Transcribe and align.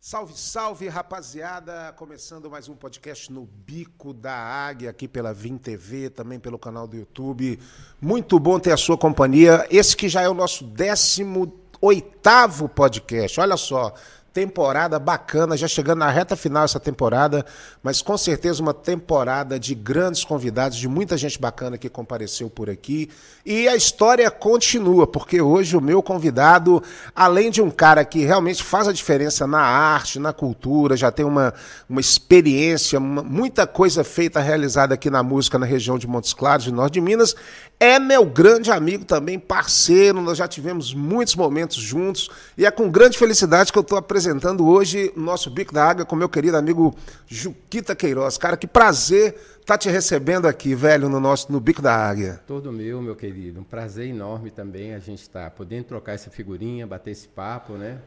Salve, 0.00 0.32
salve, 0.34 0.88
rapaziada! 0.88 1.92
Começando 1.98 2.50
mais 2.50 2.66
um 2.66 2.74
podcast 2.74 3.30
no 3.30 3.44
Bico 3.44 4.14
da 4.14 4.32
Águia, 4.32 4.88
aqui 4.88 5.06
pela 5.06 5.34
Vim 5.34 5.58
TV, 5.58 6.08
também 6.08 6.40
pelo 6.40 6.58
canal 6.58 6.86
do 6.86 6.96
YouTube. 6.96 7.60
Muito 8.00 8.38
bom 8.38 8.58
ter 8.58 8.72
a 8.72 8.78
sua 8.78 8.96
companhia. 8.96 9.66
Esse 9.70 9.94
que 9.94 10.08
já 10.08 10.22
é 10.22 10.28
o 10.30 10.32
nosso 10.32 10.64
18 10.64 11.68
oitavo 11.80 12.68
podcast. 12.68 13.40
Olha 13.40 13.56
só, 13.56 13.92
temporada 14.38 15.00
bacana, 15.00 15.56
já 15.56 15.66
chegando 15.66 15.98
na 15.98 16.10
reta 16.10 16.36
final 16.36 16.64
essa 16.64 16.78
temporada, 16.78 17.44
mas 17.82 18.00
com 18.00 18.16
certeza 18.16 18.62
uma 18.62 18.72
temporada 18.72 19.58
de 19.58 19.74
grandes 19.74 20.22
convidados, 20.22 20.78
de 20.78 20.86
muita 20.86 21.16
gente 21.16 21.40
bacana 21.40 21.76
que 21.76 21.88
compareceu 21.88 22.48
por 22.48 22.70
aqui. 22.70 23.10
E 23.44 23.66
a 23.66 23.74
história 23.74 24.30
continua, 24.30 25.08
porque 25.08 25.40
hoje 25.40 25.76
o 25.76 25.80
meu 25.80 26.00
convidado, 26.00 26.80
além 27.16 27.50
de 27.50 27.60
um 27.60 27.68
cara 27.68 28.04
que 28.04 28.24
realmente 28.24 28.62
faz 28.62 28.86
a 28.86 28.92
diferença 28.92 29.44
na 29.44 29.60
arte, 29.60 30.20
na 30.20 30.32
cultura, 30.32 30.96
já 30.96 31.10
tem 31.10 31.26
uma, 31.26 31.52
uma 31.88 32.00
experiência, 32.00 33.00
uma, 33.00 33.24
muita 33.24 33.66
coisa 33.66 34.04
feita, 34.04 34.38
realizada 34.38 34.94
aqui 34.94 35.10
na 35.10 35.24
música 35.24 35.58
na 35.58 35.66
região 35.66 35.98
de 35.98 36.06
Montes 36.06 36.32
Claros, 36.32 36.64
de 36.64 36.72
Norte 36.72 36.94
de 36.94 37.00
Minas, 37.00 37.34
é 37.80 37.98
meu 37.98 38.24
grande 38.24 38.70
amigo 38.70 39.04
também, 39.04 39.38
parceiro, 39.38 40.20
nós 40.20 40.38
já 40.38 40.46
tivemos 40.46 40.94
muitos 40.94 41.34
momentos 41.34 41.76
juntos 41.76 42.28
e 42.56 42.66
é 42.66 42.70
com 42.70 42.88
grande 42.88 43.18
felicidade 43.18 43.72
que 43.72 43.78
eu 43.78 43.82
estou 43.82 43.98
apresentando 43.98 44.27
hoje 44.60 45.12
o 45.16 45.20
nosso 45.20 45.50
Bico 45.50 45.72
da 45.72 45.84
Água 45.84 46.04
com 46.04 46.16
meu 46.16 46.28
querido 46.28 46.56
amigo 46.56 46.94
Juquita 47.26 47.94
Queiroz. 47.94 48.36
Cara, 48.38 48.56
que 48.56 48.66
prazer 48.66 49.34
estar 49.60 49.74
tá 49.74 49.78
te 49.78 49.88
recebendo 49.88 50.46
aqui, 50.46 50.74
velho, 50.74 51.08
no 51.08 51.20
nosso 51.20 51.50
no 51.52 51.60
Bico 51.60 51.82
da 51.82 51.94
Águia. 51.94 52.40
Todo 52.46 52.72
meu, 52.72 53.00
meu 53.00 53.16
querido. 53.16 53.60
Um 53.60 53.64
prazer 53.64 54.06
enorme 54.08 54.50
também 54.50 54.94
a 54.94 54.98
gente 54.98 55.22
estar 55.22 55.44
tá 55.44 55.50
podendo 55.50 55.84
trocar 55.84 56.12
essa 56.12 56.30
figurinha, 56.30 56.86
bater 56.86 57.10
esse 57.10 57.28
papo, 57.28 57.74
né? 57.74 57.98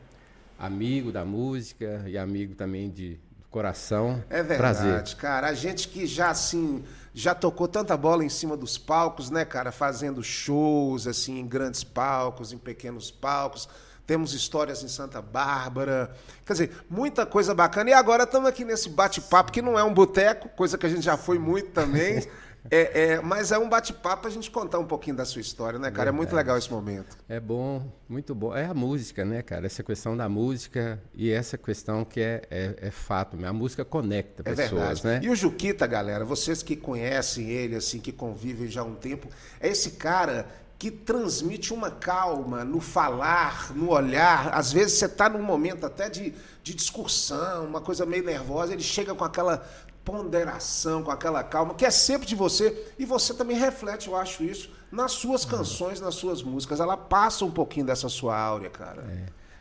Amigo 0.58 1.12
da 1.12 1.26
música 1.26 2.04
e 2.08 2.18
amigo 2.18 2.56
também 2.56 2.90
de 2.90 3.20
coração. 3.50 4.24
É 4.30 4.42
verdade, 4.42 4.58
prazer. 4.58 5.16
cara. 5.18 5.48
A 5.48 5.54
gente 5.54 5.88
que 5.88 6.06
já 6.06 6.30
assim 6.30 6.84
já 7.14 7.36
tocou 7.36 7.68
tanta 7.68 7.96
bola 7.98 8.24
em 8.24 8.30
cima 8.30 8.56
dos 8.56 8.78
palcos, 8.78 9.30
né, 9.30 9.44
cara? 9.44 9.72
Fazendo 9.72 10.24
shows, 10.24 11.08
assim, 11.08 11.40
em 11.40 11.46
grandes 11.46 11.84
palcos, 11.84 12.54
em 12.54 12.58
pequenos 12.58 13.12
palcos. 13.12 13.68
Temos 14.12 14.34
histórias 14.34 14.84
em 14.84 14.90
Santa 14.90 15.22
Bárbara. 15.22 16.14
Quer 16.46 16.52
dizer, 16.52 16.72
muita 16.90 17.26
coisa 17.26 17.56
bacana. 17.56 17.92
E 17.92 17.94
agora 17.94 18.24
estamos 18.24 18.50
aqui 18.50 18.66
nesse 18.66 18.90
bate-papo, 18.90 19.54
que 19.54 19.62
não 19.62 19.80
é 19.80 19.86
um 19.86 19.94
boteco, 19.94 20.50
coisa 20.50 20.78
que 20.78 20.86
a 20.86 20.90
gente 20.90 21.04
já 21.04 21.16
foi 21.16 21.40
muito 21.40 21.70
também. 21.70 22.22
É, 22.70 23.14
é, 23.14 23.22
mas 23.22 23.52
é 23.52 23.58
um 23.58 23.68
bate-papo 23.68 24.28
a 24.28 24.30
gente 24.30 24.52
contar 24.52 24.78
um 24.78 24.86
pouquinho 24.86 25.16
da 25.16 25.26
sua 25.26 25.42
história, 25.42 25.80
né, 25.80 25.90
cara? 25.90 26.10
É 26.10 26.12
muito 26.12 26.36
legal 26.36 26.56
esse 26.60 26.72
momento. 26.72 27.18
É 27.28 27.40
bom, 27.40 27.92
muito 28.08 28.36
bom. 28.36 28.56
É 28.56 28.66
a 28.66 28.74
música, 28.74 29.26
né, 29.26 29.42
cara? 29.42 29.66
Essa 29.66 29.82
questão 29.82 30.16
da 30.16 30.30
música 30.30 31.02
e 31.16 31.32
essa 31.32 31.58
questão 31.58 32.06
que 32.06 32.20
é, 32.20 32.44
é, 32.52 32.76
é 32.80 32.92
fato. 32.92 33.36
A 33.44 33.52
música 33.52 33.84
conecta 33.84 34.44
é 34.46 34.54
pessoas, 34.54 35.02
verdade. 35.02 35.06
né? 35.06 35.20
E 35.24 35.30
o 35.32 35.36
Juquita, 35.36 35.88
galera, 35.88 36.24
vocês 36.24 36.62
que 36.62 36.76
conhecem 36.76 37.50
ele, 37.50 37.76
assim, 37.76 38.00
que 38.00 38.12
convivem 38.12 38.68
já 38.68 38.82
há 38.82 38.86
um 38.86 38.94
tempo, 38.94 39.28
é 39.60 39.70
esse 39.70 39.92
cara 39.92 40.46
que 40.82 40.90
transmite 40.90 41.76
uma 41.76 41.92
calma 41.92 42.66
no 42.66 42.82
falar, 42.82 43.72
no 43.76 43.92
olhar. 43.92 44.52
Às 44.52 44.74
vezes 44.74 44.98
você 44.98 45.06
está 45.06 45.30
num 45.30 45.44
momento 45.44 45.86
até 45.86 46.10
de, 46.10 46.34
de 46.64 46.74
discussão, 46.74 47.68
uma 47.68 47.80
coisa 47.80 48.04
meio 48.04 48.24
nervosa, 48.24 48.74
ele 48.74 48.82
chega 48.82 49.14
com 49.14 49.24
aquela 49.24 49.64
ponderação, 50.04 51.04
com 51.04 51.12
aquela 51.12 51.44
calma, 51.44 51.76
que 51.76 51.86
é 51.86 51.92
sempre 51.92 52.28
de 52.28 52.34
você, 52.34 52.88
e 52.98 53.06
você 53.06 53.32
também 53.32 53.56
reflete, 53.56 54.08
eu 54.08 54.16
acho 54.16 54.44
isso, 54.44 54.72
nas 54.92 55.12
suas 55.12 55.46
canções, 55.46 56.02
nas 56.02 56.16
suas 56.16 56.42
músicas. 56.42 56.80
Ela 56.80 56.98
passa 56.98 57.46
um 57.46 57.52
pouquinho 57.52 57.86
dessa 57.86 58.10
sua 58.10 58.36
áurea, 58.36 58.72
cara. 58.72 59.06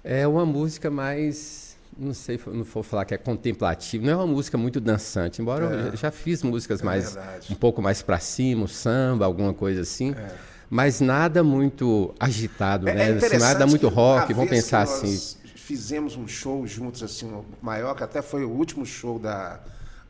É, 0.03 0.23
é 0.23 0.27
uma 0.27 0.47
música 0.47 0.91
mais. 0.91 1.77
Não 1.99 2.15
sei, 2.15 2.41
não 2.47 2.65
vou 2.65 2.83
falar 2.83 3.05
que 3.05 3.13
é 3.13 3.19
contemplativa, 3.19 4.03
não 4.03 4.13
é 4.15 4.17
uma 4.17 4.27
música 4.27 4.57
muito 4.57 4.81
dançante, 4.81 5.43
embora 5.43 5.67
é. 5.67 5.89
eu 5.89 5.97
já 5.99 6.11
fiz 6.11 6.43
músicas 6.43 6.81
é 6.81 6.85
mais 6.85 7.13
verdade. 7.13 7.53
um 7.53 7.57
pouco 7.57 7.83
mais 7.83 8.01
para 8.01 8.19
cima, 8.19 8.67
samba, 8.69 9.27
alguma 9.27 9.53
coisa 9.53 9.83
assim. 9.83 10.13
É. 10.13 10.49
Mas 10.71 11.01
nada 11.01 11.43
muito 11.43 12.15
agitado, 12.21 12.89
é, 12.89 12.95
né? 12.95 13.27
Assim, 13.27 13.39
nada 13.39 13.67
muito 13.67 13.89
rock, 13.89 14.33
vamos 14.33 14.49
pensar 14.49 14.83
assim. 14.83 15.37
Fizemos 15.57 16.17
um 16.17 16.29
show 16.29 16.65
juntos, 16.65 17.03
assim, 17.03 17.29
maior, 17.61 17.95
que 17.97 18.05
até 18.05 18.23
foi 18.23 18.45
o 18.45 18.51
último 18.51 18.87
show 18.87 19.19
da, 19.19 19.61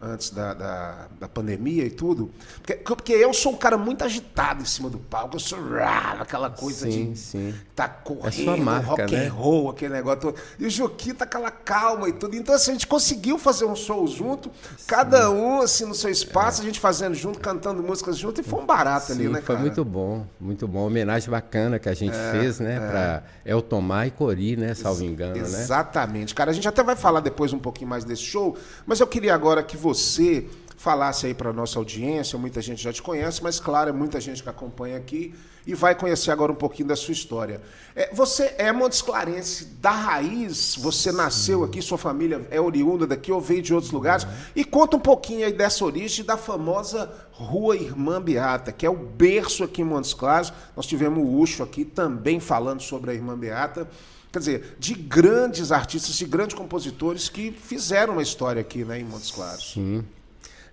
antes 0.03 0.31
da, 0.31 0.55
da, 0.55 1.09
da, 1.21 1.29
pandemia 1.29 1.85
e 1.85 1.91
tudo. 1.91 2.31
Porque, 2.57 2.75
porque 2.77 3.13
eu 3.13 3.35
sou 3.35 3.53
um 3.53 3.57
cara 3.57 3.77
muito 3.77 4.03
agitado 4.03 4.63
em 4.63 4.65
cima 4.65 4.89
do 4.89 4.99
palco, 4.99 5.37
eu 5.37 5.41
sou 5.41 5.61
rá, 5.73 6.17
aquela 6.21 6.49
coisa 6.49 6.91
sim, 6.91 7.13
de 7.13 7.19
sim. 7.19 7.55
tá 7.77 7.87
correndo, 7.87 8.55
é 8.55 8.57
marca, 8.57 8.87
rock 8.87 9.13
né? 9.13 9.27
and 9.27 9.33
roll, 9.33 9.69
aquele 9.69 9.93
negócio 9.93 10.21
todo. 10.21 10.37
E 10.59 10.67
o 10.67 10.71
Joaquim 10.71 11.13
tá 11.13 11.27
aquela 11.27 11.51
calma 11.51 12.09
e 12.09 12.13
tudo. 12.15 12.35
Então, 12.35 12.55
assim, 12.55 12.71
a 12.71 12.75
gente 12.75 12.87
conseguiu 12.87 13.39
fazer 13.39 13.67
um 13.67 13.77
show 13.77 14.07
junto, 14.07 14.51
sim. 14.79 14.85
cada 14.87 15.31
um, 15.31 15.61
assim, 15.61 15.85
no 15.85 15.95
seu 15.95 16.11
espaço, 16.11 16.61
é. 16.61 16.63
a 16.63 16.67
gente 16.67 16.81
fazendo 16.81 17.15
junto, 17.15 17.39
cantando 17.39 17.83
músicas 17.83 18.17
junto, 18.17 18.41
e 18.41 18.45
foi 18.45 18.61
um 18.61 18.67
barato 18.67 19.13
ali, 19.13 19.25
né, 19.29 19.43
cara? 19.43 19.45
Foi 19.45 19.57
muito 19.59 19.85
bom, 19.85 20.27
muito 20.41 20.67
bom. 20.67 20.87
Homenagem 20.87 21.29
bacana 21.29 21.79
que 21.79 21.91
a 21.91 21.95
gente 21.95 22.17
é, 22.17 22.31
fez, 22.33 22.59
né, 22.59 22.77
é. 22.77 22.91
pra 22.91 23.23
Eltomar 23.45 24.07
e 24.07 24.11
Cori, 24.11 24.57
né, 24.57 24.73
salvo 24.73 25.05
engano, 25.05 25.37
Exatamente. 25.37 25.57
né? 25.57 25.63
Exatamente. 25.63 26.35
Cara, 26.35 26.51
a 26.51 26.55
gente 26.55 26.67
até 26.67 26.83
vai 26.83 26.97
falar 26.97 27.21
depois 27.21 27.53
um 27.53 27.59
pouquinho 27.59 27.91
mais 27.91 28.03
desse 28.03 28.23
show, 28.23 28.57
mas 28.87 28.99
eu 28.99 29.07
queria 29.07 29.35
agora 29.35 29.63
que 29.63 29.77
você 29.77 29.90
você 29.95 30.47
falasse 30.77 31.27
aí 31.27 31.35
para 31.35 31.53
nossa 31.53 31.79
audiência, 31.79 32.39
muita 32.39 32.63
gente 32.63 32.83
já 32.83 32.91
te 32.91 33.03
conhece, 33.03 33.43
mas 33.43 33.61
claro, 33.61 33.91
é 33.91 33.93
muita 33.93 34.19
gente 34.19 34.43
que 34.43 34.49
acompanha 34.49 34.97
aqui 34.97 35.35
e 35.67 35.75
vai 35.75 35.95
conhecer 35.95 36.31
agora 36.31 36.51
um 36.51 36.55
pouquinho 36.55 36.89
da 36.89 36.97
sua 36.97 37.13
história. 37.13 37.61
É, 37.95 38.09
você 38.15 38.55
é 38.57 38.73
Montes 38.73 39.03
Clarense 39.03 39.67
da 39.79 39.91
raiz, 39.91 40.77
você 40.77 41.13
nasceu 41.13 41.63
aqui, 41.65 41.83
sua 41.83 41.99
família 41.99 42.47
é 42.51 42.59
oriunda 42.59 43.07
daqui 43.07 43.31
ou 43.31 43.43
veio 43.43 43.61
de 43.61 43.75
outros 43.75 43.93
lugares, 43.93 44.25
uhum. 44.25 44.31
e 44.57 44.65
conta 44.65 44.97
um 44.97 45.01
pouquinho 45.01 45.45
aí 45.45 45.53
dessa 45.53 45.85
origem 45.85 46.25
da 46.25 46.39
famosa 46.39 47.13
Rua 47.31 47.77
Irmã 47.77 48.21
Beata, 48.21 48.73
que 48.73 48.87
é 48.87 48.91
o 48.91 48.97
berço 48.97 49.63
aqui 49.63 49.83
em 49.83 49.85
Montes 49.85 50.15
Claros. 50.15 50.51
Nós 50.75 50.87
tivemos 50.87 51.23
o 51.23 51.39
Ucho 51.41 51.63
aqui 51.63 51.85
também 51.85 52.41
falando 52.41 52.81
sobre 52.81 53.11
a 53.11 53.15
Irmã 53.15 53.39
Beata 53.39 53.87
quer 54.33 54.39
dizer, 54.39 54.77
de 54.79 54.95
grandes 54.95 55.73
artistas, 55.73 56.15
de 56.15 56.25
grandes 56.25 56.55
compositores 56.55 57.29
que 57.29 57.51
fizeram 57.51 58.15
uma 58.15 58.23
história 58.23 58.61
aqui 58.61 58.85
né, 58.85 59.01
em 59.01 59.05
Montes 59.05 59.31
Claros. 59.31 59.73
Sim. 59.73 60.05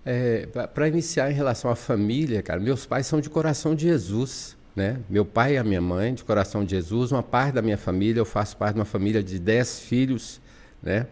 É, 0.04 0.46
Para 0.46 0.88
iniciar 0.88 1.30
em 1.30 1.34
relação 1.34 1.70
à 1.70 1.74
família, 1.74 2.42
cara, 2.42 2.60
meus 2.60 2.86
pais 2.86 3.06
são 3.06 3.20
de 3.20 3.28
coração 3.28 3.74
de 3.74 3.84
Jesus. 3.86 4.56
Né? 4.74 5.00
Meu 5.10 5.24
pai 5.24 5.54
e 5.54 5.58
a 5.58 5.64
minha 5.64 5.80
mãe, 5.80 6.14
de 6.14 6.22
coração 6.22 6.64
de 6.64 6.70
Jesus, 6.70 7.10
uma 7.10 7.22
parte 7.22 7.54
da 7.54 7.60
minha 7.60 7.76
família, 7.76 8.20
eu 8.20 8.24
faço 8.24 8.56
parte 8.56 8.74
de 8.74 8.78
uma 8.78 8.84
família 8.84 9.20
de 9.22 9.36
dez 9.36 9.80
filhos, 9.80 10.40
né? 10.80 11.08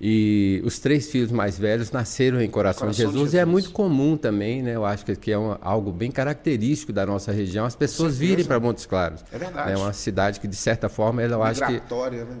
E 0.00 0.62
os 0.64 0.78
três 0.78 1.10
filhos 1.10 1.32
mais 1.32 1.58
velhos 1.58 1.90
nasceram 1.90 2.40
em 2.40 2.48
Coração, 2.48 2.82
Coração 2.82 2.90
de, 2.90 2.96
Jesus, 2.96 3.12
de 3.14 3.18
Jesus, 3.18 3.34
e 3.34 3.38
é 3.38 3.44
muito 3.44 3.70
comum 3.72 4.16
também, 4.16 4.62
né? 4.62 4.76
Eu 4.76 4.84
acho 4.84 5.04
que, 5.04 5.32
é 5.32 5.36
uma, 5.36 5.58
algo 5.60 5.90
bem 5.90 6.10
característico 6.10 6.92
da 6.92 7.04
nossa 7.04 7.32
região, 7.32 7.66
as 7.66 7.74
pessoas 7.74 8.16
virem 8.16 8.44
para 8.44 8.60
Montes 8.60 8.86
Claros. 8.86 9.24
É 9.32 9.38
verdade. 9.38 9.72
É 9.72 9.76
uma 9.76 9.92
cidade 9.92 10.38
que, 10.38 10.46
de 10.46 10.54
certa 10.54 10.88
forma, 10.88 11.20
ela, 11.20 11.34
eu 11.34 11.42
acho 11.42 11.66
que 11.66 11.72
né? 11.72 11.82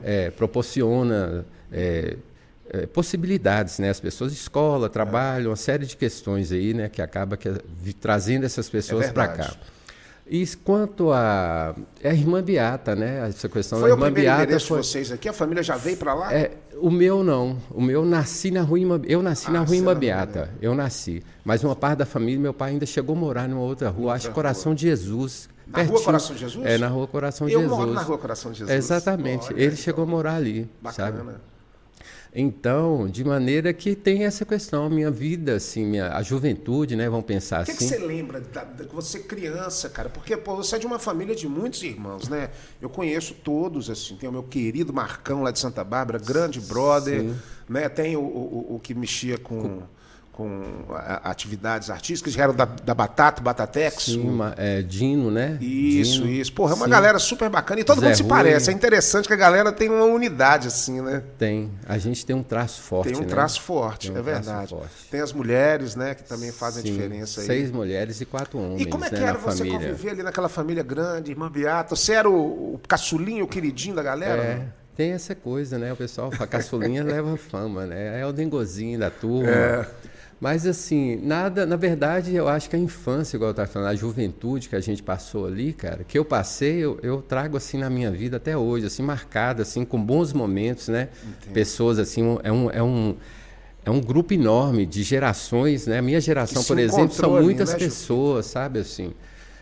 é, 0.04 0.30
proporciona 0.30 1.44
é, 1.72 2.16
é, 2.70 2.86
possibilidades, 2.86 3.80
né? 3.80 3.90
As 3.90 3.98
pessoas 3.98 4.32
escola, 4.32 4.88
trabalho, 4.88 5.50
uma 5.50 5.56
série 5.56 5.84
de 5.84 5.96
questões 5.96 6.52
aí, 6.52 6.72
né? 6.72 6.88
Que 6.88 7.02
acaba 7.02 7.36
que, 7.36 7.50
trazendo 8.00 8.46
essas 8.46 8.68
pessoas 8.68 9.06
é 9.06 9.12
para 9.12 9.28
cá. 9.28 9.56
E 10.30 10.46
quanto 10.62 11.10
a, 11.10 11.74
a 12.04 12.08
irmã 12.08 12.42
Beata, 12.42 12.94
né? 12.94 13.28
Essa 13.28 13.48
questão 13.48 13.78
foi 13.78 13.88
da 13.88 13.94
irmã 13.94 14.06
o 14.08 14.12
primeiro 14.12 14.28
Beata 14.28 14.42
endereço 14.44 14.66
foi... 14.66 14.80
de 14.80 14.86
vocês 14.86 15.12
aqui? 15.12 15.28
A 15.28 15.32
família 15.32 15.62
já 15.62 15.76
veio 15.76 15.96
para 15.96 16.12
lá? 16.12 16.32
É, 16.32 16.52
o 16.76 16.90
meu 16.90 17.24
não. 17.24 17.56
O 17.70 17.80
meu 17.80 18.04
nasci 18.04 18.50
na 18.50 18.62
rua 18.62 18.78
Ima... 18.78 19.00
Eu 19.04 19.22
nasci 19.22 19.46
ah, 19.48 19.52
na 19.52 19.60
rua 19.60 19.76
Ima 19.76 19.94
Beata. 19.94 20.50
Eu 20.60 20.74
nasci. 20.74 21.22
Mas 21.44 21.64
uma 21.64 21.74
parte 21.74 21.98
da 21.98 22.06
família, 22.06 22.38
meu 22.38 22.52
pai 22.52 22.72
ainda 22.72 22.84
chegou 22.84 23.16
a 23.16 23.18
morar 23.18 23.48
numa 23.48 23.62
outra 23.62 23.88
rua, 23.88 24.12
outra 24.12 24.16
acho 24.16 24.30
Coração 24.32 24.74
de 24.74 24.82
Jesus. 24.82 25.48
Na 25.66 25.74
pertinho. 25.74 25.96
rua 25.96 26.04
Coração 26.04 26.34
de 26.34 26.40
Jesus? 26.40 26.66
É, 26.66 26.78
na 26.78 26.88
rua 26.88 27.06
Coração 27.06 27.46
de 27.46 27.52
eu 27.54 27.60
Jesus. 27.60 27.78
Eu 27.78 27.86
moro 27.86 27.94
na 27.94 28.02
rua 28.02 28.18
Coração 28.18 28.52
de 28.52 28.58
Jesus. 28.58 28.76
exatamente. 28.76 29.46
Olha, 29.46 29.54
Ele 29.54 29.66
então. 29.66 29.76
chegou 29.76 30.04
a 30.04 30.06
morar 30.06 30.34
ali. 30.34 30.68
Bacana. 30.82 31.16
Sabe? 31.16 31.34
Então, 32.34 33.08
de 33.08 33.24
maneira 33.24 33.72
que 33.72 33.94
tem 33.94 34.24
essa 34.24 34.44
questão, 34.44 34.84
a 34.84 34.90
minha 34.90 35.10
vida, 35.10 35.56
assim, 35.56 35.84
minha, 35.84 36.12
a 36.12 36.22
juventude, 36.22 36.94
né? 36.94 37.08
Vamos 37.08 37.24
pensar 37.24 37.64
que 37.64 37.70
assim. 37.70 37.86
O 37.86 37.88
que, 37.88 37.96
você 37.96 38.06
lembra 38.06 38.40
da, 38.40 38.64
da, 38.64 38.84
você 38.84 39.20
criança, 39.20 39.88
cara? 39.88 40.08
Porque 40.08 40.36
pô, 40.36 40.56
você 40.56 40.76
é 40.76 40.78
de 40.78 40.86
uma 40.86 40.98
família 40.98 41.34
de 41.34 41.48
muitos 41.48 41.82
irmãos, 41.82 42.28
né? 42.28 42.50
Eu 42.80 42.90
conheço 42.90 43.34
todos, 43.34 43.88
assim. 43.88 44.16
Tem 44.16 44.28
o 44.28 44.32
meu 44.32 44.42
querido 44.42 44.92
Marcão 44.92 45.42
lá 45.42 45.50
de 45.50 45.58
Santa 45.58 45.82
Bárbara, 45.82 46.18
grande 46.18 46.60
brother, 46.60 47.22
Sim. 47.22 47.36
né? 47.68 47.88
Tem 47.88 48.16
o, 48.16 48.20
o, 48.20 48.76
o 48.76 48.80
que 48.80 48.94
mexia 48.94 49.38
com, 49.38 49.62
com 49.62 49.82
com 50.38 50.62
atividades 51.24 51.90
artísticas, 51.90 52.32
já 52.32 52.44
era 52.44 52.52
da, 52.52 52.64
da 52.64 52.94
Batata, 52.94 53.42
Batatex. 53.42 54.04
Sim, 54.04 54.20
uma, 54.20 54.54
é, 54.56 54.82
Dino, 54.82 55.32
né? 55.32 55.58
Isso, 55.60 56.22
Dino. 56.22 56.28
isso. 56.28 56.52
Porra, 56.52 56.74
é 56.74 56.76
uma 56.76 56.84
Sim. 56.84 56.92
galera 56.92 57.18
super 57.18 57.50
bacana 57.50 57.80
e 57.80 57.84
todo 57.84 57.98
Zé 57.98 58.06
mundo 58.06 58.14
se 58.14 58.22
Rui. 58.22 58.30
parece. 58.30 58.70
É 58.70 58.72
interessante 58.72 59.26
que 59.26 59.34
a 59.34 59.36
galera 59.36 59.72
tem 59.72 59.88
uma 59.88 60.04
unidade, 60.04 60.68
assim, 60.68 61.00
né? 61.00 61.24
Tem. 61.36 61.72
A 61.88 61.98
gente 61.98 62.24
tem 62.24 62.36
um 62.36 62.44
traço 62.44 62.80
forte. 62.82 63.08
Tem 63.08 63.16
um 63.16 63.22
né? 63.22 63.26
traço 63.26 63.60
forte, 63.62 64.12
um 64.12 64.16
é 64.16 64.22
verdade. 64.22 64.70
Forte. 64.70 65.08
Tem 65.10 65.20
as 65.20 65.32
mulheres, 65.32 65.96
né, 65.96 66.14
que 66.14 66.22
também 66.22 66.52
fazem 66.52 66.84
Sim, 66.84 66.90
a 66.90 66.92
diferença 66.92 67.40
aí. 67.40 67.46
Seis 67.48 67.72
mulheres 67.72 68.20
e 68.20 68.24
quatro 68.24 68.60
homens. 68.60 68.82
E 68.82 68.86
como 68.86 69.04
é 69.04 69.08
que 69.08 69.16
né, 69.16 69.24
era 69.24 69.38
você 69.38 69.64
família. 69.64 69.88
conviver 69.88 70.10
ali 70.10 70.22
naquela 70.22 70.48
família 70.48 70.84
grande, 70.84 71.32
irmã 71.32 71.50
Beata? 71.50 71.96
Você 71.96 72.12
era 72.12 72.30
o, 72.30 72.74
o 72.74 72.80
caçulinho, 72.86 73.44
o 73.44 73.48
queridinho 73.48 73.96
da 73.96 74.04
galera? 74.04 74.40
É. 74.40 74.66
Tem 74.94 75.10
essa 75.10 75.34
coisa, 75.34 75.78
né? 75.78 75.92
O 75.92 75.96
pessoal, 75.96 76.30
a 76.38 76.46
caçulinha 76.46 77.02
leva 77.04 77.36
fama, 77.36 77.86
né? 77.86 78.20
É 78.20 78.24
o 78.24 78.32
dengozinho 78.32 79.00
da 79.00 79.10
turma. 79.10 79.50
É. 79.50 79.86
Mas 80.40 80.66
assim, 80.66 81.16
nada, 81.16 81.66
na 81.66 81.74
verdade, 81.74 82.34
eu 82.34 82.48
acho 82.48 82.70
que 82.70 82.76
a 82.76 82.78
infância, 82.78 83.36
igual 83.36 83.48
eu 83.48 83.52
estava 83.52 83.68
falando, 83.68 83.88
a 83.88 83.94
juventude 83.94 84.68
que 84.68 84.76
a 84.76 84.80
gente 84.80 85.02
passou 85.02 85.46
ali, 85.46 85.72
cara, 85.72 86.04
que 86.04 86.16
eu 86.16 86.24
passei, 86.24 86.78
eu, 86.78 86.98
eu, 87.02 87.20
trago 87.20 87.56
assim 87.56 87.78
na 87.78 87.90
minha 87.90 88.10
vida 88.10 88.36
até 88.36 88.56
hoje, 88.56 88.86
assim, 88.86 89.02
marcada, 89.02 89.62
assim, 89.62 89.84
com 89.84 90.00
bons 90.00 90.32
momentos, 90.32 90.88
né? 90.88 91.08
Entendo. 91.22 91.52
Pessoas 91.52 91.98
assim, 91.98 92.38
é 92.44 92.52
um, 92.52 92.70
é 92.70 92.82
um 92.82 93.16
é 93.84 93.90
um 93.90 94.00
grupo 94.00 94.34
enorme 94.34 94.84
de 94.84 95.02
gerações, 95.02 95.86
né? 95.86 95.98
A 95.98 96.02
minha 96.02 96.20
geração, 96.20 96.62
por 96.62 96.78
exemplo, 96.78 97.14
são 97.14 97.40
muitas 97.40 97.70
ali, 97.70 97.80
né, 97.80 97.86
pessoas, 97.88 98.46
sabe 98.46 98.80
assim. 98.80 99.14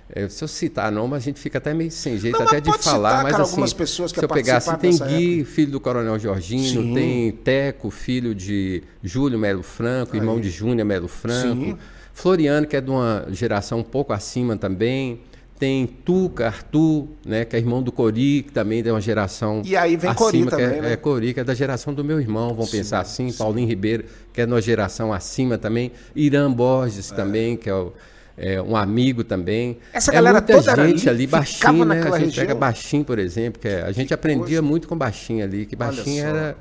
É, 0.08 0.28
se 0.28 0.42
eu 0.42 0.46
citar 0.46 0.92
nome, 0.92 1.16
a 1.16 1.18
gente 1.18 1.40
fica 1.40 1.58
até 1.58 1.74
meio 1.74 1.90
sem 1.90 2.16
jeito 2.16 2.38
não, 2.38 2.46
até 2.46 2.60
de 2.60 2.70
falar, 2.78 3.10
citar, 3.10 3.22
mas 3.24 3.32
cara, 3.32 3.42
assim, 3.42 3.76
pessoas 3.76 4.12
que 4.12 4.18
se 4.20 4.24
eu 4.24 4.28
pegar 4.28 4.58
assim, 4.58 4.76
tem 4.76 4.96
Gui, 4.96 5.40
época. 5.40 5.50
filho 5.50 5.72
do 5.72 5.80
Coronel 5.80 6.18
Jorginho, 6.18 6.82
Sim. 6.82 6.94
tem 6.94 7.32
Teco, 7.32 7.90
filho 7.90 8.32
de 8.32 8.84
Júlio 9.02 9.38
Melo 9.38 9.64
Franco, 9.64 10.12
Aí. 10.12 10.20
irmão 10.20 10.40
de 10.40 10.48
Júnior 10.48 10.86
Melo 10.86 11.08
Franco, 11.08 11.64
Sim. 11.64 11.78
Floriano, 12.14 12.66
que 12.66 12.76
é 12.76 12.80
de 12.80 12.88
uma 12.88 13.26
geração 13.30 13.80
um 13.80 13.84
pouco 13.84 14.12
acima 14.12 14.56
também, 14.56 15.20
tem 15.58 15.86
Tuca, 15.86 16.46
Arthur, 16.46 17.08
né, 17.24 17.44
que 17.44 17.56
é 17.56 17.58
irmão 17.58 17.82
do 17.82 17.90
Cori, 17.90 18.44
que 18.46 18.52
também 18.52 18.82
é 18.86 18.92
uma 18.92 19.00
geração 19.00 19.62
E 19.64 19.76
aí 19.76 19.96
vem 19.96 20.10
acima, 20.10 20.14
Cori 20.14 20.42
que 20.44 20.50
também, 20.50 20.66
é, 20.66 20.82
né? 20.82 20.92
é 20.92 20.96
Cori, 20.96 21.34
que 21.34 21.40
é 21.40 21.44
da 21.44 21.54
geração 21.54 21.92
do 21.92 22.04
meu 22.04 22.20
irmão, 22.20 22.56
sim, 22.62 22.76
pensar 22.76 23.00
assim, 23.00 23.30
sim. 23.30 23.38
Paulinho 23.38 23.66
Ribeiro, 23.66 24.04
que 24.32 24.40
é 24.40 24.46
de 24.46 24.52
uma 24.52 24.60
geração 24.60 25.12
acima 25.12 25.58
também, 25.58 25.90
Irã 26.14 26.50
Borges 26.52 27.10
é. 27.10 27.14
também, 27.14 27.56
que 27.56 27.68
é 27.68 27.74
o 27.74 27.92
é, 28.36 28.60
um 28.60 28.76
amigo 28.76 29.24
também. 29.24 29.78
Essa 29.92 30.10
é 30.10 30.14
galera 30.14 30.40
muita 30.40 30.52
toda 30.54 30.86
gente 30.86 31.08
ali, 31.08 31.26
baixinho, 31.26 31.84
né? 31.84 32.00
A 32.00 32.04
gente 32.04 32.26
região. 32.26 32.46
pega 32.46 32.54
baixinho, 32.54 33.04
por 33.04 33.18
exemplo, 33.18 33.60
que 33.60 33.68
é, 33.68 33.82
a 33.82 33.92
gente 33.92 34.08
que 34.08 34.14
aprendia 34.14 34.44
coisa. 34.44 34.62
muito 34.62 34.88
com 34.88 34.96
baixinho 34.96 35.44
ali, 35.44 35.66
que 35.66 35.74
baixinho 35.74 36.24
era 36.24 36.56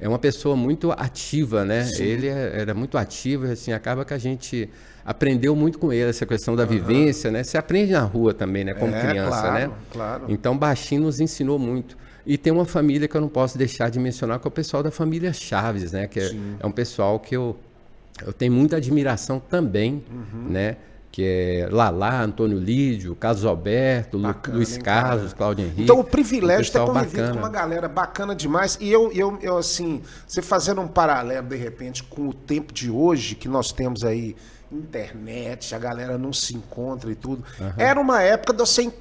é 0.00 0.08
uma 0.08 0.18
pessoa 0.18 0.54
muito 0.54 0.92
ativa, 0.92 1.64
né? 1.64 1.84
Sim. 1.84 2.04
Ele 2.04 2.28
é, 2.28 2.60
era 2.60 2.72
muito 2.72 2.96
ativo, 2.96 3.46
assim, 3.50 3.72
acaba 3.72 4.04
que 4.04 4.14
a 4.14 4.18
gente 4.18 4.70
aprendeu 5.04 5.56
muito 5.56 5.78
com 5.78 5.92
ele 5.92 6.08
essa 6.08 6.24
questão 6.24 6.54
da 6.54 6.62
uhum. 6.62 6.68
vivência, 6.68 7.30
né? 7.30 7.42
Você 7.42 7.58
aprende 7.58 7.92
na 7.92 8.02
rua 8.02 8.32
também, 8.32 8.64
né? 8.64 8.74
Como 8.74 8.94
é, 8.94 9.00
criança, 9.00 9.40
claro, 9.40 9.54
né? 9.54 9.70
Claro. 9.90 10.24
Então, 10.28 10.56
baixinho 10.56 11.02
nos 11.02 11.20
ensinou 11.20 11.58
muito. 11.58 11.96
E 12.24 12.38
tem 12.38 12.52
uma 12.52 12.64
família 12.64 13.08
que 13.08 13.16
eu 13.16 13.20
não 13.20 13.28
posso 13.28 13.58
deixar 13.58 13.90
de 13.90 13.98
mencionar, 13.98 14.38
que 14.38 14.46
é 14.46 14.48
o 14.48 14.52
pessoal 14.52 14.82
da 14.82 14.90
família 14.90 15.32
Chaves, 15.32 15.92
né? 15.92 16.06
Que 16.06 16.20
é, 16.20 16.30
é 16.60 16.66
um 16.66 16.70
pessoal 16.70 17.18
que 17.18 17.34
eu, 17.34 17.56
eu 18.24 18.32
tenho 18.32 18.52
muita 18.52 18.76
admiração 18.76 19.40
também, 19.40 20.04
uhum. 20.10 20.48
né? 20.50 20.76
Que 21.10 21.24
é 21.24 21.68
Lalá, 21.70 22.22
Antônio 22.22 22.58
Lídio, 22.58 23.14
Carlos 23.16 23.44
Alberto, 23.44 24.18
bacana, 24.18 24.56
Luiz 24.56 24.76
hein, 24.76 24.82
Carlos, 24.82 25.32
Cláudio 25.32 25.64
Henrique. 25.64 25.82
Então 25.82 25.98
o 25.98 26.04
privilégio 26.04 26.64
de 26.64 26.72
ter 26.72 26.78
convivido 26.80 27.16
bacana. 27.16 27.32
com 27.32 27.38
uma 27.38 27.48
galera 27.48 27.88
bacana 27.88 28.34
demais. 28.34 28.78
E 28.80 28.90
eu, 28.90 29.10
eu, 29.12 29.38
eu, 29.40 29.56
assim, 29.56 30.02
você 30.26 30.42
fazendo 30.42 30.80
um 30.80 30.88
paralelo, 30.88 31.46
de 31.48 31.56
repente, 31.56 32.02
com 32.04 32.28
o 32.28 32.34
tempo 32.34 32.72
de 32.72 32.90
hoje, 32.90 33.34
que 33.34 33.48
nós 33.48 33.72
temos 33.72 34.04
aí 34.04 34.36
internet, 34.70 35.74
a 35.74 35.78
galera 35.78 36.18
não 36.18 36.32
se 36.32 36.54
encontra 36.54 37.10
e 37.10 37.14
tudo. 37.14 37.42
Uhum. 37.58 37.72
Era 37.76 38.00
uma 38.00 38.22
época 38.22 38.52
de 38.52 38.58
você 38.58 38.92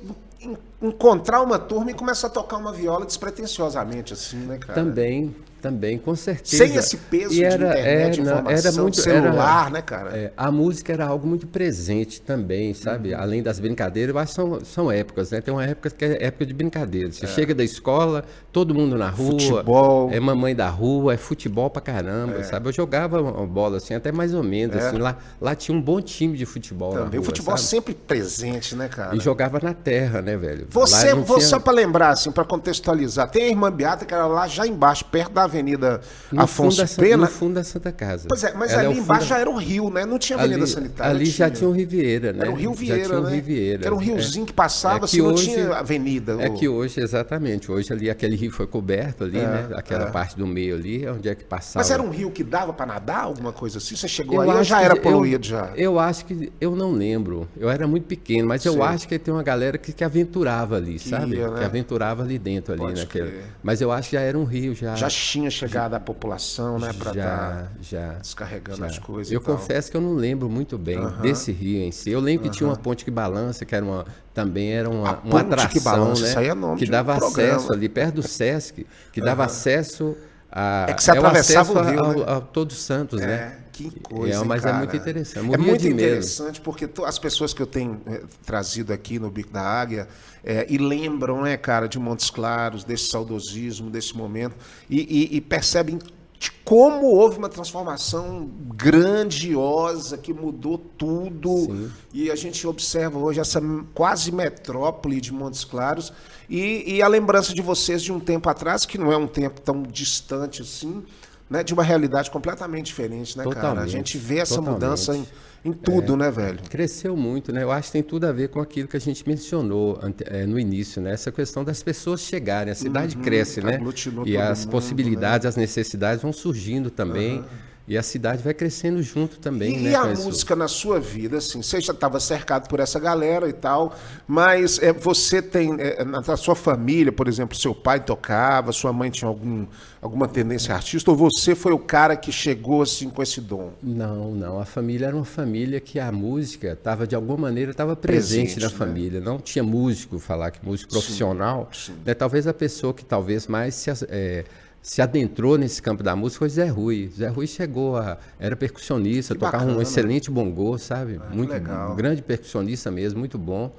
encontrar 0.81 1.41
uma 1.41 1.57
turma 1.57 1.91
e 1.91 1.93
começar 1.93 2.27
a 2.27 2.29
tocar 2.29 2.57
uma 2.57 2.71
viola 2.71 3.05
despretensiosamente, 3.05 4.13
assim, 4.13 4.37
né, 4.37 4.57
cara? 4.57 4.73
Também, 4.73 5.35
também, 5.61 5.97
com 5.97 6.15
certeza. 6.15 6.65
Sem 6.65 6.75
esse 6.75 6.97
peso 6.97 7.33
e 7.33 7.43
era, 7.43 7.57
de 7.57 7.63
internet, 7.63 7.87
era, 7.87 8.09
de 8.11 8.21
informação, 8.21 8.69
era 8.69 8.81
muito, 8.81 9.01
celular, 9.01 9.61
era, 9.61 9.69
né, 9.71 9.81
cara? 9.81 10.17
É, 10.17 10.31
a 10.37 10.51
música 10.51 10.93
era 10.93 11.07
algo 11.07 11.27
muito 11.27 11.47
presente 11.47 12.21
também, 12.21 12.73
sabe? 12.73 13.13
Uhum. 13.13 13.19
Além 13.19 13.41
das 13.43 13.59
brincadeiras, 13.59 14.13
eu 14.13 14.19
acho 14.19 14.29
que 14.29 14.35
são, 14.35 14.59
são 14.63 14.91
épocas, 14.91 15.31
né? 15.31 15.41
Tem 15.41 15.51
uma 15.53 15.65
época 15.65 15.89
que 15.89 16.05
é 16.05 16.25
época 16.25 16.45
de 16.45 16.53
brincadeira. 16.53 17.11
Você 17.11 17.25
é. 17.25 17.27
chega 17.27 17.55
da 17.55 17.63
escola, 17.63 18.23
todo 18.51 18.73
mundo 18.73 18.95
na 18.97 19.09
rua. 19.09 19.31
Futebol. 19.31 20.11
É 20.11 20.19
mamãe 20.19 20.55
da 20.55 20.69
rua, 20.69 21.15
é 21.15 21.17
futebol 21.17 21.69
pra 21.69 21.81
caramba, 21.81 22.37
é. 22.37 22.43
sabe? 22.43 22.69
Eu 22.69 22.73
jogava 22.73 23.21
bola 23.45 23.77
assim, 23.77 23.95
até 23.95 24.11
mais 24.11 24.33
ou 24.33 24.43
menos, 24.43 24.75
É. 24.75 24.87
assim. 24.87 24.97
Lá, 24.97 25.17
lá 25.41 25.55
tinha 25.55 25.75
um 25.75 25.81
bom 25.81 25.99
time 25.99 26.37
de 26.37 26.45
futebol 26.45 26.93
Também. 26.93 27.19
rua, 27.19 27.19
o 27.19 27.23
futebol 27.23 27.57
sabe? 27.57 27.67
sempre 27.67 27.93
presente, 27.95 28.75
né, 28.75 28.87
cara? 28.87 29.15
E 29.15 29.19
jogava 29.19 29.59
na 29.61 29.73
terra, 29.73 30.21
né, 30.21 30.37
velho? 30.37 30.66
Você, 30.69 31.13
você 31.15 31.33
tinha- 31.35 31.39
só 31.47 31.59
para 31.59 31.73
lembrar, 31.73 32.09
assim, 32.09 32.31
para 32.31 32.43
contextualizar, 32.43 33.29
tem 33.29 33.43
a 33.43 33.47
Irmã 33.49 33.71
Beata, 33.71 34.05
que 34.05 34.13
era 34.13 34.25
lá 34.27 34.47
já 34.47 34.67
embaixo, 34.67 35.05
perto 35.05 35.31
da 35.31 35.43
Avenida 35.43 36.01
no 36.31 36.41
Afonso 36.41 36.77
da, 36.77 36.87
Pena. 36.87 37.17
No 37.17 37.27
fundo 37.27 37.53
da 37.55 37.63
Santa 37.63 37.91
Casa. 37.91 38.25
Pois 38.27 38.43
é, 38.43 38.53
mas 38.53 38.71
Ela 38.71 38.81
ali 38.81 38.87
o 38.89 38.91
fundo 38.93 39.03
embaixo 39.03 39.21
da- 39.21 39.27
já 39.35 39.39
era 39.39 39.49
o 39.49 39.55
rio, 39.57 39.89
né? 39.89 40.05
Não 40.05 40.19
tinha 40.19 40.37
Avenida 40.37 40.61
ali, 40.63 40.67
Sanitária. 40.67 41.11
ali 41.15 41.25
já 41.25 41.49
tinha 41.49 41.69
o 41.69 41.71
Riviera, 41.73 42.33
né? 42.33 42.39
Era 42.41 42.51
o 42.51 42.55
Rio 42.55 42.71
Já 42.73 42.79
Vieira, 42.79 43.05
tinha 43.05 43.19
o 43.19 43.23
né? 43.23 43.31
Riviera. 43.35 43.85
Era 43.85 43.95
um 43.95 43.97
riozinho 43.97 44.45
que 44.45 44.53
passava, 44.53 44.99
É 44.99 45.03
assim, 45.05 45.19
não 45.21 45.33
hoje- 45.33 45.45
tinha 45.53 45.73
avenida. 45.75 46.37
É 46.39 46.49
que 46.49 46.67
hoje, 46.67 46.99
exatamente, 46.99 47.71
hoje 47.71 47.93
ali 47.93 48.09
aquele 48.09 48.35
rio 48.35 48.51
foi 48.51 48.67
coberto 48.67 49.23
ali, 49.23 49.37
É, 49.39 49.41
né? 49.45 49.67
Aquela 49.75 50.07
é. 50.07 50.11
parte 50.11 50.35
do 50.37 50.45
meio 50.45 50.75
ali, 50.75 51.07
onde 51.07 51.29
é 51.29 51.35
que 51.35 51.43
passava. 51.45 51.79
Mas 51.79 51.91
era 51.91 52.01
um 52.01 52.09
rio 52.09 52.29
que 52.31 52.43
dava 52.43 52.73
para 52.73 52.85
nadar, 52.85 53.23
alguma 53.23 53.53
coisa 53.53 53.77
assim? 53.77 53.95
Você 53.95 54.07
chegou 54.07 54.43
Eu 54.43 54.51
aí 54.51 54.63
já 54.63 54.81
era 54.81 54.95
poluído 54.95 55.45
já? 55.45 55.71
Eu 55.75 55.97
acho 55.99 56.25
que 56.25 56.51
eu 56.59 56.75
não 56.75 56.91
lembro. 56.91 57.47
Eu 57.57 57.69
era 57.69 57.87
muito 57.87 58.05
pequeno, 58.05 58.47
mas 58.47 58.65
eu 58.65 58.83
acho 58.83 59.07
que 59.07 59.17
tem 59.17 59.33
uma 59.33 59.43
galera 59.43 59.77
que, 59.77 59.93
que 59.93 60.03
aventurava 60.03 60.56
ali, 60.75 60.93
Que 60.93 61.09
sabe? 61.09 61.35
ia, 61.35 61.49
né? 61.49 61.59
Que 61.59 61.63
aventurava 61.65 62.23
ali 62.23 62.39
dentro 62.39 62.73
ali, 62.73 62.81
Pode 62.81 62.99
naquele. 63.01 63.29
crer. 63.29 63.43
Mas 63.61 63.81
eu 63.81 63.91
acho 63.91 64.09
que 64.09 64.15
já 64.15 64.21
era 64.21 64.37
um 64.37 64.43
rio 64.43 64.73
já. 64.73 64.95
Já 64.95 65.07
tinha 65.09 65.49
chegado 65.49 65.93
a 65.93 65.99
população, 65.99 66.79
né? 66.79 66.91
Para 66.93 67.13
já, 67.13 67.21
estar 67.21 67.71
já. 67.81 68.13
descarregando 68.13 68.77
já. 68.79 68.85
as 68.87 68.99
coisas. 68.99 69.31
Eu 69.31 69.41
confesso 69.41 69.89
que 69.91 69.97
eu 69.97 70.01
não 70.01 70.13
lembro 70.13 70.49
muito 70.49 70.77
bem 70.77 70.97
Aham. 70.97 71.21
desse 71.21 71.51
rio 71.51 71.81
em 71.81 71.91
si. 71.91 72.09
Eu 72.09 72.19
lembro 72.19 72.43
que 72.43 72.49
tinha 72.49 72.67
uma 72.67 72.75
ponte 72.75 73.03
que 73.05 73.11
balança, 73.11 73.65
que 73.65 73.75
era 73.75 73.85
uma, 73.85 74.05
também 74.33 74.71
era 74.73 74.89
uma, 74.89 75.19
uma 75.19 75.43
ponte 75.43 75.67
que 75.67 75.77
atração, 75.79 75.81
balança, 75.83 76.21
né? 76.21 76.27
isso 76.29 76.39
aí 76.39 76.47
é 76.47 76.53
nome 76.53 76.77
que 76.79 76.85
um 76.85 76.89
dava 76.91 77.15
programa. 77.15 77.55
acesso 77.57 77.73
ali 77.73 77.89
perto 77.89 78.15
do 78.15 78.23
Sesc, 78.23 78.85
que 79.11 79.21
dava 79.21 79.45
acesso 79.45 80.15
a 80.51 80.85
É 80.89 80.93
que 80.93 81.03
você 81.03 81.11
o 81.11 81.13
atravessava 81.13 81.73
o 81.73 81.79
acesso 81.79 81.91
rio, 81.91 81.99
ao, 81.99 82.13
né? 82.13 82.23
ao 82.25 82.41
Todos 82.41 82.77
Santos, 82.81 83.21
É, 83.21 83.27
né? 83.27 83.57
que 83.71 83.91
coisa. 83.99 84.43
É, 84.43 84.43
mas 84.43 84.65
é 84.65 84.71
cara? 84.71 84.77
muito 84.77 84.95
interessante. 84.95 85.53
É 85.53 85.57
Morria 85.57 85.57
muito 85.57 85.89
medo. 85.91 85.93
interessante 85.93 86.61
porque 86.61 86.89
as 87.05 87.19
pessoas 87.19 87.53
que 87.53 87.61
eu 87.61 87.67
tenho 87.67 88.01
eh, 88.07 88.23
trazido 88.45 88.91
aqui 88.93 89.19
no 89.19 89.29
Bico 89.29 89.51
da 89.51 89.61
Águia 89.61 90.07
eh, 90.43 90.65
e 90.69 90.77
lembram, 90.77 91.41
né, 91.43 91.57
cara, 91.57 91.87
de 91.87 91.99
Montes 91.99 92.29
Claros, 92.29 92.83
desse 92.83 93.07
saudosismo, 93.09 93.89
desse 93.89 94.15
momento, 94.17 94.55
e, 94.89 94.99
e- 95.33 95.37
e 95.37 95.41
percebem 95.41 95.99
de 96.39 96.51
como 96.63 97.07
houve 97.07 97.37
uma 97.37 97.49
transformação 97.49 98.49
grandiosa 98.75 100.17
que 100.17 100.33
mudou 100.33 100.77
tudo. 100.77 101.55
Sim. 101.57 101.91
E 102.13 102.29
a 102.29 102.35
gente 102.35 102.65
observa 102.67 103.17
hoje 103.17 103.39
essa 103.39 103.61
quase 103.93 104.31
metrópole 104.31 105.19
de 105.19 105.33
Montes 105.33 105.63
Claros 105.63 106.13
e, 106.49 106.95
e 106.95 107.01
a 107.01 107.07
lembrança 107.07 107.53
de 107.53 107.61
vocês 107.61 108.01
de 108.01 108.11
um 108.11 108.19
tempo 108.19 108.49
atrás, 108.49 108.85
que 108.85 108.97
não 108.97 109.11
é 109.11 109.17
um 109.17 109.27
tempo 109.27 109.59
tão 109.61 109.81
distante 109.83 110.61
assim, 110.61 111.03
né, 111.49 111.63
de 111.63 111.73
uma 111.73 111.83
realidade 111.83 112.29
completamente 112.29 112.87
diferente, 112.87 113.37
né, 113.37 113.43
cara? 113.43 113.57
A 113.57 113.61
Totalmente, 113.61 113.91
gente 113.91 114.17
vê 114.17 114.39
essa 114.39 114.55
totalmente. 114.55 114.81
mudança 114.81 115.15
em, 115.15 115.25
em 115.67 115.73
tudo, 115.73 116.15
né, 116.17 116.31
velho? 116.31 116.59
Cresceu 116.69 117.15
muito, 117.15 117.51
né? 117.51 117.63
Eu 117.63 117.71
acho 117.71 117.87
que 117.89 117.93
tem 117.93 118.03
tudo 118.03 118.25
a 118.25 118.31
ver 118.31 118.49
com 118.49 118.59
aquilo 118.59 118.87
que 118.87 118.97
a 118.97 118.99
gente 118.99 119.27
mencionou 119.27 119.99
ante- 120.01 120.23
eh, 120.27 120.45
no 120.45 120.59
início, 120.59 121.01
né? 121.01 121.13
Essa 121.13 121.31
questão 121.31 121.63
das 121.63 121.83
pessoas 121.83 122.21
chegarem. 122.21 122.71
A 122.71 122.75
cidade 122.75 123.17
cresce, 123.17 123.61
né? 123.61 123.77
Uhum. 123.79 124.25
E 124.25 124.37
as 124.37 124.59
mundo, 124.65 124.71
possibilidades, 124.71 125.45
as 125.45 125.55
necessidades 125.55 126.21
vão 126.21 126.31
surgindo 126.33 126.89
também. 126.89 127.43
E 127.87 127.97
a 127.97 128.03
cidade 128.03 128.43
vai 128.43 128.53
crescendo 128.53 129.01
junto 129.01 129.39
também, 129.39 129.77
E, 129.77 129.81
né? 129.83 129.91
e 129.91 129.95
a 129.95 130.11
isso. 130.11 130.25
música 130.25 130.55
na 130.57 130.67
sua 130.67 130.99
vida, 130.99 131.37
assim, 131.37 131.61
você 131.61 131.79
já 131.79 131.93
estava 131.93 132.19
cercado 132.19 132.67
por 132.67 132.81
essa 132.81 132.99
galera 132.99 133.47
e 133.47 133.53
tal, 133.53 133.95
mas 134.27 134.77
é, 134.79 134.91
você 134.91 135.41
tem, 135.41 135.73
é, 135.79 136.03
na, 136.03 136.19
na 136.19 136.35
sua 136.35 136.53
família, 136.53 137.13
por 137.13 137.29
exemplo, 137.29 137.57
seu 137.57 137.73
pai 137.73 138.01
tocava, 138.03 138.73
sua 138.73 138.91
mãe 138.91 139.09
tinha 139.09 139.29
algum, 139.29 139.65
alguma 140.01 140.27
tendência 140.27 140.75
artista, 140.75 141.09
ou 141.11 141.15
você 141.15 141.55
foi 141.55 141.71
o 141.71 141.79
cara 141.79 142.17
que 142.17 142.29
chegou 142.29 142.81
assim 142.81 143.09
com 143.09 143.23
esse 143.23 143.39
dom? 143.39 143.71
Não, 143.81 144.31
não. 144.35 144.59
A 144.59 144.65
família 144.65 145.05
era 145.07 145.15
uma 145.15 145.23
família 145.23 145.79
que 145.79 145.97
a 145.97 146.11
música 146.11 146.73
estava 146.73 147.07
de 147.07 147.15
alguma 147.15 147.37
maneira 147.37 147.71
estava 147.71 147.95
presente, 147.95 148.27
Presente, 148.55 148.59
na 148.59 148.67
né? 148.69 148.73
família. 148.75 149.21
Não 149.21 149.39
tinha 149.39 149.63
músico 149.63 150.19
falar 150.19 150.51
que 150.51 150.59
músico 150.65 150.91
profissional. 150.91 151.69
sim. 151.71 151.93
Né? 152.05 152.13
Talvez 152.13 152.47
a 152.47 152.53
pessoa 152.53 152.93
que 152.93 153.05
talvez 153.05 153.47
mais 153.47 153.75
se, 153.75 153.89
eh, 154.09 154.43
se 154.81 155.01
adentrou 155.01 155.57
nesse 155.57 155.81
campo 155.81 156.01
da 156.01 156.15
música 156.15 156.39
foi 156.39 156.49
Zé 156.49 156.67
Rui. 156.67 157.09
Zé 157.15 157.27
Rui 157.27 157.45
chegou 157.47 157.97
a 157.97 158.17
era 158.39 158.55
percussionista, 158.55 159.33
Que 159.33 159.39
tocava 159.39 159.63
bacana. 159.65 159.79
um 159.79 159.81
excelente 159.81 160.31
bongô, 160.31 160.77
sabe? 160.77 161.19
Ah, 161.21 161.33
muito 161.35 161.51
legal. 161.51 161.91
um 161.91 161.95
grande 161.95 162.21
percussionista 162.21 162.89
mesmo, 162.89 163.19
muito 163.19 163.37
bom. 163.37 163.73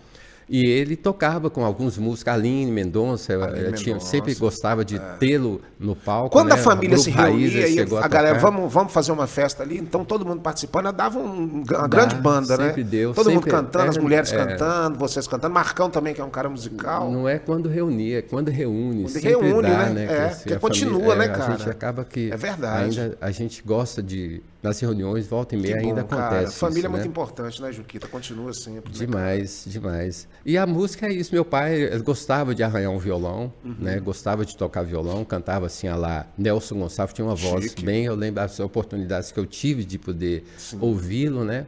E 0.48 0.64
ele 0.64 0.96
tocava 0.96 1.50
com 1.50 1.64
alguns 1.64 1.98
músicos, 1.98 2.32
Aline 2.32 2.70
Mendonça, 2.70 3.32
eu, 3.32 3.40
eu 3.40 3.72
tinha, 3.72 4.00
sempre 4.00 4.34
gostava 4.34 4.84
de 4.84 4.96
é. 4.96 4.98
tê-lo 5.18 5.60
no 5.78 5.94
palco. 5.94 6.30
Quando 6.30 6.48
né? 6.48 6.54
a 6.54 6.58
família 6.58 6.96
se 6.96 7.10
reunia 7.10 7.68
e 7.68 7.80
a, 7.80 8.04
a 8.04 8.08
galera, 8.08 8.38
vamos, 8.38 8.72
vamos 8.72 8.92
fazer 8.92 9.12
uma 9.12 9.26
festa 9.26 9.62
ali, 9.62 9.78
então 9.78 10.04
todo 10.04 10.24
mundo 10.24 10.40
participando, 10.40 10.90
dava 10.90 11.18
um, 11.18 11.62
uma 11.62 11.64
Dá, 11.64 11.86
grande 11.86 12.14
banda, 12.16 12.56
né? 12.56 12.72
Deu, 12.72 13.12
todo 13.12 13.30
mundo 13.30 13.46
cantando, 13.46 13.82
era, 13.82 13.90
as 13.90 13.98
mulheres 13.98 14.32
é, 14.32 14.36
cantando, 14.36 14.98
vocês 14.98 15.26
cantando, 15.26 15.52
Marcão 15.52 15.90
também, 15.90 16.14
que 16.14 16.20
é 16.20 16.24
um 16.24 16.30
cara 16.30 16.48
musical. 16.48 17.10
Não 17.10 17.28
é 17.28 17.38
quando 17.38 17.68
reunia, 17.68 18.18
é 18.18 18.22
quando 18.22 18.48
reúne. 18.48 19.04
Quando 19.04 19.22
reúne, 19.22 19.68
dá, 19.68 19.86
né? 19.86 19.90
né? 19.90 20.04
É, 20.04 20.24
assim, 20.26 20.42
porque 20.44 20.58
continua, 20.58 21.00
família, 21.00 21.16
né, 21.16 21.28
cara? 21.28 21.54
A 21.54 21.56
gente 21.56 21.70
acaba 21.70 22.04
que. 22.04 22.30
É 22.32 22.36
verdade. 22.36 23.00
Ainda 23.00 23.18
a 23.20 23.30
gente 23.30 23.62
gosta 23.62 24.02
de. 24.02 24.42
Nas 24.60 24.80
reuniões, 24.80 25.24
volta 25.28 25.54
e 25.54 25.58
meia, 25.58 25.76
bom, 25.76 25.88
ainda 25.88 26.02
cara. 26.02 26.26
acontece. 26.26 26.58
Família 26.58 26.80
isso, 26.80 26.86
é 26.86 26.90
muito 26.90 27.04
né? 27.04 27.08
importante, 27.08 27.62
né, 27.62 27.70
Juquita? 27.70 28.08
Continua 28.08 28.52
sempre. 28.52 28.90
Demais, 28.90 29.66
né, 29.66 29.72
demais. 29.72 30.26
E 30.44 30.56
a 30.56 30.66
música 30.66 31.06
é 31.06 31.12
isso. 31.12 31.32
Meu 31.32 31.44
pai 31.44 31.98
gostava 32.00 32.54
de 32.54 32.62
arranhar 32.62 32.90
um 32.90 32.98
violão, 32.98 33.52
uhum. 33.64 33.74
né? 33.78 34.00
Gostava 34.00 34.44
de 34.44 34.56
tocar 34.56 34.82
violão, 34.82 35.24
cantava 35.24 35.66
assim 35.66 35.88
a 35.88 35.96
lá. 35.96 36.26
Nelson 36.36 36.78
Gonçalves 36.78 37.14
tinha 37.14 37.26
uma 37.26 37.34
voz 37.34 37.64
Chique. 37.64 37.84
bem. 37.84 38.04
Eu 38.04 38.14
lembro 38.14 38.36
das 38.36 38.58
oportunidades 38.60 39.32
que 39.32 39.38
eu 39.38 39.46
tive 39.46 39.84
de 39.84 39.98
poder 39.98 40.44
ouvi-lo, 40.80 41.44
né? 41.44 41.66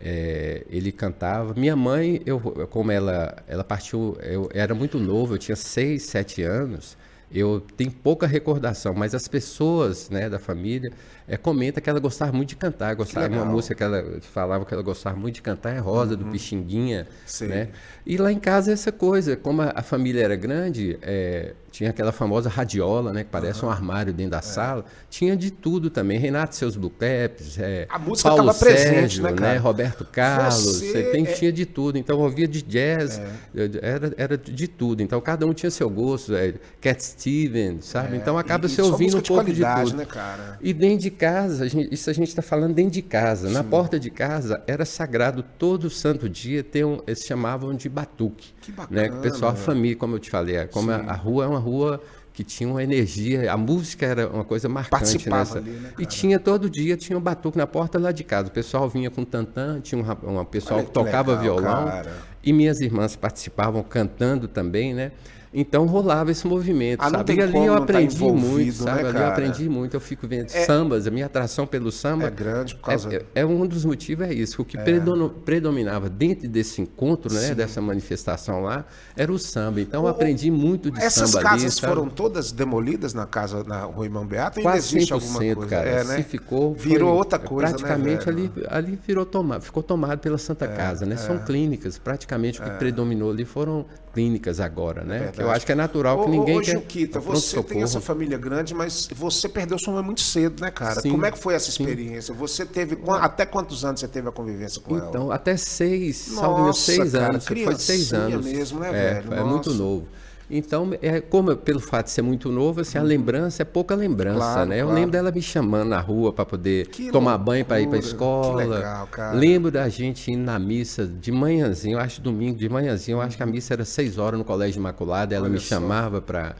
É, 0.00 0.64
ele 0.68 0.90
cantava. 0.90 1.54
Minha 1.54 1.76
mãe, 1.76 2.20
eu, 2.26 2.40
como 2.70 2.90
ela, 2.90 3.36
ela 3.46 3.62
partiu, 3.62 4.16
eu 4.22 4.48
era 4.52 4.74
muito 4.74 4.98
novo, 4.98 5.34
eu 5.34 5.38
tinha 5.38 5.56
seis, 5.56 6.04
sete 6.04 6.42
anos. 6.42 6.96
Eu 7.34 7.62
tenho 7.76 7.90
pouca 7.90 8.26
recordação, 8.26 8.92
mas 8.92 9.14
as 9.14 9.26
pessoas 9.26 10.10
né, 10.10 10.28
da 10.28 10.38
família 10.38 10.92
é, 11.26 11.36
comenta 11.36 11.80
que 11.80 11.88
ela 11.88 12.00
gostava 12.00 12.32
muito 12.32 12.50
de 12.50 12.56
cantar. 12.56 12.94
Gostava 12.94 13.28
uma 13.34 13.44
música 13.44 13.74
que 13.74 13.82
ela 13.82 14.20
falava 14.20 14.64
que 14.64 14.74
ela 14.74 14.82
gostava 14.82 15.16
muito 15.16 15.36
de 15.36 15.42
cantar 15.42 15.74
é 15.74 15.78
Rosa, 15.78 16.12
uhum. 16.12 16.18
do 16.18 16.24
Pixinguinha. 16.26 17.06
Né? 17.42 17.68
E 18.04 18.16
lá 18.16 18.32
em 18.32 18.38
casa 18.38 18.72
essa 18.72 18.90
coisa, 18.90 19.36
como 19.36 19.62
a, 19.62 19.72
a 19.76 19.82
família 19.82 20.22
era 20.22 20.36
grande, 20.36 20.98
é, 21.02 21.54
tinha 21.72 21.90
aquela 21.90 22.12
famosa 22.12 22.50
radiola, 22.50 23.12
né? 23.12 23.24
Que 23.24 23.30
parece 23.30 23.62
uhum. 23.62 23.68
um 23.68 23.72
armário 23.72 24.12
dentro 24.12 24.32
da 24.32 24.38
é. 24.38 24.42
sala. 24.42 24.84
Tinha 25.08 25.34
de 25.34 25.50
tudo 25.50 25.88
também. 25.88 26.18
Renato 26.18 26.54
seus 26.54 26.76
Blue 26.76 26.90
Caps, 26.90 27.58
é, 27.58 27.86
a 27.88 27.98
música 27.98 28.28
estava 28.28 28.54
presente, 28.54 29.22
né? 29.22 29.32
Né? 29.32 29.56
Roberto 29.56 30.04
Carlos, 30.04 30.80
você, 30.80 31.04
tem, 31.04 31.24
é... 31.24 31.32
tinha 31.32 31.50
de 31.50 31.64
tudo. 31.64 31.96
Então 31.96 32.18
ouvia 32.18 32.46
de 32.46 32.60
jazz, 32.62 33.18
é. 33.18 33.70
era, 33.80 34.12
era 34.16 34.36
de 34.36 34.68
tudo. 34.68 35.02
Então 35.02 35.20
cada 35.20 35.46
um 35.46 35.54
tinha 35.54 35.70
seu 35.70 35.88
gosto. 35.88 36.34
É, 36.34 36.54
Cat 36.80 37.02
Stevens, 37.02 37.86
sabe? 37.86 38.14
É, 38.14 38.16
então 38.18 38.36
acaba 38.36 38.68
se 38.68 38.82
ouvindo 38.82 39.16
um 39.16 39.22
pouco 39.22 39.44
de, 39.44 39.54
de 39.54 39.64
tudo. 39.64 39.96
Né, 39.96 40.04
cara? 40.04 40.58
E 40.60 40.74
dentro 40.74 40.98
de 40.98 41.10
casa, 41.22 41.64
a 41.64 41.68
gente, 41.68 41.94
isso 41.94 42.10
a 42.10 42.12
gente 42.12 42.26
está 42.26 42.42
falando 42.42 42.74
dentro 42.74 42.90
de 42.90 43.02
casa. 43.02 43.46
Sim. 43.46 43.54
Na 43.54 43.62
porta 43.62 44.00
de 44.00 44.10
casa 44.10 44.60
era 44.66 44.84
sagrado 44.84 45.44
todo 45.56 45.88
santo 45.88 46.28
dia 46.28 46.64
ter 46.64 46.84
um, 46.84 47.00
eles 47.06 47.24
chamavam 47.24 47.72
de 47.74 47.88
batuque. 47.88 48.52
Que 48.60 48.72
bacana. 48.72 49.02
Né? 49.02 49.08
Que 49.08 49.14
o 49.14 49.20
pessoal, 49.20 49.52
a 49.52 49.54
família, 49.54 49.94
como 49.94 50.16
eu 50.16 50.18
te 50.18 50.28
falei, 50.28 50.66
como 50.66 50.90
a, 50.90 50.96
a 50.96 51.14
rua 51.14 51.44
é 51.44 51.46
uma 51.46 51.60
rua 51.60 52.02
que 52.32 52.42
tinha 52.42 52.68
uma 52.68 52.82
energia, 52.82 53.52
a 53.52 53.56
música 53.56 54.04
era 54.04 54.28
uma 54.28 54.42
coisa 54.42 54.68
marcante 54.68 55.30
nessa. 55.30 55.58
Ali, 55.58 55.70
né, 55.70 55.92
e 55.96 56.06
tinha 56.06 56.40
todo 56.40 56.68
dia, 56.68 56.96
tinha 56.96 57.16
um 57.16 57.20
batuque 57.20 57.56
na 57.56 57.68
porta 57.68 58.00
lá 58.00 58.10
de 58.10 58.24
casa. 58.24 58.48
O 58.48 58.50
pessoal 58.50 58.88
vinha 58.88 59.08
com 59.08 59.24
tantã, 59.24 59.78
tinha 59.80 60.02
um, 60.02 60.40
um 60.40 60.44
pessoal 60.44 60.80
Olha 60.80 60.86
que 60.86 60.92
tocava 60.92 61.36
legal, 61.36 61.56
violão. 61.56 61.84
Cara. 61.84 62.12
E 62.42 62.52
minhas 62.52 62.80
irmãs 62.80 63.14
participavam 63.14 63.80
cantando 63.84 64.48
também, 64.48 64.92
né? 64.92 65.12
Então 65.54 65.84
rolava 65.84 66.30
esse 66.30 66.46
movimento, 66.46 67.00
ah, 67.02 67.10
sabe? 67.10 67.34
E 67.34 67.42
ali 67.42 67.66
eu 67.66 67.74
tá 67.74 67.82
aprendi 67.82 68.18
tá 68.18 68.32
muito, 68.32 68.72
sabe? 68.72 69.02
Né, 69.02 69.08
ali 69.10 69.18
eu 69.18 69.26
aprendi 69.26 69.68
muito, 69.68 69.94
eu 69.94 70.00
fico 70.00 70.26
vendo 70.26 70.46
é, 70.46 70.64
sambas, 70.64 71.06
a 71.06 71.10
minha 71.10 71.26
atração 71.26 71.66
pelo 71.66 71.92
samba. 71.92 72.26
É 72.26 72.30
grande 72.30 72.74
por 72.74 72.82
causa. 72.82 73.14
É, 73.14 73.24
é 73.34 73.46
um 73.46 73.66
dos 73.66 73.84
motivos, 73.84 74.26
é 74.26 74.32
isso. 74.32 74.62
O 74.62 74.64
que 74.64 74.78
é. 74.78 75.00
predominava 75.44 76.08
dentro 76.08 76.48
desse 76.48 76.80
encontro, 76.80 77.32
né? 77.32 77.54
Dessa 77.54 77.80
manifestação 77.80 78.62
lá, 78.62 78.86
era 79.14 79.30
o 79.30 79.38
samba. 79.38 79.80
Então 79.80 80.04
eu 80.04 80.08
aprendi 80.08 80.50
muito 80.50 80.90
de 80.90 80.98
Essas 80.98 81.30
samba. 81.30 81.40
Essas 81.40 81.42
casas 81.42 81.84
ali, 81.84 81.94
foram 81.94 82.08
todas 82.08 82.50
demolidas 82.50 83.12
na 83.12 83.26
casa 83.26 83.62
na 83.64 83.82
Rua 83.82 84.06
Irmão 84.06 84.26
Beato? 84.26 84.58
Ainda 84.58 84.70
Quase 84.70 84.96
existe 84.96 85.12
alguma 85.12 85.38
coisa? 85.38 85.66
Cara, 85.66 85.88
é, 85.88 86.04
né? 86.04 86.16
Se 86.16 86.22
ficou. 86.22 86.74
Virou 86.74 87.10
foi, 87.10 87.18
outra 87.18 87.38
coisa. 87.38 87.72
Né, 87.72 87.78
praticamente 87.78 88.26
né, 88.26 88.32
ali, 88.32 88.52
ali 88.68 88.98
virou 89.06 89.26
tomado, 89.26 89.62
ficou 89.62 89.82
tomado 89.82 90.18
pela 90.18 90.38
Santa 90.38 90.64
é, 90.64 90.68
Casa, 90.68 91.04
né? 91.04 91.16
São 91.16 91.36
é. 91.36 91.38
clínicas. 91.40 91.98
Praticamente 91.98 92.60
o 92.60 92.64
que 92.64 92.70
é. 92.70 92.74
predominou 92.74 93.30
ali 93.30 93.44
foram 93.44 93.84
clínicas 94.12 94.60
agora, 94.60 95.04
né? 95.04 95.30
Eu 95.42 95.50
acho 95.50 95.66
que 95.66 95.72
é 95.72 95.74
natural 95.74 96.24
que 96.24 96.30
ninguém 96.30 96.58
ô, 96.58 96.62
Juquita, 96.62 97.20
você 97.20 97.62
tem 97.62 97.82
essa 97.82 98.00
família 98.00 98.38
grande, 98.38 98.74
mas 98.74 99.08
você 99.14 99.48
perdeu 99.48 99.78
sua 99.78 99.94
mãe 99.94 100.02
muito 100.02 100.20
cedo, 100.20 100.60
né, 100.60 100.70
cara? 100.70 101.00
Sim, 101.00 101.10
Como 101.10 101.26
é 101.26 101.30
que 101.30 101.38
foi 101.38 101.54
essa 101.54 101.70
experiência? 101.70 102.32
Sim. 102.32 102.40
Você 102.40 102.64
teve 102.64 102.98
até 103.20 103.44
quantos 103.44 103.84
anos 103.84 104.00
você 104.00 104.08
teve 104.08 104.28
a 104.28 104.32
convivência 104.32 104.80
com 104.80 104.96
então, 104.96 105.06
ela? 105.06 105.08
Então, 105.10 105.30
até 105.30 105.56
seis, 105.56 106.28
Nossa, 106.32 106.80
seis 106.80 107.12
cara, 107.12 107.34
anos. 107.34 107.46
Foi 107.46 107.74
seis 107.76 108.12
anos 108.12 108.44
mesmo, 108.44 108.80
né, 108.80 108.88
é, 108.88 109.14
velho? 109.14 109.34
É 109.34 109.44
muito 109.44 109.72
novo. 109.74 110.06
Então, 110.50 110.90
é, 111.00 111.20
como 111.20 111.56
pelo 111.56 111.80
fato 111.80 112.06
de 112.06 112.12
ser 112.12 112.22
muito 112.22 112.50
novo, 112.50 112.80
assim, 112.82 112.98
a 112.98 113.00
uhum. 113.00 113.06
lembrança 113.06 113.62
é 113.62 113.64
pouca 113.64 113.94
lembrança, 113.94 114.38
claro, 114.38 114.68
né? 114.68 114.80
Eu 114.80 114.86
claro. 114.86 114.94
lembro 114.94 115.12
dela 115.12 115.30
me 115.30 115.40
chamando 115.40 115.88
na 115.88 116.00
rua 116.00 116.32
para 116.32 116.44
poder 116.44 116.88
que 116.88 117.10
tomar 117.10 117.32
loucura. 117.32 117.44
banho 117.44 117.64
para 117.64 117.80
ir 117.80 117.88
para 117.88 117.96
a 117.96 118.00
escola. 118.00 118.62
Que 118.62 118.68
legal, 118.68 119.06
cara. 119.06 119.36
Lembro 119.36 119.70
da 119.70 119.88
gente 119.88 120.30
indo 120.30 120.44
na 120.44 120.58
missa 120.58 121.06
de 121.06 121.32
manhãzinho, 121.32 121.98
acho 121.98 122.20
domingo 122.20 122.58
de 122.58 122.68
manhãzinho, 122.68 123.16
eu 123.16 123.22
acho 123.22 123.36
que 123.36 123.42
a 123.42 123.46
missa 123.46 123.74
era 123.74 123.84
seis 123.84 124.18
horas 124.18 124.38
no 124.38 124.44
Colégio 124.44 124.78
Imaculada, 124.78 125.34
ela 125.34 125.44
Olha 125.44 125.54
me 125.54 125.60
chamava 125.60 126.20
para 126.20 126.54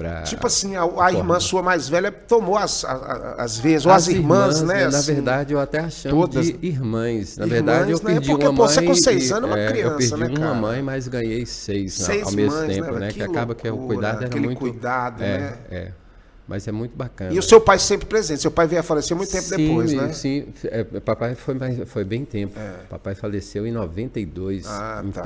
Pra... 0.00 0.22
Tipo 0.22 0.46
assim, 0.46 0.76
a, 0.76 0.88
a 0.98 1.12
irmã 1.12 1.38
sua 1.38 1.62
mais 1.62 1.86
velha 1.86 2.10
tomou 2.10 2.56
as, 2.56 2.86
as 3.36 3.58
vezes, 3.58 3.84
ou 3.84 3.92
as, 3.92 4.04
as 4.04 4.08
irmãs, 4.08 4.60
irmãs, 4.60 4.62
né? 4.62 4.88
Na 4.88 4.98
assim, 4.98 5.12
verdade, 5.12 5.52
eu 5.52 5.60
até 5.60 5.90
chamo 5.90 6.26
todas... 6.26 6.46
de 6.46 6.58
irmãs. 6.62 7.36
Na 7.36 7.44
irmãs, 7.44 7.50
verdade, 7.50 7.90
eu 7.90 7.98
né? 7.98 8.04
perdi 8.04 8.30
Porque, 8.30 8.46
uma 8.46 8.54
pô, 8.54 8.62
mãe. 8.62 8.72
Você 8.72 8.82
com 8.82 8.94
seis 8.94 9.30
anos 9.30 9.50
é 9.50 9.52
uma 9.52 9.70
criança, 9.70 10.14
Eu 10.14 10.18
perdi 10.18 10.34
né, 10.34 10.40
uma 10.40 10.48
cara? 10.48 10.54
mãe, 10.54 10.82
mas 10.82 11.06
ganhei 11.06 11.44
seis, 11.44 11.92
seis 11.92 12.24
ao 12.24 12.32
mesmo 12.32 12.56
mães, 12.56 12.74
tempo, 12.74 12.92
né? 12.92 12.98
né? 12.98 13.08
Que, 13.08 13.14
que 13.16 13.22
acaba 13.22 13.54
que 13.54 13.68
o 13.68 13.76
cuidado 13.76 14.24
era 14.24 14.36
muito... 14.40 14.58
cuidado, 14.58 15.22
é, 15.22 15.38
né? 15.38 15.58
É. 15.70 15.90
Mas 16.48 16.66
é 16.66 16.72
muito 16.72 16.96
bacana. 16.96 17.34
E 17.34 17.38
o 17.38 17.42
seu 17.42 17.60
pai 17.60 17.78
sempre 17.78 18.06
presente. 18.06 18.40
Seu 18.40 18.50
pai 18.50 18.66
veio 18.66 18.80
a 18.80 18.82
falecer 18.82 19.14
muito 19.14 19.30
tempo 19.30 19.44
sim, 19.44 19.56
depois, 19.56 19.92
né? 19.92 20.12
Sim, 20.14 20.46
é, 20.64 20.82
papai 20.82 21.34
foi, 21.34 21.54
mais, 21.54 21.78
foi 21.90 22.04
bem 22.04 22.24
tempo. 22.24 22.58
É. 22.58 22.86
Papai 22.88 23.14
faleceu 23.14 23.66
em 23.66 23.70
92. 23.70 24.66
Ah, 24.66 25.04
tá. 25.12 25.20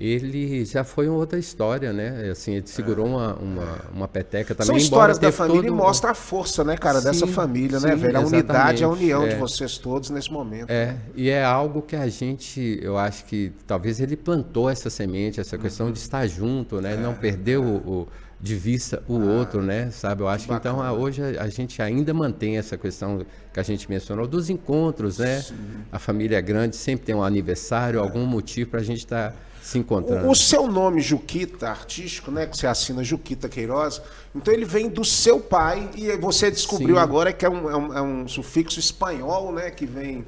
Ele 0.00 0.64
já 0.64 0.84
foi 0.84 1.08
uma 1.08 1.18
outra 1.18 1.38
história, 1.38 1.92
né? 1.92 2.30
Assim, 2.30 2.54
ele 2.54 2.66
segurou 2.68 3.06
é, 3.06 3.10
uma, 3.10 3.34
uma, 3.34 3.62
é. 3.62 3.92
uma 3.92 4.08
peteca 4.08 4.54
também. 4.54 4.66
São 4.66 4.76
histórias 4.76 5.18
da 5.18 5.32
família 5.32 5.62
todo... 5.62 5.72
e 5.72 5.76
mostra 5.76 6.12
a 6.12 6.14
força, 6.14 6.62
né, 6.62 6.76
cara, 6.76 7.00
sim, 7.00 7.06
dessa 7.06 7.26
família, 7.26 7.80
né, 7.80 7.90
sim, 7.90 7.96
né, 7.96 7.96
velho? 7.96 8.18
A 8.18 8.20
unidade, 8.20 8.84
a 8.84 8.88
união 8.88 9.24
é. 9.24 9.30
de 9.30 9.34
vocês 9.34 9.76
todos 9.76 10.10
nesse 10.10 10.30
momento. 10.32 10.70
É, 10.70 10.86
né? 10.86 11.00
e 11.16 11.28
é 11.28 11.44
algo 11.44 11.82
que 11.82 11.96
a 11.96 12.08
gente, 12.08 12.78
eu 12.80 12.96
acho 12.96 13.24
que 13.24 13.52
talvez 13.66 13.98
ele 14.00 14.16
plantou 14.16 14.70
essa 14.70 14.88
semente, 14.88 15.40
essa 15.40 15.58
questão 15.58 15.86
uhum. 15.86 15.92
de 15.92 15.98
estar 15.98 16.24
junto, 16.28 16.80
né? 16.80 16.96
Não 16.96 17.10
é, 17.10 17.14
perder 17.14 17.58
o, 17.58 17.64
o, 17.64 18.08
de 18.40 18.54
vista 18.54 19.02
o 19.08 19.16
ah, 19.16 19.24
outro, 19.24 19.62
né? 19.62 19.90
Sabe? 19.90 20.22
Eu 20.22 20.28
acho 20.28 20.46
que, 20.46 20.52
que 20.52 20.56
então 20.56 20.78
hoje 20.96 21.22
a, 21.22 21.42
a, 21.42 21.48
gente 21.48 21.82
ainda 21.82 22.14
mantém 22.14 22.56
essa 22.56 22.76
questão 22.76 23.26
que 23.52 23.58
a 23.58 23.64
gente 23.64 23.90
mencionou 23.90 24.28
dos 24.28 24.48
encontros, 24.48 25.18
né? 25.18 25.40
Sim. 25.40 25.56
A 25.90 25.98
família 25.98 26.36
é 26.36 26.42
grande 26.42 26.76
sempre 26.76 27.04
tem 27.04 27.16
um 27.16 27.22
aniversário, 27.22 27.98
algum 27.98 28.24
motivo 28.24 28.70
para 28.70 28.78
a 28.78 28.84
gente 28.84 28.98
estar. 28.98 29.32
Tá 29.32 29.47
se 29.68 29.78
encontrando. 29.78 30.26
O, 30.26 30.30
o, 30.30 30.34
seu 30.34 30.66
nome 30.66 31.02
Juquita, 31.02 31.68
artístico, 31.68 32.30
né? 32.30 32.46
Que 32.46 32.56
você 32.56 32.66
assina 32.66 33.04
Juquita 33.04 33.50
Queiroz, 33.50 34.00
então 34.34 34.52
ele 34.54 34.64
vem 34.64 34.88
do 34.88 35.04
seu 35.04 35.38
pai 35.38 35.90
e 35.94 36.10
você 36.16 36.50
descobriu 36.50 36.96
Sim. 36.96 37.02
agora 37.02 37.34
que 37.34 37.44
é 37.44 37.50
um, 37.50 37.68
é, 37.68 37.76
um, 37.76 37.98
é 37.98 38.00
um, 38.00 38.26
sufixo 38.26 38.80
espanhol, 38.80 39.52
né? 39.52 39.70
Que 39.70 39.84
vem 39.84 40.24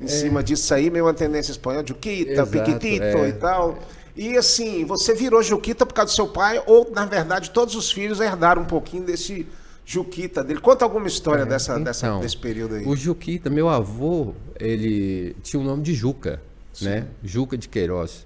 em 0.00 0.04
é. 0.04 0.06
cima 0.06 0.44
disso 0.44 0.72
aí, 0.72 0.90
meio 0.90 1.06
uma 1.06 1.14
tendência 1.14 1.50
espanhola, 1.50 1.84
Juquita, 1.84 2.30
Exato, 2.30 2.50
Piquitito 2.52 3.04
é. 3.04 3.28
e 3.30 3.32
tal. 3.32 3.80
E 4.14 4.36
assim, 4.36 4.84
você 4.84 5.12
virou 5.12 5.42
Juquita 5.42 5.84
por 5.84 5.92
causa 5.92 6.12
do 6.12 6.14
seu 6.14 6.28
pai, 6.28 6.62
ou 6.64 6.88
na 6.92 7.04
verdade 7.04 7.50
todos 7.50 7.74
os 7.74 7.90
filhos 7.90 8.20
herdaram 8.20 8.62
um 8.62 8.66
pouquinho 8.66 9.02
desse 9.02 9.44
Juquita 9.84 10.44
dele. 10.44 10.60
Conta 10.60 10.84
alguma 10.84 11.08
história 11.08 11.42
é, 11.42 11.46
dessa, 11.46 11.72
então, 11.72 11.82
dessa, 11.82 12.18
desse 12.20 12.36
período 12.36 12.76
aí. 12.76 12.86
O 12.86 12.94
Juquita, 12.94 13.50
meu 13.50 13.68
avô, 13.68 14.34
ele 14.60 15.34
tinha 15.42 15.60
o 15.60 15.64
nome 15.64 15.82
de 15.82 15.94
Juca, 15.94 16.40
Sim. 16.72 16.84
né? 16.84 17.06
Juca 17.24 17.58
de 17.58 17.68
Queiroz. 17.68 18.24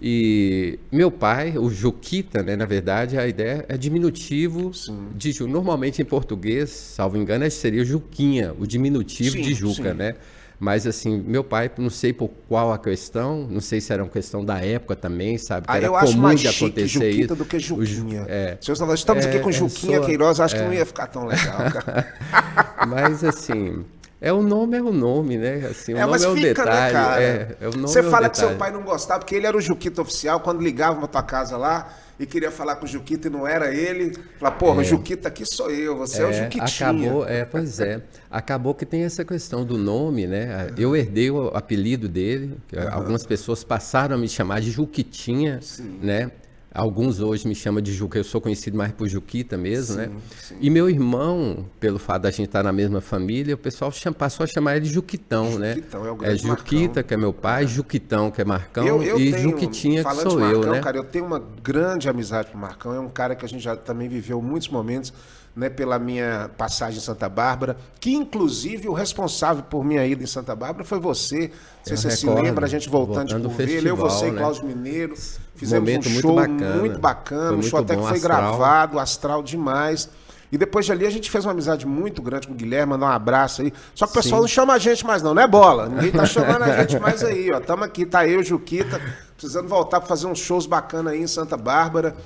E 0.00 0.78
meu 0.92 1.10
pai, 1.10 1.56
o 1.56 1.70
Juquita, 1.70 2.42
né, 2.42 2.54
na 2.54 2.66
verdade, 2.66 3.18
a 3.18 3.26
ideia 3.26 3.64
é 3.68 3.76
diminutivo 3.78 4.72
sim. 4.74 5.08
de. 5.14 5.42
Normalmente 5.44 6.02
em 6.02 6.04
português, 6.04 6.70
salvo 6.70 7.16
engano, 7.16 7.50
seria 7.50 7.84
Juquinha, 7.84 8.54
o 8.58 8.66
diminutivo 8.66 9.36
sim, 9.36 9.42
de 9.42 9.54
Juca, 9.54 9.92
sim. 9.92 9.96
né? 9.96 10.14
Mas 10.58 10.86
assim, 10.86 11.22
meu 11.26 11.44
pai, 11.44 11.70
não 11.76 11.90
sei 11.90 12.12
por 12.12 12.30
qual 12.48 12.72
a 12.72 12.78
questão, 12.78 13.46
não 13.50 13.60
sei 13.60 13.80
se 13.80 13.92
era 13.92 14.02
uma 14.02 14.08
questão 14.08 14.42
da 14.42 14.58
época 14.58 14.96
também, 14.96 15.36
sabe? 15.36 15.66
Que 15.66 15.72
ah, 15.72 15.76
era 15.76 15.86
eu 15.86 15.92
comum 15.92 16.04
acho 16.04 16.18
mais 16.18 16.40
de 16.40 16.48
acontecer 16.48 16.88
chique 16.88 17.20
isso. 17.22 17.36
do 17.36 17.44
que 17.44 17.58
Juquinha. 17.58 18.20
Ju, 18.20 18.26
é, 18.28 18.58
Se 18.60 18.70
nós 18.80 18.98
estamos 18.98 19.26
é, 19.26 19.28
aqui 19.28 19.40
com 19.40 19.52
Juquinha, 19.52 20.00
Queiroz, 20.00 20.40
acho 20.40 20.56
é, 20.56 20.58
que 20.58 20.64
não 20.64 20.72
ia 20.72 20.86
ficar 20.86 21.08
tão 21.08 21.26
legal, 21.26 21.58
cara. 21.70 22.14
Mas 22.88 23.22
assim, 23.22 23.84
É 24.20 24.32
o 24.32 24.42
nome, 24.42 24.76
é 24.78 24.82
o 24.82 24.92
nome, 24.92 25.36
né? 25.36 25.66
Assim, 25.70 25.92
o 25.92 25.98
é, 25.98 26.00
nome 26.00 26.12
mas 26.12 26.22
é 26.24 26.28
o 26.28 26.34
fica, 26.34 26.48
detalhe. 26.48 26.70
Né, 26.70 26.92
cara? 26.92 27.22
É, 27.22 27.56
é 27.60 27.68
o 27.68 27.72
nome 27.72 27.82
Você 27.82 28.00
é 28.00 28.02
fala 28.02 28.28
que 28.28 28.38
seu 28.38 28.56
pai 28.56 28.72
não 28.72 28.82
gostava, 28.82 29.20
porque 29.20 29.34
ele 29.34 29.46
era 29.46 29.56
o 29.56 29.60
Juquita 29.60 30.00
oficial, 30.00 30.40
quando 30.40 30.62
ligava 30.62 30.98
pra 30.98 31.06
tua 31.06 31.22
casa 31.22 31.56
lá 31.56 31.92
e 32.18 32.24
queria 32.24 32.50
falar 32.50 32.76
com 32.76 32.86
o 32.86 32.88
Juquita 32.88 33.28
e 33.28 33.30
não 33.30 33.46
era 33.46 33.74
ele, 33.74 34.16
fala, 34.38 34.50
porra, 34.52 34.80
o 34.80 34.84
Juquita 34.84 35.28
aqui 35.28 35.44
sou 35.44 35.70
eu, 35.70 35.98
você 35.98 36.22
é, 36.22 36.26
o 36.26 36.32
Juquitinha. 36.32 36.88
Acabou, 36.88 37.28
é, 37.28 37.44
pois 37.44 37.78
é. 37.78 38.02
Acabou 38.30 38.74
que 38.74 38.86
tem 38.86 39.04
essa 39.04 39.22
questão 39.22 39.66
do 39.66 39.76
nome, 39.76 40.26
né? 40.26 40.72
Eu 40.78 40.96
herdei 40.96 41.30
o 41.30 41.48
apelido 41.48 42.08
dele, 42.08 42.56
uhum. 42.72 42.88
algumas 42.90 43.26
pessoas 43.26 43.62
passaram 43.62 44.14
a 44.16 44.18
me 44.18 44.28
chamar 44.28 44.62
de 44.62 44.70
Juquitinha, 44.70 45.60
Sim. 45.60 45.98
né? 46.02 46.30
Alguns 46.76 47.20
hoje 47.20 47.48
me 47.48 47.54
chamam 47.54 47.80
de 47.80 47.90
Juca, 47.90 48.18
eu 48.18 48.24
sou 48.24 48.38
conhecido 48.38 48.76
mais 48.76 48.92
por 48.92 49.08
Juquita 49.08 49.56
mesmo, 49.56 49.94
sim, 49.94 50.00
né? 50.00 50.10
Sim. 50.42 50.56
E 50.60 50.68
meu 50.68 50.90
irmão, 50.90 51.64
pelo 51.80 51.98
fato 51.98 52.22
da 52.22 52.30
gente 52.30 52.48
estar 52.48 52.62
na 52.62 52.70
mesma 52.70 53.00
família, 53.00 53.54
o 53.54 53.58
pessoal 53.58 53.90
passou 54.16 54.44
a 54.44 54.46
chamar 54.46 54.76
ele 54.76 54.86
de 54.86 54.92
Juquitão, 54.92 55.52
Juquitão 55.52 55.58
né? 55.58 55.74
Juquitão 55.74 56.06
é 56.06 56.10
o 56.10 56.16
grande 56.16 56.34
É 56.34 56.38
Juquita, 56.38 56.84
Marcão. 56.86 57.02
que 57.02 57.14
é 57.14 57.16
meu 57.16 57.32
pai, 57.32 57.64
é. 57.64 57.66
Juquitão, 57.66 58.30
que 58.30 58.42
é 58.42 58.44
Marcão, 58.44 58.86
eu, 58.86 59.02
eu 59.02 59.18
e 59.18 59.32
tenho, 59.32 59.42
Juquitinha, 59.42 60.04
que 60.04 60.14
sou 60.16 60.38
Marcão, 60.38 60.62
eu, 60.62 60.72
né? 60.72 60.80
Cara, 60.80 60.98
eu 60.98 61.04
tenho 61.04 61.24
uma 61.24 61.42
grande 61.62 62.10
amizade 62.10 62.50
com 62.50 62.58
o 62.58 62.60
Marcão, 62.60 62.92
é 62.92 63.00
um 63.00 63.08
cara 63.08 63.34
que 63.34 63.46
a 63.46 63.48
gente 63.48 63.64
já 63.64 63.74
também 63.74 64.06
viveu 64.06 64.42
muitos 64.42 64.68
momentos 64.68 65.14
né, 65.56 65.70
pela 65.70 65.98
minha 65.98 66.50
passagem 66.58 66.98
em 66.98 67.02
Santa 67.02 67.26
Bárbara, 67.30 67.78
que 67.98 68.14
inclusive 68.14 68.86
o 68.86 68.92
responsável 68.92 69.64
por 69.64 69.82
minha 69.82 70.06
ida 70.06 70.22
em 70.22 70.26
Santa 70.26 70.54
Bárbara 70.54 70.84
foi 70.84 71.00
você. 71.00 71.48
Não 71.48 71.84
sei 71.84 71.96
se 71.96 72.02
você 72.02 72.10
se 72.10 72.26
lembra, 72.28 72.66
a 72.66 72.68
gente 72.68 72.90
voltando, 72.90 73.30
voltando 73.30 73.48
de 73.48 73.54
Curvelho, 73.56 73.88
eu, 73.88 73.96
você 73.96 74.26
né? 74.26 74.32
e 74.32 74.36
Cláudio 74.36 74.66
Mineiro, 74.66 75.14
fizemos 75.56 75.88
Momento 75.88 76.08
um 76.08 76.20
show 76.20 76.34
muito 76.34 76.48
bacana, 76.48 76.76
muito 76.76 76.98
bacana 76.98 77.56
um 77.56 77.62
show 77.62 77.80
até 77.80 77.96
que 77.96 78.02
foi 78.02 78.12
astral. 78.12 78.40
gravado, 78.42 78.98
astral 78.98 79.42
demais. 79.42 80.08
E 80.50 80.56
depois 80.56 80.86
de 80.86 80.92
ali 80.92 81.04
a 81.06 81.10
gente 81.10 81.30
fez 81.30 81.44
uma 81.44 81.52
amizade 81.52 81.86
muito 81.86 82.22
grande 82.22 82.46
com 82.46 82.52
o 82.52 82.56
Guilherme, 82.56 82.90
mandar 82.90 83.06
um 83.06 83.10
abraço 83.10 83.62
aí. 83.62 83.72
Só 83.94 84.06
que 84.06 84.12
o 84.12 84.14
pessoal 84.14 84.40
Sim. 84.40 84.42
não 84.42 84.48
chama 84.48 84.74
a 84.74 84.78
gente 84.78 85.04
mais 85.04 85.22
não, 85.22 85.34
não 85.34 85.42
é 85.42 85.48
bola. 85.48 85.88
Ninguém 85.88 86.12
tá 86.12 86.24
chamando 86.24 86.62
a 86.62 86.78
gente 86.82 87.00
mais 87.00 87.24
aí, 87.24 87.50
ó. 87.50 87.60
Tamo 87.60 87.82
aqui, 87.82 88.06
tá 88.06 88.26
eu, 88.26 88.42
Juquita, 88.42 89.00
precisando 89.36 89.68
voltar 89.68 90.00
para 90.00 90.08
fazer 90.08 90.26
uns 90.26 90.38
shows 90.38 90.66
bacanas 90.66 91.12
aí 91.12 91.20
em 91.20 91.26
Santa 91.26 91.56
Bárbara. 91.56 92.16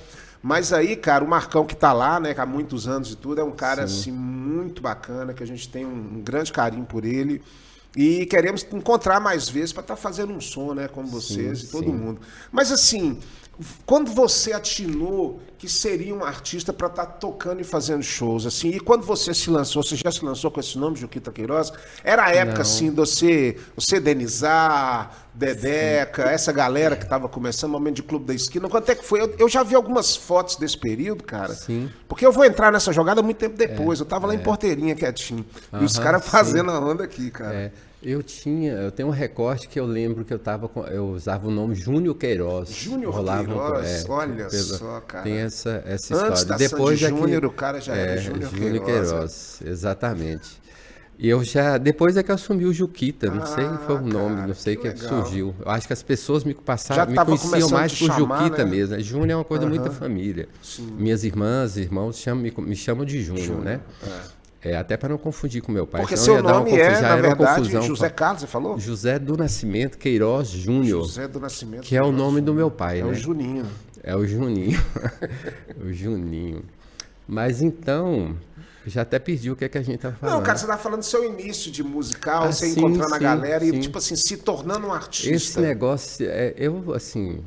Mas 0.43 0.73
aí, 0.73 0.95
cara, 0.95 1.23
o 1.23 1.27
Marcão 1.27 1.65
que 1.65 1.75
tá 1.75 1.93
lá, 1.93 2.19
né, 2.19 2.33
há 2.35 2.45
muitos 2.45 2.87
anos 2.87 3.11
e 3.11 3.15
tudo, 3.15 3.41
é 3.41 3.43
um 3.43 3.51
cara 3.51 3.87
Sim. 3.87 3.93
assim 3.93 4.11
muito 4.11 4.81
bacana, 4.81 5.33
que 5.33 5.43
a 5.43 5.47
gente 5.47 5.69
tem 5.69 5.85
um, 5.85 5.89
um 6.17 6.21
grande 6.21 6.51
carinho 6.51 6.85
por 6.85 7.05
ele. 7.05 7.41
E 7.95 8.25
queremos 8.25 8.65
encontrar 8.71 9.19
mais 9.19 9.49
vezes 9.49 9.73
para 9.73 9.81
estar 9.81 9.95
tá 9.95 10.01
fazendo 10.01 10.33
um 10.33 10.39
som, 10.39 10.73
né, 10.73 10.87
com 10.87 11.05
vocês 11.05 11.59
sim, 11.59 11.65
e 11.65 11.69
todo 11.69 11.85
sim. 11.85 11.91
mundo. 11.91 12.21
Mas 12.51 12.71
assim, 12.71 13.19
quando 13.85 14.11
você 14.11 14.53
atinou 14.53 15.39
que 15.57 15.69
seria 15.69 16.15
um 16.15 16.23
artista 16.23 16.73
para 16.73 16.87
estar 16.87 17.05
tá 17.05 17.11
tocando 17.11 17.61
e 17.61 17.63
fazendo 17.63 18.01
shows, 18.01 18.47
assim, 18.47 18.69
e 18.69 18.79
quando 18.79 19.05
você 19.05 19.31
se 19.31 19.49
lançou, 19.49 19.83
você 19.83 19.95
já 19.95 20.11
se 20.11 20.25
lançou 20.25 20.49
com 20.49 20.59
esse 20.59 20.75
nome, 20.75 20.95
Juquita 20.95 21.31
Queiroz? 21.31 21.71
Era 22.03 22.25
a 22.25 22.31
época, 22.31 22.55
Não. 22.55 22.61
assim, 22.61 22.89
de 22.89 22.95
você, 22.95 23.57
você 23.75 23.99
Denizar, 23.99 25.27
Dedeca, 25.33 26.23
Sim. 26.23 26.33
essa 26.33 26.51
galera 26.51 26.95
que 26.95 27.03
estava 27.03 27.29
começando, 27.29 27.71
momento 27.71 27.97
de 27.97 28.03
Clube 28.03 28.25
da 28.25 28.33
Esquina, 28.33 28.67
quanto 28.67 28.89
é 28.89 28.95
que 28.95 29.05
foi? 29.05 29.21
Eu, 29.21 29.35
eu, 29.37 29.49
já 29.49 29.61
vi 29.61 29.75
algumas 29.75 30.15
fotos 30.15 30.55
desse 30.55 30.77
período, 30.77 31.23
cara, 31.23 31.53
Sim. 31.53 31.91
porque 32.07 32.25
eu 32.25 32.31
vou 32.31 32.43
entrar 32.43 32.71
nessa 32.71 32.91
jogada 32.91 33.21
muito 33.21 33.37
tempo 33.37 33.55
depois, 33.55 33.99
é, 33.99 34.01
eu 34.01 34.07
tava 34.07 34.25
lá 34.25 34.33
é. 34.33 34.37
em 34.37 34.39
Porteirinha, 34.39 34.95
quietinho, 34.95 35.45
e 35.79 35.83
os 35.83 35.99
caras 35.99 36.25
fazendo 36.25 36.71
a 36.71 36.79
onda 36.79 37.03
aqui, 37.03 37.29
cara. 37.29 37.53
É. 37.53 37.71
Eu 38.03 38.23
tinha, 38.23 38.73
eu 38.73 38.91
tenho 38.91 39.09
um 39.09 39.11
recorte 39.11 39.67
que 39.67 39.79
eu 39.79 39.85
lembro 39.85 40.25
que 40.25 40.33
eu 40.33 40.39
tava 40.39 40.67
com, 40.67 40.83
eu 40.87 41.09
usava 41.09 41.47
o 41.47 41.51
nome 41.51 41.75
Júnior 41.75 42.15
Queiroz. 42.15 42.69
Júnior 42.69 43.13
Queiroz, 43.13 43.85
é, 43.85 44.11
olha 44.11 44.47
pela, 44.47 44.49
só, 44.49 44.99
cara. 45.01 45.23
Tem 45.23 45.37
essa, 45.37 45.83
essa 45.85 46.13
história. 46.13 46.31
Antes 46.31 46.43
da 46.45 46.57
Depois 46.57 46.97
de 46.97 47.07
Júnior, 47.07 47.45
o 47.45 47.51
cara 47.51 47.79
já 47.79 47.95
é, 47.95 48.01
era 48.13 48.17
Júnior 48.17 48.49
Queiroz. 48.51 48.85
Queiroz 48.85 49.61
exatamente. 49.63 50.61
E 51.19 51.29
eu 51.29 51.43
já, 51.43 51.77
depois 51.77 52.17
é 52.17 52.23
que 52.23 52.31
eu 52.31 52.35
assumi 52.35 52.65
o 52.65 52.73
Juquita, 52.73 53.29
não 53.29 53.43
ah, 53.43 53.45
sei 53.45 53.63
foi 53.85 53.95
o 53.97 54.01
nome, 54.01 54.37
cara, 54.37 54.47
não 54.47 54.55
sei 54.55 54.75
que, 54.75 54.91
que 54.91 54.99
surgiu. 54.99 55.53
Eu 55.63 55.69
acho 55.69 55.85
que 55.85 55.93
as 55.93 56.01
pessoas 56.01 56.43
me 56.43 56.55
passaram, 56.55 57.11
me 57.11 57.15
conheciam 57.15 57.69
mais 57.69 57.93
por 57.93 58.07
chamar, 58.07 58.45
Juquita 58.45 58.65
né? 58.65 58.71
mesmo. 58.71 58.99
Júnior 58.99 59.29
é 59.29 59.35
uma 59.35 59.45
coisa 59.45 59.65
uhum. 59.65 59.69
muito 59.69 59.91
família. 59.91 60.49
Sim. 60.63 60.95
Minhas 60.97 61.23
irmãs, 61.23 61.77
irmãos 61.77 62.17
chamam, 62.17 62.41
me, 62.41 62.51
me 62.57 62.75
chamam 62.75 63.05
de 63.05 63.21
Júnior, 63.21 63.61
né? 63.61 63.81
É. 64.03 64.40
É, 64.63 64.75
até 64.75 64.95
para 64.95 65.09
não 65.09 65.17
confundir 65.17 65.61
com 65.61 65.71
meu 65.71 65.87
pai. 65.87 66.01
Porque 66.01 66.15
seu 66.15 66.41
nome 66.41 66.71
é, 66.71 67.01
na 67.01 67.15
verdade, 67.15 67.71
José 67.81 68.09
Carlos, 68.09 68.41
você 68.41 68.47
falou? 68.47 68.79
José 68.79 69.17
do 69.17 69.35
Nascimento 69.35 69.97
Queiroz 69.97 70.49
Júnior. 70.49 71.03
José 71.03 71.27
do 71.27 71.39
Nascimento 71.39 71.81
Que 71.81 71.97
é 71.97 72.03
o 72.03 72.11
nome 72.11 72.41
do 72.41 72.53
meu 72.53 72.69
pai, 72.69 72.99
é 72.99 73.03
né? 73.03 73.09
É 73.09 73.11
o 73.11 73.15
Juninho. 73.15 73.65
É 74.03 74.15
o 74.15 74.25
Juninho. 74.25 74.79
o 75.83 75.91
Juninho. 75.91 76.63
Mas 77.27 77.61
então, 77.61 78.35
já 78.85 79.01
até 79.01 79.17
perdi 79.17 79.49
o 79.49 79.55
que, 79.55 79.65
é 79.65 79.69
que 79.69 79.77
a 79.77 79.81
gente 79.81 79.99
tá 79.99 80.11
falando. 80.11 80.35
Não, 80.35 80.43
cara, 80.43 80.57
você 80.57 80.67
tá 80.67 80.77
falando 80.77 80.99
do 80.99 81.05
seu 81.05 81.23
início 81.23 81.71
de 81.71 81.83
musical, 81.83 82.43
ah, 82.43 82.51
você 82.51 82.67
sim, 82.67 82.79
encontrando 82.79 83.09
sim, 83.09 83.15
a 83.15 83.19
galera 83.19 83.65
sim. 83.65 83.75
e, 83.75 83.79
tipo 83.79 83.97
assim, 83.97 84.15
se 84.15 84.37
tornando 84.37 84.87
um 84.87 84.93
artista. 84.93 85.33
Esse 85.33 85.59
negócio, 85.59 86.27
é, 86.29 86.53
eu, 86.57 86.93
assim, 86.93 87.43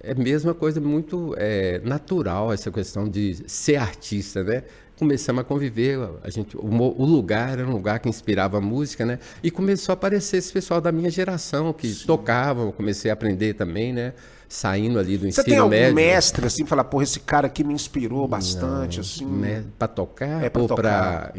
é 0.00 0.14
mesmo 0.14 0.48
uma 0.48 0.54
coisa 0.54 0.80
muito 0.80 1.34
é, 1.36 1.80
natural 1.84 2.52
essa 2.52 2.70
questão 2.70 3.08
de 3.08 3.42
ser 3.46 3.76
artista, 3.76 4.44
né? 4.44 4.62
Começamos 4.98 5.42
a 5.42 5.44
conviver, 5.44 5.98
a 6.22 6.30
gente, 6.30 6.56
o, 6.56 6.62
o, 6.62 7.04
lugar 7.04 7.58
era 7.58 7.68
um 7.68 7.72
lugar 7.72 7.98
que 7.98 8.08
inspirava 8.08 8.58
a 8.58 8.60
música, 8.60 9.04
né? 9.04 9.18
E 9.42 9.50
começou 9.50 9.92
a 9.92 9.94
aparecer 9.94 10.38
esse 10.38 10.52
pessoal 10.52 10.80
da 10.80 10.90
minha 10.90 11.10
geração 11.10 11.72
que 11.72 11.88
Sim. 11.88 12.06
tocavam, 12.06 12.72
comecei 12.72 13.10
a 13.10 13.14
aprender 13.14 13.54
também, 13.54 13.92
né? 13.92 14.14
Saindo 14.48 14.98
ali 14.98 15.18
do 15.18 15.26
ensino 15.26 15.42
médio. 15.42 15.42
Você 15.42 15.50
tem 15.50 15.58
algum 15.58 15.70
médio. 15.70 15.94
mestre, 15.94 16.46
assim, 16.46 16.64
falar, 16.64 16.84
porra, 16.84 17.04
esse 17.04 17.20
cara 17.20 17.46
aqui 17.46 17.64
me 17.64 17.74
inspirou 17.74 18.26
bastante, 18.28 18.96
Não, 18.96 19.00
assim? 19.04 19.26
Né, 19.26 19.64
para 19.78 19.88
tocar 19.88 20.44
é 20.44 20.48
pra 20.48 20.62
ou 20.62 20.68
para 20.68 21.32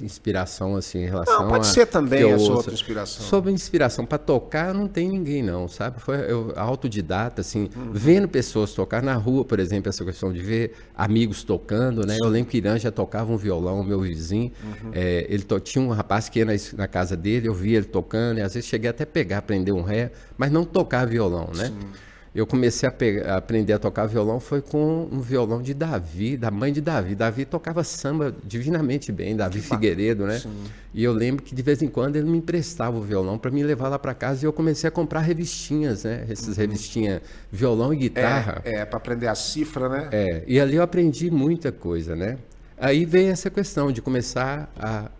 inspiração, 0.00 0.76
assim, 0.76 1.04
em 1.04 1.06
relação 1.06 1.42
Não, 1.42 1.48
pode 1.48 1.66
a, 1.66 1.70
ser 1.70 1.86
também 1.86 2.32
a 2.32 2.38
sua 2.38 2.56
outra 2.56 2.72
inspiração. 2.72 3.26
Sobre 3.26 3.52
inspiração, 3.52 4.06
para 4.06 4.18
tocar 4.18 4.72
não 4.72 4.88
tem 4.88 5.08
ninguém 5.08 5.42
não, 5.42 5.68
sabe? 5.68 6.00
Foi 6.00 6.16
eu, 6.30 6.52
autodidata, 6.56 7.40
assim, 7.40 7.68
uhum. 7.76 7.90
vendo 7.92 8.28
pessoas 8.28 8.72
tocar 8.72 9.02
na 9.02 9.14
rua, 9.14 9.44
por 9.44 9.58
exemplo, 9.60 9.88
essa 9.88 10.04
questão 10.04 10.32
de 10.32 10.40
ver 10.40 10.74
amigos 10.96 11.42
tocando, 11.42 12.06
né? 12.06 12.14
Sim. 12.14 12.20
Eu 12.22 12.28
lembro 12.28 12.50
que 12.50 12.56
Irã 12.56 12.78
já 12.78 12.90
tocava 12.90 13.32
um 13.32 13.36
violão, 13.36 13.82
meu 13.84 14.00
vizinho, 14.00 14.52
uhum. 14.62 14.90
é, 14.92 15.26
ele 15.28 15.44
tinha 15.62 15.84
um 15.84 15.90
rapaz 15.90 16.28
que 16.28 16.38
ia 16.38 16.44
na, 16.44 16.52
na, 16.76 16.88
casa 16.88 17.16
dele, 17.16 17.48
eu 17.48 17.54
via 17.54 17.76
ele 17.76 17.86
tocando, 17.86 18.38
e 18.38 18.42
às 18.42 18.54
vezes 18.54 18.68
cheguei 18.68 18.88
até 18.88 19.04
a 19.04 19.06
pegar, 19.06 19.38
aprender 19.38 19.72
um 19.72 19.82
ré, 19.82 20.10
mas 20.36 20.50
não 20.50 20.64
tocar 20.64 21.06
violão, 21.06 21.50
né? 21.54 21.66
Sim 21.66 22.11
eu 22.34 22.46
comecei 22.46 22.88
a, 22.88 22.92
pegar, 22.92 23.34
a, 23.34 23.36
aprender 23.36 23.74
a 23.74 23.78
tocar 23.78 24.06
violão 24.06 24.40
foi 24.40 24.62
com 24.62 25.06
um 25.12 25.20
violão 25.20 25.60
de 25.60 25.74
Davi, 25.74 26.36
da 26.36 26.50
mãe 26.50 26.72
de 26.72 26.80
Davi. 26.80 27.14
Davi 27.14 27.44
tocava 27.44 27.84
samba 27.84 28.34
divinamente 28.42 29.12
bem, 29.12 29.36
Davi 29.36 29.60
que 29.60 29.66
Figueiredo, 29.66 30.24
né? 30.24 30.38
Sim. 30.38 30.50
E 30.94 31.04
eu 31.04 31.12
lembro 31.12 31.42
que 31.42 31.54
de 31.54 31.62
vez 31.62 31.82
em 31.82 31.88
quando 31.88 32.16
ele 32.16 32.28
me 32.30 32.38
emprestava 32.38 32.96
o 32.96 33.02
violão 33.02 33.36
para 33.36 33.50
me 33.50 33.62
levar 33.62 33.88
lá 33.88 33.98
para 33.98 34.14
casa 34.14 34.44
e 34.44 34.46
eu 34.46 34.52
comecei 34.52 34.88
a 34.88 34.90
comprar 34.90 35.20
revistinhas, 35.20 36.04
né? 36.04 36.24
Essas 36.28 36.48
uhum. 36.48 36.54
revistinhas 36.54 37.20
violão 37.50 37.92
e 37.92 37.96
guitarra. 37.96 38.62
É, 38.64 38.76
é 38.76 38.84
para 38.86 38.96
aprender 38.96 39.26
a 39.26 39.34
cifra, 39.34 39.88
né? 39.90 40.08
É, 40.10 40.42
e 40.46 40.58
ali 40.58 40.76
eu 40.76 40.82
aprendi 40.82 41.30
muita 41.30 41.70
coisa, 41.70 42.16
né? 42.16 42.38
Aí 42.78 43.04
veio 43.04 43.30
essa 43.30 43.50
questão 43.50 43.92
de 43.92 44.00
começar 44.00 44.72
a, 44.74 45.10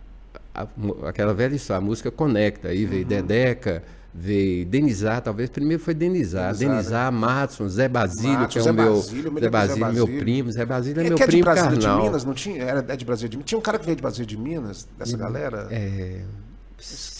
a 0.53 0.67
aquela 1.07 1.33
velha 1.33 1.55
história, 1.55 1.77
a 1.77 1.81
música 1.81 2.09
conecta. 2.09 2.69
Aí 2.69 2.85
veio 2.85 3.03
uhum. 3.03 3.07
Dedeca, 3.07 3.83
veio 4.13 4.65
Denizar, 4.65 5.21
talvez 5.21 5.49
primeiro 5.49 5.81
foi 5.81 5.93
Denizar, 5.93 6.53
Denizar, 6.53 6.69
Denizar 6.69 7.11
né? 7.11 7.17
Matson, 7.17 7.67
Zé 7.67 7.87
Basílio, 7.87 8.47
que 8.47 8.59
é 8.59 8.61
Zé 8.61 8.71
o 8.71 8.73
meu 8.73 8.95
Basílio, 8.95 9.39
Zé 9.39 9.49
Basílio, 9.49 9.93
meu 9.93 10.07
primo, 10.07 10.51
Zé 10.51 10.65
Basílio 10.65 11.01
é, 11.01 11.05
é 11.05 11.09
meu 11.09 11.17
que 11.17 11.23
é 11.23 11.25
primo 11.25 11.39
de 11.39 11.43
Brasília, 11.43 11.71
carnal. 11.71 11.97
de 11.97 12.05
Minas, 12.05 12.25
não 12.25 12.33
tinha? 12.33 12.63
Era 12.63 12.85
é 12.87 12.95
de 12.95 13.05
Brasília 13.05 13.29
de 13.29 13.37
Minas. 13.37 13.49
Tinha 13.49 13.57
um 13.57 13.61
cara 13.61 13.79
que 13.79 13.85
veio 13.85 13.95
de 13.95 14.01
Brasília 14.01 14.25
de 14.25 14.37
Minas, 14.37 14.87
dessa 14.97 15.17
galera? 15.17 15.67
É, 15.71 16.21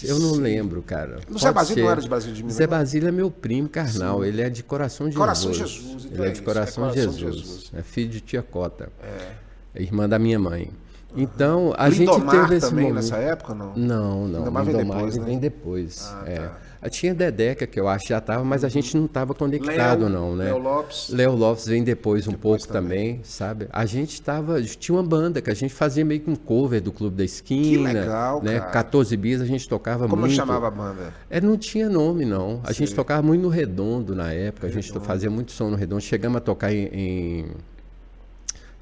eu 0.02 0.18
não 0.20 0.34
lembro, 0.34 0.82
cara. 0.82 1.18
O 1.28 1.38
Zé 1.38 1.50
Basílio 1.50 1.84
não 1.84 1.90
era 1.90 2.00
de 2.00 2.08
Brasília 2.08 2.34
de 2.34 2.42
Minas? 2.42 2.56
Zé 2.56 2.66
Basílio 2.66 3.08
é 3.08 3.12
meu 3.12 3.30
primo 3.30 3.68
carnal, 3.68 4.20
Sim. 4.20 4.28
ele 4.28 4.42
é 4.42 4.48
de 4.48 4.62
Coração 4.62 5.08
de 5.08 5.16
Coração 5.16 5.52
Jesus. 5.52 5.70
Jesus. 5.70 6.04
Então 6.04 6.24
ele 6.24 6.30
é, 6.30 6.34
de 6.34 6.42
Coração, 6.42 6.84
é 6.84 6.90
Coração 6.90 7.12
Jesus. 7.12 7.36
Jesus. 7.36 7.72
É 7.74 7.82
filho 7.82 8.10
de 8.10 8.20
tia 8.20 8.42
Cota. 8.42 8.92
É. 9.02 9.82
irmã 9.82 10.08
da 10.08 10.18
minha 10.18 10.38
mãe. 10.38 10.70
Então, 11.16 11.72
a 11.76 11.88
Lindomar 11.88 12.20
gente 12.34 12.40
teve 12.42 12.56
esse 12.56 12.68
também 12.68 12.84
momento. 12.86 13.02
nessa 13.02 13.16
época, 13.16 13.54
não? 13.54 13.72
Não, 13.76 14.28
não. 14.28 14.38
Lindomar 14.40 14.64
vem 14.64 14.76
depois, 14.76 15.16
né? 15.16 15.24
vem 15.24 15.38
depois. 15.38 16.12
Ah, 16.12 16.22
é. 16.26 16.38
tá. 16.38 16.54
Tinha 16.90 17.14
Dedeca, 17.14 17.66
que 17.66 17.80
eu 17.80 17.88
acho 17.88 18.02
que 18.04 18.10
já 18.10 18.18
estava, 18.18 18.44
mas 18.44 18.62
a 18.62 18.68
gente 18.68 18.94
não 18.94 19.06
estava 19.06 19.32
conectado, 19.32 20.00
Léo, 20.00 20.08
não, 20.10 20.36
né? 20.36 20.44
Léo 20.44 20.58
Lopes. 20.58 21.08
Léo 21.08 21.34
Lopes 21.34 21.64
vem 21.66 21.82
depois 21.82 22.28
um 22.28 22.32
Depois 22.32 22.66
pouco 22.66 22.72
também. 22.78 23.20
sabe? 23.24 23.68
A 23.72 23.86
gente 23.86 24.12
estava. 24.12 24.60
Tinha 24.62 24.94
uma 24.94 25.02
banda 25.02 25.40
que 25.40 25.48
a 25.50 25.54
gente 25.54 25.72
fazia 25.72 26.04
meio 26.04 26.20
que 26.20 26.28
um 26.30 26.36
cover 26.36 26.82
do 26.82 26.92
Clube 26.92 27.16
da 27.16 27.24
Esquina. 27.24 27.88
Que 27.88 27.94
legal, 27.94 28.42
né? 28.42 28.58
cara. 28.58 28.70
14 28.70 29.16
bis 29.16 29.40
a 29.40 29.46
gente 29.46 29.66
tocava 29.66 30.06
Como 30.06 30.20
muito. 30.20 30.34
chamava 30.34 30.68
a 30.68 30.70
banda? 30.70 31.14
É, 31.30 31.40
não 31.40 31.56
tinha 31.56 31.88
nome, 31.88 32.26
não. 32.26 32.60
A 32.64 32.72
gente 32.72 32.88
Sei. 32.88 32.96
tocava 32.96 33.22
muito 33.22 33.40
no 33.40 33.48
Redondo 33.48 34.14
na 34.14 34.30
época. 34.32 34.66
A 34.66 34.70
gente 34.70 34.88
Redondo. 34.88 35.06
fazia 35.06 35.30
muito 35.30 35.52
som 35.52 35.70
no 35.70 35.76
Redondo. 35.76 36.02
Chegamos 36.02 36.36
a 36.36 36.40
tocar 36.40 36.70
em. 36.70 36.84
em 36.92 37.46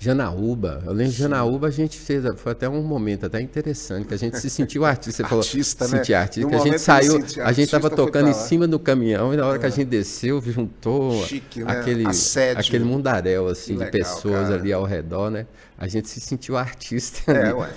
Janaúba, 0.02 0.82
eu 0.84 0.92
lembro 0.92 1.12
de 1.12 1.18
Janaúba, 1.18 1.68
a 1.68 1.70
gente 1.70 1.96
fez, 1.96 2.24
foi 2.36 2.50
até 2.50 2.68
um 2.68 2.82
momento 2.82 3.26
até 3.26 3.40
interessante, 3.40 4.08
que 4.08 4.14
a 4.14 4.16
gente 4.16 4.36
se 4.36 4.50
sentiu 4.50 4.84
artista, 4.84 5.22
você 5.22 5.28
falou, 5.28 5.44
Artista, 5.44 5.86
né? 5.86 5.98
sentir 5.98 6.14
artista, 6.14 6.50
que 6.50 6.56
a 6.56 6.58
gente 6.58 6.78
saiu, 6.80 7.24
a 7.44 7.52
gente 7.52 7.66
estava 7.66 7.88
tocando 7.88 8.26
em. 8.26 8.30
É. 8.30 8.34
cima 8.34 8.66
do 8.66 8.80
caminhão, 8.80 9.32
e 9.32 9.36
na 9.36 9.46
hora 9.46 9.60
que 9.60 9.66
a 9.66 9.68
gente 9.68 9.84
desceu, 9.84 10.42
juntou 10.42 11.24
Chique, 11.24 11.62
né? 11.62 11.70
aquele, 11.70 12.04
Assédio. 12.08 12.60
aquele 12.60 12.82
mundaréu, 12.82 13.46
assim, 13.46 13.74
Que 13.74 13.84
de 13.84 13.90
legal, 13.92 13.92
pessoas 13.92 14.48
cara. 14.48 14.54
ali 14.56 14.72
ao 14.72 14.82
redor, 14.84 15.30
né? 15.30 15.46
A 15.78 15.86
gente 15.86 16.08
se 16.08 16.18
sentiu 16.18 16.56
artista 16.56 17.30
É, 17.30 17.54
ué. 17.54 17.70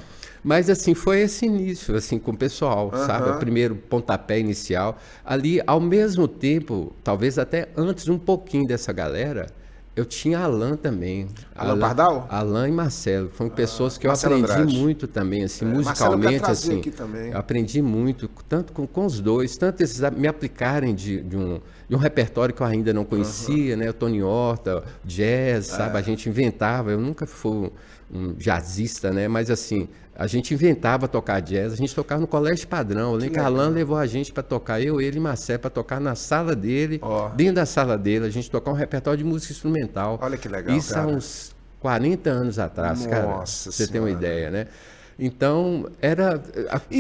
Mas 0.44 0.68
assim, 0.70 0.96
foi 0.96 1.22
esse 1.22 1.46
início, 1.46 1.96
assim, 1.96 2.18
com 2.18 2.32
o 2.32 2.38
pessoal, 2.38 2.92
uhum. 2.92 3.06
sabe? 3.06 3.30
O 3.30 3.38
primeiro 3.38 3.76
pontapé 3.76 4.40
inicial. 4.40 5.00
Ali, 5.24 5.62
ao 5.66 5.80
mesmo 5.80 6.28
tempo, 6.28 6.96
talvez 7.04 7.38
até 7.38 7.68
antes 7.78 8.08
um 8.08 8.18
pouquinho 8.18 8.68
dessa 8.68 8.92
galera, 8.94 9.48
eu 9.96 10.04
tinha 10.04 10.40
Alan 10.40 10.76
também. 10.76 11.28
Alan, 11.56 11.72
Alan 11.72 11.80
Pardal? 11.80 12.28
Alan 12.30 12.68
e 12.68 12.72
Marcelo. 12.72 13.30
Foram 13.30 13.50
ah, 13.50 13.56
pessoas 13.56 13.98
que 13.98 14.06
eu 14.06 14.10
Marcelo 14.10 14.36
aprendi 14.36 14.52
Andrade. 14.52 14.78
muito 14.78 15.08
também, 15.08 15.44
assim, 15.46 15.64
é, 15.64 15.68
musicalmente, 15.70 16.52
assim. 16.52 16.82
Eu 17.32 17.38
aprendi 17.38 17.82
muito, 17.82 18.30
tanto 18.50 18.74
com, 18.74 18.86
com 18.86 19.06
os 19.06 19.22
dois, 19.22 19.56
tanto 19.56 19.82
eles 19.82 20.02
me 20.18 20.28
aplicarem 20.28 20.94
de, 20.94 21.22
de, 21.22 21.38
um, 21.38 21.62
de 21.88 21.96
um 21.96 22.00
repertório 22.00 22.54
que 22.54 22.62
eu 22.62 22.68
ainda 22.68 22.92
não 22.92 23.06
conhecia, 23.06 23.74
uhum. 23.76 23.80
né? 23.80 23.90
O 23.90 23.94
Tony 23.94 24.22
Horta, 24.22 24.84
jazz, 25.06 25.70
é. 25.70 25.78
sabe? 25.78 25.98
A 25.98 26.02
gente 26.02 26.28
inventava, 26.28 26.92
eu 26.92 27.00
nunca 27.00 27.26
fui 27.26 27.72
um 28.14 28.34
jazzista, 28.34 29.12
né? 29.12 29.30
Mas 29.30 29.50
assim, 29.50 29.88
a 30.16 30.28
gente 30.28 30.54
inventava 30.54 31.08
tocar 31.08 31.42
jazz, 31.42 31.74
a 31.74 31.76
gente 31.76 31.94
tocava 31.94 32.22
no 32.22 32.28
colégio 32.28 32.68
padrão. 32.68 33.18
O 33.18 33.40
Alan 33.40 33.70
levou 33.70 33.98
a 33.98 34.06
gente 34.06 34.32
para 34.32 34.42
tocar, 34.42 34.82
eu, 34.82 35.02
ele 35.02 35.18
e 35.18 35.20
Marcelo, 35.20 35.60
para 35.60 35.70
tocar 35.70 36.00
na 36.00 36.16
sala 36.16 36.56
dele, 36.56 37.00
oh. 37.04 37.30
dentro 37.36 37.56
da 37.56 37.66
sala 37.66 37.98
dele, 37.98 38.26
a 38.26 38.30
gente 38.30 38.50
tocar 38.50 38.72
um 38.72 38.76
repertório 38.76 39.18
de 39.18 39.24
música 39.26 39.52
instrumental. 39.52 40.18
Olha 40.22 40.38
que 40.38 40.48
legal. 40.48 40.76
Isso 40.76 40.94
cara. 40.94 41.06
há 41.06 41.08
uns 41.08 41.54
40 41.82 42.30
anos 42.30 42.58
atrás, 42.58 43.00
Nossa 43.00 43.10
cara. 43.10 43.46
Você 43.46 43.88
tem 43.88 44.00
uma 44.00 44.10
ideia, 44.10 44.50
né? 44.50 44.68
Então, 45.18 45.90
era. 46.02 46.42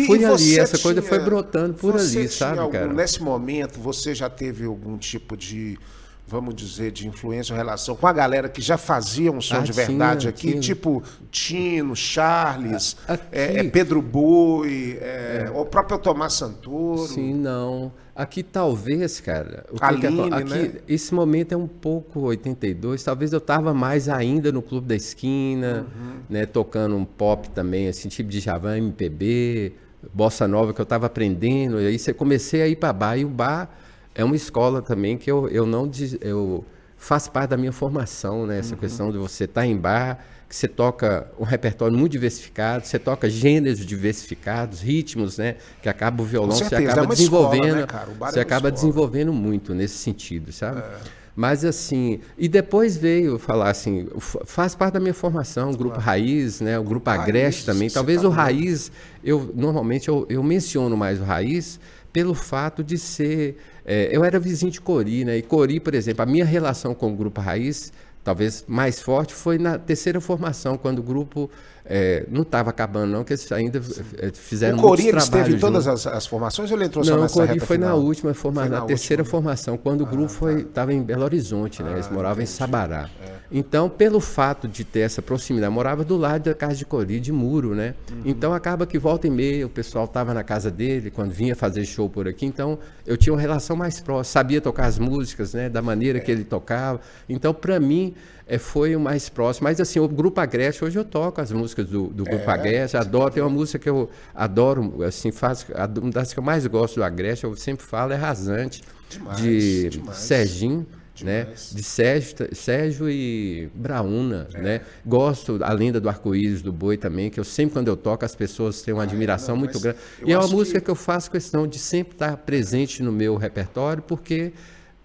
Foi 0.07 0.23
ali, 0.23 0.59
essa 0.59 0.77
tinha, 0.77 0.83
coisa 0.83 1.01
foi 1.01 1.19
brotando 1.19 1.73
por 1.73 1.95
ali, 1.95 2.27
sabe, 2.29 2.59
algum, 2.59 2.71
cara? 2.71 2.93
Nesse 2.93 3.21
momento, 3.21 3.79
você 3.79 4.15
já 4.15 4.29
teve 4.29 4.65
algum 4.65 4.97
tipo 4.97 5.35
de 5.35 5.77
vamos 6.27 6.55
dizer, 6.55 6.91
de 6.91 7.07
influência 7.07 7.53
ou 7.53 7.57
relação 7.57 7.95
com 7.95 8.07
a 8.07 8.13
galera 8.13 8.49
que 8.49 8.61
já 8.61 8.77
fazia 8.77 9.31
um 9.31 9.39
som 9.39 9.57
ah, 9.57 9.59
de 9.59 9.71
verdade 9.71 10.21
tinha, 10.21 10.29
aqui, 10.29 10.47
tinha. 10.49 10.59
tipo 10.59 11.03
Tino, 11.29 11.95
Charles, 11.95 12.97
é, 13.31 13.59
é, 13.59 13.63
Pedro 13.63 14.01
Boi, 14.01 14.97
é, 14.99 15.45
é. 15.45 15.51
o 15.51 15.65
próprio 15.65 15.99
Tomás 15.99 16.33
Santoro. 16.33 17.07
Sim, 17.07 17.33
não. 17.33 17.91
Aqui 18.15 18.41
talvez, 18.41 19.19
cara, 19.19 19.65
o 19.69 19.77
Aline, 19.83 20.33
aqui, 20.33 20.53
né? 20.53 20.73
esse 20.87 21.13
momento 21.13 21.51
é 21.51 21.57
um 21.57 21.67
pouco 21.67 22.21
82, 22.21 23.03
talvez 23.03 23.33
eu 23.33 23.41
tava 23.41 23.73
mais 23.73 24.07
ainda 24.07 24.53
no 24.53 24.61
Clube 24.61 24.87
da 24.87 24.95
Esquina, 24.95 25.85
uhum. 25.85 26.19
né, 26.29 26.45
tocando 26.45 26.95
um 26.95 27.03
pop 27.03 27.49
também, 27.49 27.89
assim, 27.89 28.07
tipo 28.07 28.29
de 28.29 28.39
Javan, 28.39 28.77
MPB, 28.77 29.73
bossa 30.13 30.47
nova 30.47 30.73
que 30.73 30.79
eu 30.79 30.85
tava 30.85 31.07
aprendendo, 31.07 31.79
e 31.81 31.87
aí 31.87 31.99
você 31.99 32.13
comecei 32.13 32.61
a 32.61 32.67
ir 32.69 32.77
para 32.77 32.93
bar 32.93 33.17
e 33.17 33.25
o 33.25 33.29
bar 33.29 33.69
é 34.15 34.23
uma 34.23 34.35
escola 34.35 34.81
também 34.81 35.17
que 35.17 35.29
eu, 35.29 35.47
eu 35.49 35.65
não 35.65 35.91
eu 36.21 36.65
faz 36.97 37.27
parte 37.27 37.49
da 37.49 37.57
minha 37.57 37.73
formação, 37.73 38.47
né? 38.47 38.57
Essa 38.57 38.73
uhum. 38.73 38.79
questão 38.79 39.11
de 39.11 39.17
você 39.17 39.43
estar 39.43 39.61
tá 39.61 39.67
em 39.67 39.77
bar, 39.77 40.25
que 40.47 40.55
você 40.55 40.67
toca 40.67 41.29
um 41.37 41.43
repertório 41.43 41.95
muito 41.95 42.13
diversificado, 42.13 42.87
você 42.87 42.97
toca 42.97 43.29
gêneros 43.29 43.85
diversificados, 43.85 44.81
ritmos, 44.81 45.37
né? 45.37 45.57
Que 45.81 45.89
acaba 45.89 46.23
o 46.23 46.25
violão, 46.25 46.55
certeza, 46.55 46.81
você 46.81 46.87
acaba 46.87 47.13
é 47.13 47.15
desenvolvendo, 47.15 47.79
escola, 47.79 48.05
né, 48.05 48.15
você 48.19 48.39
é 48.39 48.41
acaba 48.41 48.69
escola. 48.69 48.71
desenvolvendo 48.71 49.33
muito 49.33 49.73
nesse 49.73 49.97
sentido, 49.97 50.51
sabe? 50.53 50.79
É. 50.79 51.25
Mas 51.35 51.65
assim, 51.65 52.21
e 52.37 52.47
depois 52.47 52.95
veio 52.95 53.37
falar 53.37 53.69
assim, 53.69 54.07
faz 54.45 54.73
parte 54.73 54.93
da 54.93 55.01
minha 55.01 55.13
formação, 55.13 55.71
o 55.71 55.77
grupo 55.77 55.95
claro. 55.95 56.05
Raiz, 56.05 56.61
né, 56.61 56.79
o 56.79 56.83
grupo 56.83 57.09
Agreste 57.09 57.65
também. 57.65 57.89
Talvez 57.89 58.21
tá 58.21 58.27
o 58.29 58.31
Raiz, 58.31 58.89
eu 59.21 59.51
normalmente 59.53 60.07
eu, 60.07 60.25
eu 60.29 60.41
menciono 60.41 60.95
mais 60.95 61.19
o 61.19 61.25
Raiz 61.25 61.77
pelo 62.15 62.33
fato 62.33 62.81
de 62.81 62.97
ser. 62.97 63.57
É, 63.83 64.07
eu 64.09 64.23
era 64.23 64.39
vizinho 64.39 64.71
de 64.71 64.79
Cori, 64.79 65.25
né? 65.25 65.37
E 65.37 65.41
Cori, 65.41 65.81
por 65.81 65.93
exemplo, 65.93 66.23
a 66.23 66.25
minha 66.25 66.45
relação 66.45 66.95
com 66.95 67.11
o 67.11 67.15
Grupo 67.15 67.41
Raiz, 67.41 67.91
talvez 68.23 68.63
mais 68.69 69.01
forte, 69.01 69.33
foi 69.33 69.57
na 69.57 69.77
terceira 69.77 70.21
formação, 70.21 70.77
quando 70.77 70.99
o 70.99 71.03
grupo 71.03 71.51
é, 71.87 72.25
não 72.29 72.41
estava 72.41 72.71
acabando, 72.71 73.11
não, 73.11 73.23
que 73.23 73.33
eles 73.33 73.51
ainda 73.51 73.79
é, 74.17 74.31
fizeram 74.33 74.79
o 74.79 74.81
Cori, 74.81 75.07
ele 75.07 75.17
esteve 75.17 75.53
em 75.53 75.59
todas 75.59 75.87
as, 75.87 76.07
as, 76.07 76.25
formações 76.25 76.71
ou 76.71 76.77
ele 76.77 76.85
entrou 76.85 77.05
não, 77.05 77.13
só 77.13 77.21
nessa 77.21 77.43
o 77.43 77.47
Cori 77.47 77.59
foi 77.59 77.77
final? 77.77 77.89
na 77.89 77.95
última 77.95 78.33
formação, 78.33 78.71
na, 78.71 78.79
na, 78.79 78.85
terceira 78.85 79.21
última. 79.21 79.31
formação, 79.31 79.77
quando 79.77 80.03
ah, 80.03 80.07
o 80.07 80.09
grupo 80.09 80.49
estava 80.49 80.91
tá. 80.91 80.93
em 80.93 81.03
Belo 81.03 81.23
Horizonte, 81.23 81.83
né? 81.83 81.91
Eles 81.93 82.07
ah, 82.07 82.13
moravam 82.13 82.41
entendi. 82.41 82.51
em 82.51 82.57
Sabará. 82.57 83.09
É. 83.23 83.35
Então, 83.51 83.87
pelo 83.87 84.19
fato 84.19 84.67
de 84.67 84.83
ter 84.83 85.01
essa 85.01 85.21
proximidade, 85.21 85.71
morava 85.71 86.03
do 86.03 86.17
lado 86.17 86.45
da 86.45 86.55
casa 86.55 86.75
de 86.75 86.85
Cori, 86.85 87.19
de 87.19 87.31
muro, 87.31 87.75
né? 87.75 87.93
Uhum. 88.11 88.21
Então 88.25 88.51
acaba 88.51 88.87
que 88.87 88.97
volta 88.97 89.27
e 89.27 89.29
meia, 89.29 89.67
o 89.67 89.69
pessoal 89.69 90.05
estava 90.05 90.33
na 90.33 90.43
casa 90.43 90.71
dele, 90.71 91.11
quando 91.11 91.31
vinha 91.31 91.55
fazer 91.55 91.85
show 91.85 92.09
por 92.09 92.27
aqui, 92.27 92.47
então 92.47 92.79
eu 93.05 93.15
tinha 93.15 93.31
uma 93.31 93.39
relação 93.39 93.75
mais 93.75 93.99
próxima, 93.99 94.23
sabia 94.23 94.59
tocar 94.59 94.87
as 94.87 94.97
músicas, 94.97 95.53
né? 95.53 95.69
Da 95.69 95.83
maneira 95.83 96.19
que 96.19 96.31
é. 96.31 96.33
ele 96.33 96.43
tocava. 96.43 96.99
Então, 97.29 97.53
para 97.53 97.79
mim, 97.79 98.15
é, 98.47 98.57
foi 98.57 98.95
o 98.95 98.99
mais 98.99 99.27
próximo. 99.29 99.65
Mas 99.65 99.79
assim, 99.81 99.99
o 99.99 100.07
Grupo 100.07 100.39
Agreste, 100.39 100.85
hoje 100.85 100.97
eu 100.97 101.05
toco 101.05 101.41
as 101.41 101.51
músicas 101.51 101.87
do, 101.87 102.07
do 102.07 102.23
Grupo 102.23 102.49
é, 102.49 102.53
Agreste, 102.53 102.97
adoro, 102.97 103.33
tem 103.33 103.41
uma 103.41 103.49
música 103.49 103.79
que 103.79 103.89
eu 103.89 104.09
adoro, 104.33 105.03
assim, 105.03 105.31
faz, 105.31 105.65
uma 106.01 106.11
das 106.11 106.33
que 106.33 106.39
eu 106.39 106.43
mais 106.43 106.65
gosto 106.67 106.95
do 106.95 107.03
Agreste, 107.03 107.45
eu 107.45 107.55
sempre 107.55 107.85
falo, 107.85 108.13
é 108.13 108.15
Rasante, 108.15 108.83
demais, 109.09 109.37
de 109.41 109.89
demais. 109.89 110.17
Serginho. 110.17 110.85
Né? 111.23 111.47
De 111.71 111.81
Sérgio, 111.81 112.35
Sérgio 112.51 113.09
e 113.09 113.69
Brauna, 113.73 114.49
é. 114.53 114.61
né? 114.61 114.81
Gosto 115.05 115.57
a 115.63 115.71
lenda 115.71 115.97
do 115.97 116.09
arco-íris 116.09 116.61
do 116.61 116.73
boi 116.73 116.97
também, 116.97 117.29
que 117.29 117.39
eu 117.39 117.43
sempre 117.45 117.71
quando 117.71 117.87
eu 117.87 117.95
toco 117.95 118.25
as 118.25 118.35
pessoas 118.35 118.81
têm 118.81 118.93
uma 118.93 119.03
ah, 119.03 119.05
admiração 119.05 119.55
não, 119.55 119.61
muito 119.61 119.79
grande. 119.79 119.97
E 120.25 120.33
é 120.33 120.37
uma 120.37 120.49
música 120.49 120.77
que... 120.77 120.83
que 120.83 120.91
eu 120.91 120.95
faço 120.95 121.31
questão 121.31 121.65
de 121.65 121.79
sempre 121.79 122.15
estar 122.15 122.35
presente 122.35 123.01
no 123.01 123.13
meu 123.13 123.37
repertório, 123.37 124.03
porque 124.03 124.51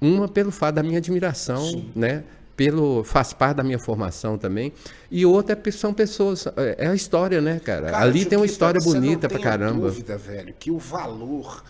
uma 0.00 0.26
pelo 0.26 0.50
fato 0.50 0.74
da 0.74 0.82
minha 0.82 0.98
admiração, 0.98 1.62
Sim. 1.62 1.92
né? 1.94 2.24
Pelo 2.60 3.02
faz 3.02 3.32
parte 3.32 3.56
da 3.56 3.62
minha 3.62 3.78
formação 3.78 4.36
também. 4.36 4.70
E 5.10 5.24
outra 5.24 5.58
é, 5.58 5.70
são 5.70 5.94
pessoas, 5.94 6.46
é, 6.46 6.84
é 6.84 6.88
a 6.88 6.94
história, 6.94 7.40
né, 7.40 7.58
cara? 7.58 7.90
cara 7.90 8.02
Ali 8.02 8.26
tem 8.26 8.36
uma 8.36 8.44
história 8.44 8.78
bonita 8.84 9.30
pra 9.30 9.38
caramba. 9.38 9.88
dúvida, 9.88 10.18
velho, 10.18 10.52
que 10.58 10.70
o 10.70 10.76
valor 10.76 11.64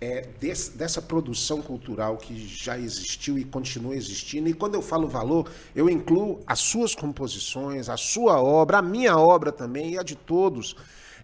é, 0.00 0.24
desse, 0.38 0.78
dessa 0.78 1.02
produção 1.02 1.60
cultural 1.60 2.16
que 2.16 2.46
já 2.46 2.78
existiu 2.78 3.36
e 3.36 3.44
continua 3.44 3.96
existindo. 3.96 4.48
E 4.48 4.52
quando 4.52 4.76
eu 4.76 4.82
falo 4.82 5.08
valor, 5.08 5.50
eu 5.74 5.90
incluo 5.90 6.40
as 6.46 6.60
suas 6.60 6.94
composições, 6.94 7.88
a 7.88 7.96
sua 7.96 8.40
obra, 8.40 8.78
a 8.78 8.82
minha 8.82 9.18
obra 9.18 9.50
também 9.50 9.94
e 9.94 9.98
a 9.98 10.04
de 10.04 10.14
todos 10.14 10.76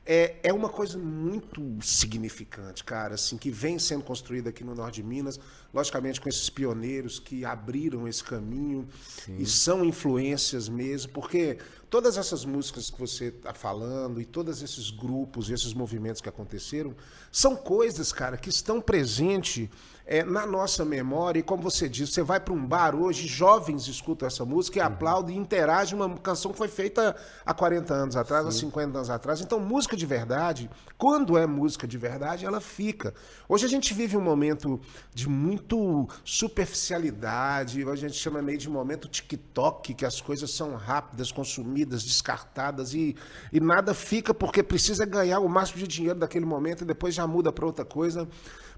é, 0.05 0.37
é 0.43 0.53
uma 0.53 0.69
coisa 0.69 0.99
muito 0.99 1.62
significante, 1.81 2.83
cara, 2.83 3.15
assim, 3.15 3.37
que 3.37 3.51
vem 3.51 3.79
sendo 3.79 4.03
construída 4.03 4.51
aqui 4.51 4.65
no 4.65 4.75
norte 4.75 4.97
de 4.97 5.03
Minas, 5.05 5.38
logicamente 5.73 6.21
com 6.21 6.29
esses 6.29 6.51
pioneiros 6.51 7.21
que 7.21 7.45
abriram 7.45 8.09
esse 8.09 8.23
caminho 8.23 8.88
Sim. 9.25 9.37
e 9.38 9.47
são 9.47 9.85
influências 9.85 10.69
mesmo, 10.69 11.12
porque 11.12 11.59
todas 11.88 12.17
essas 12.17 12.45
músicas 12.45 12.91
que 12.91 12.99
você 12.99 13.27
está 13.27 13.55
falando 13.55 14.21
e 14.21 14.25
todos 14.25 14.61
esses 14.61 14.91
grupos 14.91 15.49
e 15.49 15.53
esses 15.53 15.73
movimentos 15.73 16.21
que 16.21 16.29
aconteceram 16.29 16.97
são 17.31 17.55
coisas, 17.55 18.12
cara, 18.12 18.37
que 18.37 18.49
estão 18.49 18.81
presentes 18.81 19.69
é, 20.07 20.25
na 20.25 20.47
nossa 20.47 20.85
memória, 20.85 21.38
e 21.38 21.43
como 21.43 21.62
você 21.62 21.88
disse, 21.88 22.12
você 22.12 22.23
vai 22.23 22.41
para 22.41 22.53
um 22.53 22.67
bar 22.67 22.95
hoje, 22.95 23.27
jovens 23.27 23.87
escutam 23.87 24.27
essa 24.27 24.45
música 24.45 24.79
e 24.79 24.81
uhum. 24.81 24.88
aplaudem 24.88 25.37
e 25.37 25.38
interagem 25.38 25.95
uma 25.95 26.17
canção 26.19 26.51
que 26.51 26.59
foi 26.59 26.69
feita 26.69 27.15
há 27.47 27.55
40 27.55 27.95
anos 27.95 28.17
atrás, 28.17 28.43
Sim. 28.45 28.49
há 28.49 28.53
50 28.53 28.99
anos 28.99 29.11
atrás. 29.11 29.41
Então, 29.41 29.61
música 29.61 29.97
de 29.97 30.05
verdade, 30.05 30.69
quando 30.99 31.38
é 31.38 31.47
música 31.47 31.87
de 31.87 31.97
verdade, 31.97 32.45
ela 32.45 32.61
fica. 32.61 33.15
Hoje 33.49 33.65
a 33.67 33.69
gente 33.69 33.95
vive 33.95 34.17
um 34.17 34.21
momento 34.21 34.81
de 35.15 35.29
muito 35.29 36.09
superficialidade, 36.25 37.88
a 37.88 37.95
gente 37.95 38.15
chama 38.15 38.43
meio 38.43 38.59
de 38.59 38.69
momento 38.69 39.09
TikTok, 39.09 39.95
que 39.95 40.05
as 40.05 40.21
coisas 40.21 40.51
são 40.51 40.75
rápidas, 40.75 41.31
consumidas, 41.31 42.03
descartadas 42.03 42.95
e, 42.95 43.17
e 43.53 43.61
nada 43.61 43.95
fica 43.95 44.35
porque 44.35 44.62
precisa 44.62 45.05
ganhar 45.05 45.41
o 45.41 45.49
máximo 45.49 45.79
de 45.79 45.87
dinheiro 45.87 46.19
daquele 46.19 46.45
momento 46.45 46.83
e 46.83 46.85
depois 46.85 47.15
já 47.15 47.27
muda 47.27 47.53
para 47.53 47.67
outra 47.67 47.85
coisa. 47.85 48.29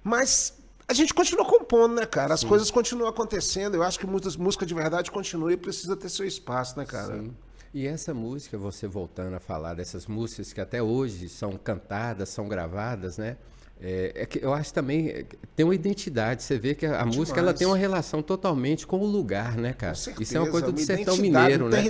Mas 0.03 0.64
a 0.87 0.93
gente 0.93 1.15
continua 1.15 1.45
compondo, 1.45 1.95
né, 1.95 2.07
cara? 2.07 2.35
As 2.35 2.41
Sim. 2.41 2.49
coisas 2.49 2.71
continuam 2.71 3.09
acontecendo. 3.09 3.75
Eu 3.75 3.83
acho 3.83 3.99
que 3.99 4.07
muitas 4.07 4.37
música 4.37 4.67
de 4.67 4.75
verdade 4.75 5.11
continua 5.11 5.53
e 5.53 5.57
precisa 5.57 5.97
ter 5.97 6.09
seu 6.09 6.27
espaço, 6.27 6.79
né, 6.79 6.85
cara? 6.85 7.17
Sim. 7.17 7.35
E 7.73 7.87
essa 7.87 8.15
música, 8.15 8.57
você 8.57 8.87
voltando 8.87 9.35
a 9.35 9.41
falar 9.41 9.75
dessas 9.75 10.07
músicas 10.07 10.53
que 10.53 10.61
até 10.61 10.81
hoje 10.81 11.29
são 11.29 11.57
cantadas, 11.57 12.29
são 12.29 12.47
gravadas, 12.47 13.19
né? 13.19 13.37
É, 13.81 14.13
é, 14.15 14.27
que 14.27 14.43
eu 14.43 14.53
acho 14.55 14.73
também 14.73 15.09
é, 15.09 15.25
tem 15.55 15.65
uma 15.65 15.75
identidade. 15.75 16.43
Você 16.43 16.59
vê 16.59 16.75
que 16.75 16.87
a, 16.87 17.03
a 17.03 17.07
música 17.07 17.39
ela 17.39 17.53
tem 17.53 17.67
uma 17.67 17.77
relação 17.77 18.23
totalmente 18.23 18.87
com 18.87 18.99
o 18.99 19.07
lugar, 19.07 19.57
né, 19.57 19.73
cara? 19.73 19.95
Certeza, 19.95 20.23
Isso 20.23 20.37
é 20.37 20.41
uma 20.41 20.51
coisa 20.51 20.73
do 20.73 20.81
sertão 20.81 21.17
mineiro, 21.17 21.69
né? 21.69 21.85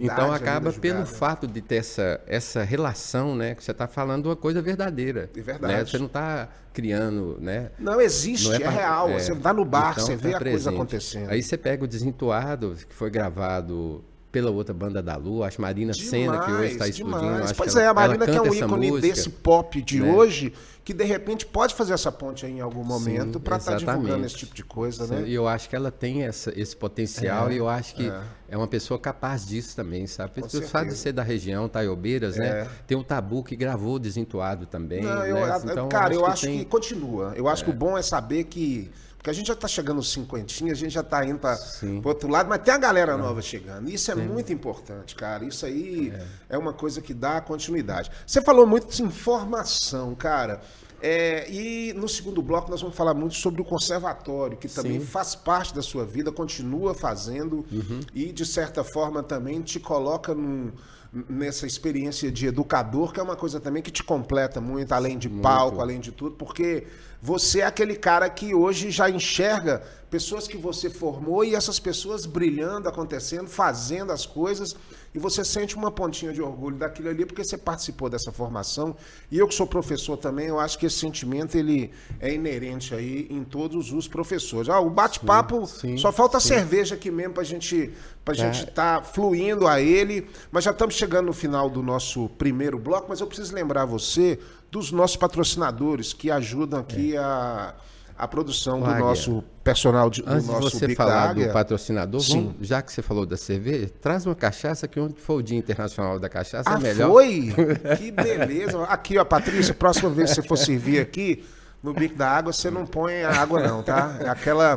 Então 0.00 0.32
acaba 0.32 0.72
pelo 0.72 1.00
né? 1.00 1.06
fato 1.06 1.46
de 1.46 1.60
ter 1.60 1.76
essa, 1.76 2.20
essa 2.26 2.62
relação, 2.62 3.34
né? 3.34 3.54
Que 3.54 3.64
você 3.64 3.70
está 3.70 3.86
falando 3.86 4.26
uma 4.26 4.36
coisa 4.36 4.60
verdadeira. 4.60 5.30
É 5.34 5.40
verdade. 5.40 5.74
Né? 5.74 5.84
Você 5.84 5.98
não 5.98 6.06
está 6.06 6.48
criando, 6.72 7.38
né? 7.40 7.70
Não 7.78 8.00
existe, 8.00 8.48
não 8.48 8.54
é, 8.54 8.62
é, 8.62 8.68
real. 8.68 9.08
É, 9.10 9.18
você 9.18 9.32
está 9.32 9.52
no 9.52 9.64
bar, 9.64 9.92
então, 9.92 10.06
você 10.06 10.16
tá 10.16 10.28
vê 10.28 10.34
a 10.34 10.40
coisa 10.40 10.70
acontecendo. 10.70 11.30
Aí 11.30 11.42
você 11.42 11.56
pega 11.56 11.84
o 11.84 11.88
Desentuado, 11.88 12.76
que 12.88 12.94
foi 12.94 13.10
gravado 13.10 14.04
pela 14.38 14.52
outra 14.52 14.72
banda 14.72 15.02
da 15.02 15.16
Lua, 15.16 15.48
acho 15.48 15.60
Marina 15.60 15.92
demais, 15.92 16.10
Senna, 16.10 16.38
que 16.38 16.52
hoje 16.52 16.72
está 16.72 16.86
explodindo. 16.86 17.54
Pois 17.56 17.74
é, 17.74 17.82
ela, 17.82 17.90
a 17.90 17.94
Marina 17.94 18.24
que 18.24 18.36
é 18.36 18.40
um 18.40 18.54
ícone 18.54 18.90
música, 18.90 19.08
desse 19.08 19.30
pop 19.30 19.82
de 19.82 20.00
né? 20.00 20.12
hoje, 20.12 20.52
que 20.84 20.94
de 20.94 21.02
repente 21.02 21.44
pode 21.44 21.74
fazer 21.74 21.92
essa 21.92 22.12
ponte 22.12 22.46
aí 22.46 22.52
em 22.52 22.60
algum 22.60 22.84
momento 22.84 23.40
para 23.40 23.56
estar 23.56 23.72
tá 23.72 23.78
divulgando 23.78 24.24
esse 24.24 24.36
tipo 24.36 24.54
de 24.54 24.62
coisa, 24.62 25.06
Sim, 25.06 25.14
né? 25.14 25.24
E 25.26 25.34
eu 25.34 25.48
acho 25.48 25.68
que 25.68 25.74
ela 25.74 25.90
tem 25.90 26.22
essa, 26.22 26.52
esse 26.56 26.76
potencial 26.76 27.50
é, 27.50 27.54
e 27.54 27.56
eu 27.56 27.68
acho 27.68 27.96
que 27.96 28.08
é. 28.08 28.22
é. 28.50 28.56
uma 28.56 28.68
pessoa 28.68 28.98
capaz 29.00 29.44
disso 29.44 29.74
também, 29.74 30.06
sabe? 30.06 30.34
Pelo 30.34 30.62
fato 30.68 30.86
de 30.86 30.96
ser 30.96 31.12
da 31.12 31.24
região, 31.24 31.68
Taiobeiras, 31.68 32.36
né? 32.36 32.60
É. 32.60 32.68
Tem 32.86 32.96
o 32.96 33.02
Tabu 33.02 33.42
que 33.42 33.56
gravou 33.56 33.98
Desentuado 33.98 34.66
também. 34.66 35.02
Não, 35.02 35.26
eu, 35.26 35.34
né? 35.34 35.60
então, 35.64 35.88
cara, 35.88 36.14
eu 36.14 36.24
acho, 36.24 36.42
que, 36.42 36.46
tem... 36.46 36.58
que, 36.60 36.64
continua. 36.66 37.32
Eu 37.34 37.48
acho 37.48 37.64
que 37.64 37.70
o 37.70 37.74
é. 37.74 37.76
bom 37.76 37.98
é 37.98 38.02
saber 38.02 38.44
que 38.44 38.88
porque 39.18 39.30
a 39.30 39.32
gente 39.32 39.48
já 39.48 39.54
está 39.54 39.66
chegando 39.66 39.96
nos 39.96 40.12
cinquentinhos, 40.12 40.78
a 40.78 40.80
gente 40.80 40.92
já 40.92 41.00
está 41.00 41.24
indo 41.26 41.40
para 41.40 41.58
o 41.82 42.08
outro 42.08 42.28
lado, 42.28 42.48
mas 42.48 42.62
tem 42.62 42.72
a 42.72 42.78
galera 42.78 43.16
nova 43.16 43.42
chegando. 43.42 43.90
Isso 43.90 44.12
é 44.12 44.14
Sim. 44.14 44.22
muito 44.22 44.52
importante, 44.52 45.16
cara. 45.16 45.44
Isso 45.44 45.66
aí 45.66 46.12
é. 46.48 46.54
é 46.54 46.58
uma 46.58 46.72
coisa 46.72 47.02
que 47.02 47.12
dá 47.12 47.40
continuidade. 47.40 48.12
Você 48.24 48.40
falou 48.40 48.64
muito 48.64 48.86
de 48.94 49.02
informação, 49.02 50.14
cara. 50.14 50.60
É, 51.02 51.50
e 51.50 51.92
no 51.94 52.08
segundo 52.08 52.40
bloco 52.40 52.70
nós 52.70 52.80
vamos 52.80 52.96
falar 52.96 53.12
muito 53.12 53.34
sobre 53.34 53.60
o 53.60 53.64
conservatório, 53.64 54.56
que 54.56 54.68
também 54.68 55.00
Sim. 55.00 55.06
faz 55.06 55.34
parte 55.34 55.74
da 55.74 55.82
sua 55.82 56.04
vida, 56.04 56.30
continua 56.30 56.94
fazendo 56.94 57.66
uhum. 57.70 58.00
e, 58.14 58.32
de 58.32 58.46
certa 58.46 58.84
forma, 58.84 59.22
também 59.22 59.60
te 59.62 59.80
coloca 59.80 60.32
num, 60.32 60.72
nessa 61.12 61.66
experiência 61.66 62.30
de 62.30 62.46
educador, 62.46 63.12
que 63.12 63.20
é 63.20 63.22
uma 63.22 63.36
coisa 63.36 63.58
também 63.58 63.82
que 63.82 63.90
te 63.90 64.02
completa 64.02 64.60
muito, 64.60 64.92
além 64.92 65.16
de 65.16 65.28
palco, 65.28 65.80
além 65.80 66.00
de 66.00 66.12
tudo, 66.12 66.36
porque 66.36 66.86
você 67.20 67.60
é 67.60 67.66
aquele 67.66 67.96
cara 67.96 68.28
que 68.28 68.54
hoje 68.54 68.90
já 68.90 69.08
enxerga 69.08 69.82
pessoas 70.10 70.46
que 70.46 70.56
você 70.56 70.90
formou 70.90 71.44
e 71.44 71.54
essas 71.54 71.80
pessoas 71.80 72.26
brilhando, 72.26 72.88
acontecendo, 72.88 73.48
fazendo 73.48 74.12
as 74.12 74.26
coisas, 74.26 74.76
e 75.18 75.20
você 75.20 75.44
sente 75.44 75.74
uma 75.74 75.90
pontinha 75.90 76.32
de 76.32 76.40
orgulho 76.40 76.76
daquilo 76.76 77.08
ali 77.08 77.26
porque 77.26 77.42
você 77.42 77.58
participou 77.58 78.08
dessa 78.08 78.30
formação. 78.30 78.94
E 79.32 79.36
eu 79.36 79.48
que 79.48 79.54
sou 79.54 79.66
professor 79.66 80.16
também, 80.16 80.46
eu 80.46 80.60
acho 80.60 80.78
que 80.78 80.86
esse 80.86 80.96
sentimento 80.96 81.58
ele 81.58 81.90
é 82.20 82.32
inerente 82.32 82.94
aí 82.94 83.26
em 83.28 83.42
todos 83.42 83.92
os 83.92 84.06
professores. 84.06 84.68
Ah, 84.68 84.78
o 84.78 84.88
bate-papo 84.88 85.66
só 85.96 86.12
falta 86.12 86.38
sim. 86.38 86.50
cerveja 86.50 86.94
aqui 86.94 87.10
mesmo 87.10 87.34
para 87.34 87.42
gente 87.42 87.92
para 88.24 88.34
é. 88.34 88.36
gente 88.36 88.68
estar 88.68 89.00
tá 89.00 89.02
fluindo 89.02 89.66
a 89.66 89.80
ele, 89.80 90.28
mas 90.52 90.62
já 90.62 90.70
estamos 90.70 90.94
chegando 90.94 91.26
no 91.26 91.32
final 91.32 91.68
do 91.68 91.82
nosso 91.82 92.28
primeiro 92.38 92.78
bloco, 92.78 93.06
mas 93.08 93.20
eu 93.20 93.26
preciso 93.26 93.52
lembrar 93.52 93.86
você 93.86 94.38
dos 94.70 94.92
nossos 94.92 95.16
patrocinadores 95.16 96.12
que 96.12 96.30
ajudam 96.30 96.78
aqui 96.78 97.16
é. 97.16 97.18
a, 97.18 97.74
a 98.18 98.26
produção 98.26 98.80
do 98.80 98.94
nosso 98.96 99.44
personal 99.62 100.10
de, 100.10 100.24
Antes 100.26 100.46
do 100.46 100.52
nosso 100.52 100.70
de 100.70 100.86
você 100.86 100.94
falar 100.94 101.34
do 101.34 101.48
patrocinador, 101.52 102.20
vamos, 102.20 102.54
já 102.60 102.82
que 102.82 102.92
você 102.92 103.00
falou 103.00 103.24
da 103.24 103.36
cerveja, 103.36 103.88
traz 104.00 104.26
uma 104.26 104.34
cachaça 104.34 104.88
que 104.88 104.98
onde 104.98 105.20
for 105.20 105.36
o 105.36 105.42
Dia 105.42 105.56
Internacional 105.56 106.18
da 106.18 106.28
Cachaça 106.28 106.68
é 106.68 106.72
ah, 106.72 106.76
é 106.76 106.80
melhor. 106.80 107.10
foi? 107.10 107.54
que 107.96 108.10
beleza. 108.10 108.82
Aqui, 108.84 109.16
ó, 109.18 109.24
Patrícia, 109.24 109.72
próxima 109.72 110.10
vez 110.10 110.30
que 110.30 110.36
você 110.36 110.48
for 110.48 110.56
servir 110.56 110.98
aqui, 110.98 111.44
no 111.80 111.94
bico 111.94 112.16
da 112.16 112.28
água, 112.28 112.52
você 112.52 112.72
não 112.72 112.84
põe 112.84 113.22
a 113.22 113.40
água 113.40 113.60
não, 113.60 113.84
tá? 113.84 114.16
É 114.18 114.28
aquela 114.28 114.76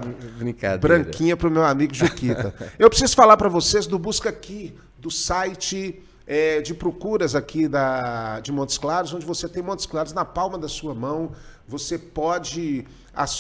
branquinha 0.79 1.35
pro 1.35 1.49
meu 1.49 1.65
amigo 1.65 1.95
Juquita. 1.95 2.53
Eu 2.77 2.89
preciso 2.89 3.15
falar 3.15 3.37
para 3.37 3.49
vocês 3.49 3.87
do 3.87 3.97
Busca 3.97 4.29
Aqui, 4.29 4.75
do 4.99 5.09
site 5.09 5.99
é, 6.25 6.61
de 6.61 6.73
procuras 6.73 7.35
aqui 7.35 7.67
da, 7.67 8.39
de 8.39 8.51
Montes 8.51 8.77
Claros, 8.77 9.13
onde 9.13 9.25
você 9.25 9.47
tem 9.49 9.61
Montes 9.61 9.85
Claros 9.85 10.13
na 10.13 10.25
palma 10.25 10.57
da 10.57 10.67
sua 10.67 10.93
mão. 10.93 11.31
Você 11.67 11.97
pode, 11.97 12.85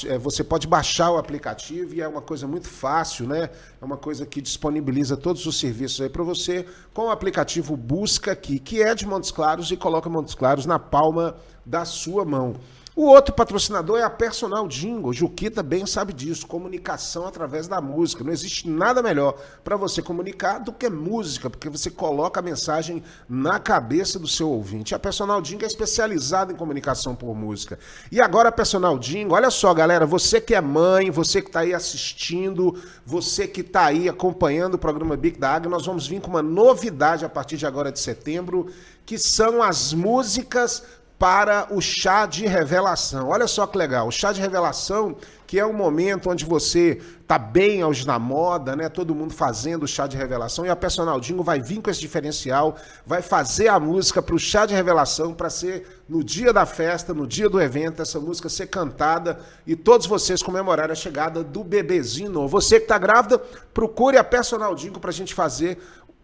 é, 0.07 0.17
você 0.17 0.43
pode 0.43 0.67
baixar 0.67 1.11
o 1.11 1.17
aplicativo 1.17 1.93
e 1.93 2.01
é 2.01 2.07
uma 2.07 2.21
coisa 2.21 2.47
muito 2.47 2.67
fácil, 2.67 3.27
né? 3.27 3.49
É 3.81 3.85
uma 3.85 3.97
coisa 3.97 4.25
que 4.25 4.41
disponibiliza 4.41 5.17
todos 5.17 5.45
os 5.45 5.59
serviços 5.59 6.01
aí 6.01 6.09
para 6.09 6.23
você 6.23 6.65
com 6.93 7.07
o 7.07 7.11
aplicativo 7.11 7.75
Busca 7.75 8.31
Aqui, 8.31 8.59
que 8.59 8.81
é 8.81 8.95
de 8.95 9.05
Montes 9.05 9.31
Claros 9.31 9.71
e 9.71 9.77
coloca 9.77 10.09
Montes 10.09 10.35
Claros 10.35 10.65
na 10.65 10.79
palma 10.79 11.35
da 11.65 11.85
sua 11.85 12.23
mão. 12.23 12.55
O 12.93 13.03
outro 13.03 13.33
patrocinador 13.33 13.99
é 13.99 14.03
a 14.03 14.09
Personal 14.09 14.67
Jingle. 14.67 15.13
Juquita 15.13 15.63
bem 15.63 15.85
sabe 15.85 16.11
disso. 16.11 16.45
Comunicação 16.45 17.25
através 17.25 17.65
da 17.65 17.79
música. 17.79 18.21
Não 18.21 18.33
existe 18.33 18.67
nada 18.67 19.01
melhor 19.01 19.39
para 19.63 19.77
você 19.77 20.01
comunicar 20.01 20.59
do 20.59 20.73
que 20.73 20.89
música, 20.89 21.49
porque 21.49 21.69
você 21.69 21.89
coloca 21.89 22.41
a 22.41 22.43
mensagem 22.43 23.01
na 23.29 23.59
cabeça 23.59 24.19
do 24.19 24.27
seu 24.27 24.49
ouvinte. 24.49 24.93
A 24.93 24.99
Personal 24.99 25.41
Jingle 25.41 25.63
é 25.63 25.67
especializada 25.67 26.51
em 26.51 26.55
comunicação 26.57 27.15
por 27.15 27.33
música. 27.33 27.79
E 28.11 28.19
agora 28.19 28.49
a 28.49 28.51
Personal 28.51 28.99
Jingle, 28.99 29.37
olha 29.37 29.49
só, 29.49 29.73
galera, 29.73 30.05
você 30.05 30.41
que 30.41 30.53
é 30.53 30.59
mãe, 30.59 31.09
você 31.09 31.41
que 31.41 31.47
está 31.47 31.61
aí 31.61 31.73
assistindo, 31.73 32.77
você 33.05 33.47
que 33.47 33.61
está 33.61 33.85
aí 33.85 34.09
acompanhando 34.09 34.73
o 34.73 34.77
programa 34.77 35.15
Big 35.15 35.39
da 35.39 35.51
Águia, 35.51 35.69
nós 35.69 35.85
vamos 35.85 36.07
vir 36.07 36.19
com 36.19 36.29
uma 36.29 36.43
novidade 36.43 37.23
a 37.23 37.29
partir 37.29 37.55
de 37.55 37.65
agora 37.65 37.89
de 37.89 38.01
setembro, 38.01 38.67
que 39.05 39.17
são 39.17 39.63
as 39.63 39.93
músicas 39.93 40.83
para 41.21 41.67
o 41.69 41.79
chá 41.79 42.25
de 42.25 42.47
revelação. 42.47 43.29
Olha 43.29 43.45
só 43.45 43.67
que 43.67 43.77
legal, 43.77 44.07
o 44.07 44.11
chá 44.11 44.33
de 44.33 44.41
revelação, 44.41 45.15
que 45.45 45.59
é 45.59 45.63
um 45.63 45.71
momento 45.71 46.31
onde 46.31 46.43
você 46.43 46.99
tá 47.27 47.37
bem 47.37 47.83
hoje 47.83 48.07
na 48.07 48.17
moda, 48.17 48.75
né? 48.75 48.89
Todo 48.89 49.13
mundo 49.13 49.31
fazendo 49.31 49.83
o 49.83 49.87
chá 49.87 50.07
de 50.07 50.17
revelação 50.17 50.65
e 50.65 50.69
a 50.69 50.75
Personal 50.75 51.19
Dingo 51.19 51.43
vai 51.43 51.61
vir 51.61 51.79
com 51.79 51.91
esse 51.91 52.01
diferencial, 52.01 52.75
vai 53.05 53.21
fazer 53.21 53.67
a 53.67 53.79
música 53.79 54.19
para 54.19 54.33
o 54.33 54.39
chá 54.39 54.65
de 54.65 54.73
revelação 54.73 55.31
para 55.31 55.51
ser 55.51 56.01
no 56.09 56.23
dia 56.23 56.51
da 56.51 56.65
festa, 56.65 57.13
no 57.13 57.27
dia 57.27 57.47
do 57.47 57.61
evento, 57.61 58.01
essa 58.01 58.19
música 58.19 58.49
ser 58.49 58.65
cantada 58.65 59.37
e 59.67 59.75
todos 59.75 60.07
vocês 60.07 60.41
comemorarem 60.41 60.91
a 60.91 60.95
chegada 60.95 61.43
do 61.43 61.63
bebezinho. 61.63 62.47
Você 62.47 62.79
que 62.79 62.85
está 62.85 62.97
grávida, 62.97 63.37
procure 63.75 64.17
a 64.17 64.23
Personal 64.23 64.73
Dingo 64.73 64.99
para 64.99 65.11
a 65.11 65.13
gente 65.13 65.35
fazer 65.35 65.77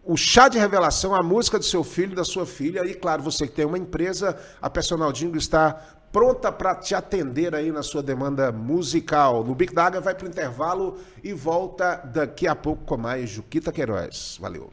o 0.04 0.16
chá 0.16 0.48
de 0.48 0.58
revelação, 0.58 1.14
a 1.14 1.22
música 1.22 1.58
do 1.58 1.64
seu 1.64 1.84
filho, 1.84 2.16
da 2.16 2.24
sua 2.24 2.46
filha. 2.46 2.84
E 2.86 2.94
claro, 2.94 3.22
você 3.22 3.46
que 3.46 3.54
tem 3.54 3.64
uma 3.64 3.78
empresa, 3.78 4.38
a 4.60 4.70
Personal 4.70 5.12
Dingo 5.12 5.36
está 5.36 5.72
pronta 6.12 6.50
para 6.50 6.74
te 6.74 6.94
atender 6.94 7.54
aí 7.54 7.70
na 7.70 7.82
sua 7.82 8.02
demanda 8.02 8.50
musical. 8.50 9.44
No 9.44 9.54
Big 9.54 9.74
Daga 9.74 10.00
vai 10.00 10.14
para 10.14 10.26
o 10.26 10.28
intervalo 10.28 10.98
e 11.22 11.32
volta 11.32 11.96
daqui 11.96 12.46
a 12.46 12.54
pouco 12.54 12.84
com 12.84 12.96
mais 12.96 13.28
Juquita 13.28 13.72
Queiroz. 13.72 14.38
Valeu. 14.40 14.72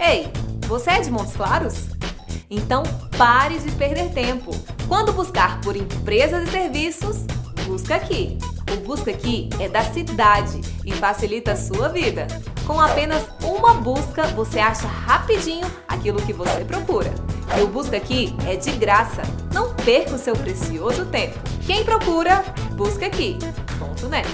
Ei! 0.00 0.30
Você 0.68 0.90
é 0.90 1.00
de 1.00 1.10
Montes 1.10 1.34
Claros? 1.34 1.86
Então 2.50 2.82
pare 3.16 3.58
de 3.58 3.70
perder 3.72 4.10
tempo. 4.12 4.50
Quando 4.86 5.14
buscar 5.14 5.62
por 5.62 5.74
empresas 5.74 6.46
e 6.46 6.50
serviços, 6.50 7.24
busca 7.66 7.94
aqui. 7.94 8.36
O 8.70 8.76
Busca 8.86 9.10
Aqui 9.10 9.48
é 9.58 9.66
da 9.66 9.82
cidade 9.82 10.60
e 10.84 10.92
facilita 10.92 11.52
a 11.52 11.56
sua 11.56 11.88
vida. 11.88 12.26
Com 12.66 12.78
apenas 12.78 13.24
uma 13.42 13.72
busca, 13.72 14.26
você 14.28 14.58
acha 14.58 14.86
rapidinho 14.86 15.66
aquilo 15.88 16.20
que 16.20 16.34
você 16.34 16.62
procura. 16.66 17.10
E 17.58 17.62
o 17.62 17.68
Busca 17.68 17.96
Aqui 17.96 18.36
é 18.46 18.54
de 18.56 18.70
graça. 18.72 19.22
Não 19.54 19.72
perca 19.72 20.16
o 20.16 20.18
seu 20.18 20.36
precioso 20.36 21.06
tempo. 21.06 21.38
Quem 21.64 21.82
procura, 21.82 22.44
busca 22.76 23.06
aqui. 23.06 23.38
Ponto 23.78 24.06
net. 24.10 24.28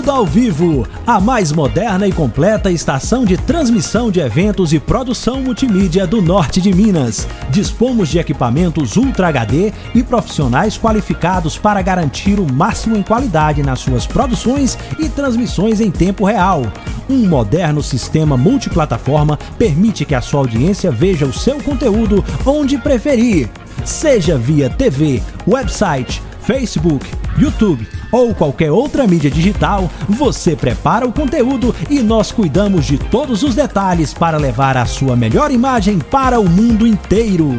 Tudo 0.00 0.12
ao 0.12 0.24
vivo, 0.24 0.88
a 1.06 1.20
mais 1.20 1.52
moderna 1.52 2.08
e 2.08 2.12
completa 2.12 2.70
estação 2.70 3.22
de 3.22 3.36
transmissão 3.36 4.10
de 4.10 4.18
eventos 4.18 4.72
e 4.72 4.80
produção 4.80 5.42
multimídia 5.42 6.06
do 6.06 6.22
norte 6.22 6.58
de 6.58 6.72
Minas. 6.72 7.28
Dispomos 7.50 8.08
de 8.08 8.18
equipamentos 8.18 8.96
Ultra 8.96 9.28
HD 9.28 9.74
e 9.94 10.02
profissionais 10.02 10.78
qualificados 10.78 11.58
para 11.58 11.82
garantir 11.82 12.40
o 12.40 12.50
máximo 12.50 12.96
em 12.96 13.02
qualidade 13.02 13.62
nas 13.62 13.80
suas 13.80 14.06
produções 14.06 14.78
e 14.98 15.06
transmissões 15.06 15.82
em 15.82 15.90
tempo 15.90 16.24
real. 16.24 16.62
Um 17.06 17.28
moderno 17.28 17.82
sistema 17.82 18.38
multiplataforma 18.38 19.38
permite 19.58 20.06
que 20.06 20.14
a 20.14 20.22
sua 20.22 20.40
audiência 20.40 20.90
veja 20.90 21.26
o 21.26 21.32
seu 21.34 21.62
conteúdo 21.62 22.24
onde 22.46 22.78
preferir, 22.78 23.50
seja 23.84 24.38
via 24.38 24.70
TV, 24.70 25.22
website, 25.46 26.22
Facebook, 26.40 27.19
YouTube 27.38 27.86
ou 28.12 28.34
qualquer 28.34 28.70
outra 28.70 29.06
mídia 29.06 29.30
digital, 29.30 29.90
você 30.08 30.56
prepara 30.56 31.06
o 31.06 31.12
conteúdo 31.12 31.74
e 31.88 32.00
nós 32.00 32.32
cuidamos 32.32 32.84
de 32.84 32.98
todos 32.98 33.42
os 33.42 33.54
detalhes 33.54 34.12
para 34.12 34.36
levar 34.38 34.76
a 34.76 34.86
sua 34.86 35.16
melhor 35.16 35.50
imagem 35.50 35.98
para 35.98 36.40
o 36.40 36.48
mundo 36.48 36.86
inteiro. 36.86 37.58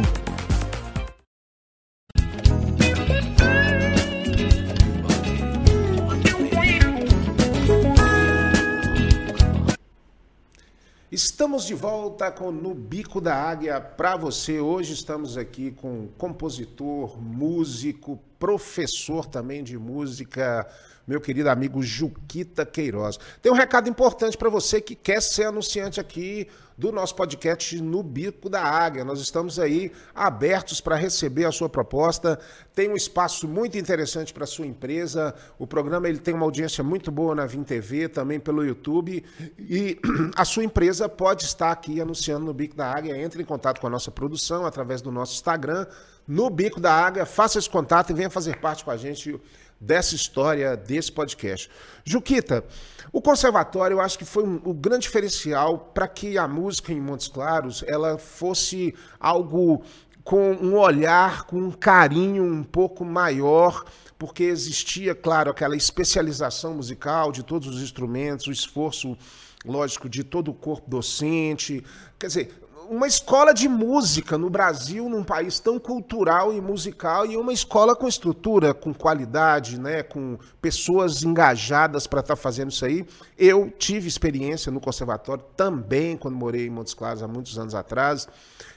Estamos 11.12 11.66
de 11.66 11.74
volta 11.74 12.30
com 12.30 12.50
No 12.50 12.74
Bico 12.74 13.20
da 13.20 13.34
Águia 13.34 13.78
para 13.78 14.16
você. 14.16 14.60
Hoje 14.60 14.94
estamos 14.94 15.36
aqui 15.36 15.70
com 15.70 16.08
compositor, 16.16 17.20
músico, 17.20 18.18
professor 18.42 19.24
também 19.24 19.62
de 19.62 19.78
música, 19.78 20.66
meu 21.06 21.20
querido 21.20 21.48
amigo 21.48 21.80
Juquita 21.80 22.66
Queiroz. 22.66 23.16
Tem 23.40 23.52
um 23.52 23.54
recado 23.54 23.88
importante 23.88 24.36
para 24.36 24.50
você 24.50 24.80
que 24.80 24.96
quer 24.96 25.22
ser 25.22 25.44
anunciante 25.44 26.00
aqui 26.00 26.48
do 26.76 26.90
nosso 26.90 27.14
podcast 27.14 27.80
No 27.80 28.02
Bico 28.02 28.48
da 28.48 28.60
Águia. 28.60 29.04
Nós 29.04 29.20
estamos 29.20 29.60
aí 29.60 29.92
abertos 30.12 30.80
para 30.80 30.96
receber 30.96 31.44
a 31.44 31.52
sua 31.52 31.68
proposta. 31.68 32.36
Tem 32.74 32.88
um 32.88 32.96
espaço 32.96 33.46
muito 33.46 33.78
interessante 33.78 34.34
para 34.34 34.44
sua 34.44 34.66
empresa. 34.66 35.32
O 35.56 35.64
programa 35.64 36.08
ele 36.08 36.18
tem 36.18 36.34
uma 36.34 36.44
audiência 36.44 36.82
muito 36.82 37.12
boa 37.12 37.36
na 37.36 37.46
Vim 37.46 37.62
TV, 37.62 38.08
também 38.08 38.40
pelo 38.40 38.64
YouTube. 38.64 39.24
E 39.56 40.00
a 40.34 40.44
sua 40.44 40.64
empresa 40.64 41.08
pode 41.08 41.44
estar 41.44 41.70
aqui 41.70 42.00
anunciando 42.00 42.44
no 42.44 42.52
Bico 42.52 42.74
da 42.74 42.90
Águia. 42.90 43.16
Entre 43.16 43.40
em 43.40 43.46
contato 43.46 43.80
com 43.80 43.86
a 43.86 43.90
nossa 43.90 44.10
produção 44.10 44.66
através 44.66 45.00
do 45.00 45.12
nosso 45.12 45.34
Instagram, 45.34 45.86
no 46.26 46.48
Bico 46.50 46.80
da 46.80 46.92
Águia. 46.92 47.26
Faça 47.26 47.58
esse 47.58 47.68
contato 47.68 48.10
e 48.10 48.14
venha 48.14 48.30
fazer 48.30 48.58
parte 48.58 48.84
com 48.84 48.90
a 48.90 48.96
gente 48.96 49.40
dessa 49.80 50.14
história, 50.14 50.76
desse 50.76 51.10
podcast. 51.10 51.68
Juquita, 52.04 52.64
o 53.12 53.20
conservatório 53.20 53.96
eu 53.96 54.00
acho 54.00 54.16
que 54.16 54.24
foi 54.24 54.44
um, 54.44 54.60
o 54.64 54.72
grande 54.72 55.02
diferencial 55.02 55.78
para 55.92 56.06
que 56.06 56.38
a 56.38 56.46
música 56.46 56.92
em 56.92 57.00
Montes 57.00 57.26
Claros 57.26 57.84
ela 57.88 58.16
fosse 58.16 58.94
algo 59.18 59.82
com 60.22 60.52
um 60.52 60.76
olhar, 60.78 61.44
com 61.44 61.56
um 61.56 61.72
carinho 61.72 62.44
um 62.44 62.62
pouco 62.62 63.04
maior, 63.04 63.84
porque 64.16 64.44
existia, 64.44 65.16
claro, 65.16 65.50
aquela 65.50 65.76
especialização 65.76 66.74
musical 66.74 67.32
de 67.32 67.42
todos 67.42 67.68
os 67.68 67.82
instrumentos, 67.82 68.46
o 68.46 68.52
esforço, 68.52 69.18
lógico, 69.64 70.08
de 70.08 70.22
todo 70.22 70.52
o 70.52 70.54
corpo 70.54 70.88
docente. 70.88 71.84
Quer 72.20 72.28
dizer, 72.28 72.61
uma 72.92 73.06
escola 73.06 73.54
de 73.54 73.66
música 73.70 74.36
no 74.36 74.50
Brasil, 74.50 75.08
num 75.08 75.24
país 75.24 75.58
tão 75.58 75.78
cultural 75.78 76.52
e 76.52 76.60
musical, 76.60 77.24
e 77.24 77.38
uma 77.38 77.50
escola 77.50 77.96
com 77.96 78.06
estrutura, 78.06 78.74
com 78.74 78.92
qualidade, 78.92 79.80
né, 79.80 80.02
com 80.02 80.38
pessoas 80.60 81.22
engajadas 81.22 82.06
para 82.06 82.20
estar 82.20 82.36
tá 82.36 82.40
fazendo 82.40 82.70
isso 82.70 82.84
aí. 82.84 83.06
Eu 83.38 83.72
tive 83.78 84.06
experiência 84.06 84.70
no 84.70 84.78
conservatório 84.78 85.42
também, 85.56 86.18
quando 86.18 86.36
morei 86.36 86.66
em 86.66 86.70
Montes 86.70 86.92
Claros 86.92 87.22
há 87.22 87.28
muitos 87.28 87.58
anos 87.58 87.74
atrás, 87.74 88.28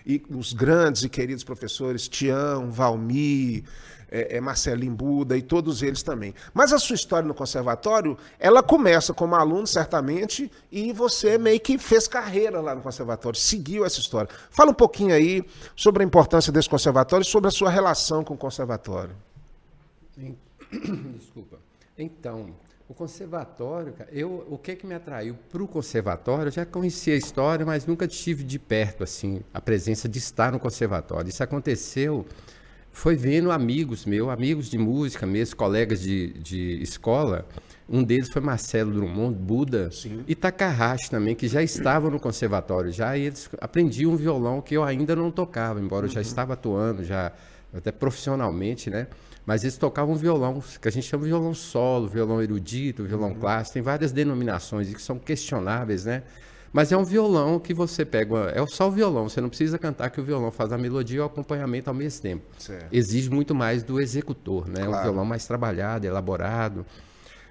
e 0.06 0.24
os 0.30 0.54
grandes 0.54 1.04
e 1.04 1.10
queridos 1.10 1.44
professores 1.44 2.08
Tião, 2.08 2.72
Valmir, 2.72 3.66
é, 4.16 4.38
é 4.38 4.42
Marcelinho 4.42 4.94
Buda 4.94 5.38
e 5.38 5.42
todos 5.42 5.84
eles 5.84 6.02
também. 6.02 6.34
Mas 6.54 6.72
a 6.72 6.80
sua 6.80 6.96
história 6.96 7.28
no 7.28 7.34
conservatório, 7.34 8.18
ela 8.40 8.64
começa 8.64 9.14
como 9.14 9.36
aluno, 9.36 9.68
certamente, 9.68 10.50
e 10.72 10.94
você 10.94 11.38
meio 11.38 11.60
que 11.60 11.78
fez 11.78 12.08
carreira 12.08 12.62
lá 12.62 12.74
no 12.74 12.82
conservatório, 12.82 13.38
seguiu 13.38 13.86
essa 13.86 14.00
história. 14.00 14.30
Fala 14.50 14.72
um 14.72 14.76
pouquinho 14.76 15.14
aí 15.14 15.44
sobre 15.76 16.02
a 16.02 16.06
importância 16.06 16.52
desse 16.52 16.70
conservatório 16.70 17.24
e 17.24 17.28
sobre 17.28 17.50
a 17.50 17.52
sua 17.52 17.70
relação 17.70 18.24
com 18.24 18.34
o 18.36 18.38
conservatório. 18.38 19.16
Desculpa. 21.20 21.58
Então, 21.98 22.54
o 22.88 22.94
conservatório, 22.94 23.96
eu, 24.12 24.46
o 24.50 24.58
que 24.58 24.76
que 24.76 24.86
me 24.86 24.94
atraiu 24.94 25.36
para 25.52 25.64
o 25.64 25.68
conservatório? 25.68 26.48
Eu 26.48 26.52
já 26.52 26.66
conhecia 26.66 27.16
a 27.16 27.18
história, 27.18 27.66
mas 27.66 27.86
nunca 27.86 28.08
tive 28.08 28.44
de 28.44 28.60
perto 28.60 29.04
assim 29.04 29.42
a 29.54 29.60
presença 29.60 30.08
de 30.08 30.20
estar 30.20 30.52
no 30.52 30.60
conservatório. 30.60 31.28
Isso 31.28 31.44
aconteceu 31.44 32.26
foi 32.96 33.18
vendo 33.18 33.52
amigos 33.52 34.06
meus, 34.06 34.30
amigos 34.30 34.70
de 34.70 34.78
música 34.78 35.26
mesmo, 35.26 35.58
colegas 35.58 36.00
de, 36.00 36.30
de 36.40 36.82
escola. 36.82 37.46
Um 37.90 38.02
deles 38.02 38.30
foi 38.30 38.42
Marcelo 38.42 38.90
Drummond, 38.94 39.38
Buda, 39.38 39.92
Sim. 39.92 40.24
e 40.26 40.34
Takahashi 40.34 41.12
também, 41.12 41.36
que 41.36 41.46
já 41.46 41.62
estavam 41.62 42.10
no 42.10 42.22
conservatório 42.22 42.94
já, 42.94 43.18
e 43.18 43.24
eles 43.24 43.50
aprendiam 43.60 44.14
um 44.14 44.16
violão 44.16 44.62
que 44.62 44.76
eu 44.76 44.82
ainda 44.82 45.14
não 45.14 45.30
tocava, 45.30 45.82
embora 45.82 46.06
uhum. 46.06 46.10
eu 46.10 46.14
já 46.14 46.22
uhum. 46.22 46.26
estava 46.26 46.54
atuando, 46.54 47.04
já 47.04 47.34
até 47.74 47.92
profissionalmente, 47.92 48.90
né? 48.90 49.08
Mas 49.46 49.66
eles 49.66 49.78
tocavam 49.78 50.16
violão, 50.16 50.64
que 50.82 50.88
a 50.88 50.92
gente 50.92 51.06
chama 51.06 51.24
de 51.24 51.30
violão 51.30 51.54
solo, 51.54 52.08
violão 52.08 52.42
erudito, 52.42 53.04
violão 53.04 53.32
uhum. 53.32 53.40
clássico, 53.40 53.74
tem 53.74 53.84
várias 53.84 54.14
denominações 54.14 54.92
que 54.92 55.02
são 55.02 55.20
questionáveis, 55.20 56.06
né? 56.06 56.24
Mas 56.76 56.92
é 56.92 56.98
um 56.98 57.06
violão 57.06 57.58
que 57.58 57.74
você 57.74 58.04
pega, 58.04 58.52
é 58.54 58.68
só 58.68 58.90
o 58.90 58.92
violão, 58.92 59.30
você 59.30 59.40
não 59.40 59.48
precisa 59.48 59.80
cantar 59.80 60.10
que 60.10 60.20
o 60.20 60.24
violão 60.26 60.52
faz 60.52 60.74
a 60.74 60.78
melodia 60.78 61.20
e 61.20 61.22
o 61.22 61.24
acompanhamento 61.24 61.90
ao 61.90 61.94
mesmo 61.94 62.22
tempo. 62.22 62.44
Certo. 62.60 62.92
Exige 62.92 63.30
muito 63.30 63.56
mais 63.56 63.82
do 63.82 63.98
executor, 63.98 64.68
né? 64.68 64.84
Claro. 64.84 65.00
Um 65.00 65.04
violão 65.04 65.26
mais 65.26 65.48
trabalhado, 65.48 66.06
elaborado. 66.06 66.86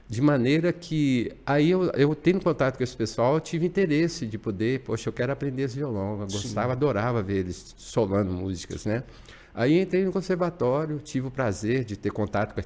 De 0.06 0.20
maneira 0.20 0.74
que 0.74 1.32
aí 1.46 1.70
eu, 1.70 1.84
eu 1.92 2.14
tendo 2.14 2.42
contato 2.42 2.76
com 2.76 2.84
esse 2.84 2.94
pessoal, 2.94 3.32
eu 3.32 3.40
tive 3.40 3.64
interesse 3.64 4.26
de 4.26 4.36
poder, 4.36 4.80
poxa, 4.80 5.08
eu 5.08 5.12
quero 5.14 5.32
aprender 5.32 5.62
esse 5.62 5.76
violão. 5.76 6.20
Eu 6.20 6.26
gostava, 6.26 6.66
Sim. 6.66 6.72
adorava 6.72 7.22
ver 7.22 7.38
eles 7.38 7.74
solando 7.78 8.30
músicas, 8.30 8.84
né? 8.84 9.04
Aí 9.54 9.80
entrei 9.80 10.04
no 10.04 10.12
conservatório, 10.12 10.98
tive 10.98 11.28
o 11.28 11.30
prazer 11.30 11.82
de 11.82 11.96
ter 11.96 12.10
contato 12.10 12.52
com 12.52 12.60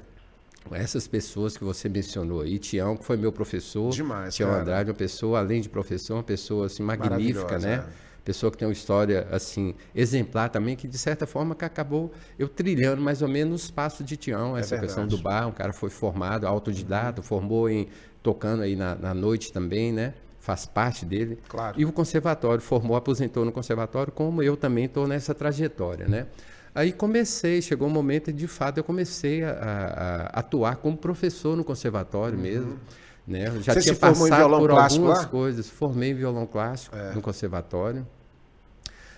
essas 0.75 1.07
pessoas 1.07 1.57
que 1.57 1.63
você 1.63 1.89
mencionou 1.89 2.41
aí, 2.41 2.59
Tião, 2.59 2.95
que 2.95 3.05
foi 3.05 3.17
meu 3.17 3.31
professor, 3.31 3.91
Demais, 3.91 4.35
Tião 4.35 4.49
cara. 4.49 4.61
Andrade, 4.61 4.89
uma 4.89 4.95
pessoa, 4.95 5.39
além 5.39 5.61
de 5.61 5.69
professor, 5.69 6.15
uma 6.15 6.23
pessoa 6.23 6.65
assim, 6.65 6.83
magnífica, 6.83 7.57
né? 7.57 7.85
É. 7.87 8.09
Pessoa 8.23 8.51
que 8.51 8.57
tem 8.57 8.67
uma 8.67 8.73
história 8.73 9.27
assim 9.31 9.73
exemplar 9.95 10.49
também, 10.49 10.75
que 10.75 10.87
de 10.87 10.97
certa 10.97 11.25
forma 11.25 11.55
que 11.55 11.65
acabou 11.65 12.11
eu 12.37 12.47
trilhando 12.47 13.01
mais 13.01 13.21
ou 13.21 13.27
menos 13.27 13.63
os 13.63 13.71
passos 13.71 14.05
de 14.05 14.17
Tião, 14.17 14.55
é 14.55 14.59
essa 14.59 14.75
é 14.75 14.79
questão 14.79 15.07
do 15.07 15.17
bar, 15.17 15.47
um 15.47 15.51
cara 15.51 15.73
foi 15.73 15.89
formado, 15.89 16.45
autodidata, 16.45 17.21
uhum. 17.21 17.27
formou 17.27 17.69
em 17.69 17.87
tocando 18.21 18.61
aí 18.61 18.75
na, 18.75 18.93
na 18.95 19.13
noite 19.13 19.51
também, 19.51 19.91
né? 19.91 20.13
faz 20.39 20.65
parte 20.65 21.05
dele. 21.05 21.37
Claro. 21.47 21.79
E 21.79 21.85
o 21.85 21.91
conservatório 21.91 22.61
formou, 22.61 22.97
aposentou 22.97 23.45
no 23.45 23.51
conservatório, 23.51 24.11
como 24.11 24.41
eu 24.41 24.57
também 24.57 24.85
estou 24.85 25.07
nessa 25.07 25.35
trajetória, 25.35 26.07
né? 26.07 26.25
Aí 26.73 26.91
comecei, 26.91 27.61
chegou 27.61 27.87
um 27.87 27.91
momento 27.91 28.31
de 28.31 28.47
fato 28.47 28.77
eu 28.77 28.83
comecei 28.83 29.43
a, 29.43 29.51
a, 29.51 30.39
a 30.39 30.39
atuar 30.39 30.77
como 30.77 30.95
professor 30.95 31.57
no 31.57 31.63
conservatório 31.63 32.35
uhum. 32.35 32.43
mesmo. 32.43 32.79
Né? 33.27 33.47
Eu 33.47 33.61
já 33.61 33.73
Você 33.73 33.81
tinha 33.81 33.95
passado 33.95 34.49
por 34.57 34.71
algumas 34.71 34.97
lá? 34.97 35.25
coisas, 35.25 35.69
formei 35.69 36.11
em 36.11 36.15
violão 36.15 36.45
clássico 36.47 36.95
é. 36.95 37.13
no 37.13 37.21
conservatório. 37.21 38.05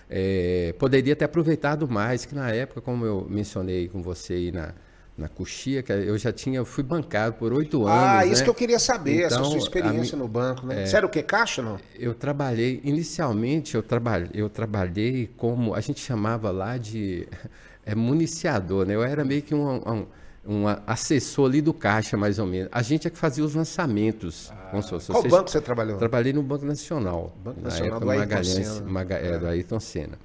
É, 0.08 0.74
poderia 0.78 1.16
ter 1.16 1.24
aproveitado 1.24 1.88
mais, 1.88 2.26
que 2.26 2.34
na 2.34 2.50
época, 2.50 2.82
como 2.82 3.06
eu 3.06 3.26
mencionei 3.30 3.88
com 3.88 4.02
você 4.02 4.34
aí 4.34 4.52
na, 4.52 4.74
na 5.16 5.28
coxia, 5.28 5.82
que 5.82 5.92
eu 5.92 6.16
já 6.16 6.32
tinha, 6.32 6.64
fui 6.64 6.82
bancado 6.82 7.34
por 7.34 7.52
oito 7.52 7.86
ah, 7.86 7.92
anos. 7.92 8.20
Ah, 8.20 8.26
isso 8.26 8.40
né? 8.40 8.44
que 8.44 8.50
eu 8.50 8.54
queria 8.54 8.78
saber, 8.78 9.26
então, 9.26 9.40
essa 9.40 9.44
sua 9.44 9.58
experiência 9.58 10.16
no 10.16 10.26
banco, 10.26 10.66
né? 10.66 10.82
É, 10.82 10.86
Você 10.86 10.96
era 10.96 11.06
o 11.06 11.08
que, 11.08 11.22
caixa 11.22 11.62
não? 11.62 11.78
Eu 11.98 12.14
trabalhei, 12.14 12.80
inicialmente 12.82 13.74
eu 13.74 13.82
trabalhei, 13.82 14.30
eu 14.34 14.48
trabalhei 14.48 15.30
como, 15.36 15.74
a 15.74 15.80
gente 15.80 16.00
chamava 16.00 16.50
lá 16.50 16.78
de 16.78 17.28
é, 17.84 17.94
municiador, 17.94 18.86
né? 18.86 18.94
Eu 18.94 19.02
era 19.02 19.24
meio 19.24 19.42
que 19.42 19.54
um, 19.54 19.76
um, 19.76 20.06
um, 20.46 20.64
assessor 20.86 21.46
ali 21.46 21.60
do 21.60 21.74
caixa, 21.74 22.16
mais 22.16 22.38
ou 22.38 22.46
menos. 22.46 22.70
A 22.72 22.80
gente 22.80 23.06
é 23.06 23.10
que 23.10 23.18
fazia 23.18 23.44
os 23.44 23.54
lançamentos. 23.54 24.50
Ah, 24.50 24.80
qual 25.06 25.22
banco 25.24 25.50
você 25.50 25.60
trabalhou? 25.60 25.98
Trabalhei 25.98 26.32
no 26.32 26.42
Banco 26.42 26.64
Nacional. 26.64 27.36
Banco 27.44 27.60
Nacional 27.60 27.98
época, 27.98 28.04
do 28.06 28.10
Ayrton 28.10 28.44
Senna. 28.44 28.90
Maga, 28.90 29.14
é. 29.16 29.38
do 29.38 29.46
Ayrton 29.46 29.80
Senna. 29.80 30.18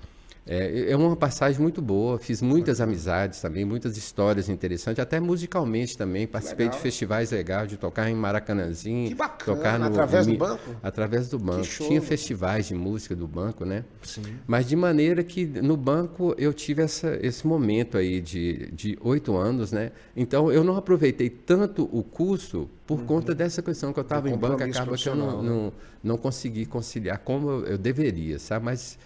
É, 0.47 0.91
é 0.91 0.95
uma 0.95 1.15
passagem 1.15 1.61
muito 1.61 1.81
boa, 1.81 2.17
fiz 2.17 2.41
muitas 2.41 2.79
amizades 2.79 3.41
também, 3.41 3.65
muitas 3.65 3.97
histórias 3.97 4.47
interessantes, 4.47 4.99
até 4.99 5.19
musicalmente 5.19 5.97
também. 5.97 6.25
Participei 6.25 6.65
Legal. 6.67 6.77
de 6.77 6.83
festivais 6.83 7.31
legais, 7.31 7.69
de 7.69 7.77
tocar 7.77 8.09
em 8.09 8.15
Maracanãzinho. 8.15 9.09
Que 9.09 9.15
bacana, 9.15 9.57
tocar 9.57 9.79
no, 9.79 9.85
através 9.85 10.27
do 10.27 10.37
banco? 10.37 10.75
Através 10.81 11.29
do 11.29 11.39
banco. 11.39 11.67
Tinha 11.67 12.01
festivais 12.01 12.67
de 12.67 12.75
música 12.75 13.15
do 13.15 13.27
banco, 13.27 13.65
né? 13.65 13.83
Sim. 14.01 14.23
Mas 14.45 14.67
de 14.67 14.75
maneira 14.75 15.23
que 15.23 15.45
no 15.45 15.75
banco 15.75 16.33
eu 16.37 16.53
tive 16.53 16.81
essa, 16.81 17.17
esse 17.21 17.45
momento 17.45 17.97
aí 17.97 18.21
de 18.21 18.97
oito 19.01 19.35
anos, 19.35 19.71
né? 19.71 19.91
Então 20.15 20.51
eu 20.51 20.63
não 20.63 20.77
aproveitei 20.77 21.29
tanto 21.29 21.89
o 21.91 22.03
curso 22.03 22.69
por 22.85 22.99
uhum. 22.99 23.05
conta 23.05 23.35
dessa 23.35 23.61
questão 23.61 23.91
que 23.91 23.99
eu 23.99 24.03
estava 24.03 24.29
em 24.29 24.37
banco, 24.37 24.63
acaba 24.63 24.97
que 24.97 25.09
eu 25.09 25.15
não, 25.15 25.41
né? 25.41 25.49
não, 25.49 25.73
não 26.03 26.17
consegui 26.17 26.65
conciliar 26.65 27.19
como 27.19 27.49
eu, 27.49 27.65
eu 27.65 27.77
deveria, 27.77 28.39
sabe? 28.39 28.65
Mas 28.65 28.97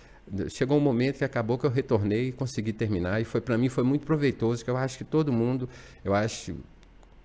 chegou 0.50 0.78
um 0.78 0.82
momento 0.82 1.18
que 1.18 1.24
acabou 1.24 1.58
que 1.58 1.66
eu 1.66 1.70
retornei 1.70 2.30
e 2.30 2.32
consegui 2.32 2.72
terminar 2.72 3.20
e 3.20 3.26
foi 3.26 3.42
para 3.42 3.58
mim 3.58 3.70
foi 3.70 3.84
muito 3.84 4.06
proveitoso 4.06 4.64
que 4.64 4.70
eu 4.70 4.78
acho 4.78 4.98
que 4.98 5.04
todo 5.04 5.32
mundo 5.32 5.68
eu 6.06 6.14
acho 6.14 6.56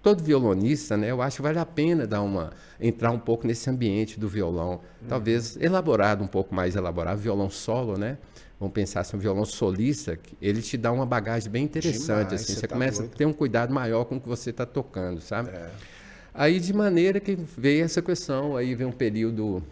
todo 0.02 0.22
violonista 0.22 0.96
né 0.96 1.10
eu 1.10 1.22
acho 1.22 1.36
que 1.36 1.42
vale 1.42 1.58
a 1.58 1.66
pena 1.66 2.06
dar 2.06 2.22
uma 2.22 2.52
entrar 2.80 3.10
um 3.10 3.18
pouco 3.18 3.46
nesse 3.46 3.68
ambiente 3.70 4.18
do 4.18 4.28
violão 4.28 4.72
uhum. 4.72 5.08
talvez 5.08 5.56
elaborado 5.56 6.24
um 6.24 6.26
pouco 6.26 6.54
mais 6.54 6.74
elaborado 6.74 7.20
violão 7.20 7.48
solo 7.48 7.96
né 7.96 8.18
vamos 8.58 8.72
pensar 8.72 9.00
assim 9.00 9.16
um 9.16 9.20
violão 9.20 9.44
solista 9.44 10.18
ele 10.40 10.62
te 10.62 10.76
dá 10.76 10.90
uma 10.90 11.06
bagagem 11.06 11.50
bem 11.50 11.64
interessante 11.64 12.28
Demais, 12.28 12.42
assim 12.42 12.54
você, 12.54 12.66
tá 12.66 12.74
começa 12.74 13.02
doido. 13.02 13.12
a 13.12 13.16
ter 13.16 13.26
um 13.26 13.32
cuidado 13.32 13.72
maior 13.72 14.04
com 14.04 14.16
o 14.16 14.20
que 14.20 14.28
você 14.28 14.50
está 14.50 14.66
tocando 14.66 15.20
sabe 15.20 15.50
é. 15.50 15.70
aí 16.34 16.58
de 16.58 16.72
maneira 16.72 17.20
que 17.20 17.36
veio 17.36 17.84
essa 17.84 18.02
questão 18.02 18.56
aí 18.56 18.74
veio 18.74 18.88
um 18.88 18.92
período 18.92 19.62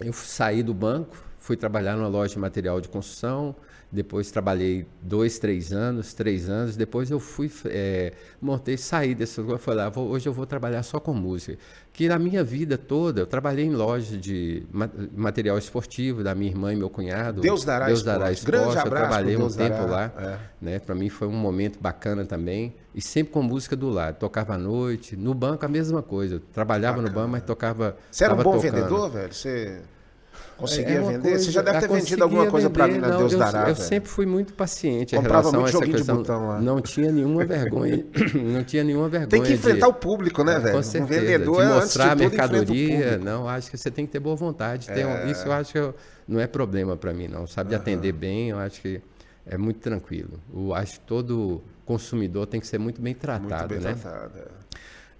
eu 0.00 0.12
saí 0.12 0.62
do 0.62 0.72
banco 0.72 1.33
fui 1.44 1.58
trabalhar 1.58 1.94
numa 1.94 2.08
loja 2.08 2.32
de 2.32 2.38
material 2.38 2.80
de 2.80 2.88
construção, 2.88 3.54
depois 3.92 4.30
trabalhei 4.30 4.86
dois, 5.02 5.38
três 5.38 5.74
anos, 5.74 6.14
três 6.14 6.48
anos. 6.48 6.74
Depois 6.74 7.10
eu 7.10 7.20
fui, 7.20 7.52
é, 7.66 8.14
montei, 8.40 8.78
saí 8.78 9.14
desse 9.14 9.42
lugar. 9.42 9.58
Falei, 9.58 9.84
ah, 9.84 9.90
vou, 9.90 10.08
hoje 10.08 10.26
eu 10.26 10.32
vou 10.32 10.46
trabalhar 10.46 10.82
só 10.82 10.98
com 10.98 11.12
música. 11.12 11.58
Que 11.92 12.08
na 12.08 12.18
minha 12.18 12.42
vida 12.42 12.78
toda, 12.78 13.20
eu 13.20 13.26
trabalhei 13.26 13.66
em 13.66 13.74
loja 13.74 14.16
de 14.16 14.66
material 15.14 15.58
esportivo 15.58 16.24
da 16.24 16.34
minha 16.34 16.50
irmã 16.50 16.72
e 16.72 16.76
meu 16.76 16.88
cunhado. 16.88 17.42
Deus 17.42 17.62
dará 17.62 17.86
Deus 17.86 18.02
dará 18.02 18.32
esporte. 18.32 18.50
Grande 18.50 18.76
eu 18.78 18.90
trabalhei 18.90 19.36
um 19.36 19.48
tempo 19.48 19.86
dará. 19.86 19.86
lá. 19.86 20.12
É. 20.18 20.38
Né? 20.62 20.78
Para 20.78 20.94
mim 20.94 21.10
foi 21.10 21.28
um 21.28 21.36
momento 21.36 21.78
bacana 21.78 22.24
também. 22.24 22.74
E 22.94 23.02
sempre 23.02 23.34
com 23.34 23.42
música 23.42 23.76
do 23.76 23.90
lado. 23.90 24.16
Tocava 24.16 24.54
à 24.54 24.58
noite. 24.58 25.14
No 25.14 25.34
banco 25.34 25.66
a 25.66 25.68
mesma 25.68 26.02
coisa. 26.02 26.36
Eu 26.36 26.40
trabalhava 26.40 26.96
Bacana. 26.96 27.14
no 27.14 27.14
banco, 27.14 27.32
mas 27.32 27.42
tocava. 27.42 27.96
Você 28.10 28.24
era 28.24 28.32
um 28.32 28.38
bom 28.38 28.56
tocando. 28.56 28.62
vendedor, 28.62 29.10
velho? 29.10 29.32
Você 29.34 29.82
conseguia 30.56 30.96
É 30.96 31.00
uma 31.00 31.12
vender? 31.12 31.28
coisa- 31.30 31.44
Você 31.44 31.50
já 31.50 31.62
deve 31.62 31.78
ter 31.80 31.84
eu 31.90 31.94
vendido 31.94 32.22
alguma 32.22 32.46
coisa 32.50 32.70
para 32.70 32.86
mim 32.88 32.98
não, 32.98 33.18
Deus 33.18 33.32
eu, 33.32 33.38
dará. 33.38 33.60
Eu 33.60 33.74
velho. 33.74 33.76
sempre 33.76 34.08
fui 34.08 34.26
muito 34.26 34.52
paciente 34.54 35.14
em 35.14 35.18
Comprava 35.18 35.42
relação 35.50 35.60
muito 35.60 35.66
a 35.66 35.68
essa 35.68 35.72
joguinho 35.78 35.92
de 35.92 35.98
questão. 35.98 36.16
botão 36.16 36.48
lá. 36.48 36.60
Não 36.60 36.80
tinha 36.80 37.12
nenhuma 37.12 37.44
vergonha. 37.46 38.04
não 38.34 38.64
tinha 38.64 38.84
nenhuma 38.84 39.08
vergonha. 39.08 39.28
Tem 39.28 39.42
que 39.42 39.52
enfrentar 39.52 39.86
de, 39.86 39.92
o 39.92 39.94
público, 39.94 40.42
né, 40.44 40.58
velho? 40.58 40.72
Com 40.72 40.78
Um 40.78 40.82
certeza, 40.82 41.20
vendedor 41.20 41.56
de 41.56 41.62
é, 41.62 41.64
antes 41.64 41.80
mostrar 41.84 42.04
a 42.04 42.14
de 42.14 42.22
tudo, 42.24 42.26
o 42.26 42.30
mercadoria. 42.36 43.18
Não, 43.18 43.48
acho 43.48 43.70
que 43.70 43.76
você 43.78 43.90
tem 43.90 44.06
que 44.06 44.12
ter 44.12 44.20
boa 44.20 44.36
vontade. 44.36 44.86
Ter 44.88 45.06
um- 45.06 45.30
isso 45.30 45.46
eu 45.46 45.52
acho 45.52 45.72
que 45.72 45.78
eu- 45.78 45.94
não 46.26 46.40
é 46.40 46.46
problema 46.46 46.96
para 46.96 47.12
mim, 47.12 47.28
não. 47.28 47.46
Sabe 47.46 47.70
de 47.70 47.74
atender 47.76 48.12
bem, 48.12 48.50
eu 48.50 48.58
acho 48.58 48.80
que 48.80 49.00
é 49.46 49.58
muito 49.58 49.80
tranquilo. 49.80 50.40
Eu 50.54 50.74
acho 50.74 50.94
que 50.94 51.00
todo 51.00 51.62
consumidor 51.84 52.46
tem 52.46 52.60
que 52.60 52.66
ser 52.66 52.78
muito 52.78 53.00
bem 53.00 53.12
Muito 53.12 53.20
tratado, 53.20 53.68
bem 53.68 53.78
né? 53.80 53.94
tratado. 54.00 54.32
é. 54.38 54.53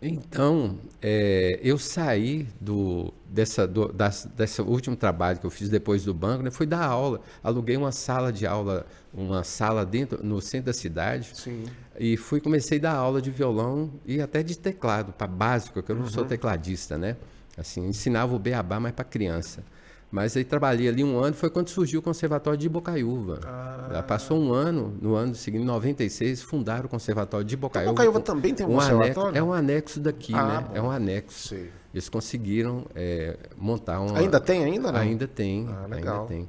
Então, 0.06 0.78
é, 1.00 1.58
eu 1.62 1.78
saí 1.78 2.46
do, 2.60 3.12
dessa, 3.26 3.66
do, 3.66 3.90
das, 3.90 4.28
desse 4.36 4.60
último 4.60 4.94
trabalho 4.94 5.38
que 5.38 5.46
eu 5.46 5.50
fiz 5.50 5.68
depois 5.70 6.04
do 6.04 6.12
banco, 6.12 6.42
né, 6.42 6.50
fui 6.50 6.66
dar 6.66 6.84
aula. 6.84 7.20
Aluguei 7.42 7.76
uma 7.76 7.90
sala 7.90 8.30
de 8.32 8.46
aula, 8.46 8.86
uma 9.14 9.42
sala 9.42 9.84
dentro, 9.86 10.22
no 10.22 10.40
centro 10.42 10.66
da 10.66 10.72
cidade. 10.74 11.30
Sim. 11.34 11.64
E 11.98 12.16
fui, 12.18 12.40
comecei 12.40 12.78
a 12.78 12.82
dar 12.82 12.94
aula 12.96 13.22
de 13.22 13.30
violão 13.30 13.90
e 14.04 14.20
até 14.20 14.42
de 14.42 14.58
teclado, 14.58 15.12
para 15.12 15.26
básico, 15.26 15.82
que 15.82 15.90
eu 15.90 15.96
não 15.96 16.02
Uhum. 16.02 16.10
sou 16.10 16.24
tecladista, 16.26 16.98
né? 16.98 17.16
Assim, 17.56 17.86
ensinava 17.86 18.34
o 18.34 18.38
beabá, 18.38 18.78
mas 18.78 18.92
para 18.92 19.04
criança. 19.04 19.62
Mas 20.10 20.36
aí 20.36 20.44
trabalhei 20.44 20.88
ali 20.88 21.02
um 21.02 21.18
ano, 21.18 21.34
foi 21.34 21.50
quando 21.50 21.68
surgiu 21.70 22.00
o 22.00 22.02
Conservatório 22.02 22.58
de 22.58 22.68
Bocaiúva. 22.68 23.40
Ah. 23.44 23.73
Passou 24.06 24.38
um 24.38 24.52
ano, 24.52 24.96
no 25.00 25.14
ano 25.14 25.34
seguinte, 25.34 25.62
em 25.62 25.66
96, 25.66 26.42
fundaram 26.42 26.86
o 26.86 26.88
Conservatório 26.88 27.44
de 27.46 27.56
Bocaiúva. 27.56 27.92
Bocaiúva 27.92 28.20
também 28.20 28.54
tem 28.54 28.66
um 28.66 28.78
anexo- 28.80 28.96
conservatório? 28.98 29.38
é 29.38 29.42
um 29.42 29.52
anexo 29.52 30.00
daqui, 30.00 30.34
Ah, 30.34 30.46
né? 30.60 30.66
bom. 30.68 30.76
É 30.76 30.82
um 30.82 30.90
anexo. 30.90 31.48
Sei. 31.48 31.70
Eles 31.92 32.08
conseguiram 32.08 32.84
é, 32.94 33.36
montar 33.56 34.00
uma... 34.00 34.18
Ainda 34.18 34.40
tem 34.40 34.64
ainda, 34.64 34.90
não? 34.90 34.98
Ainda 35.00 35.28
tem, 35.28 35.68
Ah, 35.68 35.86
legal. 35.88 36.22
ainda 36.22 36.28
tem. 36.28 36.48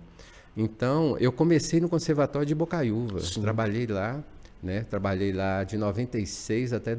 Então, 0.57 1.17
eu 1.19 1.31
comecei 1.31 1.79
no 1.79 1.89
Conservatório 1.89 2.45
de 2.47 2.55
Bocaiúva. 2.55 3.19
Sim. 3.19 3.41
Trabalhei 3.41 3.85
lá, 3.87 4.23
né? 4.63 4.85
Trabalhei 4.89 5.31
lá 5.33 5.63
de 5.63 5.77
96 5.77 6.73
até 6.73 6.95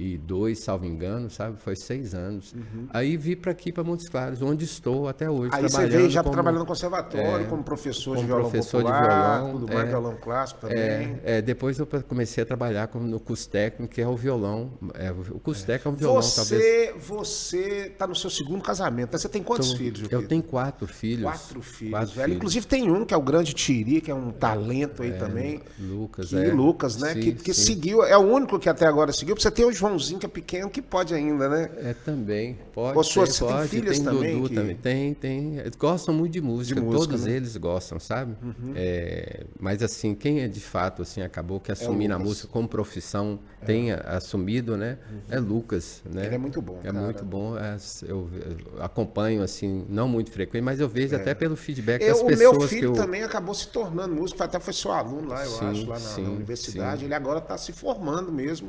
2002, 0.00 0.58
salvo 0.58 0.86
engano, 0.86 1.28
sabe? 1.30 1.58
Foi 1.58 1.76
seis 1.76 2.14
anos. 2.14 2.54
Aí 2.90 3.16
vi 3.16 3.36
para 3.36 3.52
aqui, 3.52 3.70
para 3.70 3.84
Montes 3.84 4.08
Claros, 4.08 4.40
onde 4.40 4.64
estou 4.64 5.06
até 5.08 5.28
hoje. 5.28 5.50
Uhum. 5.50 5.58
Aí 5.58 5.62
você 5.62 5.86
veio 5.86 6.08
já 6.10 6.22
como- 6.22 6.32
trabalhando 6.32 6.60
no 6.60 6.66
conservatório, 6.66 7.44
É, 7.44 7.48
como 7.48 7.62
professor 7.62 8.12
de 8.16 8.22
como 8.22 8.26
violão 8.26 8.50
professor 8.50 8.78
de 8.82 8.84
popular, 8.90 9.38
violão, 9.40 9.52
tudo 9.60 9.72
mais, 9.74 9.86
é. 9.86 9.88
violão 9.90 10.16
clássico 10.20 10.60
também. 10.60 10.76
É, 10.78 11.20
é, 11.24 11.42
depois 11.42 11.78
eu 11.78 11.86
comecei 12.08 12.42
a 12.42 12.46
trabalhar 12.46 12.88
no 12.94 13.20
curso 13.20 13.48
técnico, 13.48 13.92
que 13.92 14.00
é 14.00 14.08
o 14.08 14.16
violão. 14.16 14.72
É, 14.94 15.10
o 15.10 15.38
curso 15.40 15.64
técnico 15.66 15.88
é 15.88 15.92
um 15.92 15.96
violão, 15.96 16.20
talvez. 16.34 16.62
Você, 16.62 16.94
você 16.98 17.92
tá 17.98 18.06
no 18.06 18.14
seu 18.16 18.30
segundo 18.30 18.62
casamento, 18.62 19.12
né? 19.12 19.18
Você 19.18 19.28
tem 19.28 19.42
quantos 19.42 19.68
Então, 19.68 19.78
filhos? 19.78 20.10
Eu 20.10 20.26
tenho 20.26 20.42
quatro 20.42 20.86
filhos. 20.86 21.24
Quatro 21.24 21.62
filhos, 21.62 21.90
Quatro 21.92 22.14
velho. 22.14 22.24
filhos. 22.24 22.36
Inclusive 22.36 22.66
tem 22.66 22.90
um 22.90 23.04
que 23.04 23.12
é 23.12 23.16
o 23.16 23.22
grande 23.22 23.52
Tiri, 23.52 24.00
que 24.00 24.10
é 24.10 24.14
um 24.14 24.30
talento 24.30 25.02
aí 25.02 25.12
também. 25.12 25.60
Lucas, 25.78 26.30
Que 26.30 26.36
é. 26.36 26.52
Lucas, 26.52 26.96
né? 26.96 27.14
Sim, 27.14 27.20
que 27.20 27.32
que 27.34 27.54
seguiu, 27.54 28.02
é 28.02 28.16
o 28.16 28.20
único 28.20 28.58
que 28.58 28.68
até 28.68 28.86
agora 28.86 29.12
seguiu. 29.12 29.34
Você 29.36 29.50
tem 29.50 29.64
o 29.64 29.72
Joãozinho, 29.90 30.18
que 30.20 30.26
é 30.26 30.28
pequeno, 30.28 30.70
que 30.70 30.80
pode 30.82 31.12
ainda, 31.14 31.48
né? 31.48 31.70
É 31.78 31.94
também, 31.94 32.58
pode 32.72 32.98
Ô, 32.98 33.02
sua, 33.02 33.26
você 33.26 33.44
tem 33.44 33.48
pode, 33.56 33.68
filhas 33.68 33.96
tem 33.96 34.04
também 34.04 34.34
Dudu 34.34 34.48
que- 34.48 34.54
também, 34.54 34.76
tem, 34.76 35.14
tem, 35.14 35.56
eles 35.58 35.74
gostam 35.76 36.14
muito 36.14 36.32
de 36.32 36.40
música, 36.40 36.80
música, 36.80 36.98
todos 37.06 37.24
né? 37.24 37.30
Uhum. 37.30 37.36
eles 37.36 37.56
gostam, 37.56 37.98
sabe? 38.00 38.36
É, 38.74 39.44
mas 39.58 39.82
assim, 39.82 40.14
quem 40.14 40.40
é 40.40 40.48
de 40.48 40.60
fato, 40.60 41.02
assim, 41.02 41.22
acabou 41.22 41.60
que 41.60 41.72
assumir 41.72 42.08
na 42.08 42.16
Lucas. 42.16 42.28
música 42.28 42.48
como 42.48 42.68
profissão, 42.68 43.38
tenha 43.64 43.96
assumido, 43.96 44.76
né? 44.76 44.98
É 45.28 45.38
Lucas, 45.38 46.02
né? 46.04 46.26
Ele 46.26 46.34
é 46.34 46.38
muito 46.38 46.62
bom, 46.62 46.78
É 46.82 46.92
cara. 46.92 47.00
muito 47.04 47.24
bom, 47.24 47.58
é, 47.58 47.76
eu, 48.02 48.28
eu 48.32 48.82
acompanho, 48.82 49.42
assim, 49.42 49.84
não 49.88 50.08
muito 50.08 50.30
frequente, 50.30 50.62
mas 50.62 50.80
eu 50.80 50.88
vejo 50.88 51.14
até 51.16 51.34
pelo 51.34 51.56
feedback 51.56 52.02
É. 52.02 52.10
Eu, 52.10 52.14
das 52.14 52.22
o 52.22 52.26
pessoas 52.26 52.38
meu 52.52 52.60
que 52.60 52.68
filho 52.68 52.84
eu... 52.88 52.92
também 52.94 53.22
acabou 53.22 53.54
se 53.54 53.68
tornando 53.68 54.14
músico, 54.14 54.42
até 54.42 54.58
foi 54.60 54.72
seu 54.72 54.92
aluno 54.92 55.28
lá, 55.28 55.44
eu 55.44 55.50
Sim, 55.50 55.64
acho, 55.66 55.86
lá 55.86 55.98
na, 55.98 56.04
na 56.08 56.14
sim, 56.14 56.26
universidade. 56.28 57.00
sim. 57.00 57.04
Ele 57.06 57.14
agora 57.14 57.38
está 57.38 57.56
se 57.58 57.72
formando 57.72 58.32
mesmo 58.32 58.68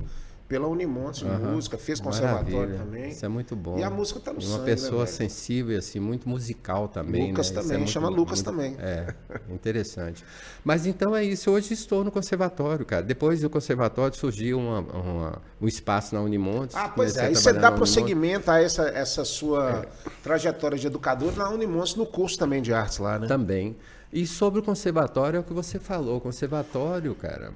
pela 0.52 0.68
Unimonte 0.68 1.24
de 1.24 1.32
música, 1.32 1.78
fez 1.78 2.02
conservatório 2.02 2.54
Maravilha. 2.58 2.78
também. 2.80 3.10
Isso 3.12 3.26
é 3.26 3.30
muito 3.30 3.56
bom. 3.56 3.80
E 3.80 3.84
a 3.86 3.89
música 3.89 4.20
tá 4.20 4.34
no 4.34 4.41
E 4.41 4.43
Uma 4.43 4.49
sangue, 4.58 4.60
né, 4.60 4.66
pessoa 4.76 5.06
velho? 5.06 5.16
sensível, 5.18 5.80
assim, 5.80 5.97
muito 5.97 6.28
musical 6.28 6.89
também. 6.89 7.30
Lucas 7.30 7.49
né? 7.49 7.54
Isso 7.54 7.62
também, 7.64 7.78
muito- 7.78 7.89
chama 7.91 8.10
Lucas 8.10 8.43
muito- 8.43 8.45
também. 8.52 8.76
É, 8.78 9.14
interessante. 9.49 10.26
Mas 10.62 10.86
então 10.86 11.16
é 11.16 11.24
isso, 11.24 11.49
hoje 11.49 11.74
estou 11.74 12.04
no 12.04 12.12
conservatório, 12.12 12.86
cara. 12.86 13.02
Depois 13.02 13.39
do 13.39 13.49
conservatório 13.49 14.14
surgiu 14.18 14.60
uma- 14.60 14.80
uma- 14.82 15.41
um 15.62 15.68
espaço 15.70 16.14
na 16.14 16.20
Unimontes. 16.22 16.76
Ah, 16.76 16.89
pois 16.89 17.16
é. 17.16 17.28
Aí 17.28 17.34
você 17.36 17.54
dá 17.54 17.70
Unimontes. 17.70 17.78
prosseguimento 17.78 18.52
a 18.52 18.62
essa, 18.62 18.89
essa 18.89 19.24
sua 19.24 19.86
trajetória 20.22 20.78
de 20.78 20.86
educador 20.86 21.34
na 21.38 21.49
Unimonte, 21.49 21.97
no 21.97 22.06
curso 22.06 22.38
também 22.38 22.62
de 22.62 22.74
artes 22.74 22.97
lá, 22.97 23.18
né? 23.18 23.26
Também. 23.26 23.78
E 24.12 24.28
sobre 24.28 24.60
o 24.60 24.64
conservatório, 24.64 25.38
é 25.38 25.39
o 25.39 25.43
que 25.43 25.54
você 25.54 25.80
falou. 25.80 26.18
O 26.18 26.20
conservatório, 26.22 27.16
cara, 27.16 27.54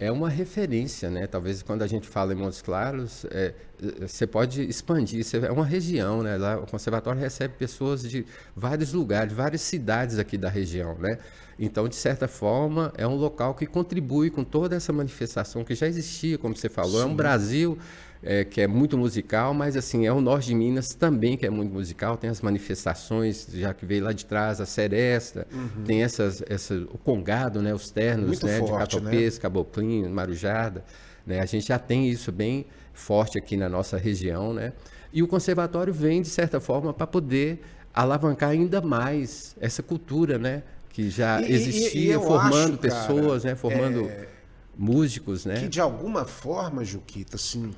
é 0.00 0.10
uma 0.10 0.30
referência, 0.30 1.10
né? 1.10 1.26
Talvez 1.26 1.62
quando 1.62 1.82
a 1.82 1.86
gente 1.86 2.08
fala 2.08 2.32
em 2.32 2.36
Montes 2.36 2.62
Claros, 2.62 3.26
é, 3.30 3.52
você 4.00 4.26
pode 4.26 4.62
expandir. 4.62 5.22
Você, 5.22 5.36
é 5.36 5.52
uma 5.52 5.64
região, 5.64 6.22
né? 6.22 6.38
Lá, 6.38 6.58
o 6.58 6.66
conservatório 6.66 7.20
recebe 7.20 7.54
pessoas 7.58 8.02
de 8.02 8.24
vários 8.56 8.94
lugares, 8.94 9.34
várias 9.34 9.60
cidades 9.60 10.18
aqui 10.18 10.38
da 10.38 10.48
região, 10.48 10.96
né? 10.98 11.18
Então, 11.58 11.86
de 11.86 11.96
certa 11.96 12.26
forma, 12.26 12.90
é 12.96 13.06
um 13.06 13.14
local 13.14 13.54
que 13.54 13.66
contribui 13.66 14.30
com 14.30 14.42
toda 14.42 14.74
essa 14.74 14.90
manifestação 14.90 15.62
que 15.62 15.74
já 15.74 15.86
existia, 15.86 16.38
como 16.38 16.56
você 16.56 16.70
falou. 16.70 17.02
É 17.02 17.04
um 17.04 17.14
Brasil 17.14 17.78
é, 18.22 18.44
que 18.44 18.60
é 18.60 18.66
muito 18.66 18.98
musical, 18.98 19.54
mas 19.54 19.76
assim, 19.76 20.06
é 20.06 20.12
o 20.12 20.20
norte 20.20 20.46
de 20.48 20.54
Minas 20.54 20.94
também 20.94 21.36
que 21.36 21.46
é 21.46 21.50
muito 21.50 21.72
musical, 21.72 22.16
tem 22.16 22.28
as 22.28 22.40
manifestações, 22.42 23.46
já 23.52 23.72
que 23.72 23.86
veio 23.86 24.04
lá 24.04 24.12
de 24.12 24.24
trás, 24.26 24.60
a 24.60 24.66
seresta, 24.66 25.46
tem 25.86 26.02
essas, 26.02 26.42
essa, 26.48 26.74
o 26.74 26.98
congado, 26.98 27.62
né, 27.62 27.72
os 27.74 27.90
ternos, 27.90 28.20
Uhum. 28.22 28.26
Muito 28.28 28.46
né, 28.46 28.60
de 28.60 28.66
forte, 28.68 28.96
Catopês, 28.96 29.38
Caboclinho, 29.38 30.10
Marujada, 30.10 30.84
né, 31.26 31.40
a 31.40 31.46
gente 31.46 31.68
já 31.68 31.78
tem 31.78 32.08
isso 32.10 32.30
bem 32.30 32.66
forte 32.92 33.38
aqui 33.38 33.56
na 33.56 33.68
nossa 33.68 33.96
região, 33.96 34.52
né, 34.52 34.72
e 35.12 35.22
o 35.22 35.26
conservatório 35.28 35.92
vem, 35.92 36.20
de 36.22 36.28
certa 36.28 36.60
forma, 36.60 36.92
para 36.92 37.06
poder 37.06 37.60
alavancar 37.92 38.50
ainda 38.50 38.80
mais 38.80 39.56
essa 39.60 39.82
cultura, 39.82 40.38
né, 40.38 40.62
que 40.90 41.08
já 41.08 41.40
E- 41.40 41.44
e- 41.44 41.50
e 41.50 41.54
existia, 41.54 42.14
eu 42.14 42.20
formando 42.20 42.74
acho, 42.74 42.78
cara, 42.78 42.78
pessoas, 42.78 43.44
né, 43.44 43.54
formando 43.54 44.06
é, 44.10 44.28
músicos, 44.76 45.44
né, 45.44 45.60
que 45.60 45.68
de 45.68 45.80
alguma 45.80 46.24
forma, 46.24 46.84
Juquita, 46.84 47.36
assim, 47.36 47.72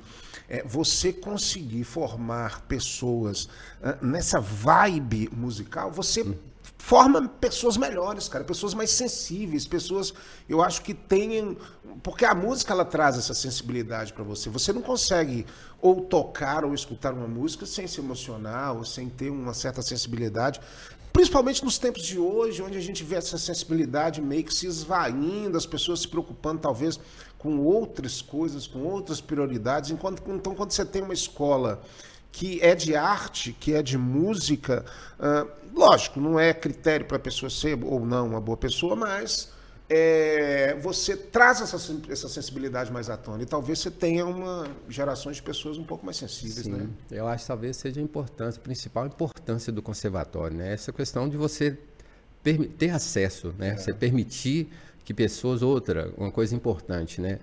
é, 0.47 0.63
você 0.63 1.11
conseguir 1.11 1.83
formar 1.83 2.61
pessoas 2.61 3.49
ah, 3.81 3.97
nessa 4.01 4.39
vibe 4.39 5.29
musical, 5.33 5.91
você 5.91 6.23
forma 6.83 7.29
pessoas 7.39 7.77
melhores, 7.77 8.27
cara, 8.27 8.43
pessoas 8.43 8.73
mais 8.73 8.91
sensíveis, 8.91 9.65
pessoas, 9.65 10.13
eu 10.49 10.61
acho 10.61 10.81
que 10.81 10.93
tenham, 10.93 11.55
porque 12.03 12.25
a 12.25 12.35
música 12.35 12.73
ela 12.73 12.83
traz 12.83 13.17
essa 13.17 13.33
sensibilidade 13.33 14.11
para 14.11 14.23
você. 14.23 14.49
Você 14.49 14.73
não 14.73 14.81
consegue 14.81 15.45
ou 15.81 16.01
tocar 16.01 16.65
ou 16.65 16.73
escutar 16.73 17.13
uma 17.13 17.27
música 17.27 17.65
sem 17.65 17.87
se 17.87 18.01
emocionar 18.01 18.75
ou 18.75 18.83
sem 18.83 19.07
ter 19.07 19.29
uma 19.29 19.53
certa 19.53 19.81
sensibilidade. 19.81 20.59
Principalmente 21.13 21.63
nos 21.63 21.77
tempos 21.77 22.01
de 22.01 22.17
hoje, 22.17 22.63
onde 22.63 22.75
a 22.75 22.81
gente 22.81 23.03
vê 23.03 23.15
essa 23.17 23.37
sensibilidade 23.37 24.19
meio 24.19 24.43
que 24.43 24.53
se 24.53 24.65
esvaindo, 24.65 25.55
as 25.55 25.65
pessoas 25.65 25.99
se 25.99 26.07
preocupando 26.07 26.59
talvez 26.59 26.99
com 27.37 27.59
outras 27.59 28.19
coisas, 28.19 28.65
com 28.65 28.79
outras 28.79 29.21
prioridades. 29.21 29.91
Enquanto, 29.91 30.23
então, 30.31 30.55
quando 30.55 30.71
você 30.71 30.83
tem 30.83 31.03
uma 31.03 31.13
escola 31.13 31.83
que 32.31 32.59
é 32.63 32.73
de 32.73 32.95
arte, 32.95 33.55
que 33.59 33.75
é 33.75 33.83
de 33.83 33.95
música, 33.95 34.83
ah, 35.19 35.45
lógico, 35.71 36.19
não 36.19 36.39
é 36.39 36.51
critério 36.51 37.05
para 37.05 37.17
a 37.17 37.19
pessoa 37.19 37.47
ser 37.47 37.77
ou 37.83 38.03
não 38.03 38.25
uma 38.25 38.41
boa 38.41 38.57
pessoa, 38.57 38.95
mas 38.95 39.52
é, 39.95 40.75
você 40.81 41.15
traz 41.15 41.61
essa, 41.61 41.77
essa 42.09 42.27
sensibilidade 42.27 42.91
mais 42.91 43.09
à 43.09 43.15
tona. 43.17 43.43
E 43.43 43.45
talvez 43.45 43.79
você 43.79 43.91
tenha 43.91 44.25
uma 44.25 44.67
gerações 44.89 45.35
de 45.35 45.43
pessoas 45.43 45.77
um 45.77 45.83
pouco 45.83 46.03
mais 46.05 46.17
sensíveis, 46.17 46.65
né? 46.65 46.87
Sim, 47.07 47.15
eu 47.15 47.27
acho 47.27 47.43
que 47.43 47.47
talvez 47.47 47.77
seja 47.77 47.99
a 47.99 48.03
importância, 48.03 48.59
a 48.59 48.63
principal 48.63 49.05
importância 49.05 49.71
do 49.71 49.81
conservatório, 49.81 50.57
né? 50.57 50.73
Essa 50.73 50.91
questão 50.91 51.29
de 51.29 51.37
você 51.37 51.77
ter 52.77 52.89
acesso, 52.89 53.53
né? 53.57 53.77
Você 53.77 53.93
permitir 53.93 54.69
que 55.05 55.13
pessoas, 55.13 55.61
outra, 55.61 56.11
uma 56.17 56.31
coisa 56.31 56.55
importante, 56.55 57.21
né? 57.21 57.39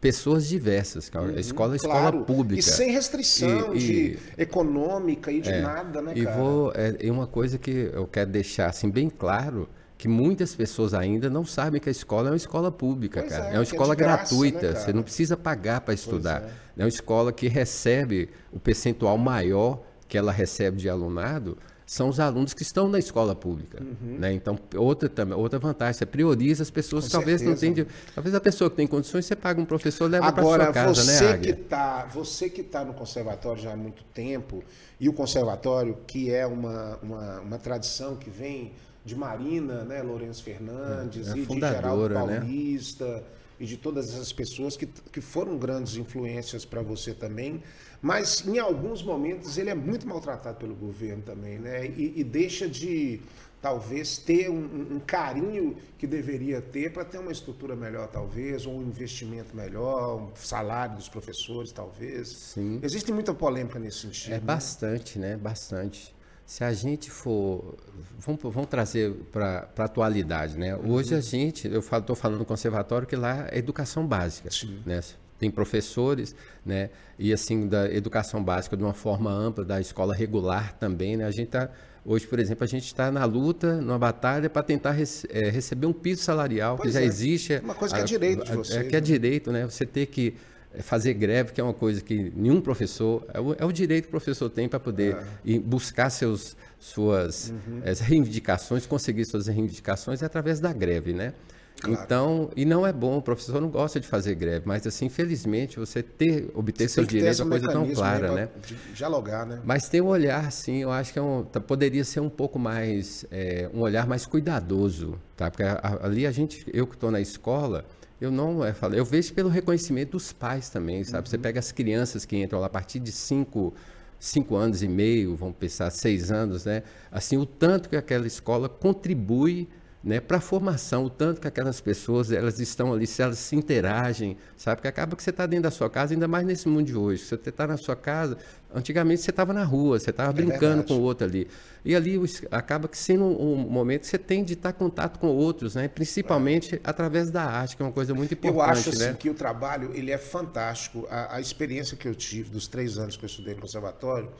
pessoas 0.00 0.48
diversas. 0.48 1.10
Cara. 1.10 1.26
A 1.36 1.38
escola 1.40 1.74
é 1.74 1.76
escola 1.76 1.94
Claro. 2.10 2.24
pública. 2.24 2.58
E 2.58 2.62
sem 2.62 2.90
restrição 2.90 3.74
E- 3.74 3.78
de 3.78 3.92
e- 3.92 4.18
econômica 4.38 5.30
e 5.30 5.42
de 5.42 5.50
É. 5.50 5.60
nada, 5.60 6.00
né, 6.00 6.14
E 6.16 6.24
cara? 6.24 6.36
vou 6.38 6.72
é, 6.74 6.96
e 7.02 7.10
uma 7.10 7.26
coisa 7.26 7.58
que 7.58 7.90
eu 7.92 8.06
quero 8.06 8.30
deixar 8.30 8.70
assim 8.70 8.88
bem 8.88 9.10
claro 9.10 9.68
que 10.00 10.08
muitas 10.08 10.54
pessoas 10.54 10.94
ainda 10.94 11.28
não 11.28 11.44
sabem 11.44 11.78
que 11.78 11.86
a 11.90 11.92
escola 11.92 12.28
é 12.28 12.30
uma 12.30 12.36
escola 12.36 12.72
pública, 12.72 13.20
Pois 13.20 13.30
cara. 13.30 13.44
é, 13.44 13.48
É, 13.48 13.50
que 13.50 13.56
é 13.56 13.58
uma 13.58 13.64
de 13.66 13.70
escola 13.70 13.94
graça, 13.94 14.34
gratuita. 14.34 14.72
né, 14.72 14.80
Você 14.80 14.92
não 14.94 15.02
precisa 15.02 15.36
pagar 15.36 15.82
para 15.82 15.92
estudar. 15.92 16.42
é. 16.42 16.80
É. 16.80 16.82
uma 16.84 16.88
escola 16.88 17.30
que 17.34 17.48
recebe 17.48 18.30
o 18.50 18.58
percentual 18.58 19.18
maior 19.18 19.82
que 20.08 20.16
ela 20.16 20.32
recebe 20.32 20.78
de 20.78 20.88
alunado 20.88 21.58
são 21.84 22.08
os 22.08 22.18
alunos 22.18 22.54
que 22.54 22.62
estão 22.62 22.88
na 22.88 22.98
escola 22.98 23.34
pública, 23.34 23.82
né? 24.18 24.32
Então 24.32 24.56
outra 24.76 25.06
também 25.08 25.36
outra 25.36 25.58
vantagem 25.58 25.92
você 25.98 26.06
prioriza 26.06 26.62
as 26.62 26.70
pessoas 26.70 27.04
Uhum. 27.04 27.08
Que 27.10 27.16
talvez 27.16 27.42
não 27.42 27.54
certeza. 27.56 27.74
tenham, 27.84 27.88
talvez 28.14 28.34
a 28.34 28.40
pessoa 28.40 28.70
que 28.70 28.76
tem 28.76 28.86
condições 28.86 29.26
você 29.26 29.36
paga 29.36 29.60
um 29.60 29.64
professor 29.66 30.06
e 30.08 30.12
leva 30.12 30.32
para 30.32 30.40
Agora, 30.42 30.64
sua 30.64 30.72
casa, 30.72 30.94
você 31.04 31.12
né, 31.12 31.18
que 31.18 31.34
Águia? 31.50 31.60
tá, 31.68 32.06
você 32.10 32.48
que 32.48 32.62
está 32.62 32.84
no 32.84 32.94
conservatório 32.94 33.60
já 33.60 33.72
há 33.72 33.76
muito 33.76 34.02
tempo, 34.14 34.62
e 34.98 35.08
o 35.08 35.12
conservatório, 35.12 35.98
que 36.06 36.32
é 36.32 36.46
uma, 36.46 36.96
uma, 37.02 37.40
uma 37.40 37.58
tradição 37.58 38.16
que 38.16 38.30
vem 38.30 38.72
de 39.04 39.16
Marina, 39.16 39.84
né, 39.84 40.02
Lourenço 40.02 40.42
Fernandes, 40.42 41.28
É, 41.28 41.32
é 41.32 41.36
e 41.38 41.46
de 41.46 41.60
Geraldo 41.60 42.08
né? 42.08 42.14
Paulista, 42.40 43.24
e 43.58 43.66
de 43.66 43.76
todas 43.76 44.08
essas 44.08 44.32
pessoas 44.32 44.76
que, 44.76 44.86
que 44.86 45.20
foram 45.20 45.58
grandes 45.58 45.96
influências 45.96 46.64
para 46.64 46.82
você 46.82 47.12
também. 47.12 47.62
Mas 48.00 48.46
em 48.46 48.58
alguns 48.58 49.02
momentos 49.02 49.58
ele 49.58 49.68
é 49.70 49.74
muito 49.74 50.06
maltratado 50.08 50.56
pelo 50.58 50.74
governo 50.74 51.22
também, 51.22 51.58
né? 51.58 51.86
E, 51.86 52.14
e 52.16 52.24
deixa 52.24 52.66
de 52.68 53.20
talvez 53.60 54.16
ter 54.16 54.48
um, 54.50 54.54
um- 54.54 54.96
um 54.96 55.00
carinho 55.00 55.76
que 55.98 56.06
deveria 56.06 56.62
ter 56.62 56.90
para 56.90 57.04
ter 57.04 57.18
uma 57.18 57.30
estrutura 57.30 57.76
melhor, 57.76 58.08
talvez, 58.08 58.64
ou 58.64 58.78
um 58.78 58.82
investimento 58.82 59.54
melhor, 59.54 60.16
um 60.22 60.30
salário 60.34 60.96
dos 60.96 61.10
professores, 61.10 61.70
talvez. 61.70 62.28
Sim. 62.28 62.80
Existe 62.82 63.12
muita 63.12 63.34
polêmica 63.34 63.78
nesse 63.78 63.98
sentido. 63.98 64.32
É 64.32 64.36
né? 64.36 64.40
bastante, 64.40 65.18
né? 65.18 65.36
Bastante. 65.36 66.14
Se 66.50 66.64
a 66.64 66.72
gente 66.72 67.12
for. 67.12 67.76
Vamos, 68.18 68.42
vamos 68.42 68.68
trazer 68.68 69.12
para 69.30 69.68
a 69.78 69.84
atualidade, 69.84 70.58
né? 70.58 70.74
Hoje 70.74 71.14
a 71.14 71.20
gente, 71.20 71.68
eu 71.68 71.78
estou 71.78 72.16
falando 72.16 72.40
no 72.40 72.44
conservatório 72.44 73.06
que 73.06 73.14
lá 73.14 73.46
é 73.52 73.56
educação 73.58 74.04
básica. 74.04 74.50
Sim. 74.50 74.80
Né? 74.84 75.00
Tem 75.38 75.48
professores, 75.48 76.34
né? 76.66 76.90
E 77.16 77.32
assim, 77.32 77.68
da 77.68 77.88
educação 77.88 78.42
básica 78.42 78.76
de 78.76 78.82
uma 78.82 78.92
forma 78.92 79.30
ampla, 79.30 79.64
da 79.64 79.80
escola 79.80 80.12
regular 80.12 80.72
também, 80.76 81.16
né? 81.16 81.24
A 81.24 81.30
gente 81.30 81.50
tá. 81.50 81.70
Hoje, 82.04 82.26
por 82.26 82.40
exemplo, 82.40 82.64
a 82.64 82.66
gente 82.66 82.86
está 82.86 83.12
na 83.12 83.24
luta, 83.24 83.80
numa 83.80 83.98
batalha 83.98 84.50
para 84.50 84.64
tentar 84.64 84.90
rece- 84.90 85.28
eh, 85.30 85.50
receber 85.50 85.86
um 85.86 85.92
piso 85.92 86.20
salarial 86.24 86.76
Pois 86.76 86.88
que 86.88 86.94
já 86.94 87.00
é. 87.00 87.04
existe. 87.04 87.60
Uma 87.62 87.76
coisa 87.76 87.94
que 87.94 88.00
é 88.00 88.04
direito 88.04 88.44
de 88.44 88.56
vocês, 88.56 88.76
É, 88.76 88.82
que 88.88 88.96
é 88.96 89.00
né? 89.00 89.06
direito, 89.06 89.52
né? 89.52 89.66
Você 89.66 89.86
ter 89.86 90.06
que 90.06 90.34
fazer 90.78 91.14
greve, 91.14 91.52
que 91.52 91.60
é 91.60 91.64
uma 91.64 91.74
coisa 91.74 92.00
que 92.00 92.32
nenhum 92.34 92.60
professor 92.60 93.26
é 93.34 93.40
o, 93.40 93.54
é 93.58 93.64
o 93.64 93.72
direito 93.72 94.04
que 94.04 94.08
o 94.08 94.12
professor 94.12 94.48
tem 94.48 94.68
para 94.68 94.78
poder 94.78 95.16
É. 95.16 95.24
ir 95.44 95.58
buscar 95.58 96.10
seus 96.10 96.56
suas 96.78 97.50
Uhum. 97.50 97.80
eh, 97.84 97.92
reivindicações, 98.00 98.86
conseguir 98.86 99.24
suas 99.24 99.46
reivindicações 99.48 100.22
é 100.22 100.26
através 100.26 100.60
da 100.60 100.72
greve, 100.72 101.12
né? 101.12 101.34
Claro. 101.82 101.98
Então, 102.04 102.50
e 102.54 102.64
não 102.66 102.86
é 102.86 102.92
bom, 102.92 103.16
o 103.16 103.22
professor 103.22 103.58
não 103.60 103.68
gosta 103.70 103.98
de 103.98 104.06
fazer 104.06 104.34
greve, 104.34 104.62
mas 104.66 104.86
assim, 104.86 105.06
infelizmente, 105.06 105.78
você 105.78 106.02
ter 106.02 106.50
obter 106.54 106.86
que 106.86 106.94
ter 106.94 107.06
direitos 107.06 107.40
é 107.40 107.42
uma 107.42 107.50
coisa 107.50 107.68
tão 107.68 107.90
clara, 107.90 108.32
né? 108.34 108.48
Dialogar, 108.94 109.46
né? 109.46 109.60
Mas 109.64 109.88
tem 109.88 110.00
um 110.02 110.06
olhar, 110.08 110.52
sim, 110.52 110.78
eu 110.82 110.90
acho 110.90 111.10
que 111.12 111.18
é 111.18 111.22
um, 111.22 111.42
tá- 111.42 111.58
poderia 111.60 112.04
ser 112.04 112.20
um 112.20 112.28
pouco 112.28 112.58
mais, 112.58 113.24
é, 113.30 113.68
um 113.72 113.80
olhar 113.80 114.06
mais 114.06 114.26
cuidadoso, 114.26 115.18
tá? 115.36 115.50
Porque 115.50 115.62
ali 116.02 116.26
a 116.26 116.30
gente, 116.30 116.66
eu 116.72 116.86
que 116.86 116.94
estou 116.96 117.10
na 117.10 117.20
escola, 117.20 117.84
eu 118.20 118.30
não, 118.30 118.64
é, 118.64 118.72
falo, 118.72 118.94
eu 118.94 119.04
vejo 119.04 119.32
pelo 119.32 119.48
reconhecimento 119.48 120.12
dos 120.12 120.32
pais 120.32 120.68
também, 120.68 121.02
sabe? 121.04 121.28
Você 121.28 121.38
pega 121.38 121.58
as 121.58 121.72
crianças 121.72 122.24
que 122.24 122.36
entram 122.36 122.60
lá 122.60 122.66
a 122.66 122.70
partir 122.70 122.98
de 122.98 123.10
cinco, 123.10 123.72
cinco 124.18 124.56
anos 124.56 124.82
e 124.82 124.88
meio, 124.88 125.34
vamos 125.34 125.56
pensar 125.56 125.90
seis 125.90 126.30
anos, 126.30 126.66
né? 126.66 126.82
Assim, 127.10 127.38
o 127.38 127.46
tanto 127.46 127.88
que 127.88 127.96
aquela 127.96 128.26
escola 128.26 128.68
contribui 128.68 129.68
né, 130.02 130.18
para 130.18 130.38
a 130.38 130.40
formação, 130.40 131.04
o 131.04 131.10
tanto 131.10 131.42
que 131.42 131.46
aquelas 131.46 131.78
pessoas 131.78 132.32
elas 132.32 132.58
estão 132.58 132.92
ali, 132.92 133.06
se 133.06 133.20
elas 133.20 133.38
se 133.38 133.54
interagem, 133.54 134.36
sabe? 134.56 134.76
Porque 134.76 134.88
acaba 134.88 135.14
que 135.14 135.22
você 135.22 135.28
está 135.28 135.44
dentro 135.44 135.64
da 135.64 135.70
sua 135.70 135.90
casa, 135.90 136.14
ainda 136.14 136.26
mais 136.26 136.46
nesse 136.46 136.66
mundo 136.68 136.86
de 136.86 136.96
hoje. 136.96 137.22
Você 137.22 137.34
está 137.34 137.66
na 137.66 137.76
sua 137.76 137.94
casa, 137.94 138.38
antigamente 138.74 139.20
você 139.20 139.30
estava 139.30 139.52
na 139.52 139.62
rua, 139.62 139.98
você 139.98 140.08
estava 140.08 140.32
brincando 140.32 140.56
É 140.56 140.58
verdade. 140.68 140.88
com 140.88 140.94
o 140.94 141.02
outro 141.02 141.26
ali. 141.26 141.46
E 141.84 141.94
ali 141.94 142.18
acaba 142.50 142.88
que 142.88 142.96
sendo 142.96 143.24
um, 143.24 143.56
momento 143.56 144.02
que 144.02 144.06
você 144.06 144.18
tem 144.18 144.42
de 144.42 144.54
estar 144.54 144.70
em 144.70 144.74
contato 144.74 145.18
com 145.18 145.28
outros, 145.28 145.74
né? 145.74 145.86
principalmente 145.86 146.80
através 146.82 147.30
da 147.30 147.44
arte, 147.44 147.76
que 147.76 147.82
é 147.82 147.84
uma 147.84 147.92
coisa 147.92 148.14
muito 148.14 148.32
importante. 148.32 148.56
Eu 148.56 148.62
acho 148.62 148.88
assim, 148.88 148.98
né? 149.00 149.16
que 149.18 149.28
o 149.28 149.34
trabalho 149.34 149.90
ele 149.94 150.10
é 150.10 150.18
fantástico. 150.18 151.06
A, 151.10 151.36
a 151.36 151.40
experiência 151.42 151.94
que 151.94 152.08
eu 152.08 152.14
tive 152.14 152.48
dos 152.48 152.66
três 152.66 152.96
anos 152.96 153.18
que 153.18 153.24
eu 153.24 153.28
estudei 153.28 153.54
no 153.54 153.60
conservatório, 153.60 154.30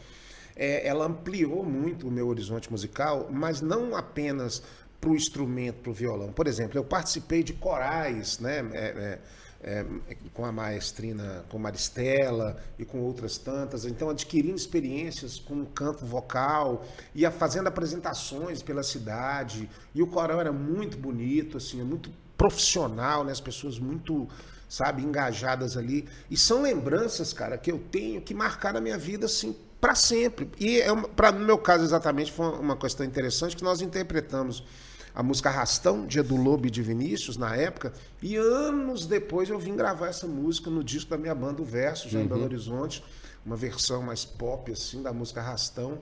é, 0.57 0.87
ela 0.87 1.07
ampliou 1.07 1.65
muito 1.65 2.07
o 2.07 2.11
meu 2.11 2.29
horizonte 2.29 2.71
musical, 2.71 3.29
mas 3.31 3.63
não 3.63 3.97
apenas 3.97 4.63
para 5.01 5.11
o 5.11 5.17
instrumento, 5.17 5.77
para 5.81 5.91
o 5.91 5.95
violão. 5.95 6.33
Por 6.33 6.47
exemplo, 6.47 6.79
eu 6.79 6.85
participei 6.85 7.43
de 7.43 7.55
corais, 7.55 8.39
né? 8.39 8.59
é, 8.73 9.19
é, 9.63 9.87
é, 10.09 10.17
com 10.33 10.45
a 10.45 10.53
maestrina, 10.53 11.45
com 11.49 11.59
Maristela 11.59 12.57
e 12.79 12.85
com 12.85 13.01
outras 13.01 13.39
tantas, 13.39 13.85
então 13.85 14.11
adquirindo 14.11 14.57
experiências 14.57 15.39
com 15.39 15.61
o 15.61 15.67
canto 15.67 16.05
vocal, 16.05 16.85
ia 17.15 17.31
fazendo 17.31 17.67
apresentações 17.67 18.63
pela 18.63 18.83
cidade, 18.83 19.69
e 19.95 20.03
o 20.03 20.07
coral 20.07 20.41
era 20.41 20.53
muito 20.53 20.97
bonito, 20.97 21.57
assim, 21.57 21.83
muito 21.83 22.11
profissional, 22.37 23.23
né? 23.23 23.33
As 23.33 23.41
pessoas 23.41 23.79
muito, 23.79 24.27
sabe, 24.67 25.03
engajadas 25.03 25.77
ali. 25.77 26.09
E 26.31 26.39
são 26.39 26.63
lembranças, 26.63 27.35
cara, 27.35 27.59
que 27.59 27.71
eu 27.71 27.79
tenho 27.79 28.23
que 28.23 28.33
marcar 28.33 28.73
na 28.73 28.81
minha 28.81 28.97
vida, 28.97 29.27
assim, 29.27 29.55
para 29.79 29.95
sempre. 29.95 30.51
E 30.59 30.81
é 30.81 30.89
para 31.15 31.33
no 31.33 31.45
meu 31.45 31.59
caso 31.59 31.85
exatamente 31.85 32.33
foi 32.33 32.47
uma 32.59 32.77
questão 32.77 33.05
interessante 33.05 33.57
que 33.57 33.65
nós 33.65 33.81
interpretamos 33.81 34.65
a 35.15 35.23
música 35.23 35.49
Arrastão, 35.49 36.07
dia 36.07 36.23
do 36.23 36.37
Lobo 36.37 36.67
e 36.67 36.71
de 36.71 36.83
Vinícius, 36.83 37.37
na 37.37 37.57
época, 37.57 37.93
e 38.23 38.37
anos 38.37 39.07
depois 39.07 39.49
eu 39.49 39.59
vim 39.59 39.77
gravar 39.77 40.09
essa 40.09 40.27
música 40.27 40.71
no 40.71 40.85
disco 40.85 41.11
da 41.11 41.19
minha 41.19 41.35
banda, 41.35 41.63
o 41.63 41.65
Verso, 41.65 42.09
já 42.09 42.21
em 42.21 42.27
Belo 42.27 42.45
Horizonte, 42.45 43.03
uma 43.45 43.57
versão 43.57 44.03
mais 44.03 44.25
pop, 44.25 44.71
assim, 44.71 45.03
da 45.03 45.13
música 45.13 45.41
Arrastão, 45.41 45.99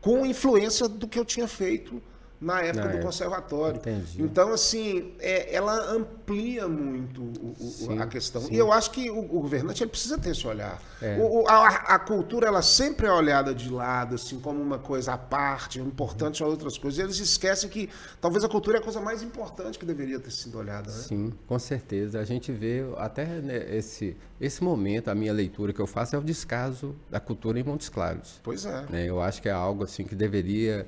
com 0.00 0.24
influência 0.24 0.88
do 0.88 1.06
que 1.06 1.18
eu 1.18 1.24
tinha 1.24 1.48
feito 1.48 2.00
na 2.40 2.60
época 2.60 2.88
do 2.88 3.00
conservatório. 3.00 3.78
Entendi. 3.78 4.22
Então, 4.22 4.52
assim, 4.52 5.14
é, 5.18 5.54
ela 5.54 5.74
amplia 5.90 6.68
muito 6.68 7.22
o- 7.22 7.54
o- 7.58 7.70
Sim, 7.70 7.98
a 7.98 8.06
questão. 8.06 8.42
sim. 8.42 8.52
E 8.54 8.58
eu 8.58 8.70
acho 8.72 8.90
que 8.90 9.10
o, 9.10 9.18
o 9.20 9.40
governante 9.40 9.82
ele 9.82 9.90
precisa 9.90 10.18
ter 10.18 10.30
esse 10.30 10.46
olhar. 10.46 10.80
É. 11.00 11.16
A, 11.48 11.94
a 11.94 11.98
cultura, 11.98 12.46
ela 12.48 12.62
sempre 12.62 13.06
é 13.06 13.12
olhada 13.12 13.54
de 13.54 13.70
lado, 13.70 14.14
assim, 14.16 14.38
como 14.40 14.60
uma 14.62 14.78
coisa 14.78 15.14
à 15.14 15.18
parte, 15.18 15.80
importante 15.80 16.42
a 16.42 16.46
outras 16.46 16.76
coisas. 16.76 16.98
E 16.98 17.02
eles 17.02 17.18
esquecem 17.18 17.68
que 17.70 17.88
talvez 18.20 18.44
a 18.44 18.48
cultura 18.48 18.78
é 18.78 18.80
a 18.80 18.82
coisa 18.82 19.00
mais 19.00 19.22
importante 19.22 19.78
que 19.78 19.84
deveria 19.86 20.18
ter 20.20 20.30
sido 20.30 20.58
olhada, 20.58 20.90
né? 20.90 20.98
Sim, 20.98 21.32
com 21.46 21.58
certeza. 21.58 22.20
A 22.20 22.24
gente 22.24 22.52
vê 22.52 22.84
até 22.98 23.24
né, 23.24 23.76
esse, 23.76 24.16
esse 24.40 24.62
momento, 24.62 25.08
a 25.08 25.14
minha 25.14 25.32
leitura 25.32 25.72
que 25.72 25.80
eu 25.80 25.86
faço 25.86 26.14
é 26.14 26.18
o 26.18 26.22
descaso 26.22 26.94
da 27.10 27.18
cultura 27.20 27.58
em 27.58 27.62
Montes 27.62 27.88
Claros. 27.88 28.40
Pois 28.42 28.64
é. 28.66 28.84
né? 28.90 29.06
Eu 29.08 29.20
acho 29.20 29.40
que 29.40 29.48
é 29.48 29.52
algo 29.52 29.84
assim 29.84 30.04
que 30.04 30.14
deveria 30.14 30.86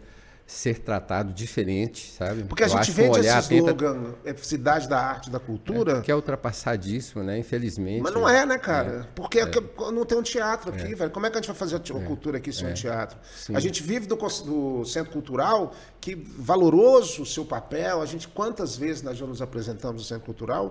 ser 0.48 0.78
tratado 0.78 1.30
diferente, 1.30 2.10
sabe? 2.10 2.42
Porque 2.44 2.62
a 2.62 2.66
Eu 2.66 2.70
gente 2.70 2.86
que 2.86 2.90
um 2.92 2.94
vende 2.94 3.18
olhar 3.18 3.38
esse 3.38 3.54
slogan, 3.54 4.14
é, 4.24 4.34
cidade 4.34 4.88
da 4.88 4.98
arte 4.98 5.26
e 5.28 5.30
da 5.30 5.38
cultura, 5.38 6.00
que 6.00 6.10
é 6.10 6.14
ultrapassadíssimo, 6.14 7.22
né? 7.22 7.38
Infelizmente. 7.38 8.00
Mas 8.00 8.14
não 8.14 8.26
é, 8.26 8.46
né, 8.46 8.56
cara? 8.56 9.06
Porque 9.14 9.40
aqui- 9.40 9.60
não 9.92 10.06
tem 10.06 10.16
um 10.16 10.22
teatro 10.22 10.72
aqui, 10.72 10.94
velho. 10.94 11.10
Como 11.10 11.26
é 11.26 11.30
que 11.30 11.36
a 11.36 11.40
gente 11.40 11.48
vai 11.48 11.56
fazer 11.56 11.76
a 11.76 11.78
a 11.78 12.00
cultura 12.06 12.38
aqui 12.38 12.50
sem 12.50 12.66
um 12.66 12.72
teatro? 12.72 13.18
A 13.52 13.60
gente 13.60 13.82
vive 13.82 14.06
do, 14.06 14.16
do 14.16 14.84
centro 14.86 15.12
cultural, 15.12 15.74
que 16.00 16.14
valoroso 16.14 17.22
o 17.22 17.26
seu 17.26 17.44
papel. 17.44 18.00
A 18.00 18.06
gente, 18.06 18.26
quantas 18.26 18.74
vezes 18.74 19.02
nós 19.02 19.18
já 19.18 19.26
nos 19.26 19.42
apresentamos 19.42 20.00
no 20.00 20.08
centro 20.08 20.24
cultural? 20.24 20.70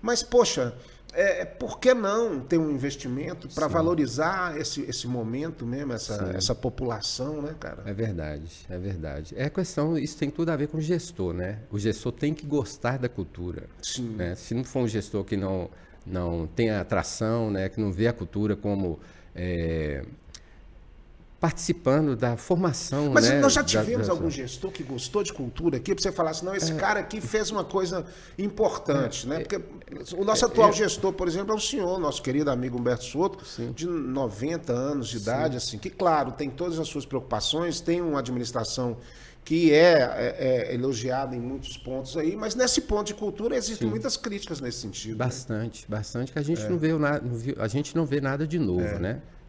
Mas, 0.00 0.22
poxa, 0.22 0.72
é, 1.16 1.44
por 1.44 1.80
que 1.80 1.94
não 1.94 2.40
ter 2.40 2.58
um 2.58 2.70
investimento 2.70 3.48
para 3.48 3.66
valorizar 3.66 4.58
esse, 4.58 4.82
esse 4.82 5.06
momento 5.06 5.64
mesmo, 5.64 5.94
essa, 5.94 6.32
essa 6.36 6.54
população, 6.54 7.40
né, 7.40 7.54
cara? 7.58 7.82
É 7.86 7.94
verdade, 7.94 8.50
é 8.68 8.78
verdade. 8.78 9.34
É 9.36 9.48
questão, 9.48 9.96
isso 9.96 10.18
tem 10.18 10.28
tudo 10.30 10.50
a 10.50 10.56
ver 10.56 10.68
com 10.68 10.76
o 10.76 10.80
gestor, 10.80 11.32
né? 11.32 11.60
O 11.70 11.78
gestor 11.78 12.12
tem 12.12 12.34
que 12.34 12.46
gostar 12.46 12.98
da 12.98 13.08
cultura. 13.08 13.64
Sim. 13.82 14.10
né? 14.10 14.34
Se 14.34 14.54
não 14.54 14.62
for 14.62 14.80
um 14.80 14.88
gestor 14.88 15.24
que 15.24 15.36
não, 15.36 15.70
não 16.06 16.46
tem 16.46 16.70
atração, 16.70 17.50
né? 17.50 17.68
que 17.68 17.80
não 17.80 17.90
vê 17.90 18.08
a 18.08 18.12
cultura 18.12 18.54
como 18.54 19.00
é, 19.34 20.04
participando 21.40 22.16
da 22.16 22.36
formação. 22.36 23.10
Mas 23.12 23.28
né? 23.28 23.40
nós 23.40 23.52
já 23.52 23.60
da- 23.60 23.66
tivemos 23.66 24.06
da- 24.06 24.12
algum 24.12 24.30
gestor 24.30 24.70
que 24.70 24.82
gostou 24.82 25.22
de 25.22 25.32
cultura 25.32 25.76
aqui, 25.76 25.94
para 25.94 26.02
você 26.02 26.10
falar 26.10 26.30
assim, 26.30 26.46
não, 26.46 26.54
esse 26.54 26.74
cara 26.74 27.00
aqui 27.00 27.20
fez 27.20 27.50
uma 27.50 27.64
coisa 27.64 28.06
importante, 28.38 29.28
né? 29.28 29.40
Porque 29.40 29.60
o 30.16 30.24
nosso 30.24 30.46
atual 30.46 30.72
gestor, 30.72 31.12
por 31.12 31.28
exemplo, 31.28 31.52
é 31.52 31.56
o 31.56 31.60
senhor, 31.60 31.98
nosso 31.98 32.22
querido 32.22 32.50
amigo 32.50 32.78
Humberto 32.78 33.04
Soto, 33.04 33.44
de 33.74 33.86
90 33.86 34.72
anos 34.72 35.08
de 35.08 35.18
idade, 35.18 35.56
assim, 35.56 35.78
que, 35.78 35.90
claro, 35.90 36.32
tem 36.32 36.48
todas 36.48 36.78
as 36.78 36.88
suas 36.88 37.04
preocupações, 37.04 37.80
tem 37.80 38.00
uma 38.00 38.20
administração 38.20 38.96
que 39.44 39.72
é, 39.72 39.92
é, 39.92 40.36
é, 40.70 40.74
elogiado 40.74 41.32
em 41.36 41.38
muitos 41.38 41.76
pontos 41.76 42.16
aí, 42.16 42.34
mas 42.34 42.56
nesse 42.56 42.80
ponto 42.80 43.06
de 43.06 43.14
cultura 43.14 43.56
existem 43.56 43.86
Sim. 43.86 43.90
muitas 43.92 44.16
críticas 44.16 44.60
nesse 44.60 44.78
sentido. 44.78 45.12
Né? 45.12 45.24
Bastante, 45.24 45.82
né? 45.82 45.96
bastante, 45.96 46.32
que 46.32 46.38
a 46.38 46.42
gente, 46.42 46.62
é. 46.62 46.68
não 46.68 46.76
vê, 46.76 46.90
a 47.56 47.68
gente 47.68 47.94
não 47.94 48.04
vê 48.04 48.20
nada 48.20 48.44
de 48.44 48.58
novo, 48.58 48.82
é. 48.82 48.98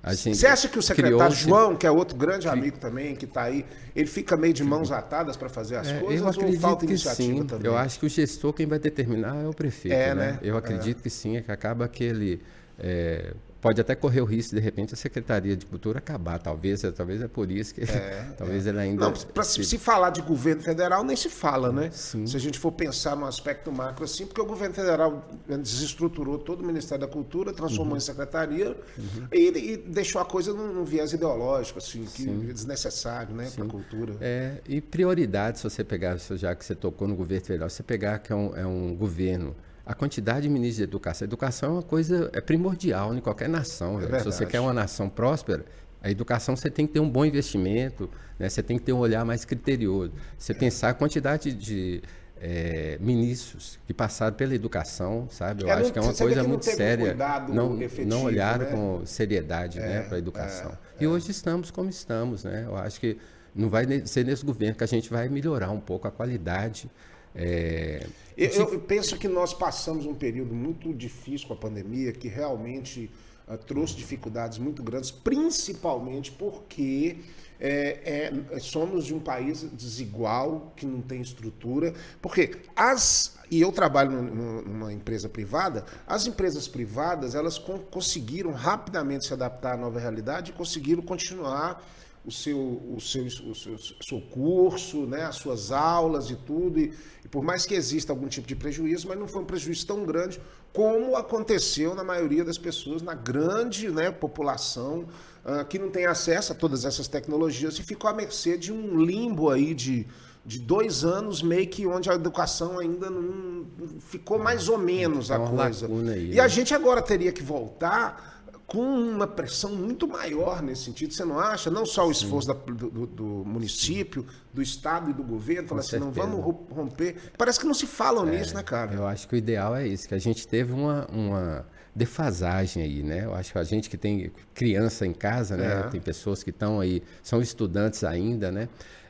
Né? 0.08 0.16
Você 0.16 0.48
acha 0.48 0.68
que 0.68 0.80
o 0.80 0.82
secretário 0.82 1.36
João, 1.36 1.76
que 1.76 1.86
é 1.86 1.92
outro 1.92 2.18
grande 2.18 2.48
amigo 2.48 2.78
também, 2.78 3.16
que 3.16 3.26
está 3.26 3.44
aí, 3.44 3.66
ele 3.96 4.08
fica 4.08 4.36
meio 4.36 4.54
de 4.54 4.64
mãos 4.64 4.92
atadas 4.92 5.36
para 5.36 5.50
fazer 5.50 5.78
as 5.78 5.88
é, 5.88 6.00
coisas 6.00 6.22
eu 6.22 6.28
acredito 6.28 6.56
ou 6.56 6.62
falta 6.62 6.86
que 6.86 6.92
iniciativa 6.92 7.42
sim. 7.42 7.46
também? 7.46 7.66
Eu 7.66 7.78
acho 7.78 8.00
que 8.00 8.06
o 8.06 8.10
gestor 8.10 8.54
quem 8.54 8.66
vai 8.66 8.80
determinar 8.80 9.36
é 9.44 9.48
o 9.48 9.54
prefeito, 9.54 9.94
é, 9.94 10.14
né? 10.14 10.32
né? 10.34 10.40
Eu 10.42 10.58
acredito 10.58 11.02
que 11.02 11.10
sim, 11.10 11.38
é 11.38 11.42
que 11.42 11.52
acaba 11.52 11.88
que 11.88 12.04
ele 12.04 12.42
é, 12.80 13.34
pode 13.62 13.82
até 13.82 13.96
correr 13.96 14.22
o 14.22 14.26
risco 14.26 14.56
de 14.56 14.62
repente 14.62 14.94
a 14.94 14.98
Secretaria 14.98 15.56
de 15.56 15.66
Cultura 15.66 16.00
acabar, 16.00 16.40
talvez, 16.40 16.84
é, 16.84 16.92
talvez 16.92 17.22
é 17.22 17.28
por 17.28 17.52
isso 17.52 17.74
que 17.74 17.82
é, 17.82 18.34
talvez 18.38 18.66
é. 18.66 18.70
ele 18.70 18.80
ainda 18.80 19.10
Não, 19.10 19.14
para 19.14 19.44
se... 19.44 19.64
se... 19.64 19.78
falar 19.78 20.10
de 20.10 20.22
governo 20.22 20.62
federal 20.62 21.04
nem 21.04 21.16
se 21.16 21.30
fala, 21.30 21.72
né? 21.72 21.90
Sim. 21.92 22.26
Se 22.28 22.36
a 22.36 22.40
gente 22.40 22.60
for 22.60 22.72
pensar 22.72 23.16
no 23.16 23.26
aspecto 23.26 23.72
macro 23.72 24.04
assim, 24.04 24.26
porque 24.26 24.42
o 24.42 24.46
governo 24.46 24.76
federal 24.76 25.28
desestruturou 25.48 26.38
todo 26.38 26.62
o 26.62 26.66
Ministério 26.66 27.06
da 27.06 27.12
Cultura, 27.12 27.54
transformou 27.54 27.94
uhum. 27.94 27.98
em 27.98 28.02
secretaria 28.02 28.78
uhum. 28.98 29.28
e, 29.32 29.74
e, 29.74 29.78
deixou 29.78 30.22
a 30.22 30.26
coisa 30.26 30.54
num, 30.54 30.74
num, 30.74 30.84
viés 30.84 31.14
ideológico 31.14 31.80
assim, 31.80 32.06
que 32.06 32.30
é 32.30 32.54
desnecessário, 32.54 33.36
né, 33.36 33.50
para 33.54 33.66
a 33.66 33.68
cultura. 33.68 34.16
É, 34.22 34.62
e 34.68 34.82
prioridade, 34.82 35.60
se 35.60 35.64
você 35.64 35.84
pegar, 35.84 36.18
já 36.18 36.56
que 36.56 36.66
você 36.66 36.76
tocou 36.76 37.08
no 37.08 37.16
governo 37.16 37.46
federal, 37.46 37.70
você 37.70 37.84
pegar 37.84 38.20
que 38.20 38.32
é 38.32 38.36
um, 38.36 38.56
é 38.56 38.66
um 38.66 38.96
governo 38.96 39.56
a 39.88 39.94
quantidade 39.94 40.42
de 40.42 40.50
ministros 40.50 40.78
de 40.78 40.84
educação. 40.84 41.26
A 41.26 41.28
educação 41.28 41.70
é 41.70 41.74
uma 41.74 41.82
coisa 41.82 42.30
é 42.34 42.42
primordial 42.42 43.16
em 43.16 43.22
qualquer 43.22 43.48
nação. 43.48 44.02
É 44.02 44.20
Se 44.20 44.26
você 44.26 44.46
quer 44.46 44.60
uma 44.60 44.74
nação 44.74 45.08
próspera, 45.08 45.64
a 46.04 46.12
educação 46.12 46.56
você 46.56 46.70
tem 46.70 46.86
que 46.86 46.94
ter 46.94 47.00
um 47.00 47.10
bom 47.10 47.24
investimento, 47.24 48.10
né? 48.38 48.50
você 48.50 48.62
tem 48.62 48.78
que 48.78 48.84
ter 48.84 48.92
um 48.92 49.00
olhar 49.00 49.24
mais 49.24 49.46
criterioso. 49.46 50.12
Você 50.38 50.52
é. 50.52 50.56
pensar 50.56 50.90
a 50.90 50.94
quantidade 50.94 51.54
de 51.54 52.04
é, 52.42 52.98
ministros 53.00 53.80
que 53.88 53.94
passaram 53.94 54.36
pela 54.36 54.54
educação, 54.54 55.28
sabe? 55.30 55.64
Eu 55.64 55.70
é, 55.70 55.74
acho 55.74 55.94
que 55.94 55.98
é 55.98 56.02
uma 56.02 56.14
coisa 56.14 56.44
muito 56.44 56.66
séria. 56.66 57.16
não, 57.50 57.82
efetivo, 57.82 58.10
não 58.10 58.24
olharam 58.26 58.66
né? 58.66 58.72
com 58.72 59.06
seriedade 59.06 59.80
né, 59.80 60.00
é, 60.00 60.02
para 60.02 60.18
a 60.18 60.20
educação. 60.20 60.72
É, 61.00 61.04
e 61.04 61.08
hoje 61.08 61.32
estamos 61.32 61.72
como 61.72 61.90
estamos, 61.90 62.44
né? 62.44 62.66
Eu 62.68 62.76
acho 62.76 63.00
que 63.00 63.18
não 63.56 63.70
vai 63.70 63.86
ser 64.06 64.26
nesse 64.26 64.46
governo 64.46 64.76
que 64.76 64.84
a 64.84 64.88
gente 64.88 65.10
vai 65.10 65.30
melhorar 65.30 65.72
um 65.72 65.80
pouco 65.80 66.08
a 66.10 66.12
qualidade 66.12 66.92
é... 67.38 68.08
Eu, 68.36 68.50
eu, 68.50 68.80
penso 68.80 69.18
que 69.18 69.28
nós 69.28 69.52
passamos 69.52 70.06
um 70.06 70.14
período 70.14 70.54
muito 70.54 70.94
difícil 70.94 71.48
com 71.48 71.54
a 71.56 71.58
pandemia, 71.58 72.12
que 72.12 72.28
realmente 72.28 73.10
uh, 73.48 73.58
trouxe 73.58 73.96
dificuldades 73.96 74.60
muito 74.60 74.84
grandes, 74.84 75.10
principalmente 75.10 76.32
porque 76.32 77.18
é, 77.60 78.30
é, 78.52 78.60
somos 78.60 79.06
de 79.06 79.16
um 79.16 79.20
país 79.20 79.64
desigual, 79.74 80.72
que 80.76 80.86
não 80.86 81.02
tem 81.02 81.20
estrutura. 81.22 81.94
Porque 82.22 82.58
as. 82.76 83.36
E 83.50 83.62
eu 83.62 83.72
trabalho 83.72 84.12
numa 84.22 84.94
empresa 84.94 85.30
privada, 85.30 85.86
as 86.06 86.28
empresas 86.28 86.68
privadas 86.68 87.34
elas 87.34 87.58
conseguiram 87.58 88.52
rapidamente 88.52 89.26
se 89.26 89.34
adaptar 89.34 89.74
à 89.74 89.78
nova 89.78 90.00
realidade 90.00 90.52
e 90.52 90.54
conseguiram 90.54 91.02
continuar 91.02 91.82
o 92.28 92.32
seu, 92.32 92.60
o 92.60 93.00
seu, 93.00 93.24
o 93.24 93.56
seu, 93.56 93.74
o 93.76 94.04
seu 94.04 94.20
curso, 94.20 95.06
né, 95.06 95.24
as 95.24 95.38
suas 95.38 95.72
aulas 95.72 96.30
e 96.30 96.36
tudo. 96.36 96.78
E, 96.78 96.94
e, 97.24 97.28
por 97.30 97.42
mais 97.42 97.66
que 97.66 97.74
exista 97.74 98.12
algum 98.12 98.28
tipo 98.28 98.46
de 98.46 98.54
prejuízo, 98.54 99.08
mas 99.08 99.18
não 99.18 99.30
foi 99.30 99.42
um 99.42 99.46
prejuízo 99.46 99.88
tão 99.88 100.04
grande 100.04 100.42
como 100.74 101.16
aconteceu 101.16 101.96
na 101.96 102.04
maioria 102.04 102.44
das 102.44 102.58
pessoas, 102.58 103.02
na 103.02 103.14
grande 103.14 103.90
né, 103.90 104.12
população 104.12 105.08
uh, 105.46 105.64
que 105.70 105.80
não 105.80 105.90
tem 105.90 106.06
acesso 106.06 106.52
a 106.52 106.56
todas 106.56 106.84
essas 106.84 107.08
tecnologias 107.08 107.80
e 107.80 107.84
ficou 107.84 108.10
à 108.10 108.14
mercê 108.14 108.58
de 108.58 108.74
um 108.74 109.02
limbo 109.02 109.50
aí 109.50 109.74
de, 109.74 110.06
de 110.46 110.60
dois 110.60 111.06
anos, 111.06 111.42
meio 111.42 111.68
que 111.68 111.88
onde 111.88 112.10
a 112.10 112.14
educação 112.14 112.78
ainda 112.78 113.10
não 113.10 113.66
ficou 114.02 114.38
mais 114.38 114.68
ou 114.68 114.78
menos 114.78 115.32
a 115.32 115.40
coisa. 115.40 115.88
Aí, 116.12 116.34
e 116.34 116.40
a 116.42 116.44
né? 116.44 116.50
gente 116.50 116.76
agora 116.76 117.02
teria 117.02 117.32
que 117.32 117.42
voltar 117.42 118.37
com 118.68 118.82
uma 118.82 119.26
pressão 119.26 119.74
muito 119.74 120.06
maior 120.06 120.62
nesse 120.62 120.84
sentido, 120.84 121.14
você 121.14 121.24
não 121.24 121.40
acha? 121.40 121.72
Não 121.72 121.86
só 121.86 122.06
o 122.06 122.12
esforço 122.12 122.50
da, 122.50 122.54
do, 122.54 123.08
do, 123.08 123.24
município, 123.46 124.26
do 124.54 124.62
Estado 124.62 125.10
e 125.10 125.14
do 125.14 125.24
governo, 125.24 125.70
falar 125.70 125.80
assim, 125.80 125.98
não 125.98 126.12
vamos 126.12 126.44
romper. 126.70 127.16
Parece 127.38 127.62
que 127.62 127.66
não 127.66 127.74
se 127.74 127.88
falam 127.88 128.28
é, 128.28 128.38
nisso, 128.38 128.54
né, 128.54 128.62
cara? 128.62 128.94
Eu 128.94 129.08
acho 129.08 129.26
que 129.26 129.36
o 129.36 129.38
ideal 129.38 129.74
é 129.74 129.88
isso, 129.88 130.06
que 130.06 130.14
a 130.14 130.20
gente 130.20 130.46
teve 130.46 130.74
uma, 130.74 131.08
uma 131.08 131.66
defasagem 131.96 132.84
aí, 132.84 133.02
né? 133.02 133.24
Eu 133.24 133.34
acho 133.34 133.54
que 133.54 133.58
a 133.58 133.64
gente 133.64 133.90
que 133.90 133.98
tem 133.98 134.34
criança 134.54 135.08
em 135.08 135.14
casa, 135.14 135.56
né? 135.56 135.86
É. 135.86 135.90
Tem 135.90 136.02
pessoas 136.02 136.44
que 136.44 136.50
estão 136.50 136.82
aí, 136.82 137.02
são 137.24 137.42
estudantes 137.42 138.04
ainda, 138.04 138.52
né? 138.52 138.68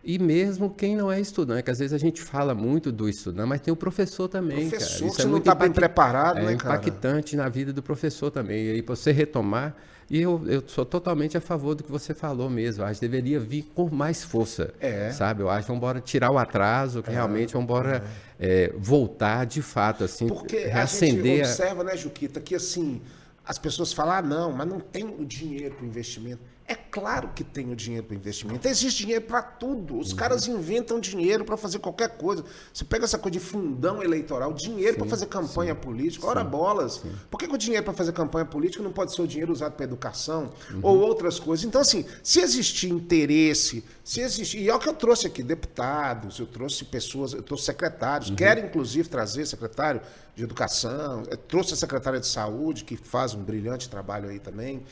E 0.07 0.17
mesmo 0.17 0.69
quem 0.69 0.95
não 0.95 1.11
é 1.11 1.19
estudante, 1.19 1.63
que 1.63 1.69
às 1.69 1.79
vezes 1.79 1.91
a 1.91 1.97
gente 1.97 2.21
fala 2.21 2.55
muito 2.55 2.93
do 2.93 3.09
estudante, 3.09 3.49
mas 3.49 3.59
tem 3.59 3.73
o 3.73 3.75
professor 3.75 4.29
também, 4.29 4.69
professor 4.69 4.99
cara. 4.99 5.05
Isso 5.05 5.15
que 5.17 5.21
é 5.21 5.25
muito 5.25 5.45
não 5.45 5.51
está 5.51 5.53
bem 5.53 5.69
preparado, 5.69 6.39
é 6.39 6.43
né, 6.43 6.55
cara? 6.55 6.75
impactante 6.75 7.35
na 7.35 7.49
vida 7.49 7.73
do 7.73 7.83
professor 7.83 8.31
também. 8.31 8.67
E 8.67 8.71
aí, 8.71 8.81
você 8.81 9.11
retomar, 9.11 9.75
e 10.09 10.21
eu, 10.21 10.41
eu 10.47 10.63
sou 10.65 10.85
totalmente 10.85 11.35
a 11.35 11.41
favor 11.41 11.75
do 11.75 11.83
que 11.83 11.91
você 11.91 12.13
falou 12.13 12.49
mesmo. 12.49 12.83
Eu 12.83 12.87
acho 12.87 13.01
que 13.01 13.05
deveria 13.05 13.37
vir 13.37 13.69
com 13.75 13.89
mais 13.89 14.23
força, 14.23 14.73
é. 14.79 15.11
sabe? 15.11 15.43
Eu 15.43 15.49
acho 15.49 15.63
que 15.63 15.67
vamos 15.67 15.79
embora 15.79 15.99
tirar 15.99 16.31
o 16.31 16.37
atraso, 16.37 17.03
que 17.03 17.09
é. 17.09 17.13
realmente 17.13 17.51
vamos 17.51 17.65
embora 17.65 18.01
é. 18.39 18.63
é. 18.63 18.73
voltar 18.77 19.45
de 19.45 19.61
fato, 19.61 20.05
assim, 20.05 20.25
Porque 20.25 20.67
reacender... 20.67 21.41
a 21.41 21.43
gente 21.43 21.47
observa, 21.49 21.83
né, 21.83 21.97
Juquita, 21.97 22.39
que 22.39 22.55
assim, 22.55 23.01
as 23.45 23.59
pessoas 23.59 23.91
falam, 23.91 24.13
ah, 24.13 24.21
não, 24.21 24.53
mas 24.53 24.67
não 24.69 24.79
tem 24.79 25.03
o 25.03 25.25
dinheiro 25.25 25.75
para 25.75 25.83
o 25.83 25.87
investimento. 25.89 26.39
É 26.69 26.75
claro 26.75 27.29
que 27.33 27.45
tem 27.45 27.71
o 27.71 27.75
dinheiro 27.77 28.05
para 28.05 28.15
investimento. 28.15 28.67
Existe 28.67 29.03
dinheiro 29.03 29.23
para 29.23 29.41
tudo. 29.41 29.97
Os 29.97 30.11
uhum. 30.11 30.17
caras 30.17 30.47
inventam 30.47 30.99
dinheiro 30.99 31.45
para 31.45 31.55
fazer 31.55 31.79
qualquer 31.79 32.17
coisa. 32.17 32.43
Você 32.73 32.83
pega 32.83 33.05
essa 33.05 33.17
coisa 33.17 33.39
de 33.39 33.39
fundão 33.39 34.03
eleitoral, 34.03 34.51
dinheiro 34.51 34.97
para 34.97 35.07
fazer 35.07 35.27
campanha 35.27 35.73
sim, 35.73 35.79
política. 35.79 36.27
Ora 36.27 36.43
sim, 36.43 36.49
bolas. 36.49 36.93
Sim. 36.95 37.15
Por 37.31 37.37
que, 37.37 37.47
que, 37.47 37.55
o 37.55 37.57
dinheiro 37.57 37.85
para 37.85 37.93
fazer 37.93 38.11
campanha 38.11 38.43
política 38.43 38.83
não 38.83 38.91
pode 38.91 39.15
ser 39.15 39.21
o 39.21 39.27
dinheiro 39.27 39.53
usado 39.53 39.73
para 39.73 39.85
educação 39.85 40.51
uhum. 40.69 40.81
ou 40.83 40.99
outras 40.99 41.39
coisas? 41.39 41.63
Então, 41.63 41.79
assim, 41.79 42.05
se 42.21 42.41
existir 42.41 42.89
interesse, 42.89 43.81
se 44.03 44.19
existir. 44.19 44.59
E 44.59 44.67
é 44.67 44.75
o 44.75 44.79
que 44.79 44.89
eu 44.89 44.93
trouxe 44.93 45.25
aqui: 45.25 45.41
deputados, 45.41 46.37
eu 46.37 46.47
trouxe 46.47 46.83
pessoas, 46.83 47.31
eu 47.31 47.41
trouxe 47.41 47.63
secretários, 47.63 48.29
uhum. 48.29 48.35
quero 48.35 48.59
inclusive 48.59 49.07
trazer 49.07 49.45
secretário 49.45 50.01
de 50.35 50.43
educação, 50.43 51.23
eu 51.31 51.37
trouxe 51.37 51.73
a 51.73 51.77
secretária 51.77 52.19
de 52.19 52.27
saúde, 52.27 52.83
que 52.83 52.97
faz 52.97 53.33
um 53.33 53.41
brilhante 53.41 53.89
trabalho 53.89 54.27
aí 54.27 54.39
também. 54.39 54.83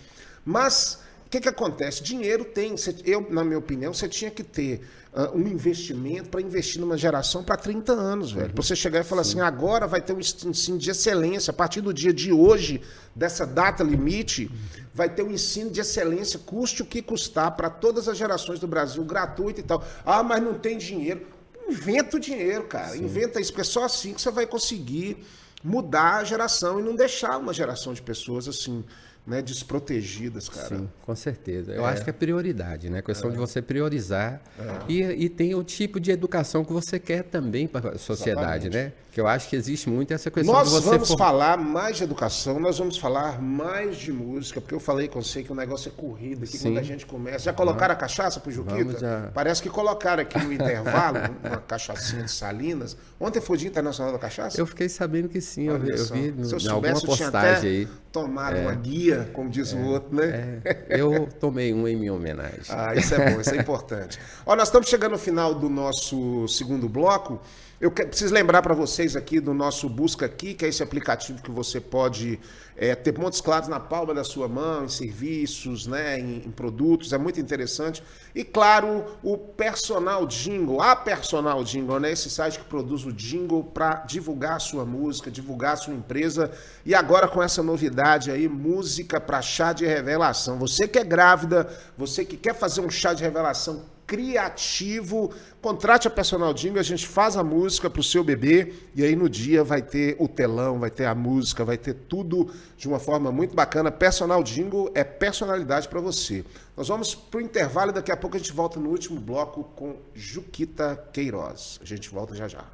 Mas 0.46 1.00
que, 1.36 1.42
que 1.42 1.50
acontece? 1.50 2.02
Dinheiro 2.02 2.46
tem. 2.46 2.76
Eu, 3.04 3.26
na 3.30 3.44
minha 3.44 3.58
opinião, 3.58 3.94
você 3.94 4.08
tinha 4.08 4.32
que 4.32 4.44
ter 4.44 4.82
uh, 5.14 5.38
um 5.38 5.48
investimento 5.48 6.30
para 6.30 6.42
investir 6.42 6.80
numa 6.80 6.98
geração 6.98 7.44
para 7.44 7.58
30 7.58 7.92
anos, 7.92 8.32
velho. 8.32 8.48
Uhum. 8.48 8.54
Pra 8.54 8.64
você 8.64 8.76
chegar 8.76 9.02
e 9.02 9.04
falar 9.04 9.24
Sim. 9.24 9.32
assim, 9.32 9.42
agora 9.42 9.86
vai 9.88 10.02
ter 10.02 10.14
um 10.14 10.20
ensino 10.20 10.78
de 10.78 10.90
excelência. 10.90 11.52
A 11.52 11.54
partir 11.54 11.82
do 11.82 11.94
dia 11.94 12.14
de 12.14 12.32
hoje, 12.32 12.82
dessa 13.14 13.46
data 13.46 13.84
limite, 13.84 14.50
vai 14.94 15.10
ter 15.10 15.24
um 15.24 15.32
ensino 15.32 15.70
de 15.70 15.82
excelência, 15.82 16.40
custe 16.40 16.82
o 16.82 16.86
que 16.86 17.02
custar, 17.02 17.52
para 17.56 17.70
todas 17.70 18.08
as 18.08 18.18
gerações 18.18 18.60
do 18.60 18.68
Brasil, 18.68 19.04
gratuito 19.04 19.60
e 19.60 19.64
tal. 19.64 19.84
Ah, 20.06 20.24
mas 20.24 20.42
não 20.42 20.54
tem 20.54 20.78
dinheiro. 20.78 21.22
Inventa 21.68 22.18
o 22.18 22.20
dinheiro, 22.20 22.64
cara. 22.64 22.90
Sim. 22.90 23.04
Inventa 23.04 23.42
isso, 23.42 23.52
porque 23.52 23.62
é 23.62 23.66
só 23.66 23.84
assim 23.84 24.14
que 24.14 24.22
você 24.22 24.32
vai 24.32 24.46
conseguir 24.46 25.18
mudar 25.64 26.18
a 26.18 26.24
geração 26.24 26.80
e 26.80 26.84
não 26.84 26.96
deixar 26.96 27.38
uma 27.40 27.52
geração 27.52 27.92
de 27.92 28.02
pessoas 28.02 28.48
assim 28.48 28.86
né, 29.26 29.42
desprotegidas, 29.42 30.48
cara. 30.48 30.78
Sim, 30.78 30.90
com 31.02 31.16
certeza. 31.16 31.72
Eu 31.72 31.86
é. 31.86 31.92
acho 31.92 32.04
que 32.04 32.10
é 32.12 32.14
prioridade, 32.14 32.90
né? 32.90 33.00
A 33.00 33.02
questão 33.02 33.30
é. 33.30 33.34
de 33.34 33.40
você 33.40 33.60
priorizar. 33.60 34.40
É. 34.60 34.80
E, 34.88 35.02
e 35.02 35.30
tem 35.30 35.56
o 35.56 35.64
tipo 35.64 36.00
de 36.00 36.12
educação 36.12 36.64
que 36.64 36.72
você 36.72 37.00
quer 37.00 37.24
também 37.24 37.68
para 37.68 37.92
a 37.92 37.98
sociedade, 37.98 38.68
Exatamente. 38.68 38.74
né? 38.74 38.94
Que 39.12 39.20
eu 39.20 39.28
acho 39.28 39.50
que 39.50 39.56
existe 39.56 39.90
muito 39.90 40.14
essa 40.14 40.30
questão 40.30 40.54
nós 40.54 40.68
de 40.68 40.76
você. 40.76 40.86
Nós 40.86 40.94
vamos 40.94 41.08
for... 41.08 41.18
falar 41.18 41.58
mais 41.58 41.98
de 41.98 42.04
educação, 42.04 42.60
nós 42.60 42.78
vamos 42.78 42.98
falar 42.98 43.42
mais 43.42 43.98
de 43.98 44.12
música, 44.12 44.62
porque 44.62 44.76
eu 44.76 44.80
falei 44.80 45.08
com 45.08 45.24
você 45.24 45.42
que 45.42 45.52
o 45.52 45.56
negócio 45.56 45.90
é 45.90 45.92
corrida, 45.92 46.46
que 46.46 46.58
Sim. 46.58 46.70
quando 46.70 46.78
a 46.80 46.84
gente 46.84 47.06
começa. 47.06 47.40
Já 47.40 47.54
colocaram 47.54 47.94
a 47.94 47.98
cachaça 47.98 48.40
pro 48.40 48.52
Juquita? 48.52 49.00
Já... 49.00 49.32
Parece 49.34 49.64
que 49.64 49.70
colocaram 49.70 50.22
aqui 50.22 50.38
no 50.38 50.54
intervalo 50.54 51.18
uma 51.44 51.58
cachaçinha 51.58 52.24
de 52.24 52.32
Salinas. 52.32 52.96
Ontem 53.20 53.42
foi 53.42 53.56
o 53.56 53.60
Dia 53.60 53.70
Internacional 53.70 54.12
da 54.12 54.20
Cachaça? 54.20 54.60
Eu 54.60 54.68
fiquei 54.68 54.90
sabendo 54.90 55.30
que 55.30 55.40
sim, 55.40 55.64
eu, 55.64 55.78
eu 55.78 56.06
vi 56.08 56.32
no, 56.32 56.60
Se 56.60 56.68
eu 56.68 56.74
alguma 56.74 57.00
postagem 57.00 57.70
aí. 57.70 57.88
Tomado 58.16 58.56
é. 58.56 58.62
uma 58.62 58.74
guia, 58.74 59.30
como 59.34 59.50
diz 59.50 59.74
é. 59.74 59.76
o 59.76 59.88
outro, 59.88 60.16
né? 60.16 60.62
É. 60.64 60.86
Eu 61.02 61.28
tomei 61.38 61.74
um 61.74 61.86
em 61.86 61.98
minha 61.98 62.14
homenagem. 62.14 62.62
Ah, 62.70 62.96
isso 62.96 63.14
é 63.14 63.30
bom, 63.30 63.42
isso 63.42 63.54
é 63.54 63.58
importante. 63.58 64.18
Ó, 64.46 64.56
nós 64.56 64.70
estamos 64.70 64.88
chegando 64.88 65.12
no 65.12 65.18
final 65.18 65.54
do 65.54 65.68
nosso 65.68 66.48
segundo 66.48 66.88
bloco. 66.88 67.42
Eu 67.78 67.92
preciso 67.92 68.34
lembrar 68.34 68.62
para 68.62 68.74
vocês 68.74 69.18
aqui 69.18 69.42
do 69.42 69.54
nosso 69.54 69.90
Busca 69.90 70.28
Aqui, 70.28 70.54
que 70.54 70.64
é 70.64 70.70
esse 70.70 70.82
aplicativo 70.82 71.42
que 71.42 71.52
você 71.52 71.82
pode 71.82 72.40
é, 72.78 72.94
ter 72.94 73.14
pontos 73.14 73.40
claros 73.40 73.68
na 73.68 73.80
palma 73.80 74.14
da 74.14 74.24
sua 74.24 74.48
mão, 74.48 74.86
em 74.86 74.90
serviços, 74.90 75.88
né, 75.88 76.20
em, 76.20 76.44
em, 76.46 76.52
produtos, 76.52 77.14
é 77.14 77.18
muito 77.18 77.40
interessante. 77.40 78.04
E 78.34 78.44
claro, 78.44 79.06
o 79.24 79.38
Personal 79.38 80.26
Jingle, 80.28 80.82
a 80.82 80.96
Personal 80.96 81.64
Jingle, 81.64 82.00
né, 82.00 82.12
esse 82.12 82.30
site 82.30 82.60
que 82.60 82.66
produz 82.66 83.06
o 83.06 83.14
jingle 83.14 83.64
para 83.64 84.04
divulgar 84.06 84.58
a 84.58 84.60
sua 84.60 84.86
música, 84.86 85.32
divulgar 85.32 85.74
a 85.74 85.78
sua 85.78 85.94
empresa. 85.94 86.52
E 86.86 86.94
agora 86.94 87.28
com 87.28 87.42
essa 87.42 87.64
novidade 87.64 88.30
aí, 88.30 88.48
música 88.48 89.22
para 89.22 89.42
chá 89.42 89.72
de 89.72 89.86
revelação. 89.86 90.60
Você 90.60 90.88
que 90.88 91.00
é 91.00 91.04
grávida, 91.04 91.70
você 91.98 92.26
que 92.26 92.36
quer 92.36 92.54
fazer 92.54 92.82
um 92.82 92.90
chá 92.90 93.14
de 93.14 93.24
revelação 93.24 93.95
criativo. 94.06 95.34
Contrate 95.62 96.08
a 96.08 96.12
Personal 96.12 96.54
Jingle, 96.54 96.80
a 96.80 96.84
gente 96.84 97.08
faz 97.08 97.36
a 97.36 97.44
música 97.44 97.90
para 97.90 98.00
o 98.00 98.04
seu 98.04 98.24
bebê 98.24 98.74
e 98.94 99.04
aí 99.04 99.16
no 99.16 99.28
dia 99.28 99.64
vai 99.64 99.82
ter 99.82 100.16
o 100.20 100.28
telão, 100.28 100.80
vai 100.80 100.90
ter 100.90 101.06
a 101.06 101.16
música, 101.16 101.66
vai 101.66 101.78
ter 101.78 101.94
tudo 101.94 102.52
de 102.78 102.88
uma 102.88 103.00
forma 103.00 103.32
muito 103.32 103.56
bacana. 103.56 103.92
Personal 103.92 104.44
Jingle 104.44 104.92
é 104.94 105.04
personalidade 105.04 105.88
para 105.88 106.00
você. 106.00 106.46
Nós 106.78 106.88
vamos 106.88 107.16
para 107.16 107.38
o 107.40 107.42
intervalo 107.42 107.92
e 107.92 107.94
daqui 107.94 108.12
a 108.12 108.18
pouco 108.18 108.36
a 108.36 108.40
gente 108.40 108.54
volta 108.54 108.80
no 108.80 108.90
último 108.90 109.20
bloco 109.20 109.64
com 109.76 109.96
Juquita 110.14 111.04
Queiroz. 111.12 111.80
A 111.82 111.86
gente 111.86 112.10
volta 112.10 112.36
já 112.36 112.48
já. 112.48 112.66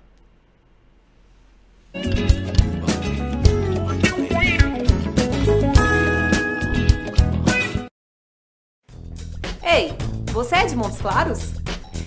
Ei, 9.63 9.93
você 10.31 10.55
é 10.55 10.65
de 10.65 10.75
Montes 10.75 10.99
Claros? 10.99 11.39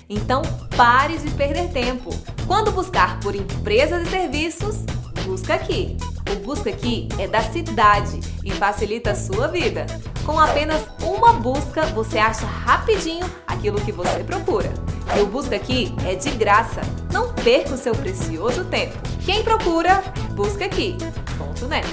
Então 0.09 0.41
pare 0.75 1.17
de 1.17 1.29
perder 1.31 1.69
tempo. 1.69 2.09
Quando 2.47 2.71
buscar 2.71 3.19
por 3.19 3.35
empresas 3.35 4.07
e 4.07 4.09
serviços, 4.09 4.77
busca 5.25 5.55
aqui. 5.55 5.97
O 6.31 6.39
Busca 6.39 6.71
Aqui 6.71 7.07
é 7.19 7.27
da 7.27 7.41
cidade 7.41 8.19
e 8.43 8.51
facilita 8.51 9.11
a 9.11 9.15
sua 9.15 9.47
vida. 9.47 9.85
Com 10.25 10.39
apenas 10.39 10.83
uma 11.01 11.33
busca, 11.33 11.85
você 11.87 12.17
acha 12.17 12.45
rapidinho 12.45 13.25
aquilo 13.45 13.79
que 13.81 13.91
você 13.91 14.23
procura. 14.23 14.73
E 15.15 15.21
o 15.21 15.27
Busca 15.27 15.55
Aqui 15.55 15.93
é 16.03 16.15
de 16.15 16.31
graça. 16.31 16.81
Não 17.13 17.31
perca 17.31 17.75
o 17.75 17.77
seu 17.77 17.93
precioso 17.93 18.65
tempo. 18.65 18.97
Quem 19.23 19.43
procura, 19.43 20.03
busca 20.33 20.65
aqui. 20.65 20.97
Ponto 21.37 21.67
net. 21.67 21.85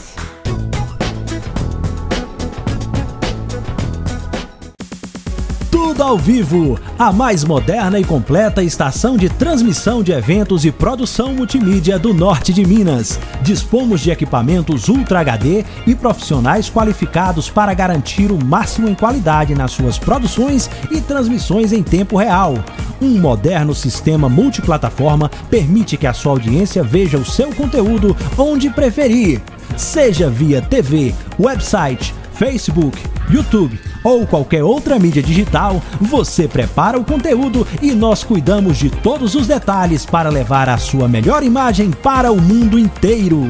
Tudo 5.85 6.01
ao 6.05 6.17
vivo, 6.17 6.79
a 6.97 7.13
mais 7.13 7.43
moderna 7.43 7.99
e 7.99 8.05
completa 8.05 8.63
estação 8.63 9.17
de 9.17 9.29
transmissão 9.29 10.01
de 10.01 10.13
eventos 10.13 10.65
e 10.65 10.71
produção 10.71 11.35
multimídia 11.35 11.99
do 11.99 12.15
norte 12.15 12.53
de 12.53 12.65
Minas. 12.65 13.19
Dispomos 13.43 14.01
de 14.01 14.13
equipamentos 14.13 14.89
Ultra 14.89 15.19
HD 15.19 15.65
e 15.85 15.95
profissionais 15.97 16.71
qualificados 16.71 17.51
para 17.51 17.75
garantir 17.75 18.31
o 18.31 18.43
máximo 18.43 18.89
em 18.89 18.95
qualidade 18.95 19.57
nas 19.57 19.73
suas 19.73 19.99
produções 19.99 20.71
e 20.89 21.01
transmissões 21.01 21.73
em 21.73 21.83
tempo 21.83 22.17
real. 22.17 22.55
Um 23.01 23.19
moderno 23.19 23.75
sistema 23.75 24.29
multiplataforma 24.29 25.29
permite 25.51 25.97
que 25.97 26.07
a 26.07 26.13
sua 26.13 26.31
audiência 26.31 26.85
veja 26.85 27.19
o 27.19 27.27
seu 27.27 27.53
conteúdo 27.53 28.17
onde 28.39 28.71
preferir, 28.71 29.43
seja 29.77 30.31
via 30.31 30.63
TV, 30.63 31.13
website, 31.41 32.15
Facebook, 32.43 33.01
YouTube 33.31 33.79
ou 34.03 34.27
qualquer 34.27 34.65
outra 34.65 34.99
mídia 34.99 35.23
digital, 35.23 35.81
você 36.01 36.49
prepara 36.49 36.99
o 36.99 37.05
conteúdo 37.05 37.65
e 37.81 37.93
nós 37.93 38.25
cuidamos 38.25 38.79
de 38.79 38.91
todos 38.91 39.37
os 39.37 39.47
detalhes 39.47 40.05
para 40.05 40.29
levar 40.29 40.69
a 40.69 40.77
sua 40.77 41.07
melhor 41.07 41.45
imagem 41.45 41.93
para 41.93 42.33
o 42.33 42.41
mundo 42.41 42.77
inteiro. 42.81 43.49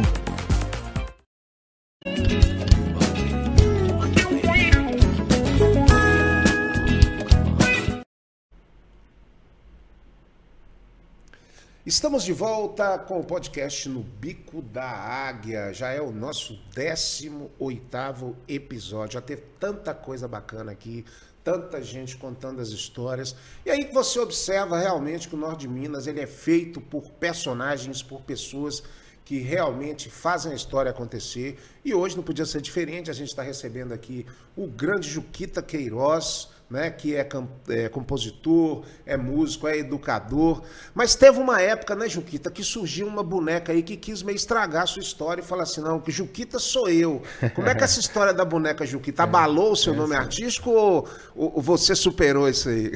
Estamos 11.92 12.24
de 12.24 12.32
volta 12.32 12.98
com 12.98 13.20
o 13.20 13.22
podcast 13.22 13.86
no 13.86 14.02
Bico 14.02 14.62
da 14.62 14.82
Águia. 14.82 15.74
Já 15.74 15.90
é 15.90 16.00
o 16.00 16.10
nosso 16.10 16.58
18º 16.74 18.34
episódio. 18.48 19.12
Já 19.12 19.20
teve 19.20 19.42
tanta 19.60 19.92
coisa 19.92 20.26
bacana 20.26 20.72
aqui, 20.72 21.04
tanta 21.44 21.82
gente 21.82 22.16
contando 22.16 22.62
as 22.62 22.70
histórias. 22.70 23.36
E 23.66 23.70
aí 23.70 23.90
você 23.92 24.18
observa 24.18 24.78
realmente 24.78 25.28
que 25.28 25.34
o 25.34 25.38
Norte 25.38 25.60
de 25.60 25.68
Minas 25.68 26.06
ele 26.06 26.20
é 26.20 26.26
feito 26.26 26.80
por 26.80 27.10
personagens, 27.10 28.02
por 28.02 28.22
pessoas 28.22 28.82
que 29.22 29.40
realmente 29.40 30.08
fazem 30.08 30.52
a 30.52 30.54
história 30.54 30.90
acontecer. 30.90 31.58
E 31.84 31.92
hoje 31.92 32.16
não 32.16 32.24
podia 32.24 32.46
ser 32.46 32.62
diferente. 32.62 33.10
A 33.10 33.14
gente 33.14 33.28
está 33.28 33.42
recebendo 33.42 33.92
aqui 33.92 34.24
o 34.56 34.66
grande 34.66 35.10
Juquita 35.10 35.60
Queiroz, 35.60 36.48
né, 36.72 36.90
que 36.90 37.14
é, 37.14 37.28
é, 37.68 37.88
compositor, 37.90 38.82
é 39.04 39.14
músico, 39.14 39.68
é 39.68 39.76
educador. 39.76 40.62
Mas 40.94 41.14
teve 41.14 41.38
uma 41.38 41.60
época, 41.60 41.94
né, 41.94 42.08
Juquita, 42.08 42.50
que 42.50 42.64
surgiu 42.64 43.06
uma 43.06 43.22
boneca 43.22 43.72
aí 43.72 43.82
que 43.82 43.94
quis 43.94 44.22
meio 44.22 44.36
estragar 44.36 44.84
a 44.84 44.86
sua 44.86 45.02
história 45.02 45.42
e 45.42 45.44
falar 45.44 45.64
assim: 45.64 45.82
não, 45.82 46.00
que 46.00 46.10
Juquita 46.10 46.58
sou 46.58 46.88
eu. 46.88 47.20
Como 47.54 47.68
é 47.68 47.74
que 47.74 47.84
essa 47.84 48.00
história 48.00 48.32
da 48.32 48.44
boneca 48.44 48.86
Juquita 48.86 49.22
abalou 49.24 49.72
o 49.72 49.76
seu 49.76 49.92
é, 49.92 49.96
nome 49.96 50.16
artístico 50.16 50.70
ou, 50.70 51.06
ou, 51.36 51.60
você 51.60 51.94
superou 51.94 52.48
isso 52.48 52.70
aí? 52.70 52.92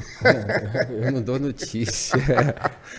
eu 0.89 1.11
não 1.11 1.21
dou 1.21 1.39
notícia. 1.39 2.17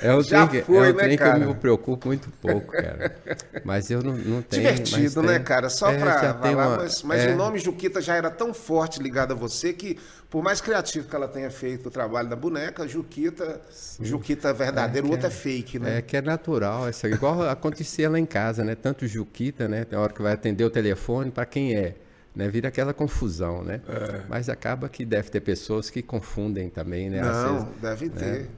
É 0.00 0.14
um 0.14 0.22
Já 0.22 0.46
trem, 0.46 0.62
foi, 0.62 0.76
é 0.76 0.92
um 0.92 0.94
né, 0.94 1.16
que 1.16 1.22
eu 1.22 1.38
me 1.40 1.54
preocupo 1.54 2.08
muito 2.08 2.30
pouco, 2.40 2.70
cara. 2.72 3.16
Mas 3.64 3.90
eu 3.90 4.00
não, 4.00 4.12
não 4.12 4.42
tenho. 4.42 4.62
Divertido, 4.62 5.22
né, 5.22 5.38
cara? 5.40 5.68
Só 5.68 5.90
é, 5.90 5.98
pra 5.98 6.34
falar, 6.34 6.68
uma, 6.68 6.76
mas, 6.76 7.02
mas 7.02 7.24
é... 7.24 7.32
o 7.32 7.36
nome 7.36 7.58
Juquita 7.58 8.00
já 8.00 8.14
era 8.14 8.30
tão 8.30 8.54
forte 8.54 9.02
ligado 9.02 9.32
a 9.32 9.34
você 9.34 9.72
que 9.72 9.98
por 10.30 10.42
mais 10.42 10.60
criativo 10.60 11.08
que 11.08 11.16
ela 11.16 11.26
tenha 11.26 11.50
feito 11.50 11.86
o 11.86 11.90
trabalho 11.90 12.28
da 12.28 12.36
boneca, 12.36 12.86
Juquita, 12.86 13.60
Sim. 13.70 14.04
Juquita 14.04 14.48
é 14.48 14.52
verdadeiro, 14.52 15.06
é, 15.06 15.10
o 15.10 15.12
outro 15.12 15.26
é, 15.26 15.30
é 15.30 15.32
fake, 15.32 15.78
né? 15.78 15.98
É 15.98 16.02
que 16.02 16.16
é 16.16 16.22
natural, 16.22 16.86
essa, 16.86 17.08
igual 17.08 17.48
acontecia 17.48 18.10
lá 18.10 18.18
em 18.18 18.26
casa, 18.26 18.62
né? 18.62 18.74
Tanto 18.74 19.06
Juquita, 19.06 19.66
né? 19.66 19.84
Tem 19.84 19.98
hora 19.98 20.12
que 20.12 20.20
vai 20.20 20.34
atender 20.34 20.64
o 20.64 20.70
telefone, 20.70 21.30
para 21.30 21.46
quem 21.46 21.74
é? 21.74 21.94
Né, 22.36 22.48
vira 22.48 22.68
aquela 22.68 22.94
confusão, 22.94 23.64
né? 23.64 23.80
É. 23.88 24.20
Mas 24.28 24.48
acaba 24.48 24.88
que 24.88 25.04
deve 25.04 25.28
ter 25.28 25.40
pessoas 25.40 25.90
que 25.90 26.02
confundem 26.02 26.68
também, 26.68 27.10
né? 27.10 27.20
Não, 27.20 27.54
vezes, 27.54 27.68
deve 27.80 28.06
né? 28.10 28.14
ter. 28.14 28.50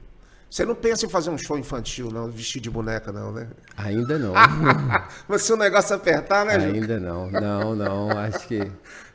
Você 0.51 0.65
não 0.65 0.75
pensa 0.75 1.05
em 1.05 1.09
fazer 1.09 1.29
um 1.29 1.37
show 1.37 1.57
infantil, 1.57 2.11
não, 2.11 2.29
vestir 2.29 2.61
de 2.61 2.69
boneca, 2.69 3.09
não, 3.09 3.31
né? 3.31 3.47
Ainda 3.77 4.19
não. 4.19 4.33
Mas 5.25 5.43
se 5.43 5.53
o 5.53 5.55
negócio 5.55 5.95
apertar, 5.95 6.45
né, 6.45 6.57
Ainda 6.57 6.99
não, 6.99 7.31
não, 7.31 7.73
não. 7.73 8.09
Acho 8.11 8.45
que. 8.49 8.69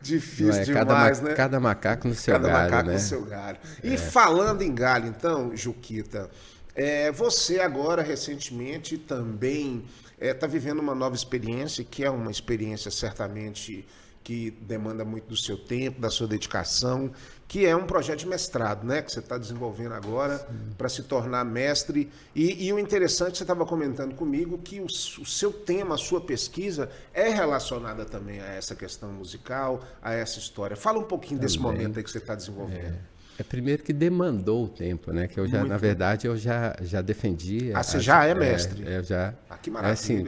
Difícil 0.07 0.63
é, 0.63 0.65
demais, 0.65 1.19
cada, 1.19 1.29
né? 1.29 1.35
Cada 1.35 1.61
macaco 1.61 2.09
no 2.09 2.15
seu 2.15 2.35
cada 2.35 2.49
galho. 2.49 2.59
Cada 2.59 2.71
macaco 2.71 2.89
né? 2.89 2.95
no 2.95 3.01
seu 3.01 3.25
galho. 3.25 3.59
E 3.83 3.95
é. 3.95 3.97
falando 3.97 4.63
em 4.63 4.75
galho, 4.75 5.09
então, 5.09 5.57
Juquita, 5.57 6.31
é, 6.75 7.11
você 7.11 7.61
agora, 7.61 8.03
recentemente, 8.03 8.99
também 8.99 9.85
está 10.21 10.47
é, 10.47 10.49
vivendo 10.49 10.79
uma 10.79 10.95
nova 10.95 11.17
experiência, 11.17 11.85
que 11.85 12.05
é 12.05 12.11
uma 12.11 12.31
experiência 12.31 12.91
certamente 12.91 13.87
que 14.23 14.51
demanda 14.61 15.05
muito 15.05 15.29
do 15.29 15.37
seu 15.37 15.57
tempo, 15.57 16.01
da 16.01 16.11
sua 16.11 16.27
dedicação, 16.27 17.13
que 17.49 17.65
é 17.65 17.77
um 17.77 17.87
projeto 17.87 18.21
de 18.21 18.27
mestrado, 18.27 18.85
né, 18.85 19.03
que 19.03 19.13
você 19.13 19.21
está 19.21 19.39
desenvolvendo 19.39 19.93
agora 19.93 20.47
para 20.77 20.89
se 20.89 21.03
tornar 21.05 21.45
mestre. 21.45 22.11
E, 22.35 22.67
e 22.67 22.73
o 22.73 22.79
interessante, 22.79 23.39
você 23.39 23.45
estava 23.45 23.65
comentando 23.65 24.15
comigo 24.15 24.59
que 24.59 24.81
o, 24.81 24.87
o, 24.87 25.27
seu 25.27 25.53
tema, 25.53 25.95
a 25.95 25.99
sua 25.99 26.21
pesquisa 26.21 26.91
é 27.15 27.29
relacionada 27.29 28.05
também 28.05 28.41
a 28.41 28.47
essa 28.47 28.75
questão 28.75 29.13
musical, 29.13 29.83
a 30.03 30.13
essa 30.13 30.39
história. 30.39 30.77
Fala 30.77 30.99
um 30.99 31.05
pouquinho 31.05 31.39
também. 31.39 31.47
desse 31.47 31.59
momento 31.59 31.99
aí 31.99 32.05
que 32.05 32.11
você 32.11 32.19
está 32.19 32.35
desenvolvendo. 32.35 32.95
É. 32.95 33.16
É 33.39 33.43
primeiro 33.43 33.83
que 33.83 33.93
demandou 33.93 34.65
o 34.65 34.69
tempo, 34.69 35.13
né? 35.13 35.27
Que 35.29 35.39
eu 35.39 35.47
já, 35.47 35.59
Muito. 35.59 35.71
na 35.71 35.77
verdade, 35.77 36.27
eu 36.27 36.37
já, 36.37 36.75
já 36.81 37.03
defendi. 37.03 37.71
Ah, 37.75 37.83
você 37.83 38.01
já 38.01 38.25
é 38.25 38.35
mestre? 38.35 38.87
É, 38.87 38.99
eu 38.99 39.03
já. 39.05 39.35
Ah, 39.51 39.59
que 39.59 39.71
maravilha. 39.71 39.91
É 39.91 39.93
assim, 39.93 40.25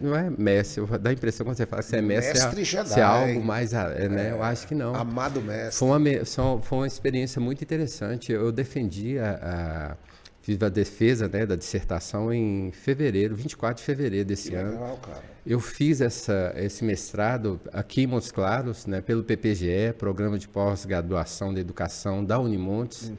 não 0.00 0.16
é 0.16 0.30
mestre, 0.30 0.84
dá 1.00 1.10
a 1.10 1.12
impressão 1.12 1.44
quando 1.44 1.56
você 1.56 1.66
fala 1.66 1.82
que 1.82 1.88
você 1.88 1.96
é 1.96 2.02
mestre. 2.02 2.34
Mestre 2.34 2.62
é, 2.62 2.64
Jedi. 2.64 3.00
é 3.00 3.02
algo 3.02 3.44
mais. 3.44 3.72
né? 3.72 4.30
Eu 4.30 4.42
acho 4.42 4.68
que 4.68 4.74
não. 4.74 4.94
Amado 4.94 5.40
mestre. 5.42 5.78
Foi 5.78 5.88
uma, 5.88 6.60
foi 6.60 6.78
uma 6.78 6.86
experiência 6.86 7.40
muito 7.40 7.62
interessante. 7.62 8.30
Eu 8.32 8.52
defendi 8.52 9.18
a, 9.18 9.96
a 10.00 10.14
Fiz 10.44 10.62
a 10.62 10.68
defesa 10.68 11.26
né, 11.26 11.46
da 11.46 11.56
dissertação 11.56 12.30
em 12.30 12.70
fevereiro, 12.70 13.34
24 13.34 13.80
de 13.80 13.86
fevereiro 13.86 14.28
desse 14.28 14.50
que 14.50 14.54
ano. 14.54 14.72
Legal, 14.72 14.98
cara. 14.98 15.33
Eu 15.46 15.60
fiz 15.60 16.00
essa, 16.00 16.54
esse 16.56 16.82
mestrado 16.82 17.60
aqui 17.70 18.02
em 18.02 18.06
Montes 18.06 18.32
Claros, 18.32 18.86
né, 18.86 19.02
pelo 19.02 19.22
PPGE, 19.22 19.92
Programa 19.98 20.38
de 20.38 20.48
Pós-Graduação 20.48 21.52
da 21.52 21.60
Educação 21.60 22.24
da 22.24 22.38
Unimontes, 22.38 23.12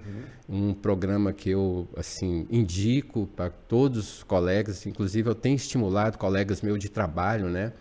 uhum. 0.49 0.69
um 0.69 0.73
programa 0.73 1.32
que 1.32 1.51
eu 1.51 1.88
assim 1.95 2.47
indico 2.49 3.28
para 3.36 3.51
todos 3.51 4.17
os 4.17 4.23
colegas, 4.23 4.86
inclusive 4.88 5.30
eu 5.30 5.36
tenho 5.36 5.55
estimulado 5.55 6.17
colegas 6.17 6.61
meus 6.61 6.80
de 6.80 6.89
trabalho, 6.89 7.47
né, 7.47 7.73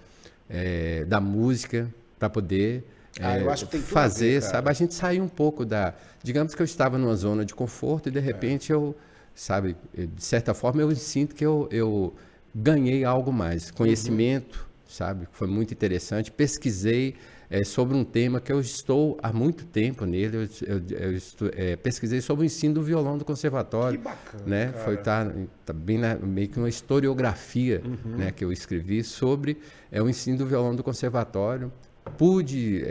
é, 0.49 1.07
da 1.07 1.21
música, 1.21 1.93
para 2.19 2.29
poder 2.29 2.85
ah, 3.21 3.39
é, 3.39 3.57
fazer, 3.57 4.41
ver, 4.41 4.43
sabe? 4.43 4.69
A 4.69 4.73
gente 4.73 4.93
sair 4.93 5.21
um 5.21 5.29
pouco 5.29 5.65
da. 5.65 5.95
Digamos 6.23 6.55
que 6.55 6.61
eu 6.61 6.65
estava 6.65 6.99
numa 6.99 7.15
zona 7.15 7.45
de 7.45 7.55
conforto 7.55 8.09
e 8.09 8.13
de 8.13 8.19
repente 8.19 8.73
é. 8.73 8.75
eu 8.75 8.95
sabe? 9.35 9.77
De 9.93 10.25
certa 10.25 10.55
forma, 10.55 10.81
eu 10.81 10.95
sinto 10.95 11.35
que 11.35 11.45
eu, 11.45 11.69
eu 11.71 12.15
ganhei 12.55 13.05
algo 13.05 13.33
mais, 13.33 13.71
conhecimento, 13.71 14.59
uhum. 14.59 14.85
sabe? 14.87 15.29
Foi 15.33 15.49
muito 15.49 15.73
interessante. 15.73 16.31
Pesquisei 16.31 17.15
é, 17.51 17.65
sobre 17.65 17.97
um 17.97 18.05
tema 18.05 18.41
que 18.41 18.53
eu 18.53 18.61
estou 18.61 19.19
há 19.23 19.33
muito 19.33 19.65
tempo 19.65 20.05
nele. 20.05 20.37
Eu, 20.37 20.49
eu, 20.67 20.83
eu 20.99 21.13
estou, 21.13 21.51
é, 21.55 21.77
pesquisei 21.77 22.21
sobre 22.21 22.45
o 22.45 22.47
ensino 22.47 22.75
do 22.75 22.83
violão 22.83 23.19
do 23.19 23.25
conservatório. 23.25 23.99
Que 23.99 24.05
bacana. 24.05 24.45
Né? 24.47 24.67
Cara. 24.67 24.85
Foi 24.85 24.97
tá, 24.97 25.33
tá 25.65 25.73
bem 25.73 25.99
na, 25.99 26.15
meio 26.17 26.49
que 26.49 26.59
uma 26.59 26.69
historiografia 26.69 27.83
uhum. 27.85 28.17
né, 28.17 28.31
que 28.31 28.45
eu 28.45 28.53
escrevi 28.53 29.03
sobre 29.03 29.59
é, 29.91 30.01
o 30.01 30.09
ensino 30.09 30.39
do 30.39 30.47
violão 30.47 30.75
do 30.75 30.83
conservatório. 30.83 31.73
Pude 32.19 32.85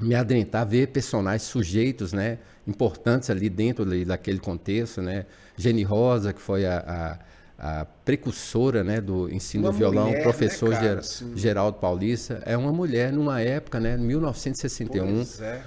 me 0.00 0.14
adentrar, 0.14 0.66
ver 0.66 0.88
personagens 0.88 1.42
sujeitos, 1.42 2.12
né, 2.12 2.38
importantes 2.66 3.30
ali 3.30 3.48
dentro 3.48 3.84
daquele 4.04 4.38
contexto, 4.38 5.00
né? 5.00 5.24
Jenny 5.56 5.82
Rosa, 5.82 6.32
que 6.32 6.40
foi 6.40 6.66
a, 6.66 6.78
a, 6.78 7.18
a 7.58 7.86
precursora, 8.04 8.84
né, 8.84 9.00
do 9.00 9.32
ensino 9.32 9.64
Uma 9.64 9.72
do 9.72 9.78
violão, 9.78 10.08
mulher, 10.08 10.22
professor 10.22 10.70
né, 10.70 10.76
cara? 10.76 11.02
Ger-. 11.02 11.36
Geraldo 11.36 11.78
Paulista, 11.78 12.42
é 12.44 12.56
uma 12.56 12.72
mulher 12.72 13.12
numa 13.12 13.40
época, 13.40 13.80
né, 13.80 13.96
1961, 13.96 15.14
Pois 15.14 15.40
é. 15.40 15.62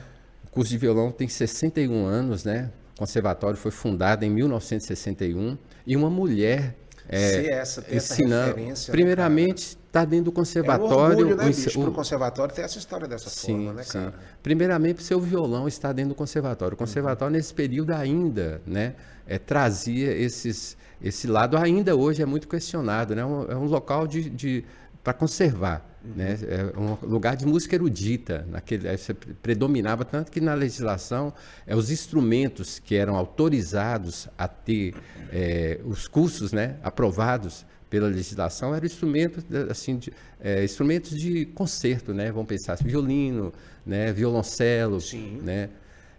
o 0.46 0.50
curso 0.50 0.70
de 0.72 0.78
violão 0.78 1.12
tem 1.12 1.28
61 1.28 2.06
anos, 2.06 2.44
né? 2.44 2.70
O 2.96 3.00
conservatório 3.00 3.58
foi 3.58 3.72
fundado 3.72 4.24
em 4.24 4.30
1961 4.30 5.58
e 5.88 5.96
uma 5.96 6.10
mulher 6.10 6.76
é, 7.08 7.54
essa, 7.54 7.84
ensinando. 7.92 8.60
né, 8.60 8.74
primeiramente, 8.92 9.79
está 9.90 10.06
dentro 10.06 10.26
do 10.26 10.30
É 10.30 10.32
um 10.32 10.36
conservatório. 10.36 11.18
orgulho, 11.18 11.36
né, 11.36 11.46
bicho, 11.48 11.80
o- 11.80 11.84
pro 11.84 11.92
conservatório 11.92 12.54
ter 12.54 12.62
essa 12.62 12.78
história 12.78 13.08
dessa 13.08 13.30
Sim, 13.30 13.54
forma, 13.66 13.74
né, 13.74 13.84
sim. 13.84 13.94
cara? 13.94 14.14
Primeiramente, 14.42 15.00
o 15.00 15.04
seu 15.04 15.20
violão 15.20 15.68
está 15.68 15.92
dentro 15.92 16.10
do 16.10 16.16
conservatório. 16.16 16.76
O 16.76 16.78
conservatório, 16.78 17.34
nesse 17.36 17.54
período 17.54 17.92
ainda, 17.92 18.62
né, 18.66 18.94
é, 19.28 19.38
trazia 19.40 20.12
esses, 20.16 20.78
esse 21.02 21.28
lado, 21.28 21.58
ainda 21.58 21.96
hoje 21.96 22.22
é 22.22 22.26
muito 22.26 22.48
questionado, 22.48 23.16
né? 23.16 23.22
É 23.22 23.26
um, 23.26 23.44
é 23.52 23.56
um 23.56 23.66
local 23.66 24.08
de, 24.08 24.30
de 24.30 24.64
para 25.04 25.14
conservar, 25.14 25.84
né? 26.16 26.38
É 26.48 26.78
um 26.80 26.96
lugar 27.10 27.36
de 27.36 27.46
música 27.46 27.74
erudita, 27.76 28.46
naquele, 28.50 28.88
predominava 29.42 30.04
tanto 30.06 30.32
que 30.32 30.40
na 30.42 30.54
legislação, 30.54 31.34
é, 31.66 31.76
os 31.76 31.90
instrumentos 31.90 32.80
que 32.80 32.96
eram 32.96 33.16
autorizados 33.16 34.28
a 34.38 34.48
ter 34.48 34.94
é, 35.32 35.80
os 35.86 36.08
cursos, 36.08 36.52
né, 36.52 36.76
aprovados 36.84 37.66
pela 37.90 38.08
legislação 38.08 38.74
eram 38.76 38.86
instrumentos 38.86 39.44
de- 39.44 39.72
assim 39.72 39.98
de, 39.98 40.14
é, 40.40 40.64
instrumentos 40.64 41.12
de 41.20 41.46
concerto 41.48 42.14
né 42.14 42.32
vamos 42.32 42.48
pensar 42.48 42.74
assim, 42.74 42.86
violino 42.86 43.52
né 43.86 44.12
violoncelo 44.14 45.00
Sim. 45.02 45.40
né 45.44 45.70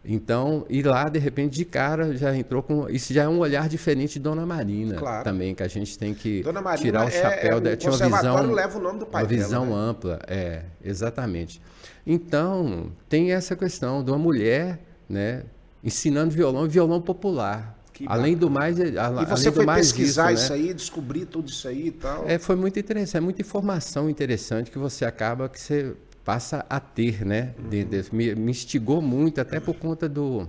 então 0.04 0.64
e 0.70 0.82
lá 0.82 1.08
de 1.10 1.18
repente 1.18 1.54
de 1.54 1.64
cara 1.64 2.16
já 2.16 2.34
entrou 2.34 2.62
com 2.62 2.88
isso 2.88 3.12
já 3.12 3.24
é 3.24 3.28
um 3.28 3.38
olhar 3.38 3.68
diferente 3.68 4.14
de 4.14 4.20
Dona 4.20 4.46
Marina 4.46 4.94
Claro. 4.96 5.22
também 5.24 5.54
que 5.54 5.62
a 5.62 5.68
gente 5.68 5.98
tem 5.98 6.14
que 6.14 6.42
tirar 6.78 7.04
o 7.04 7.08
é- 7.08 7.10
chapéu 7.10 7.58
é- 7.58 7.60
dela 7.60 7.74
o 7.74 7.76
tinha 7.76 7.92
uma 7.92 8.16
visão 8.16 8.50
leva 8.52 8.78
o 8.78 8.82
nome 8.82 8.98
do 8.98 9.06
pai 9.06 9.22
uma 9.22 9.28
dela, 9.28 9.42
visão 9.42 9.66
né? 9.66 9.72
ampla 9.74 10.18
é 10.26 10.62
exatamente 10.82 11.60
então 12.06 12.90
tem 13.08 13.32
essa 13.32 13.54
questão 13.54 14.02
de 14.02 14.10
uma 14.10 14.18
mulher 14.18 14.80
né 15.08 15.44
ensinando 15.84 16.30
violão 16.34 16.64
e 16.64 16.68
violão 16.68 17.00
popular 17.00 17.78
Que 18.00 18.12
além 18.12 18.36
do 18.36 18.48
mais 18.48 18.78
é- 18.80 18.88
E 18.90 18.98
além 18.98 19.26
você 19.26 19.52
foi 19.52 19.66
mais 19.66 19.86
pesquisar 19.92 20.32
isso, 20.32 20.44
isso, 20.44 20.52
né? 20.52 20.58
aí, 20.58 20.74
descobrir 20.74 21.26
tudo 21.26 21.48
isso 21.50 21.68
aí 21.68 21.88
e 21.88 21.90
tal. 21.90 22.26
É, 22.28 22.38
foi 22.38 22.56
muito 22.56 22.78
interessante, 22.78 23.16
é 23.18 23.20
muita 23.20 23.42
informação 23.42 24.08
interessante 24.08 24.70
que 24.70 24.78
você 24.78 25.04
acaba 25.04 25.48
que 25.48 25.60
você 25.60 25.94
passa 26.24 26.64
a 26.68 26.80
ter, 26.80 27.24
né? 27.26 27.54
De- 27.68 27.84
de- 27.84 28.14
me, 28.14 28.34
me 28.34 28.50
instigou 28.50 29.02
muito, 29.02 29.40
até 29.40 29.60
por 29.60 29.74
conta 29.74 30.08
do 30.08 30.48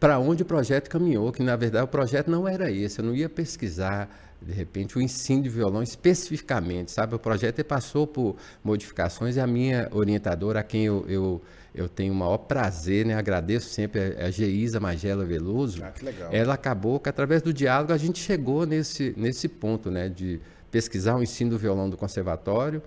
para 0.00 0.18
onde 0.18 0.42
o 0.42 0.46
projeto 0.46 0.88
caminhou, 0.88 1.30
que 1.30 1.42
na 1.42 1.56
verdade 1.56 1.84
o 1.84 1.88
projeto 1.88 2.30
não 2.30 2.48
era 2.48 2.70
esse, 2.70 3.00
eu 3.00 3.04
não 3.04 3.14
ia 3.14 3.28
pesquisar 3.28 4.08
de 4.40 4.52
repente 4.52 4.96
o 4.96 5.00
ensino 5.00 5.42
de 5.42 5.48
violão 5.48 5.82
especificamente, 5.82 6.90
sabe? 6.90 7.14
O 7.14 7.18
projeto 7.18 7.62
passou 7.64 8.06
por 8.06 8.36
modificações 8.64 9.36
e 9.36 9.40
a 9.40 9.46
minha 9.46 9.88
orientadora, 9.92 10.60
a 10.60 10.62
quem 10.62 10.84
eu, 10.84 11.04
eu, 11.08 11.42
eu 11.76 11.88
tenho 11.88 12.12
o 12.12 12.16
maior 12.16 12.38
prazer, 12.38 13.04
né? 13.04 13.14
Agradeço 13.14 13.68
sempre, 13.68 14.14
é 14.16 14.24
a 14.24 14.30
Geisa 14.30 14.80
Magela 14.80 15.24
Veloso. 15.24 15.84
Ah, 15.84 15.90
que 15.90 16.04
legal. 16.04 16.30
Ela 16.32 16.54
acabou 16.54 16.98
que 16.98 17.08
através 17.08 17.42
do 17.42 17.52
diálogo 17.52 17.92
a 17.92 17.98
gente 17.98 18.18
chegou 18.18 18.66
nesse, 18.66 19.14
nesse 19.16 19.46
ponto, 19.46 19.90
né? 19.90 20.08
De 20.08 20.40
pesquisar 20.70 21.16
o 21.16 21.22
ensino 21.22 21.50
do 21.50 21.58
violão 21.58 21.88
do 21.90 21.96
conservatório, 21.96 22.82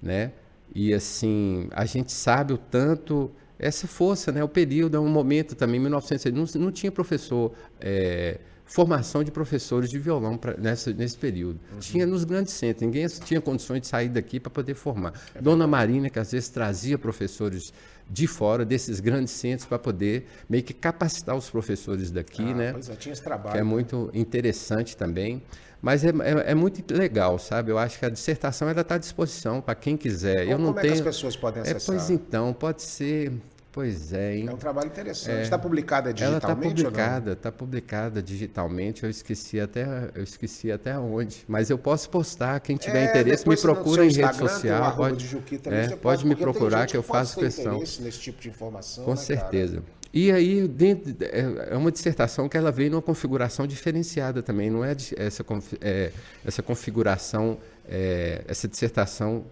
né? 0.00 0.32
E 0.74 0.92
assim, 0.92 1.68
a 1.72 1.84
gente 1.86 2.12
sabe 2.12 2.52
o 2.52 2.58
tanto 2.58 3.30
essa 3.58 3.86
força, 3.86 4.30
né? 4.30 4.44
O 4.44 4.48
período 4.48 4.96
é 4.96 5.00
um 5.00 5.08
momento 5.08 5.54
também, 5.54 5.80
1960, 5.80 6.36
não, 6.36 6.66
não 6.66 6.72
tinha 6.72 6.90
professor, 6.92 7.52
é, 7.80 8.38
formação 8.64 9.22
de 9.22 9.30
professores 9.30 9.88
de 9.88 9.98
violão 9.98 10.36
pra, 10.36 10.56
nessa, 10.56 10.92
nesse 10.92 11.16
período. 11.16 11.60
Tinha 11.80 12.06
nos 12.06 12.24
grandes 12.24 12.52
centros, 12.52 12.82
ninguém 12.82 13.06
tinha 13.06 13.40
condições 13.40 13.82
de 13.82 13.86
sair 13.86 14.08
daqui 14.08 14.40
para 14.40 14.50
poder 14.50 14.74
formar. 14.74 15.12
Dona 15.40 15.66
Marina, 15.66 16.10
que 16.10 16.18
às 16.18 16.32
vezes 16.32 16.48
trazia 16.48 16.98
professores 16.98 17.72
de 18.08 18.26
fora 18.26 18.64
desses 18.64 19.00
grandes 19.00 19.32
centros 19.32 19.66
para 19.66 19.78
poder 19.78 20.26
meio 20.48 20.62
que 20.62 20.72
capacitar 20.74 21.34
os 21.36 21.48
professores 21.50 22.10
daqui, 22.10 22.42
Ah, 22.42 22.54
né? 22.54 22.72
Pois 22.72 22.88
é, 22.88 22.96
tinha 22.96 23.12
esse 23.12 23.22
que 23.22 23.28
é 23.28 23.30
trabalho. 23.30 23.66
muito 23.66 24.10
interessante 24.14 24.96
também. 24.96 25.42
Mas 25.80 26.02
é, 26.04 26.08
é, 26.08 26.52
é 26.52 26.54
muito 26.54 26.82
legal, 26.94 27.38
sabe? 27.38 27.70
Eu 27.70 27.78
acho 27.78 27.98
que 27.98 28.06
a 28.06 28.08
dissertação 28.10 28.68
ela 28.68 28.80
está 28.80 28.94
à 28.94 28.98
disposição 28.98 29.60
para 29.60 29.74
quem 29.74 29.96
quiser. 29.96 30.48
Eu 30.48 30.58
Como 30.58 30.72
não 30.72 30.78
é 30.78 30.80
tenho. 30.80 31.02
que 31.02 31.08
as 31.08 31.16
pessoas 31.16 31.36
podem 31.36 31.62
É, 31.64 31.76
acessar? 31.76 31.86
pois 31.86 32.10
então, 32.10 32.52
pode 32.54 32.82
ser. 32.82 33.32
Pois 33.74 34.12
é, 34.12 34.36
hein? 34.36 34.46
É 34.48 34.52
um 34.52 34.56
trabalho 34.56 34.86
interessante. 34.86 35.42
Está 35.42 35.58
publicada 35.58 36.10
Ela 36.10 36.36
está 36.36 36.54
digitalmente 36.54 36.80
ou 36.80 36.84
não? 36.84 36.90
publicada, 36.92 37.32
está 37.32 37.50
publicada 37.50 38.22
digitalmente. 38.22 39.02
Eu 39.02 39.10
esqueci 39.10 39.58
até, 39.58 39.84
eu 40.14 40.22
esqueci 40.22 40.70
até 40.70 40.96
onde. 40.96 41.44
Mas 41.48 41.70
eu 41.70 41.76
posso 41.76 42.08
postar. 42.08 42.60
Quem 42.60 42.76
tiver 42.76 43.04
É, 43.04 43.10
interesse, 43.10 43.48
me 43.48 43.56
procura 43.56 44.06
em 44.06 44.12
rede 44.12 44.36
social. 44.36 44.94
Pode, 44.94 45.26
também, 45.58 45.80
é, 45.80 45.96
pode 45.96 46.24
me 46.24 46.36
procurar 46.36 46.86
que 46.86 46.96
eu 46.96 47.02
faço 47.02 47.40
questão. 47.40 47.74
interesse 47.74 48.00
nesse 48.00 48.20
tipo 48.20 48.40
de 48.40 48.48
informação, 48.48 49.04
Com 49.04 49.10
né, 49.10 49.16
cara? 49.16 49.26
certeza. 49.26 49.82
E 50.12 50.30
aí, 50.30 50.68
dentro, 50.68 51.12
é 51.20 51.72
é 51.74 51.76
uma 51.76 51.90
dissertação 51.90 52.48
que 52.48 52.56
ela 52.56 52.70
veio 52.70 52.92
numa 52.92 53.02
configuração 53.02 53.66
diferenciada 53.66 54.40
também, 54.40 54.70
não 54.70 54.84
é 54.84 54.92
essa, 55.16 55.44
é, 55.80 56.12
essa 56.44 56.62
configuração, 56.62 57.58
é, 57.88 58.44
essa 58.46 58.68
dissertação 58.68 59.44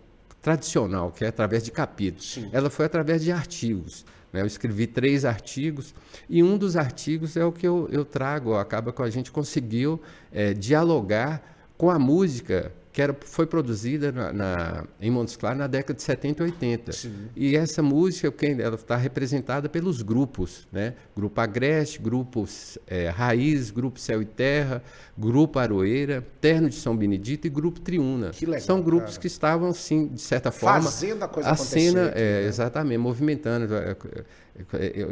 tradicional, 0.42 1.12
que 1.12 1.24
é 1.24 1.28
através 1.28 1.62
de 1.62 1.70
capítulos. 1.70 2.32
Sim. 2.32 2.50
Ela 2.52 2.68
foi 2.68 2.84
através 2.84 3.22
de 3.22 3.30
artigos. 3.30 4.04
né? 4.32 4.42
Eu 4.42 4.46
escrevi 4.46 4.88
três 4.88 5.24
artigos, 5.24 5.94
e 6.28 6.42
um 6.42 6.58
dos 6.58 6.76
artigos 6.76 7.36
é 7.36 7.44
o 7.44 7.52
que 7.52 7.66
eu, 7.66 7.88
eu 7.92 8.04
trago, 8.04 8.54
acaba 8.56 8.92
que 8.92 9.00
a 9.00 9.08
gente 9.08 9.30
conseguiu 9.30 10.00
é, 10.32 10.52
dialogar 10.52 11.40
com 11.78 11.88
a 11.88 11.98
música 11.98 12.72
que 12.92 13.00
era, 13.00 13.16
foi 13.24 13.46
produzida 13.46 14.12
na, 14.12 14.32
na- 14.32 14.84
em 15.00 15.10
Montes 15.10 15.34
Claros 15.34 15.58
na 15.58 15.66
década 15.66 15.94
de 15.94 16.02
70 16.02 16.42
e 16.42 16.46
80. 16.46 16.92
E 17.34 17.56
essa 17.56 17.82
música, 17.82 18.30
quem- 18.30 18.60
ela 18.60 18.74
está 18.74 18.96
representada 18.96 19.66
pelos 19.68 20.02
grupos, 20.02 20.68
né? 20.70 20.92
Grupo 21.16 21.40
Agreste, 21.40 21.98
Grupo 22.00 22.46
eh, 22.86 23.08
Raiz, 23.08 23.70
Grupo 23.70 23.98
Céu 23.98 24.20
e 24.20 24.26
Terra, 24.26 24.82
Grupo 25.16 25.58
Aroeira, 25.58 26.22
Terno 26.40 26.68
de 26.68 26.74
São 26.74 26.94
Benedito 26.94 27.46
e 27.46 27.50
Grupo 27.50 27.80
Triuna. 27.80 28.30
Que 28.30 28.44
legal, 28.44 28.60
São 28.60 28.82
grupos 28.82 29.10
cara. 29.12 29.20
que 29.20 29.26
estavam, 29.26 29.72
sim, 29.72 30.08
de 30.08 30.20
certa 30.20 30.50
forma... 30.52 30.82
Fazendo 30.82 31.22
a 31.24 31.28
coisa 31.28 31.48
a 31.48 31.52
acontecer 31.52 31.80
cena, 31.92 32.06
aqui, 32.08 32.18
é, 32.18 32.42
né? 32.42 32.46
exatamente, 32.48 32.98
movimentando 32.98 33.74
é, 33.74 33.78
é, 33.78 33.90
é, 33.90 34.24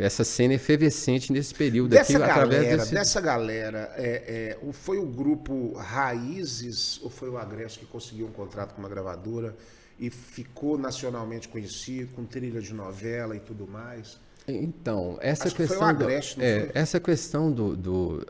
essa 0.01 0.23
cena 0.23 0.55
efervescente 0.55 1.33
nesse 1.33 1.55
período 1.55 1.91
Dessa 1.91 2.13
aqui, 2.13 2.23
através 2.23 2.63
galera, 2.63 2.77
desse... 2.77 2.95
dessa 2.95 3.21
galera, 3.21 3.95
é, 3.97 4.59
é, 4.61 4.73
foi 4.73 4.99
o 4.99 5.07
grupo 5.07 5.73
Raízes 5.75 7.01
ou 7.03 7.09
foi 7.09 7.31
o 7.31 7.39
Agreste 7.39 7.81
que 7.81 7.87
conseguiu 7.87 8.27
um 8.27 8.33
contrato 8.33 8.75
com 8.75 8.83
uma 8.83 8.89
gravadora 8.89 9.57
e 9.99 10.11
ficou 10.11 10.77
nacionalmente 10.79 11.49
conhecido, 11.49 12.15
com 12.15 12.25
trilha 12.25 12.61
de 12.61 12.75
novela 12.75 13.35
e 13.35 13.41
tudo 13.41 13.67
mais? 13.67 14.19
Então, 14.51 15.19
essa 15.21 15.45
Acho 15.45 15.55
que 15.57 15.63
questão, 15.67 15.79
do- 15.95 16.05
Agreste, 16.05 16.43
é, 16.43 16.71
essa 16.75 16.99
questão 17.01 17.51
do, 17.53 17.77
do- 17.77 18.27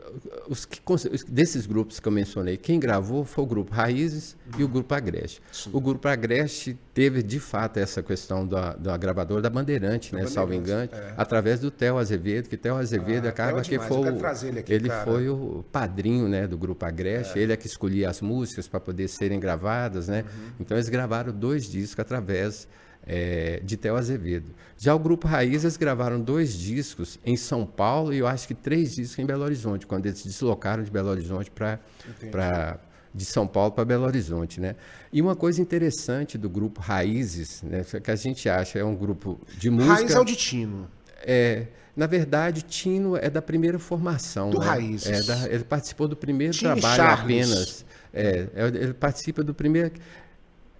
os 0.47 0.65
que, 0.65 0.79
desses 1.27 1.65
grupos 1.65 1.99
que 1.99 2.07
eu 2.07 2.11
mencionei, 2.11 2.57
quem 2.57 2.79
gravou 2.79 3.23
foi 3.25 3.43
o 3.43 3.47
grupo 3.47 3.73
Raízes 3.73 4.35
e 4.57 4.63
o 4.63 4.67
grupo 4.67 4.93
Agreste. 4.93 5.41
O 5.71 5.79
grupo 5.79 6.07
Agreste 6.07 6.77
teve 6.93 7.21
de 7.23 7.39
fato 7.39 7.77
essa 7.77 8.01
questão 8.03 8.45
da, 8.47 8.73
da 8.73 8.95
gravadora 8.97 9.41
da 9.41 9.49
Bandeirante, 9.49 10.13
né, 10.15 10.25
salvo 10.27 10.53
engano, 10.53 10.89
é. 10.91 11.13
através 11.17 11.59
do 11.59 11.71
Theo 11.71 11.97
Azevedo, 11.97 12.49
que 12.49 12.57
Theo 12.57 12.75
Azevedo 12.75 13.25
Ah, 13.25 13.29
acaba 13.29 13.59
é 13.59 13.63
que 13.63 13.79
foi 13.79 14.07
ele 14.47 14.59
aqui, 14.59 14.73
ele 14.73 14.89
foi 14.89 15.29
o 15.29 15.63
padrinho, 15.71 16.27
né, 16.27 16.47
do 16.47 16.57
grupo 16.57 16.85
Agreste, 16.85 17.37
ele 17.39 17.53
é 17.53 17.57
que 17.57 17.67
escolhia 17.67 18.09
as 18.09 18.21
músicas 18.21 18.67
para 18.67 18.79
poder 18.79 19.07
serem 19.07 19.39
gravadas, 19.39 20.07
né? 20.07 20.23
Uhum. 20.23 20.51
Então 20.59 20.77
eles 20.77 20.89
gravaram 20.89 21.31
dois 21.33 21.65
discos 21.69 21.99
através 21.99 22.67
é, 23.13 23.59
de 23.61 23.75
Theo 23.75 23.97
Azevedo. 23.97 24.51
Já 24.77 24.95
o 24.95 24.99
grupo 24.99 25.27
Raiz, 25.27 25.63
eles 25.65 25.75
gravaram 25.75 26.19
dois 26.21 26.53
discos 26.53 27.19
em 27.25 27.35
São 27.35 27.65
Paulo 27.65 28.13
e 28.13 28.19
eu 28.19 28.27
acho 28.27 28.47
que 28.47 28.53
três 28.53 28.95
discos 28.95 29.19
em 29.19 29.25
Belo 29.25 29.43
Horizonte, 29.43 29.85
quando 29.85 30.05
eles 30.05 30.19
se 30.19 30.27
deslocaram 30.29 30.81
de 30.81 30.89
Belo 30.89 31.09
Horizonte 31.09 31.51
para 31.51 31.79
de 33.13 33.25
São 33.25 33.45
Paulo 33.45 33.71
para 33.73 33.83
Belo 33.83 34.05
Horizonte, 34.05 34.61
né? 34.61 34.75
E 35.11 35.21
uma 35.21 35.35
coisa 35.35 35.61
interessante 35.61 36.37
do 36.37 36.49
grupo 36.49 36.79
Raízes, 36.79 37.61
né, 37.61 37.83
que 38.01 38.09
a 38.09 38.15
gente 38.15 38.47
acha 38.47 38.79
é 38.79 38.85
um 38.85 38.95
grupo 38.95 39.37
de 39.57 39.69
música. 39.69 39.93
Raiz 39.95 40.11
é 40.15 40.19
o 40.19 40.23
de 40.23 40.35
Tino. 40.37 40.87
É, 41.25 41.67
na 41.93 42.07
verdade, 42.07 42.61
Tino 42.61 43.17
é 43.17 43.29
da 43.29 43.41
primeira 43.41 43.77
formação. 43.77 44.49
Do 44.51 44.59
né? 44.59 44.65
Raízes. 44.65 45.07
É 45.09 45.23
da- 45.23 45.49
ele 45.49 45.65
participou 45.65 46.07
do 46.07 46.15
primeiro 46.15 46.53
Tino 46.53 46.71
trabalho 46.71 46.95
Charles. 46.95 47.51
apenas. 47.51 47.85
É, 48.13 48.47
é, 48.55 48.67
ele 48.67 48.93
participa 48.93 49.43
do 49.43 49.53
primeiro. 49.53 49.91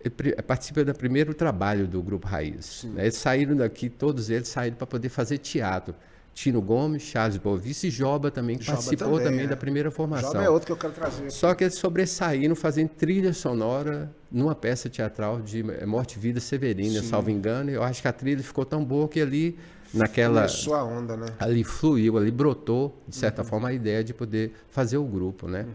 Ele 0.03 0.09
pri- 0.09 0.35
participa 0.41 0.83
do 0.83 0.93
primeiro 0.93 1.33
trabalho 1.33 1.87
do 1.87 2.01
grupo 2.01 2.27
Raiz. 2.27 2.83
né? 2.93 3.03
Eles 3.03 3.15
saíram 3.15 3.55
daqui, 3.55 3.89
todos 3.89 4.29
eles 4.29 4.47
saíram 4.47 4.75
para 4.77 4.87
poder 4.87 5.09
fazer 5.09 5.37
teatro. 5.37 5.93
Tino 6.33 6.61
Gomes, 6.61 7.03
Charles 7.03 7.35
Bovice 7.37 7.87
e 7.87 7.89
Joba 7.91 8.31
também, 8.31 8.57
que 8.57 8.63
Joba 8.63 8.77
participou 8.77 9.09
também, 9.17 9.25
também, 9.25 9.45
é. 9.45 9.47
da 9.47 9.57
primeira 9.57 9.91
formação. 9.91 10.31
Joba 10.31 10.43
é 10.45 10.49
outro 10.49 10.65
que 10.67 10.71
eu 10.71 10.77
quero 10.77 10.93
trazer. 10.93 11.29
Só 11.29 11.53
que 11.53 11.65
eles 11.65 11.75
sobressaíram 11.75 12.55
fazendo 12.55 12.87
trilha 12.87 13.33
sonora 13.33 14.09
numa 14.31 14.55
peça 14.55 14.89
teatral 14.89 15.41
de 15.41 15.59
eh, 15.59 15.85
Morte 15.85 16.15
e 16.15 16.19
Vida 16.19 16.39
Severina, 16.39 17.03
salvo 17.03 17.29
engano. 17.29 17.69
Eu 17.69 17.83
acho 17.83 18.01
que 18.01 18.07
a 18.07 18.13
trilha 18.13 18.41
ficou 18.41 18.63
tão 18.63 18.81
boa 18.83 19.09
que 19.09 19.19
ali, 19.19 19.59
naquela. 19.93 20.41
Começou 20.41 20.73
a 20.75 20.83
onda, 20.83 21.15
né? 21.17 21.25
Ali 21.39 21.63
fluiu, 21.63 22.17
ali 22.17 22.31
brotou, 22.31 22.89
de 23.07 23.15
Uhum. 23.15 23.19
certa 23.21 23.43
forma, 23.43 23.69
a 23.69 23.73
ideia 23.73 24.03
de 24.03 24.13
poder 24.13 24.51
fazer 24.69 24.97
o 24.97 25.03
grupo, 25.03 25.47
né? 25.47 25.65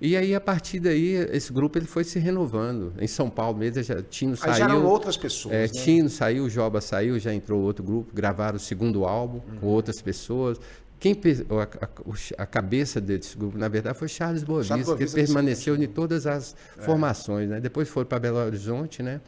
E 0.00 0.16
aí, 0.16 0.34
a 0.34 0.40
partir 0.40 0.80
daí, 0.80 1.14
esse 1.32 1.52
grupo 1.52 1.78
ele 1.78 1.86
foi 1.86 2.04
se 2.04 2.18
renovando. 2.18 2.92
Em 2.98 3.06
São 3.06 3.28
Paulo 3.30 3.58
mesmo, 3.58 3.82
já, 3.82 4.02
Tino 4.02 4.32
Aí 4.32 4.36
saiu. 4.38 4.54
já 4.54 4.64
eram 4.64 4.84
outras 4.84 5.16
pessoas, 5.16 5.54
É, 5.54 5.62
né? 5.62 5.68
Tino 5.68 6.08
saiu, 6.08 6.48
Joba 6.48 6.80
saiu, 6.80 7.18
já 7.18 7.32
entrou 7.34 7.60
outro 7.62 7.84
grupo, 7.84 8.14
gravaram 8.14 8.56
o 8.56 8.60
segundo 8.60 9.04
álbum 9.04 9.40
Uhum. 9.48 9.58
com 9.60 9.66
outras 9.66 10.00
pessoas. 10.02 10.60
Quem 10.98 11.12
a, 11.50 11.84
a- 11.84 12.42
a 12.42 12.46
cabeça 12.46 13.00
desse 13.00 13.36
grupo, 13.36 13.58
na 13.58 13.68
verdade, 13.68 13.98
foi 13.98 14.08
Charles 14.08 14.42
Bovis, 14.42 14.66
Charles 14.66 14.88
que 14.94 15.06
permaneceu 15.06 15.76
em 15.76 15.86
todas 15.86 16.26
as 16.26 16.56
formações, 16.78 17.48
né? 17.50 17.60
Depois 17.60 17.88
foram 17.88 18.06
para 18.08 18.18
Belo 18.18 18.38
Horizonte, 18.38 19.02
né? 19.02 19.20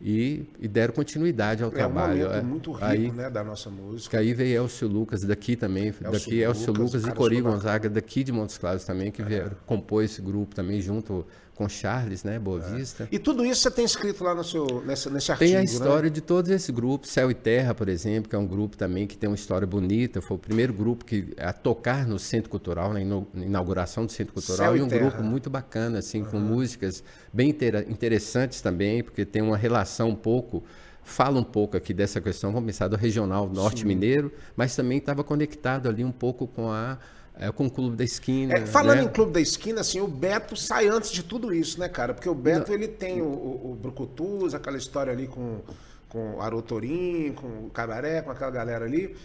E, 0.00 0.44
e 0.58 0.68
deram 0.68 0.92
continuidade 0.94 1.62
ao 1.62 1.68
É 1.70 1.72
um 1.72 1.74
trabalho. 1.74 2.22
momento 2.24 2.34
é. 2.38 2.42
muito 2.42 2.72
rico, 2.72 2.84
aí, 2.84 3.10
né, 3.12 3.30
da 3.30 3.42
nossa 3.42 3.70
música. 3.70 4.10
que 4.10 4.16
aí 4.16 4.34
veio 4.34 4.62
Elcio 4.64 4.88
Lucas 4.88 5.22
daqui 5.22 5.56
também, 5.56 5.86
Elcio 5.88 6.10
daqui 6.10 6.40
Elcio 6.40 6.72
Lucas, 6.72 7.04
e 7.06 7.12
Cori 7.12 7.40
Gonzaga 7.40 7.88
daqui 7.88 8.22
de 8.22 8.32
Montes 8.32 8.58
Claros 8.58 8.84
também, 8.84 9.10
que 9.10 9.22
vieram 9.22 9.52
compor 9.66 10.04
esse 10.04 10.20
grupo 10.20 10.54
também 10.54 10.80
junto 10.80 11.26
com 11.60 11.68
Charles, 11.68 12.24
né, 12.24 12.38
Bovista. 12.38 13.06
E 13.12 13.18
tudo 13.18 13.44
isso 13.44 13.60
você 13.60 13.70
tem 13.70 13.84
escrito 13.84 14.24
lá 14.24 14.34
no 14.34 14.42
seu, 14.42 14.82
nessa, 14.82 15.10
nesse 15.10 15.30
artigo, 15.30 15.46
Tem 15.50 15.56
a 15.56 15.58
né? 15.58 15.64
história 15.66 16.08
de 16.08 16.22
todos 16.22 16.50
esses 16.50 16.70
grupos, 16.70 17.10
Céu 17.10 17.30
e 17.30 17.34
Terra, 17.34 17.74
por 17.74 17.86
exemplo, 17.86 18.30
que 18.30 18.34
é 18.34 18.38
um 18.38 18.46
grupo 18.46 18.78
também 18.78 19.06
que 19.06 19.14
tem 19.14 19.28
uma 19.28 19.36
história 19.36 19.66
bonita. 19.66 20.22
Foi 20.22 20.38
o 20.38 20.40
primeiro 20.40 20.72
grupo 20.72 21.04
que 21.04 21.34
a 21.36 21.52
tocar 21.52 22.06
no 22.06 22.18
Centro 22.18 22.48
Cultural, 22.48 22.94
na 22.94 23.02
inauguração 23.02 24.06
do 24.06 24.12
Centro 24.12 24.32
Cultural, 24.32 24.68
Céu 24.68 24.76
e 24.78 24.80
um 24.80 24.88
Terra. 24.88 25.10
grupo 25.10 25.22
muito 25.22 25.50
bacana, 25.50 25.98
assim, 25.98 26.24
com 26.24 26.38
músicas 26.38 27.04
bem 27.30 27.54
interessantes 27.90 28.62
também, 28.62 29.02
porque 29.04 29.26
tem 29.26 29.42
uma 29.42 29.58
relação 29.58 30.08
um 30.08 30.16
pouco. 30.16 30.64
Fala 31.02 31.38
um 31.38 31.44
pouco 31.44 31.76
aqui 31.76 31.92
dessa 31.92 32.22
questão, 32.22 32.52
vamos 32.52 32.68
pensar 32.68 32.88
do 32.88 32.96
regional 32.96 33.50
norte 33.50 33.86
mineiro, 33.86 34.32
mas 34.56 34.74
também 34.76 34.96
estava 34.96 35.22
conectado 35.22 35.88
ali 35.90 36.04
um 36.04 36.12
pouco 36.12 36.46
com 36.46 36.70
a 36.70 36.98
é, 37.38 37.50
com 37.50 37.66
o 37.66 37.70
Clube 37.70 37.96
da 37.96 38.04
Esquina. 38.04 38.54
É, 38.54 38.66
falando 38.66 38.98
né? 38.98 39.04
em 39.04 39.08
Clube 39.08 39.32
da 39.32 39.40
Esquina, 39.40 39.80
assim, 39.80 40.00
o 40.00 40.06
Beto 40.08 40.56
sai 40.56 40.88
antes 40.88 41.10
de 41.10 41.22
tudo 41.22 41.54
isso, 41.54 41.78
né, 41.80 41.88
cara? 41.88 42.12
Porque 42.14 42.28
o 42.28 42.34
Beto, 42.34 42.72
ele 42.72 42.88
tem 42.88 43.22
o, 43.22 43.26
o, 43.26 43.72
o 43.72 43.74
Brucutus, 43.80 44.54
aquela 44.54 44.76
história 44.76 45.12
ali 45.12 45.26
com, 45.26 45.60
com 46.08 46.36
o 46.36 46.40
Arotorim, 46.42 47.32
com 47.34 47.46
o 47.66 47.70
Cabaré, 47.70 48.22
com 48.22 48.30
aquela 48.30 48.50
galera 48.50 48.84
ali. 48.84 49.16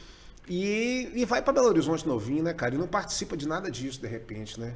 E, 0.48 1.12
e 1.14 1.26
vai 1.26 1.42
pra 1.42 1.52
Belo 1.52 1.68
Horizonte 1.68 2.08
novinho, 2.08 2.44
né, 2.44 2.54
cara? 2.54 2.76
E 2.76 2.78
não 2.78 2.88
participa 2.88 3.36
de 3.36 3.48
nada 3.48 3.70
disso, 3.70 4.00
de 4.00 4.08
repente, 4.08 4.60
né? 4.60 4.74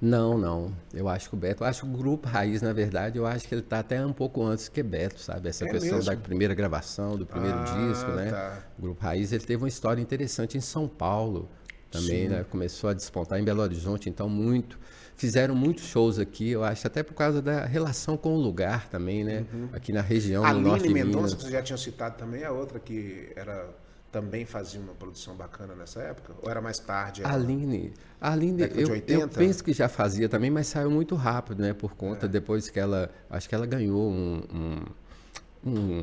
Não, 0.00 0.36
não. 0.36 0.72
Eu 0.92 1.08
acho 1.08 1.28
que 1.30 1.34
o 1.34 1.38
Beto, 1.38 1.62
eu 1.62 1.66
acho 1.68 1.82
que 1.82 1.88
o 1.88 1.96
grupo 1.96 2.28
Raiz, 2.28 2.60
na 2.60 2.72
verdade, 2.72 3.16
eu 3.16 3.24
acho 3.24 3.46
que 3.48 3.54
ele 3.54 3.62
está 3.62 3.78
até 3.78 4.04
um 4.04 4.12
pouco 4.12 4.42
antes 4.42 4.68
que 4.68 4.82
Beto, 4.82 5.20
sabe? 5.20 5.48
Essa 5.48 5.64
É 5.64 5.68
questão 5.70 5.96
mesmo? 5.96 6.10
da 6.10 6.16
primeira 6.16 6.52
gravação, 6.52 7.16
do 7.16 7.24
primeiro 7.24 7.56
Ah, 7.56 7.88
disco, 7.88 8.10
né? 8.10 8.30
tá. 8.30 8.58
O 8.78 8.82
grupo 8.82 9.02
Raiz, 9.02 9.32
ele 9.32 9.44
teve 9.44 9.62
uma 9.62 9.68
história 9.68 10.02
interessante 10.02 10.58
em 10.58 10.60
São 10.60 10.86
Paulo 10.88 11.48
também, 11.94 12.28
né? 12.28 12.44
Começou 12.50 12.90
a 12.90 12.92
despontar 12.92 13.38
em 13.38 13.44
Belo 13.44 13.62
Horizonte, 13.62 14.08
então 14.08 14.28
muito. 14.28 14.78
Fizeram 15.16 15.54
muitos 15.54 15.84
shows 15.84 16.18
aqui, 16.18 16.50
eu 16.50 16.64
acho, 16.64 16.86
até 16.86 17.02
por 17.02 17.14
causa 17.14 17.40
da 17.40 17.64
relação 17.64 18.16
com 18.16 18.34
o 18.34 18.40
lugar 18.40 18.88
também, 18.88 19.22
né? 19.22 19.46
Aqui 19.72 19.92
na 19.92 20.00
região, 20.00 20.44
A 20.44 20.52
no 20.52 20.60
norte 20.60 20.84
Aline 20.84 20.98
de 21.00 21.04
Mendonça, 21.06 21.36
que 21.36 21.42
você 21.42 21.50
já 21.52 21.62
tinha 21.62 21.76
citado 21.78 22.16
também, 22.18 22.42
é 22.42 22.50
outra 22.50 22.80
que 22.80 23.30
era, 23.36 23.68
também 24.10 24.44
fazia 24.44 24.80
uma 24.80 24.92
produção 24.92 25.36
bacana 25.36 25.74
nessa 25.76 26.00
época? 26.00 26.32
Ou 26.42 26.50
era 26.50 26.60
mais 26.60 26.80
tarde? 26.80 27.22
A 27.24 27.28
ela? 27.28 27.36
Aline, 27.36 27.92
a 28.20 28.32
Aline 28.32 28.62
eu, 28.62 28.68
eu 28.86 28.90
80? 28.90 29.38
penso 29.38 29.62
que 29.62 29.72
já 29.72 29.88
fazia 29.88 30.28
também, 30.28 30.50
mas 30.50 30.66
saiu 30.66 30.90
muito 30.90 31.14
rápido, 31.14 31.62
né? 31.62 31.72
Por 31.72 31.92
É. 31.92 31.94
conta, 31.94 32.26
depois 32.26 32.68
que 32.68 32.80
ela, 32.80 33.08
acho 33.30 33.48
que 33.48 33.54
ela 33.54 33.66
ganhou 33.66 34.10
um, 34.10 34.42
um, 35.64 35.70
um- 35.70 36.02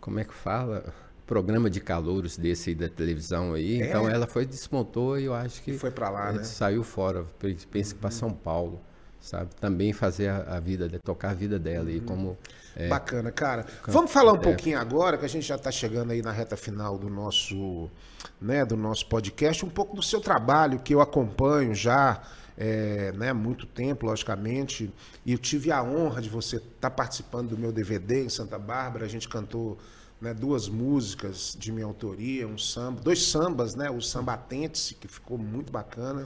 como 0.00 0.20
é 0.20 0.24
que 0.24 0.32
fala? 0.34 0.94
Programa 1.26 1.68
de 1.68 1.80
calouros 1.80 2.36
desse 2.36 2.70
aí 2.70 2.76
da 2.76 2.88
televisão 2.88 3.54
aí. 3.54 3.82
É? 3.82 3.88
Então 3.88 4.08
ela 4.08 4.26
foi, 4.26 4.46
despontou 4.46 5.18
e 5.18 5.24
eu 5.24 5.34
acho 5.34 5.60
que 5.62 5.72
foi 5.72 5.90
pra 5.90 6.08
lá, 6.08 6.28
eh, 6.28 6.32
né? 6.34 6.38
Uhum. 6.38 6.44
saiu 6.44 6.84
fora, 6.84 7.24
penso 7.70 7.94
que 7.94 8.00
para 8.00 8.10
São 8.10 8.32
Paulo, 8.32 8.80
sabe? 9.20 9.50
Também 9.60 9.92
fazer 9.92 10.28
a, 10.28 10.56
a 10.56 10.60
vida, 10.60 10.88
tocar 11.04 11.30
a 11.30 11.34
vida 11.34 11.58
dela 11.58 11.86
Uhum. 11.86 11.90
aí 11.90 12.00
como 12.00 12.38
é, 12.76 12.88
Bacana, 12.88 13.32
cara. 13.32 13.64
Vamos 13.86 14.12
falar 14.12 14.32
um 14.34 14.38
pouquinho 14.38 14.78
agora, 14.78 15.16
que 15.16 15.24
a 15.24 15.28
gente 15.28 15.46
já 15.46 15.56
está 15.56 15.70
chegando 15.70 16.10
aí 16.10 16.20
na 16.20 16.30
reta 16.30 16.58
final 16.58 16.98
do 16.98 17.08
nosso, 17.08 17.90
né, 18.38 18.66
do 18.66 18.76
nosso 18.76 19.06
podcast, 19.06 19.64
um 19.64 19.70
pouco 19.70 19.96
do 19.96 20.02
seu 20.02 20.20
trabalho, 20.20 20.78
que 20.80 20.94
eu 20.94 21.00
acompanho 21.00 21.74
já 21.74 22.20
é, 22.56 23.12
né, 23.12 23.30
há 23.30 23.34
muito 23.34 23.66
tempo, 23.66 24.04
logicamente. 24.04 24.92
E 25.24 25.32
eu 25.32 25.38
tive 25.38 25.72
a 25.72 25.82
honra 25.82 26.20
de 26.20 26.28
você 26.28 26.56
estar 26.56 26.90
participando 26.90 27.48
do 27.50 27.58
meu 27.58 27.72
DVD 27.72 28.24
em 28.24 28.28
Santa 28.28 28.58
Bárbara. 28.58 29.06
A 29.06 29.08
gente 29.08 29.26
cantou 29.26 29.78
né, 30.20 30.32
duas 30.32 30.68
músicas 30.68 31.56
de 31.58 31.70
minha 31.70 31.86
autoria, 31.86 32.46
um 32.48 32.56
samba, 32.58 33.00
dois 33.00 33.22
sambas, 33.26 33.74
né? 33.74 33.90
O 33.90 34.00
samba 34.00 34.32
Atente-se, 34.34 34.94
que 34.94 35.06
ficou 35.08 35.36
muito 35.36 35.70
bacana, 35.70 36.24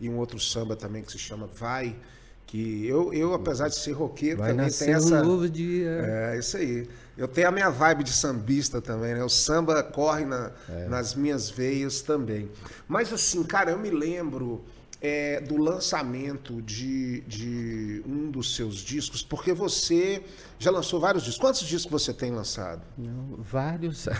e 0.00 0.08
um 0.08 0.16
outro 0.18 0.38
samba 0.38 0.76
também 0.76 1.02
que 1.02 1.10
se 1.12 1.18
chama 1.18 1.46
Vai. 1.46 1.96
Que 2.46 2.86
eu, 2.86 3.14
eu 3.14 3.32
apesar 3.32 3.68
de 3.68 3.76
ser 3.76 3.92
roqueiro, 3.92 4.38
vai 4.40 4.50
também 4.50 4.70
tem 4.70 4.92
essa. 4.92 5.22
um 5.22 5.24
novo 5.24 5.48
dia. 5.48 5.88
É, 6.32 6.38
isso 6.38 6.58
aí. 6.58 6.86
Eu 7.16 7.26
tenho 7.26 7.48
a 7.48 7.50
minha 7.50 7.70
vibe 7.70 8.04
de 8.04 8.12
sambista 8.12 8.80
também, 8.80 9.14
né? 9.14 9.24
O 9.24 9.28
samba 9.28 9.82
corre 9.82 10.26
na- 10.26 10.50
nas 10.88 11.14
minhas 11.14 11.48
veias 11.48 12.02
também. 12.02 12.50
Mas 12.86 13.10
assim, 13.12 13.42
cara, 13.42 13.70
eu 13.70 13.78
me 13.78 13.88
lembro 13.90 14.62
é, 15.02 15.40
do 15.40 15.56
lançamento 15.56 16.62
de, 16.62 17.22
de 17.22 18.02
um 18.06 18.30
dos 18.30 18.54
seus 18.54 18.76
discos, 18.76 19.20
porque 19.20 19.52
você 19.52 20.22
já 20.60 20.70
lançou 20.70 21.00
vários 21.00 21.24
discos. 21.24 21.40
Quantos 21.40 21.62
discos 21.62 21.90
você 21.90 22.14
tem 22.14 22.30
lançado? 22.30 22.82
Não, 22.96 23.36
vários. 23.38 24.08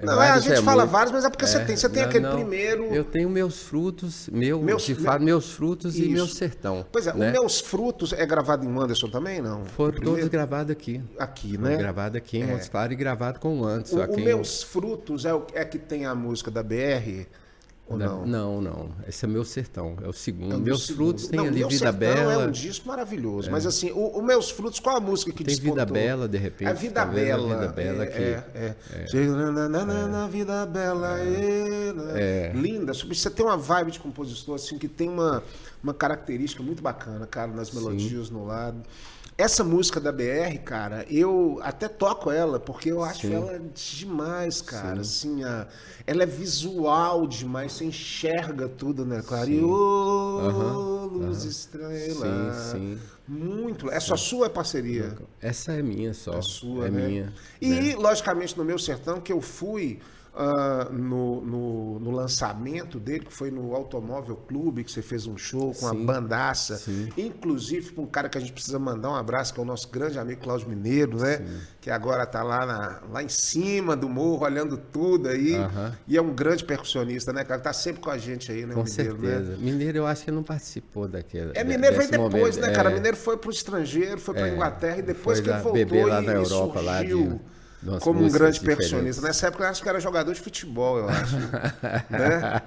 Não, 0.00 0.14
é, 0.14 0.26
a 0.26 0.28
vários 0.30 0.44
gente 0.44 0.62
fala 0.62 0.82
muito. 0.82 0.90
vários, 0.90 1.12
mas 1.12 1.24
é 1.24 1.30
porque 1.30 1.46
você 1.46 1.64
tem. 1.64 1.76
Você 1.76 1.88
tem 1.88 2.02
não, 2.02 2.08
aquele 2.08 2.26
não. 2.26 2.34
primeiro. 2.34 2.84
Eu 2.86 3.04
tenho 3.04 3.30
meus 3.30 3.62
frutos, 3.62 4.28
meu, 4.32 4.60
Meus- 4.60 4.82
de 4.82 4.96
fato, 4.96 5.22
meus 5.22 5.52
frutos 5.52 5.94
Isso. 5.94 6.04
e 6.04 6.08
meu 6.08 6.26
sertão. 6.26 6.84
Pois 6.90 7.06
é, 7.06 7.14
né? 7.14 7.28
o 7.28 7.32
Meus 7.32 7.60
Frutos 7.60 8.12
é 8.12 8.26
gravado 8.26 8.66
em 8.66 8.76
Anderson 8.76 9.08
também, 9.08 9.40
não? 9.40 9.64
Foram 9.64 10.00
todos 10.00 10.26
gravados 10.26 10.72
aqui. 10.72 11.00
Aqui, 11.16 11.56
Foi 11.56 11.68
né? 11.70 11.76
Gravado 11.76 12.16
aqui 12.16 12.38
em 12.38 12.46
Montes 12.46 12.68
Claros 12.68 12.92
e 12.92 12.96
gravado 12.96 13.38
com 13.38 13.60
o 13.60 13.64
Anderson. 13.64 14.04
O, 14.06 14.20
Meus 14.20 14.64
Frutos 14.64 15.24
é, 15.24 15.32
o, 15.32 15.46
é 15.54 15.64
que 15.64 15.78
tem 15.78 16.04
a 16.04 16.16
música 16.16 16.50
da 16.50 16.64
BR? 16.64 17.28
Ou 17.88 17.98
da- 17.98 18.06
não? 18.06 18.24
não, 18.26 18.60
não. 18.60 18.90
Esse 19.08 19.24
é 19.24 19.28
meu 19.28 19.44
sertão. 19.44 19.96
É 20.02 20.08
o 20.08 20.12
segundo. 20.12 20.54
É 20.54 20.58
meus 20.58 20.86
segundo. 20.86 20.96
frutos 20.96 21.26
tem 21.28 21.36
Não, 21.38 21.46
ali 21.46 21.58
Meu 21.58 21.68
Vida 21.68 21.78
Sertão 21.92 21.98
Bela. 21.98 22.32
É 22.32 22.38
um 22.46 22.50
disco 22.50 22.88
maravilhoso. 22.88 23.50
Mas 23.50 23.66
assim, 23.66 23.90
o, 23.90 24.06
o 24.18 24.22
Meus 24.22 24.50
Frutos, 24.50 24.78
qual 24.80 24.96
a 24.96 25.00
música 25.00 25.30
que 25.32 25.44
Tem 25.44 25.54
despontou? 25.54 25.74
Vida 25.84 25.92
Bela, 25.92 26.28
de 26.28 26.38
repente, 26.38 26.68
A 26.68 26.72
Vida 26.72 26.94
talvez 27.02 27.30
a 27.30 27.36
Bela. 27.36 27.54
Vida 27.54 27.68
Bela 27.72 28.04
é, 28.04 28.06
que- 28.06 28.22
é, 28.22 28.76
é. 29.12 30.06
Na 30.08 30.26
Vida 30.28 30.64
Bela. 30.66 31.18
é? 31.20 31.92
É. 32.14 32.52
Linda. 32.54 32.92
Você 32.94 33.30
tem 33.30 33.44
uma 33.44 33.56
vibe 33.56 33.90
de 33.90 34.00
compositor 34.00 34.54
assim 34.54 34.78
que 34.78 34.88
tem 34.88 35.08
uma, 35.08 35.42
uma 35.82 35.92
característica 35.92 36.62
muito 36.62 36.82
bacana, 36.82 37.26
cara, 37.26 37.52
nas 37.52 37.70
melodias 37.72 38.30
no 38.30 38.46
lado. 38.46 38.80
Essa 39.36 39.64
música 39.64 39.98
da 39.98 40.12
BR, 40.12 40.58
cara, 40.64 41.06
eu 41.08 41.58
até 41.62 41.88
toco 41.88 42.30
ela, 42.30 42.60
porque 42.60 42.92
eu 42.92 43.02
acho 43.02 43.22
Sim. 43.22 43.34
ela 43.34 43.58
demais, 43.74 44.60
cara. 44.60 45.00
Assim, 45.00 45.42
a, 45.42 45.66
ela 46.06 46.22
é 46.22 46.26
visual 46.26 47.26
demais, 47.26 47.72
você 47.72 47.86
enxerga 47.86 48.68
tudo, 48.68 49.06
né, 49.06 49.22
cara? 49.26 49.48
E 49.48 49.60
ô, 49.62 51.08
luz 51.10 51.44
estrela. 51.44 52.54
Sim, 52.54 52.70
sim. 52.70 52.98
Muito. 53.26 53.90
É 53.90 54.00
só 54.00 54.16
sua 54.16 54.46
é 54.46 54.48
parceria? 54.50 55.16
Essa 55.40 55.72
é 55.72 55.82
minha 55.82 56.12
só. 56.12 56.34
É 56.34 56.42
sua, 56.42 56.88
é 56.88 56.90
né? 56.90 57.06
minha. 57.06 57.32
E, 57.60 57.68
né? 57.70 57.96
logicamente, 57.96 58.56
no 58.58 58.64
meu 58.64 58.78
sertão, 58.78 59.20
que 59.20 59.32
eu 59.32 59.40
fui 59.40 59.98
ah, 60.34 60.88
no, 60.90 61.42
no, 61.42 61.98
no 62.00 62.10
lançamento 62.10 62.98
dele, 62.98 63.26
que 63.26 63.32
foi 63.32 63.50
no 63.50 63.74
Automóvel 63.74 64.34
Clube, 64.36 64.82
que 64.82 64.90
você 64.90 65.02
fez 65.02 65.26
um 65.26 65.36
show 65.36 65.74
com 65.74 65.86
a 65.86 65.90
Sim, 65.90 66.06
bandaça. 66.06 66.76
sim. 66.78 67.08
Inclusive 67.18 67.92
para 67.92 68.02
um 68.02 68.06
cara 68.06 68.28
que 68.30 68.38
a 68.38 68.40
gente 68.40 68.52
precisa 68.52 68.78
mandar 68.78 69.10
um 69.10 69.14
abraço, 69.14 69.52
que 69.52 69.60
é 69.60 69.62
o 69.62 69.66
nosso 69.66 69.88
grande 69.90 70.18
amigo 70.18 70.40
Cláudio 70.40 70.68
Mineiro, 70.70 71.18
né? 71.18 71.44
Que 71.82 71.90
agora 71.90 72.24
tá 72.24 72.42
lá, 72.42 72.64
na, 72.64 73.02
lá 73.12 73.22
em 73.22 73.28
cima 73.28 73.94
do 73.94 74.08
morro, 74.08 74.44
olhando 74.44 74.76
tudo 74.78 75.28
aí. 75.28 75.54
E 76.08 76.16
é 76.16 76.22
um 76.22 76.32
grande 76.34 76.64
percussionista, 76.64 77.32
né, 77.32 77.44
cara? 77.44 77.60
Tá 77.60 77.72
sempre 77.74 78.00
com 78.00 78.10
a 78.10 78.16
gente 78.16 78.50
aí, 78.50 78.64
né? 78.64 78.72
o 78.72 78.78
Com 78.78 78.84
Mineiro, 78.84 79.18
né? 79.18 79.28
certeza. 79.30 79.56
Mineiro 79.58 79.98
eu 79.98 80.06
acho 80.06 80.24
que 80.24 80.30
não 80.30 80.42
participou 80.42 81.06
daquela. 81.08 81.52
É, 81.54 81.62
Mineiro 81.62 81.96
veio 81.96 82.10
depois, 82.10 82.32
momento. 82.32 82.60
né, 82.60 82.70
cara? 82.72 82.90
É, 82.90 82.94
Mineiro 82.94 83.16
foi 83.18 83.36
pro 83.36 83.50
estrangeiro, 83.50 84.18
foi 84.18 84.34
pra 84.34 84.48
É, 84.48 84.52
Inglaterra 84.54 84.98
e 84.98 85.02
depois 85.02 85.40
que 85.40 85.48
ele 85.50 85.56
lá 85.56 85.62
voltou 85.62 86.06
lá 86.06 86.22
e, 86.22 86.26
na 86.26 86.32
Europa, 86.32 86.80
lá 86.80 87.02
de- 87.02 87.12
umas 87.82 88.02
como 88.02 88.24
um 88.24 88.30
grande 88.30 88.58
diferentes. 88.58 88.88
percussionista. 88.90 89.22
Nessa 89.22 89.48
época 89.48 89.64
eu 89.64 89.68
acho 89.70 89.82
que 89.82 89.88
era 89.88 90.00
jogador 90.00 90.32
de 90.32 90.40
futebol, 90.40 90.98
eu 90.98 91.08
acho. 91.08 91.36
né? 92.10 92.62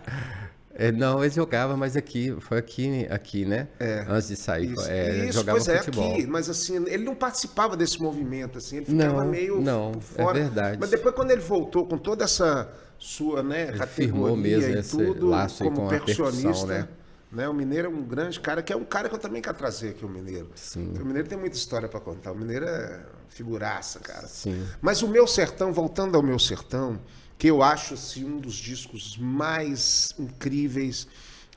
É, 0.78 0.92
não, 0.92 1.24
ele 1.24 1.34
jogava, 1.34 1.78
mas 1.78 1.96
aqui, 1.96 2.36
foi 2.42 2.58
aqui, 2.58 3.08
aqui 3.10 3.46
né? 3.46 3.70
É. 3.80 4.06
Antes 4.10 4.28
de 4.28 4.36
sair, 4.36 4.74
Isso, 4.74 4.86
é, 4.90 5.30
isso 5.30 5.40
jogava 5.40 5.58
pois 5.58 5.70
é, 5.70 5.78
futebol. 5.78 6.12
aqui, 6.14 6.28
mas 6.28 6.50
assim, 6.50 6.84
ele 6.88 7.06
não 7.06 7.16
participava 7.16 7.78
desse 7.78 8.02
movimento, 8.02 8.58
assim, 8.58 8.78
ele 8.78 8.86
ficava 8.86 9.24
Não, 9.24 9.26
meio 9.26 9.62
não, 9.62 9.94
por 9.94 10.00
é 10.00 10.02
fora. 10.02 10.34
verdade. 10.34 10.78
Mas 10.80 10.90
depois 10.90 11.16
quando 11.16 11.32
ele 11.32 11.42
voltou 11.42 11.88
com 11.88 11.98
toda 11.98 12.26
essa 12.26 12.70
sua, 12.98 13.42
né, 13.42 13.70
Ele 13.70 13.78
categoria 13.78 13.86
firmou 13.88 14.36
mesmo 14.36 14.76
e 14.76 14.80
esse 14.80 14.98
tudo, 14.98 15.28
laço 15.28 15.64
aí 15.64 15.70
como 15.70 15.82
com 15.82 15.86
a 15.86 15.88
percussão, 15.88 16.26
percussionista, 16.26 16.66
né? 16.66 16.90
Né? 17.36 17.50
O 17.50 17.54
Mineiro 17.54 17.88
é 17.88 17.90
um 17.90 18.02
grande 18.02 18.40
cara, 18.40 18.64
que 18.64 18.72
é 18.72 18.76
um 18.76 18.86
cara 18.86 19.10
que 19.10 19.16
eu 19.16 19.20
também 19.20 19.42
quero 19.42 19.58
trazer 19.58 19.90
aqui, 19.90 20.06
o 20.06 20.10
Mineiro. 20.10 20.50
Sim. 20.56 20.86
Porque 20.86 21.02
O 21.02 21.06
Mineiro 21.06 21.28
tem 21.28 21.38
muita 21.38 21.58
história 21.58 21.90
para 21.90 22.00
contar. 22.00 22.32
O 22.32 22.36
Mineiro 22.36 22.66
é 22.66 23.06
figuraça, 23.28 24.00
cara. 24.00 24.26
Sim. 24.28 24.66
Mas 24.82 25.02
o 25.02 25.08
Meu 25.08 25.28
Sertão, 25.28 25.74
voltando 25.74 26.16
ao 26.16 26.24
Meu 26.24 26.40
Sertão, 26.40 27.00
que 27.38 27.48
eu 27.48 27.62
acho 27.62 27.96
assim, 27.96 28.24
um 28.24 28.40
dos 28.40 28.56
discos 28.56 29.18
mais 29.18 30.14
incríveis, 30.18 31.08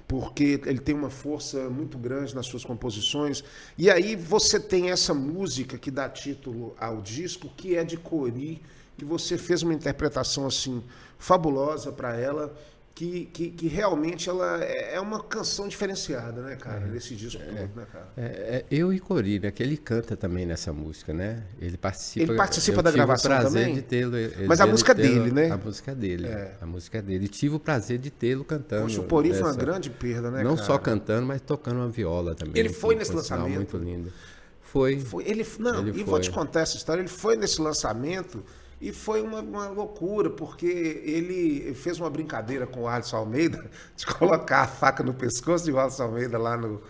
porque 0.08 0.60
ele 0.66 0.80
tem 0.80 0.94
uma 0.94 1.10
força 1.10 1.70
muito 1.70 1.96
grande 1.96 2.34
nas 2.34 2.46
suas 2.46 2.64
composições. 2.64 3.44
E 3.76 3.88
aí 3.88 4.16
você 4.16 4.58
tem 4.58 4.90
essa 4.90 5.14
música 5.14 5.78
que 5.78 5.90
dá 5.90 6.08
título 6.08 6.74
ao 6.80 7.00
disco, 7.00 7.48
que 7.56 7.76
é 7.76 7.84
de 7.84 7.96
Cori, 7.96 8.60
que 8.96 9.04
você 9.04 9.38
fez 9.38 9.62
uma 9.62 9.72
interpretação 9.72 10.46
assim 10.46 10.82
fabulosa 11.18 11.92
para 11.92 12.16
ela. 12.16 12.52
Que, 12.98 13.26
que, 13.26 13.50
que 13.50 13.68
realmente 13.68 14.28
ela 14.28 14.60
é 14.60 14.94
é 14.94 15.00
uma 15.00 15.22
canção 15.22 15.68
diferenciada, 15.68 16.42
né, 16.42 16.56
cara? 16.56 16.80
Desse 16.80 17.14
disco 17.14 17.40
todo, 17.40 17.76
né, 17.76 17.86
cara? 17.92 18.08
É, 18.16 18.24
é, 18.24 18.64
eu 18.68 18.92
e 18.92 18.98
Cori, 18.98 19.38
né? 19.38 19.52
Que 19.52 19.62
ele 19.62 19.76
canta 19.76 20.16
também 20.16 20.44
nessa 20.44 20.72
música, 20.72 21.12
né? 21.12 21.44
Ele 21.60 21.76
participa. 21.76 22.24
Ele 22.32 22.36
participa 22.36 22.82
da 22.82 22.90
gravação 22.90 23.30
o 23.30 23.34
prazer 23.38 23.60
também? 23.62 23.74
de 23.76 23.82
tê-lo. 23.82 24.16
Mas 24.48 24.60
a 24.60 24.66
música 24.66 24.96
tê-lo- 24.96 25.14
dele, 25.26 25.30
né? 25.30 25.48
A 25.48 25.56
música 25.56 25.94
dele. 25.94 26.26
É. 26.26 26.56
A 26.60 26.66
música 26.66 27.00
dele. 27.00 27.26
E 27.26 27.28
tive 27.28 27.54
o 27.54 27.60
prazer 27.60 27.98
de 28.00 28.10
tê-lo 28.10 28.42
cantando. 28.42 28.82
Poxa, 28.82 29.00
o 29.00 29.04
Pori 29.04 29.32
foi 29.32 29.42
uma 29.42 29.54
grande 29.54 29.90
perda, 29.90 30.32
né, 30.32 30.42
Não 30.42 30.56
cara? 30.56 30.66
só 30.66 30.76
cantando, 30.76 31.24
mas 31.24 31.40
tocando 31.40 31.76
uma 31.76 31.88
viola 31.88 32.34
também. 32.34 32.54
Ele 32.58 32.68
foi 32.70 32.96
nesse 32.96 33.12
lançamento? 33.12 33.54
Muito 33.54 33.76
lindo. 33.78 34.12
Foi. 34.60 34.98
Foi, 34.98 35.22
ele, 35.24 35.46
não, 35.60 35.86
Ele 35.86 36.00
e 36.00 36.02
vou 36.02 36.14
foi. 36.14 36.20
te 36.22 36.32
contar 36.32 36.62
essa 36.62 36.76
história. 36.76 37.00
Ele 37.00 37.08
foi 37.08 37.36
nesse 37.36 37.60
lançamento 37.60 38.42
e 38.80 38.92
foi 38.92 39.20
uma, 39.22 39.40
uma 39.40 39.68
loucura, 39.68 40.30
porque 40.30 40.66
ele 40.66 41.74
fez 41.74 41.98
uma 41.98 42.08
brincadeira 42.10 42.66
com 42.66 42.82
o 42.82 42.88
Alisson 42.88 43.16
Almeida 43.16 43.70
de 43.96 44.06
colocar 44.06 44.62
a 44.62 44.66
faca 44.68 45.02
no 45.02 45.14
pescoço 45.14 45.64
de 45.64 45.76
Alisson 45.76 46.04
Almeida 46.04 46.38
lá 46.38 46.56
no. 46.56 46.82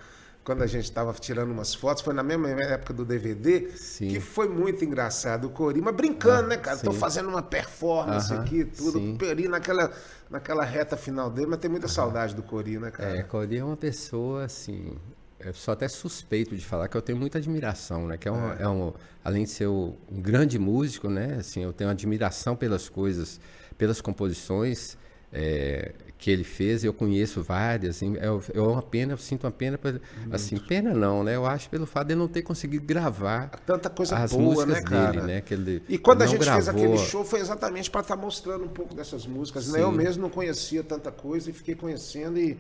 Quando 0.45 0.62
a 0.62 0.66
gente 0.66 0.84
estava 0.84 1.12
tirando 1.12 1.51
umas 1.51 1.74
fotos, 1.74 2.03
foi 2.03 2.14
na 2.14 2.22
mesma 2.22 2.49
época 2.51 2.95
do 2.95 3.05
DVD, 3.05 3.70
Sim. 3.76 4.09
que 4.09 4.18
foi 4.18 4.49
muito 4.49 4.82
engraçado. 4.82 5.47
O 5.47 5.51
Cori, 5.51 5.80
mas 5.82 5.95
brincando, 5.95 6.49
Ah, 6.49 6.49
né, 6.49 6.57
cara? 6.57 6.78
Tô 6.78 6.91
sim. 6.93 6.99
fazendo 6.99 7.28
uma 7.28 7.43
performance 7.43 8.32
Aham, 8.32 8.43
aqui, 8.43 8.64
tudo. 8.64 8.99
sim. 8.99 9.18
Cori 9.18 9.47
naquela, 9.47 9.93
naquela 10.30 10.64
reta 10.64 10.97
final 10.97 11.30
dele, 11.30 11.49
mas 11.49 11.59
tem 11.59 11.70
muita 11.70 11.86
saudade 11.89 12.34
do 12.34 12.43
Cori, 12.43 12.78
né, 12.78 12.91
cara? 12.91 13.18
É, 13.18 13.22
Cori 13.22 13.59
é 13.59 13.64
uma 13.64 13.76
pessoa 13.76 14.45
assim. 14.45 14.99
Eu 15.41 15.55
sou 15.55 15.72
até 15.72 15.86
suspeito 15.86 16.57
de 16.57 16.64
falar 16.64 16.89
que 16.89 16.97
eu 16.97 17.03
tenho 17.03 17.16
muita 17.18 17.39
admiração, 17.39 18.07
né? 18.09 18.16
Que 18.16 18.26
é 18.28 18.32
um, 18.32 18.53
é 18.55 18.68
um 18.68 18.93
além 19.24 19.45
de 19.45 19.51
ser 19.51 19.68
um 19.68 19.95
grande 20.11 20.59
músico, 20.59 21.09
né? 21.09 21.36
Assim, 21.39 21.62
eu 21.62 21.72
tenho 21.72 21.89
admiração 21.91 22.57
pelas 22.57 22.89
coisas, 22.89 23.41
pelas 23.76 24.01
composições 24.01 24.97
é, 25.32 25.93
que 26.18 26.28
ele 26.28 26.43
fez. 26.43 26.82
Eu 26.82 26.93
conheço 26.93 27.41
várias. 27.41 27.97
Assim, 27.97 28.16
eu, 28.16 28.43
eu 28.53 28.72
uma 28.72 28.82
pena, 28.82 29.12
eu 29.12 29.16
sinto 29.16 29.45
uma 29.45 29.53
pena, 29.53 29.78
por- 29.78 30.01
assim, 30.32 30.57
pena 30.57 30.93
não, 30.93 31.22
né? 31.22 31.36
Eu 31.36 31.47
acho 31.47 31.70
pelo 31.70 31.86
fato 31.86 32.09
de 32.09 32.14
ele 32.14 32.20
não 32.20 32.26
ter 32.26 32.43
conseguido 32.43 32.84
gravar 32.84 33.49
Tanta 33.64 33.89
coisa 33.89 34.16
as 34.16 34.32
boa, 34.32 34.43
músicas 34.66 34.74
né, 34.74 34.82
cara? 34.82 35.12
dele, 35.12 35.22
né? 35.26 35.41
Que 35.41 35.55
ele 35.55 35.82
E 35.89 35.99
quando 35.99 36.22
a 36.22 36.26
gente 36.26 36.43
fez 36.45 36.64
gravou- 36.66 36.82
aquele 36.82 36.99
show 36.99 37.24
foi 37.24 37.39
exatamente 37.39 37.89
para 37.93 38.01
estar 38.01 38.16
mostrando 38.16 38.64
um 38.64 38.68
pouco 38.68 38.93
dessas 38.93 39.24
músicas. 39.24 39.70
Né? 39.70 39.82
Eu 39.82 39.93
mesmo 39.93 40.20
não 40.22 40.30
conhecia 40.30 40.82
tanta 40.82 41.12
coisa 41.12 41.49
e 41.49 41.53
fiquei 41.53 41.76
conhecendo 41.76 42.41
e, 42.41 42.59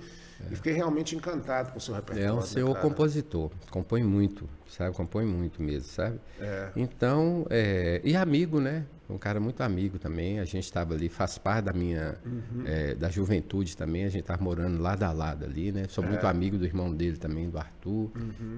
e 0.50 0.56
fiquei 0.56 0.72
realmente 0.72 1.16
encantado 1.16 1.72
com 1.72 1.78
o 1.78 1.80
seu 1.80 1.94
repertório. 1.94 2.28
É 2.28 2.32
um 2.32 2.36
né, 2.36 2.42
senhor 2.42 2.78
compositor, 2.78 3.50
compõe 3.70 4.02
muito, 4.02 4.48
sabe? 4.68 4.94
Compõe 4.94 5.24
muito 5.24 5.62
mesmo, 5.62 5.88
sabe? 5.88 6.20
É. 6.40 6.70
Então, 6.76 7.46
é, 7.50 8.00
e 8.04 8.14
amigo, 8.14 8.60
né? 8.60 8.84
Um 9.10 9.16
cara 9.16 9.40
muito 9.40 9.62
amigo 9.62 9.98
também. 9.98 10.38
A 10.38 10.44
gente 10.44 10.64
estava 10.64 10.92
ali, 10.94 11.08
faz 11.08 11.38
parte 11.38 11.64
da 11.64 11.72
minha, 11.72 12.16
Uhum. 12.26 12.62
é, 12.66 12.94
da 12.94 13.08
juventude 13.08 13.74
também. 13.76 14.04
A 14.04 14.08
gente 14.10 14.20
estava 14.20 14.42
morando 14.44 14.82
lado 14.82 15.02
a 15.02 15.12
lado 15.12 15.44
ali, 15.46 15.72
né? 15.72 15.86
Sou 15.88 16.04
muito 16.04 16.26
amigo 16.26 16.58
do 16.58 16.64
irmão 16.66 16.92
dele 16.94 17.16
também, 17.16 17.48
do 17.48 17.56
Arthur, 17.58 18.10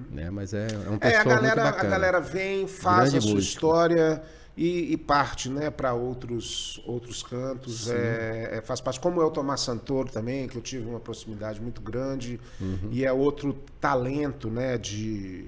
né? 0.09 0.29
Mas 0.29 0.53
é, 0.53 0.67
é 0.67 0.89
um 0.89 0.93
Uhum. 0.93 0.97
É, 1.01 1.15
a 1.15 1.23
galera, 1.23 1.41
muito 1.41 1.59
a 1.59 1.63
bacana. 1.71 1.89
galera 1.89 2.19
vem, 2.19 2.67
faz 2.67 3.11
Grande 3.11 3.17
a 3.17 3.21
sua 3.21 3.35
músico. 3.35 3.53
história 3.53 4.21
e, 4.57 4.91
e 4.91 4.97
parte 4.97 5.49
né, 5.49 5.69
para 5.69 5.93
outros, 5.93 6.81
outros 6.85 7.23
cantos. 7.23 7.89
É, 7.89 8.57
é, 8.57 8.61
faz 8.61 8.81
parte, 8.81 8.99
como 8.99 9.21
é 9.21 9.25
o 9.25 9.31
Tomás 9.31 9.61
Santoro 9.61 10.11
também, 10.11 10.49
que 10.49 10.57
eu 10.57 10.61
tive 10.61 10.85
uma 10.85 10.99
proximidade 10.99 11.61
muito 11.61 11.81
grande, 11.81 12.37
Uhum. 12.59 12.89
e 12.91 13.05
é 13.05 13.13
outro 13.13 13.53
talento 13.79 14.49
né, 14.49 14.77
de, 14.77 15.45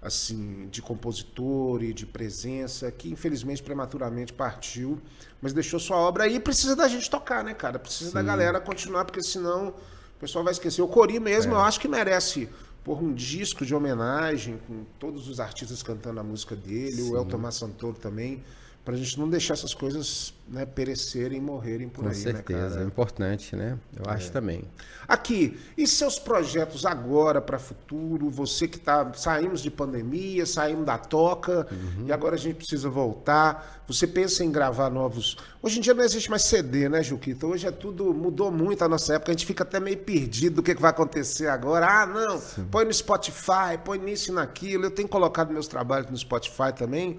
assim, 0.00 0.68
de 0.70 0.80
compositor 0.82 1.82
e 1.82 1.92
de 1.92 2.06
presença, 2.06 2.90
que 2.90 3.10
infelizmente 3.10 3.62
prematuramente 3.62 4.32
partiu, 4.32 5.00
mas 5.40 5.52
deixou 5.52 5.80
sua 5.80 5.96
obra 5.96 6.24
aí. 6.24 6.38
Precisa 6.38 6.76
da 6.76 6.86
gente 6.88 7.10
tocar, 7.10 7.42
né, 7.42 7.54
cara? 7.54 7.78
Precisa 7.78 8.12
da 8.12 8.22
galera 8.22 8.60
continuar, 8.60 9.04
porque 9.04 9.22
senão 9.22 9.68
o 9.68 10.18
pessoal 10.20 10.44
vai 10.44 10.52
esquecer. 10.52 10.82
O 10.82 10.88
Cori 10.88 11.18
mesmo, 11.18 11.52
É. 11.52 11.56
eu 11.56 11.60
acho 11.60 11.80
que 11.80 11.88
merece 11.88 12.48
por 12.84 13.02
um 13.02 13.12
disco 13.12 13.66
de 13.66 13.74
homenagem 13.74 14.60
com 14.68 14.84
todos 14.98 15.28
os 15.28 15.40
artistas 15.40 15.82
cantando 15.82 16.20
a 16.20 16.22
música 16.22 16.54
dele, 16.54 17.02
o 17.02 17.16
Elton 17.16 17.50
Santoro 17.50 17.96
também, 17.98 18.44
pra 18.86 18.94
gente 18.96 19.18
não 19.18 19.28
deixar 19.28 19.54
essas 19.54 19.74
coisas 19.74 20.32
né, 20.48 20.64
perecerem 20.64 21.38
e 21.38 21.40
morrerem 21.40 21.88
por 21.88 22.04
Com 22.04 22.08
aí, 22.08 22.14
né, 22.14 22.22
certeza, 22.22 22.66
é 22.66 22.70
cara? 22.74 22.84
importante, 22.84 23.56
né? 23.56 23.76
Eu 23.96 24.08
acho 24.08 24.30
também. 24.30 24.62
Aqui, 25.08 25.58
e 25.76 25.88
seus 25.88 26.20
projetos 26.20 26.86
agora 26.86 27.40
para 27.40 27.58
futuro? 27.58 28.30
Você 28.30 28.68
que 28.68 28.78
tá 28.78 29.12
saímos 29.14 29.60
de 29.60 29.72
pandemia, 29.72 30.46
saímos 30.46 30.86
da 30.86 30.96
toca 30.98 31.66
Uhum. 31.68 32.06
e 32.06 32.12
agora 32.12 32.36
a 32.36 32.38
gente 32.38 32.54
precisa 32.58 32.88
voltar. 32.88 33.82
Você 33.88 34.06
pensa 34.06 34.44
em 34.44 34.52
gravar 34.52 34.88
novos? 34.88 35.36
Hoje 35.60 35.78
em 35.78 35.80
dia 35.82 35.92
não 35.92 36.04
existe 36.04 36.30
mais 36.30 36.42
CD, 36.44 36.88
né, 36.88 37.02
Juquita? 37.02 37.44
Hoje 37.44 37.66
é 37.66 37.72
tudo 37.72 38.14
mudou 38.14 38.52
muito 38.52 38.84
a 38.84 38.88
nossa 38.88 39.14
época. 39.14 39.32
A 39.32 39.34
gente 39.34 39.46
fica 39.46 39.64
até 39.64 39.80
meio 39.80 39.98
perdido 39.98 40.56
do 40.56 40.62
que, 40.62 40.72
que 40.76 40.80
vai 40.80 40.92
acontecer 40.92 41.48
agora. 41.48 41.86
Ah, 42.02 42.06
não, 42.06 42.40
põe 42.70 42.84
no 42.84 42.92
Spotify, 42.94 43.76
põe 43.84 43.98
nisso 43.98 44.30
e 44.30 44.34
naquilo. 44.34 44.84
Eu 44.84 44.90
tenho 44.92 45.08
colocado 45.08 45.52
meus 45.52 45.66
trabalhos 45.66 46.08
no 46.08 46.16
Spotify 46.16 46.72
também. 46.76 47.18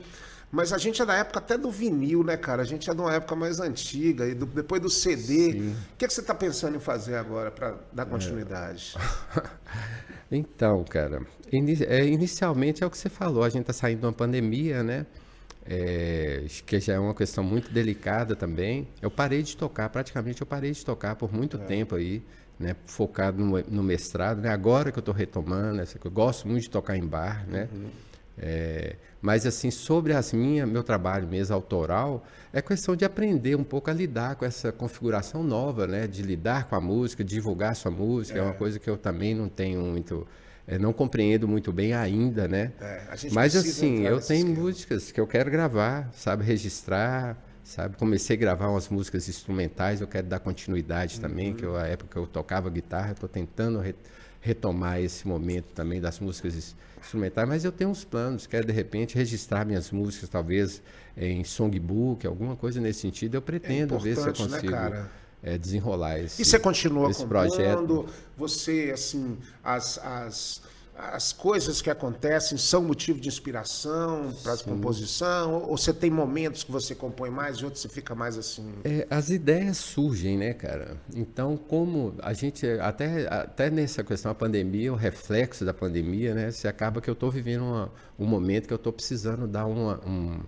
Mas 0.52 0.72
a 0.72 0.78
gente 0.78 1.02
é 1.02 1.06
da 1.06 1.14
época 1.16 1.40
até 1.40 1.58
do 1.58 1.70
vinil, 1.70 2.24
né, 2.24 2.38
cara? 2.38 2.62
A 2.62 2.66
gente 2.66 2.90
é 2.90 2.94
de 2.94 3.02
uma 3.02 3.14
época 3.14 3.36
mais 3.36 3.60
antiga, 3.60 4.26
e 4.28 4.34
do- 4.34 4.46
depois 4.46 4.82
do 4.82 4.90
CD. 4.90 5.50
O 5.94 5.98
que, 5.98 6.08
que 6.08 6.14
você 6.14 6.22
está 6.22 6.34
pensando 6.34 6.78
em 6.78 6.80
fazer 6.80 7.16
agora 7.16 7.52
para 7.52 7.76
dar 7.92 8.06
continuidade? 8.06 8.96
Então, 10.30 10.84
cara, 10.84 11.22
é, 11.88 12.06
inicialmente 12.06 12.84
é 12.84 12.86
o 12.86 12.90
que 12.90 12.98
você 12.98 13.08
falou, 13.08 13.44
a 13.44 13.50
gente 13.50 13.62
está 13.62 13.72
saindo 13.72 14.02
de 14.02 14.06
uma 14.06 14.12
pandemia, 14.14 14.84
né? 14.84 15.06
É, 15.66 16.46
que 16.66 16.80
já 16.82 16.94
é 16.94 17.00
uma 17.00 17.14
questão 17.14 17.44
muito 17.44 17.72
delicada 17.72 18.36
também. 18.36 18.88
Eu 19.02 19.10
parei 19.10 19.42
de 19.42 19.56
tocar, 19.56 19.90
praticamente 19.90 20.42
eu 20.42 20.48
parei 20.48 20.72
de 20.72 20.84
tocar 20.86 21.16
por 21.16 21.34
muito 21.34 21.58
tempo 21.58 21.96
aí, 21.96 22.22
né? 22.60 22.76
Focado 22.86 23.44
no, 23.44 23.58
no 23.70 23.84
mestrado, 23.84 24.42
né? 24.42 24.50
Agora 24.50 24.92
que 24.92 24.98
eu 24.98 25.02
estou 25.02 25.14
retomando, 25.14 25.82
que 25.86 26.06
eu 26.08 26.12
gosto 26.12 26.48
muito 26.48 26.64
de 26.64 26.70
tocar 26.70 26.98
em 26.98 27.06
bar, 27.06 27.46
né? 27.48 27.70
É, 28.40 28.96
mas 29.22 29.46
assim, 29.46 29.72
sobre 29.72 30.14
as 30.14 30.32
minhas, 30.32 30.70
meu 30.70 30.84
trabalho 30.84 31.28
mesmo 31.28 31.56
autoral, 31.56 32.24
é 32.54 32.62
questão 32.62 32.96
de 32.96 33.04
aprender 33.04 33.56
um 33.56 33.64
pouco 33.64 33.90
a 33.90 33.94
lidar 33.94 34.36
com 34.36 34.46
essa 34.46 34.72
configuração 34.72 35.44
nova, 35.44 35.88
né? 35.88 36.08
De 36.08 36.22
lidar 36.22 36.70
com 36.70 36.76
a 36.76 36.82
música, 36.82 37.24
divulgar 37.24 37.76
sua 37.76 37.92
música, 37.92 38.38
é, 38.40 38.42
uma 38.42 38.54
coisa 38.54 38.80
que 38.80 38.90
eu 38.90 38.98
também 38.98 39.34
não 39.34 39.50
tenho 39.50 39.82
muito, 39.82 40.28
é, 40.68 40.78
não 40.78 40.94
compreendo 40.94 41.48
muito 41.48 41.74
bem 41.74 41.94
ainda, 41.94 42.48
né? 42.48 42.74
É, 42.80 43.02
Mas 43.32 43.56
assim, 43.56 44.04
eu 44.06 44.20
tenho 44.22 44.48
esquema. 44.50 44.62
músicas 44.62 45.12
que 45.12 45.20
eu 45.20 45.26
quero 45.26 45.50
gravar, 45.50 46.10
sabe, 46.14 46.44
registrar, 46.44 47.36
sabe? 47.64 47.98
Comecei 47.98 48.36
a 48.36 48.40
gravar 48.40 48.70
umas 48.70 48.88
músicas 48.88 49.28
instrumentais, 49.28 50.00
eu 50.00 50.08
quero 50.08 50.28
dar 50.28 50.40
continuidade 50.40 51.20
também, 51.20 51.54
que 51.54 51.66
eu, 51.66 51.76
a 51.76 51.88
época 51.88 52.20
eu 52.20 52.28
tocava 52.28 52.70
guitarra, 52.70 53.12
estou 53.14 53.28
tentando 53.28 53.82
retomar 54.42 55.00
esse 55.02 55.28
momento 55.28 55.66
também 55.74 56.00
das 56.00 56.20
músicas 56.20 56.56
ins- 56.56 56.76
instrumentais, 57.02 57.48
mas 57.48 57.66
eu 57.66 57.72
tenho 57.72 57.90
uns 57.90 58.04
planos, 58.04 58.48
quero 58.48 58.66
de 58.68 58.74
repente 58.74 59.16
registrar 59.16 59.66
minhas 59.66 59.92
músicas, 59.92 60.30
talvez 60.30 60.82
em 61.16 61.44
songbook, 61.44 62.26
alguma 62.28 62.56
coisa 62.56 62.80
nesse 62.80 63.02
sentido, 63.02 63.36
eu 63.36 63.42
pretendo 63.42 63.98
ver 63.98 64.16
se 64.16 64.22
eu 64.22 64.26
né, 64.28 64.34
consigo 64.34 64.72
cara? 64.72 65.12
eh, 65.44 65.58
desenrolar 65.58 66.20
esse 66.20 66.42
E 66.42 66.46
você 66.46 66.60
continua 66.60 67.10
esse 67.10 67.20
compondo? 67.26 67.30
projeto. 67.30 68.06
Você, 68.38 68.92
assim, 68.94 69.38
as, 69.64 69.98
as, 70.00 70.62
as 70.98 71.32
coisas 71.32 71.82
que 71.82 71.90
acontecem 71.90 72.58
são 72.58 72.84
motivo 72.84 73.20
de 73.20 73.28
inspiração 73.28 74.34
para 74.42 74.54
a 74.54 74.58
composição? 74.58 75.64
Ou 75.64 75.78
você 75.78 75.94
tem 75.94 76.10
momentos 76.10 76.64
que 76.64 76.72
você 76.72 76.96
compõe 76.96 77.30
mais 77.30 77.58
e 77.58 77.66
outros 77.66 77.82
você 77.82 77.90
fica 77.90 78.16
mais 78.16 78.38
assim... 78.38 78.66
É, 78.84 79.06
as 79.10 79.30
ideias 79.30 79.78
surgem, 79.78 80.38
né, 80.38 80.54
cara? 80.54 80.98
Então, 81.14 81.56
como 81.56 82.16
a 82.22 82.34
gente, 82.34 82.66
até, 82.82 83.28
até 83.32 83.70
nessa 83.70 84.04
questão 84.04 84.32
da 84.32 84.36
pandemia, 84.36 84.92
o 84.92 84.96
reflexo 84.96 85.64
da 85.64 85.74
pandemia, 85.74 86.34
né? 86.34 86.52
Se 86.52 86.68
acaba 86.68 87.00
que 87.02 87.10
eu 87.10 87.14
estou 87.14 87.30
vivendo 87.30 87.62
uma- 87.64 87.92
um 88.20 88.26
momento 88.26 88.68
que 88.68 88.74
eu 88.74 88.78
estou 88.78 88.92
precisando 88.92 89.48
dar 89.48 89.66
uma, 89.66 90.00
um, 90.06 90.40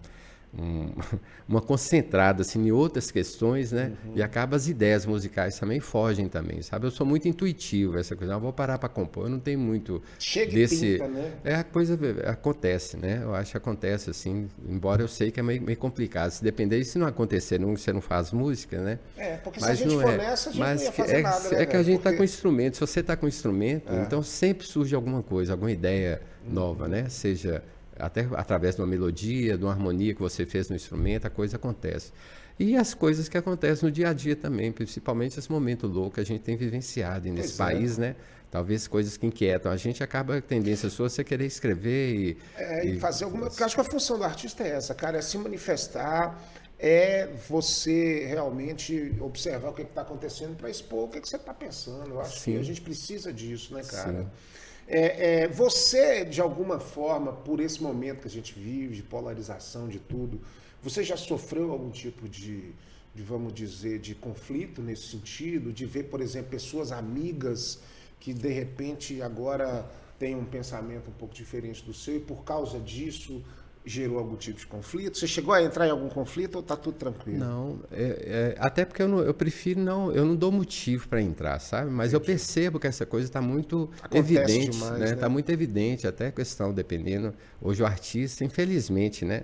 um, 0.57 0.91
uma 1.47 1.61
concentrada 1.61 2.41
assim, 2.41 2.67
em 2.67 2.71
outras 2.71 3.11
questões, 3.11 3.71
né? 3.71 3.93
Uhum. 4.05 4.13
E 4.15 4.23
acaba 4.23 4.55
as 4.55 4.67
ideias 4.67 5.05
musicais 5.05 5.57
também 5.59 5.79
fogem 5.79 6.27
também, 6.27 6.61
sabe? 6.61 6.87
Eu 6.87 6.91
sou 6.91 7.05
muito 7.05 7.27
intuitivo 7.27 7.97
essa 7.97 8.15
coisa. 8.15 8.33
Não 8.33 8.39
vou 8.39 8.53
parar 8.53 8.77
para 8.77 8.89
compor, 8.89 9.25
eu 9.25 9.29
não 9.29 9.39
tenho 9.39 9.59
muito 9.59 10.01
Chega 10.17 10.51
desse. 10.51 10.93
Pinta, 10.93 11.07
né? 11.07 11.33
É 11.43 11.55
a 11.55 11.63
coisa 11.63 11.99
acontece, 12.25 12.97
né? 12.97 13.21
Eu 13.23 13.35
acho 13.35 13.51
que 13.51 13.57
acontece 13.57 14.09
assim, 14.09 14.49
embora 14.67 15.01
eu 15.01 15.07
sei 15.07 15.31
que 15.31 15.39
é 15.39 15.43
meio, 15.43 15.61
meio 15.61 15.77
complicado. 15.77 16.31
Se 16.31 16.43
depender, 16.43 16.83
se 16.83 16.97
não 16.97 17.07
acontecer, 17.07 17.59
não, 17.59 17.75
você 17.75 17.93
não 17.93 18.01
faz 18.01 18.31
música, 18.31 18.81
né? 18.81 18.99
É, 19.17 19.37
porque 19.37 19.59
Mas 19.59 19.77
se 19.77 19.83
a 19.83 19.87
gente 19.87 20.01
for 20.01 20.13
é. 20.13 20.17
nessa, 20.17 20.49
a 20.49 20.53
gente 20.53 20.61
Mas 20.61 20.79
não 20.79 20.85
ia 20.87 20.91
fazer 20.91 21.15
é, 21.15 21.21
nada, 21.21 21.49
né, 21.49 21.61
É 21.61 21.65
que 21.65 21.75
a 21.75 21.83
gente 21.83 21.97
está 21.97 22.09
porque... 22.09 22.17
com 22.17 22.23
instrumento. 22.23 22.73
Se 22.75 22.81
você 22.81 22.99
está 22.99 23.15
com 23.15 23.27
instrumento, 23.27 23.93
é. 23.93 24.01
então 24.01 24.23
sempre 24.23 24.65
surge 24.65 24.95
alguma 24.95 25.21
coisa, 25.21 25.53
alguma 25.53 25.71
ideia 25.71 26.21
uhum. 26.45 26.53
nova, 26.53 26.87
né? 26.87 27.07
Seja 27.09 27.63
até 27.99 28.27
através 28.33 28.75
de 28.75 28.81
uma 28.81 28.87
melodia, 28.87 29.57
de 29.57 29.63
uma 29.63 29.71
harmonia 29.71 30.13
que 30.13 30.21
você 30.21 30.45
fez 30.45 30.69
no 30.69 30.75
instrumento, 30.75 31.25
a 31.25 31.29
coisa 31.29 31.57
acontece. 31.57 32.11
E 32.59 32.75
as 32.75 32.93
coisas 32.93 33.29
que 33.29 33.37
acontecem 33.37 33.87
no 33.87 33.91
dia 33.91 34.09
a 34.09 34.13
dia 34.13 34.35
também, 34.35 34.71
principalmente 34.71 35.39
esse 35.39 35.49
momento 35.49 35.87
louco 35.87 36.15
que 36.15 36.19
a 36.19 36.25
gente 36.25 36.41
tem 36.41 36.57
vivenciado 36.57 37.29
nesse 37.29 37.55
pois 37.55 37.59
é. 37.59 37.63
país, 37.63 37.97
é. 37.97 38.01
né? 38.01 38.15
Talvez 38.51 38.87
coisas 38.87 39.15
que 39.15 39.25
inquietam. 39.25 39.71
A 39.71 39.77
gente 39.77 40.03
acaba, 40.03 40.37
a 40.37 40.41
tendência 40.41 40.89
sua, 40.89 41.07
você 41.07 41.23
querer 41.23 41.45
escrever 41.45 42.15
e... 42.15 42.37
É, 42.57 42.85
e, 42.85 42.99
fazer 42.99 43.25
alguma... 43.25 43.47
Porque 43.47 43.63
acho 43.63 43.75
que 43.75 43.81
a 43.81 43.85
função 43.85 44.17
do 44.17 44.23
artista 44.25 44.63
é 44.63 44.71
essa, 44.71 44.93
cara, 44.93 45.19
é 45.19 45.21
se 45.21 45.37
manifestar, 45.37 46.43
é 46.77 47.29
você 47.47 48.25
realmente 48.25 49.15
observar 49.21 49.69
o 49.69 49.73
que 49.73 49.83
está 49.83 50.01
acontecendo 50.01 50.57
para 50.57 50.69
expor 50.69 51.05
o 51.05 51.07
que, 51.07 51.21
que 51.21 51.29
você 51.29 51.37
está 51.37 51.53
pensando. 51.53 52.09
Eu 52.09 52.21
acho 52.21 52.39
Sim. 52.39 52.53
que 52.53 52.59
a 52.59 52.63
gente 52.63 52.81
precisa 52.81 53.31
disso, 53.31 53.73
né, 53.73 53.83
cara? 53.83 54.23
Sim. 54.23 54.27
É, 54.91 55.43
é, 55.43 55.47
você, 55.47 56.25
de 56.25 56.41
alguma 56.41 56.79
forma, 56.79 57.31
por 57.31 57.59
esse 57.59 57.81
momento 57.81 58.21
que 58.21 58.27
a 58.27 58.31
gente 58.31 58.57
vive, 58.57 58.95
de 58.95 59.03
polarização 59.03 59.87
de 59.87 59.99
tudo, 59.99 60.41
você 60.81 61.03
já 61.03 61.15
sofreu 61.15 61.71
algum 61.71 61.91
tipo 61.91 62.27
de, 62.27 62.71
de, 63.13 63.21
vamos 63.21 63.53
dizer, 63.53 63.99
de 63.99 64.15
conflito 64.15 64.81
nesse 64.81 65.03
sentido? 65.03 65.71
De 65.71 65.85
ver, 65.85 66.05
por 66.05 66.21
exemplo, 66.21 66.49
pessoas 66.49 66.91
amigas 66.91 67.79
que 68.19 68.33
de 68.33 68.49
repente 68.49 69.21
agora 69.21 69.87
têm 70.17 70.35
um 70.35 70.43
pensamento 70.43 71.11
um 71.11 71.13
pouco 71.13 71.35
diferente 71.35 71.83
do 71.83 71.93
seu 71.93 72.15
e 72.15 72.19
por 72.19 72.43
causa 72.43 72.79
disso 72.79 73.43
gerou 73.89 74.19
algum 74.19 74.35
tipo 74.35 74.59
de 74.59 74.67
conflito? 74.67 75.17
Você 75.17 75.27
chegou 75.27 75.53
a 75.53 75.63
entrar 75.63 75.87
em 75.87 75.89
algum 75.89 76.09
conflito 76.09 76.55
ou 76.55 76.61
está 76.61 76.75
tudo 76.75 76.95
tranquilo? 76.95 77.39
Não, 77.39 77.79
é, 77.91 78.55
é, 78.55 78.55
até 78.59 78.85
porque 78.85 79.01
eu, 79.01 79.07
não, 79.07 79.19
eu, 79.19 79.33
prefiro 79.33 79.79
não, 79.79 80.11
eu 80.11 80.23
não 80.25 80.35
dou 80.35 80.51
motivo 80.51 81.07
para 81.07 81.21
entrar, 81.21 81.59
sabe? 81.59 81.89
Mas 81.89 82.13
Entendi. 82.13 82.15
eu 82.15 82.21
percebo 82.21 82.79
que 82.79 82.85
essa 82.85 83.05
coisa 83.05 83.27
está 83.27 83.41
muito 83.41 83.89
Acontece 84.01 84.35
evidente, 84.35 84.69
demais, 84.71 84.91
né? 84.91 85.05
Está 85.05 85.15
né? 85.15 85.21
Tá 85.21 85.29
muito 85.29 85.49
evidente, 85.49 86.07
até 86.07 86.27
a 86.27 86.31
questão 86.31 86.71
dependendo 86.71 87.33
hoje 87.59 87.81
o 87.81 87.85
artista, 87.85 88.43
infelizmente, 88.43 89.25
né? 89.25 89.43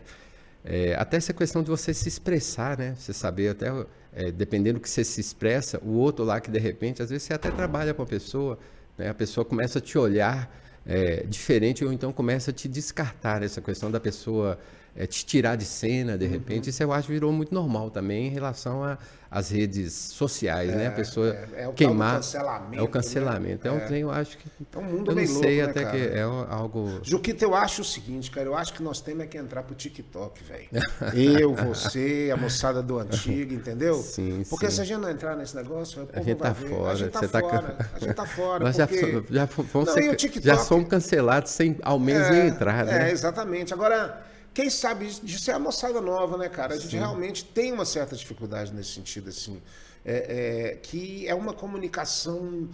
É, 0.63 0.95
até 0.95 1.17
essa 1.17 1.33
questão 1.33 1.63
de 1.63 1.69
você 1.69 1.93
se 1.93 2.07
expressar, 2.07 2.77
né? 2.77 2.95
Você 2.97 3.13
saber 3.13 3.49
até 3.49 3.67
é, 4.13 4.31
dependendo 4.31 4.79
do 4.79 4.81
que 4.81 4.89
você 4.89 5.03
se 5.03 5.19
expressa, 5.19 5.79
o 5.83 5.93
outro 5.93 6.23
lá 6.23 6.39
que 6.39 6.51
de 6.51 6.59
repente 6.59 7.01
às 7.01 7.09
vezes 7.09 7.23
você 7.23 7.33
até 7.33 7.49
trabalha 7.49 7.93
com 7.93 8.03
a 8.03 8.05
pessoa, 8.05 8.59
né? 8.97 9.09
A 9.09 9.13
pessoa 9.13 9.43
começa 9.43 9.79
a 9.79 9.81
te 9.81 9.97
olhar 9.97 10.64
é, 10.85 11.23
diferente 11.27 11.83
ou 11.83 11.91
então 11.91 12.11
começa 12.13 12.51
a 12.51 12.53
te 12.53 12.67
descartar 12.67 13.41
essa 13.43 13.61
questão 13.61 13.89
da 13.89 13.99
pessoa 13.99 14.59
é, 14.95 15.05
te 15.05 15.25
tirar 15.25 15.57
de 15.57 15.65
cena 15.65 16.17
de 16.17 16.25
repente. 16.25 16.65
Uhum. 16.65 16.69
Isso 16.69 16.83
eu 16.83 16.93
acho 16.93 17.07
virou 17.09 17.31
muito 17.31 17.53
normal 17.53 17.91
também 17.91 18.27
em 18.27 18.29
relação 18.29 18.97
às 19.29 19.49
redes 19.49 19.93
sociais, 19.93 20.71
é, 20.71 20.75
né? 20.75 20.87
A 20.87 20.91
é, 20.91 20.91
pessoa 20.91 21.27
é, 21.27 21.63
é 21.63 21.67
o 21.67 21.73
queimar. 21.73 22.15
Cancelamento, 22.15 22.75
é 22.75 22.81
o 22.81 22.87
cancelamento. 22.87 23.67
Né? 23.67 23.73
É 23.73 23.77
um 23.77 23.85
trem, 23.85 24.01
eu 24.01 24.11
acho 24.11 24.37
que. 24.37 24.49
É 24.73 24.77
um 24.77 24.83
mundo 24.83 25.11
eu 25.11 25.15
não 25.15 25.27
sei 25.27 25.61
louco, 25.61 25.71
até 25.71 25.85
né, 25.85 25.91
que 25.91 26.17
é 26.17 26.21
algo. 26.21 26.99
Juquita, 27.03 27.43
eu 27.43 27.53
acho 27.53 27.81
o 27.81 27.85
seguinte, 27.85 28.31
cara. 28.31 28.47
Eu 28.47 28.55
acho 28.55 28.73
que 28.73 28.81
nós 28.81 29.01
temos 29.01 29.25
é 29.25 29.27
que 29.27 29.37
entrar 29.37 29.63
pro 29.63 29.75
TikTok, 29.75 30.41
velho. 30.43 30.69
eu, 31.13 31.53
você, 31.53 32.31
a 32.33 32.37
moçada 32.37 32.81
do 32.81 32.97
antigo, 32.97 33.53
entendeu? 33.53 33.95
Sim, 33.95 34.43
Porque 34.49 34.69
sim. 34.69 34.77
se 34.77 34.81
a 34.81 34.85
gente 34.85 35.01
não 35.01 35.09
entrar 35.09 35.35
nesse 35.35 35.55
negócio, 35.57 36.07
a 36.13 36.21
gente 36.21 36.37
tá 36.37 36.51
ver. 36.51 36.69
fora. 36.69 36.91
A 36.91 36.95
gente 36.95 37.11
tá 37.11 37.19
você 37.19 37.27
fora. 37.27 37.61
Tá... 37.61 37.89
A 37.93 37.99
gente 37.99 38.13
tá 38.13 38.25
fora. 38.25 38.63
Nós 38.63 38.77
porque... 38.77 39.11
já, 39.11 39.23
já, 39.29 39.47
fomos 39.47 39.87
não, 39.87 39.93
ser, 39.93 40.15
TikTok... 40.15 40.45
já 40.45 40.57
somos 40.57 40.87
cancelados 40.87 41.51
sem 41.51 41.77
ao 41.81 41.99
menos 41.99 42.27
é, 42.27 42.47
entrar, 42.47 42.85
né? 42.85 43.09
É, 43.09 43.11
exatamente. 43.11 43.73
Agora 43.73 44.23
quem 44.55 44.69
sabe 44.69 45.05
disso 45.21 45.51
é 45.51 45.53
a 45.53 45.59
moçada 45.59 45.99
nova, 45.99 46.37
né, 46.37 46.47
cara? 46.47 46.75
A 46.75 46.77
gente 46.77 46.91
Sim. 46.91 46.97
realmente 46.97 47.43
tem 47.43 47.73
uma 47.73 47.83
certa 47.83 48.15
dificuldade 48.15 48.73
nesse 48.73 48.91
sentido, 48.91 49.29
assim. 49.29 49.61
É, 50.05 50.71
é, 50.71 50.75
que 50.75 51.27
é 51.27 51.35
uma 51.35 51.51
comunicação 51.51 52.69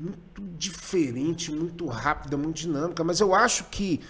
muito 0.00 0.42
diferente, 0.56 1.52
muito 1.52 1.84
rápida, 1.86 2.36
muito 2.36 2.56
dinâmica, 2.56 3.04
mas 3.04 3.20
eu 3.20 3.34
acho 3.34 3.64
que 3.64 4.00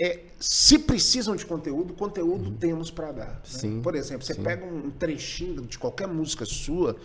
é, 0.00 0.20
se 0.40 0.78
precisam 0.78 1.36
de 1.36 1.44
conteúdo, 1.44 1.92
conteúdo 1.92 2.48
uhum. 2.48 2.56
temos 2.56 2.90
para 2.90 3.12
dar. 3.12 3.26
Né? 3.26 3.40
Sim, 3.44 3.82
Por 3.82 3.94
exemplo, 3.94 4.24
você 4.24 4.34
sim. 4.34 4.42
pega 4.42 4.64
um 4.64 4.90
trechinho 4.90 5.66
de 5.66 5.78
qualquer 5.78 6.08
música 6.08 6.46
sua, 6.46 6.96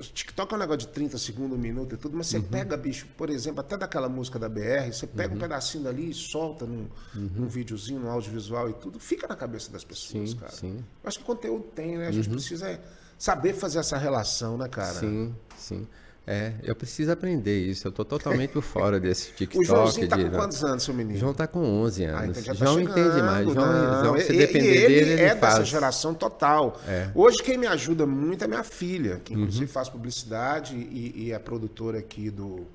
TikTok 0.00 0.52
é 0.52 0.56
um 0.56 0.60
negócio 0.60 0.80
de 0.80 0.88
30 0.88 1.18
segundos, 1.18 1.58
um 1.58 1.60
minuto 1.60 1.94
e 1.94 1.98
tudo, 1.98 2.16
mas 2.16 2.28
você 2.28 2.38
uhum. 2.38 2.44
pega, 2.44 2.76
bicho, 2.76 3.06
por 3.16 3.30
exemplo, 3.30 3.60
até 3.60 3.76
daquela 3.76 4.08
música 4.08 4.38
da 4.38 4.48
BR, 4.48 4.92
você 4.92 5.06
pega 5.06 5.30
uhum. 5.30 5.36
um 5.36 5.40
pedacinho 5.40 5.84
dali 5.84 6.10
e 6.10 6.14
solta 6.14 6.66
num, 6.66 6.88
uhum. 7.14 7.30
num 7.34 7.46
videozinho, 7.46 8.00
num 8.00 8.10
audiovisual 8.10 8.70
e 8.70 8.74
tudo, 8.74 8.98
fica 8.98 9.26
na 9.26 9.36
cabeça 9.36 9.70
das 9.70 9.84
pessoas, 9.84 10.30
sim, 10.30 10.36
cara. 10.36 10.52
Sim. 10.52 10.76
Eu 11.02 11.08
acho 11.08 11.18
que 11.18 11.24
o 11.24 11.26
conteúdo 11.26 11.64
tem, 11.74 11.98
né? 11.98 12.08
A 12.08 12.12
gente 12.12 12.28
uhum. 12.28 12.34
precisa 12.34 12.80
saber 13.18 13.52
fazer 13.54 13.78
essa 13.80 13.98
relação, 13.98 14.56
né, 14.56 14.68
cara? 14.68 15.00
Sim, 15.00 15.34
sim. 15.56 15.86
É, 16.30 16.52
eu 16.62 16.76
preciso 16.76 17.10
aprender 17.10 17.58
isso. 17.58 17.86
Eu 17.86 17.88
estou 17.88 18.04
totalmente 18.04 18.50
por 18.50 18.60
fora 18.60 19.00
desse 19.00 19.32
TikTok. 19.32 19.58
o 19.58 19.64
Joãozinho 19.64 20.04
está 20.04 20.18
com 20.18 20.30
quantos 20.30 20.62
anos, 20.62 20.82
seu 20.82 20.92
menino? 20.92 21.18
João 21.18 21.32
está 21.32 21.46
com 21.46 21.60
11 21.60 22.04
anos. 22.04 22.20
Ah, 22.20 22.26
então 22.26 22.42
já 22.42 22.52
tá 22.52 22.58
João 22.58 22.78
chegando, 22.78 22.98
entende 23.00 23.22
mais. 23.22 23.44
João, 23.50 23.72
não, 23.72 24.04
João 24.04 24.20
se 24.20 24.32
depender 24.34 24.66
ele 24.66 24.88
dele, 24.88 25.10
ele 25.12 25.22
é 25.22 25.34
faz. 25.34 25.54
dessa 25.54 25.64
geração 25.64 26.12
total. 26.12 26.78
É. 26.86 27.10
Hoje 27.14 27.38
quem 27.42 27.56
me 27.56 27.66
ajuda 27.66 28.06
muito 28.06 28.44
é 28.44 28.46
minha 28.46 28.62
filha, 28.62 29.22
que 29.24 29.32
inclusive 29.32 29.64
uhum. 29.64 29.72
faz 29.72 29.88
publicidade 29.88 30.76
e, 30.76 31.14
e, 31.16 31.32
é 31.32 31.38
produtora 31.38 31.98
aqui 31.98 32.28
do, 32.28 32.66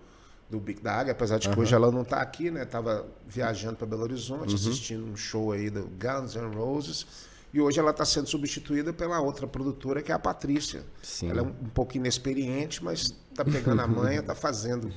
do 0.50 0.60
Big 0.60 0.82
Dag, 0.82 1.12
apesar 1.12 1.38
de 1.38 1.48
que 1.48 1.56
uhum. 1.56 1.62
hoje 1.62 1.76
ela 1.76 1.92
não 1.92 2.02
está 2.02 2.22
aqui, 2.22 2.50
né? 2.50 2.66
Tava 2.66 3.06
viajando 3.28 3.76
para 3.76 3.86
Belo 3.86 4.02
Horizonte, 4.02 4.50
uhum. 4.50 4.56
assistindo 4.56 5.06
um 5.06 5.16
show 5.16 5.52
aí 5.52 5.70
do 5.70 5.84
Guns 5.84 6.34
N' 6.34 6.56
Roses. 6.56 7.06
E 7.54 7.62
hoje 7.62 7.80
ela 7.80 7.92
está 7.92 8.04
sendo 8.04 8.28
substituída 8.28 8.92
pela 8.92 9.20
outra 9.20 9.46
produtora, 9.46 10.02
que 10.02 10.12
é 10.12 10.16
a 10.16 10.20
Patrícia. 10.20 10.84
Sim. 11.04 11.30
Ela 11.30 11.42
é 11.42 11.44
um, 11.44 11.50
um 11.50 11.70
pouco 11.70 11.96
inexperiente, 11.96 12.84
mas 12.84 13.16
está 13.30 13.46
pegando 13.46 13.82
a 13.82 13.88
manha, 13.88 14.22
está 14.22 14.34
fazendo 14.34 14.92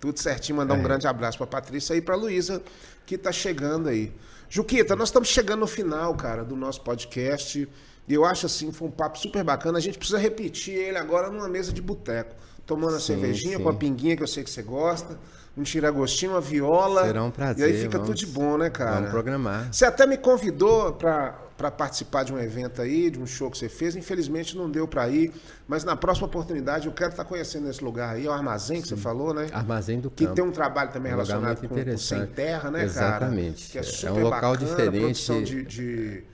tudo 0.00 0.18
certinho. 0.18 0.56
Mandar 0.56 0.74
um 0.74 0.80
é. 0.80 0.82
grande 0.82 1.06
abraço 1.06 1.36
para 1.36 1.44
a 1.44 1.50
Patrícia 1.50 1.94
e 1.94 2.00
para 2.00 2.14
a 2.14 2.18
Luísa, 2.18 2.62
que 3.04 3.16
está 3.16 3.30
chegando 3.30 3.88
aí. 3.88 4.12
Juquita, 4.48 4.96
nós 4.96 5.10
estamos 5.10 5.28
chegando 5.28 5.60
no 5.60 5.66
final, 5.66 6.14
cara, 6.14 6.42
do 6.42 6.56
nosso 6.56 6.80
podcast. 6.80 7.68
E 8.08 8.14
eu 8.14 8.24
acho 8.24 8.46
assim, 8.46 8.72
foi 8.72 8.88
um 8.88 8.90
papo 8.90 9.18
super 9.18 9.44
bacana. 9.44 9.76
A 9.76 9.80
gente 9.80 9.98
precisa 9.98 10.18
repetir 10.18 10.74
ele 10.74 10.96
agora 10.96 11.30
numa 11.30 11.48
mesa 11.48 11.72
de 11.72 11.82
boteco. 11.82 12.34
Tomando 12.64 12.96
a 12.96 13.00
cervejinha 13.00 13.58
sim. 13.58 13.62
com 13.62 13.68
a 13.68 13.74
pinguinha 13.74 14.16
que 14.16 14.22
eu 14.22 14.26
sei 14.26 14.42
que 14.44 14.50
você 14.50 14.62
gosta 14.62 15.18
um 15.58 15.62
tiragostinho, 15.62 16.32
uma 16.32 16.40
viola. 16.40 17.04
Será 17.04 17.24
um 17.24 17.30
prazer. 17.30 17.68
E 17.68 17.72
aí 17.72 17.82
fica 17.82 17.98
vamos, 17.98 18.08
tudo 18.08 18.16
de 18.16 18.26
bom, 18.26 18.56
né, 18.56 18.70
cara? 18.70 18.96
Vamos 18.96 19.10
programar. 19.10 19.72
Você 19.72 19.84
até 19.84 20.06
me 20.06 20.16
convidou 20.16 20.92
para 20.92 21.36
participar 21.70 22.22
de 22.22 22.32
um 22.32 22.38
evento 22.38 22.80
aí, 22.80 23.10
de 23.10 23.18
um 23.18 23.26
show 23.26 23.50
que 23.50 23.58
você 23.58 23.68
fez. 23.68 23.96
Infelizmente 23.96 24.56
não 24.56 24.70
deu 24.70 24.86
para 24.86 25.08
ir, 25.08 25.32
mas 25.66 25.82
na 25.82 25.96
próxima 25.96 26.26
oportunidade 26.28 26.86
eu 26.86 26.92
quero 26.92 27.10
estar 27.10 27.24
tá 27.24 27.28
conhecendo 27.28 27.68
esse 27.68 27.82
lugar 27.82 28.14
aí, 28.14 28.26
é 28.26 28.28
o 28.28 28.32
Armazém 28.32 28.80
que 28.80 28.88
Sim. 28.88 28.96
você 28.96 29.02
falou, 29.02 29.34
né? 29.34 29.48
Armazém 29.52 30.00
do 30.00 30.10
Que 30.10 30.24
Campo. 30.24 30.36
tem 30.36 30.44
um 30.44 30.52
trabalho 30.52 30.92
também 30.92 31.12
um 31.12 31.16
relacionado 31.16 31.66
com, 31.66 31.68
com 31.68 31.98
Sem 31.98 32.26
Terra, 32.26 32.70
né, 32.70 32.84
Exatamente. 32.84 33.72
cara? 33.72 33.84
Exatamente. 33.84 34.06
É, 34.06 34.08
é 34.08 34.12
um 34.12 34.22
local 34.22 34.52
bacana, 34.52 34.70
diferente. 34.70 35.00
Produção 35.00 35.42
de, 35.42 35.64
de, 35.64 36.24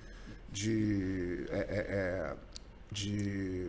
de 0.53 1.47
é, 1.51 1.59
é, 1.59 1.87
é 1.89 2.35
de 2.95 3.69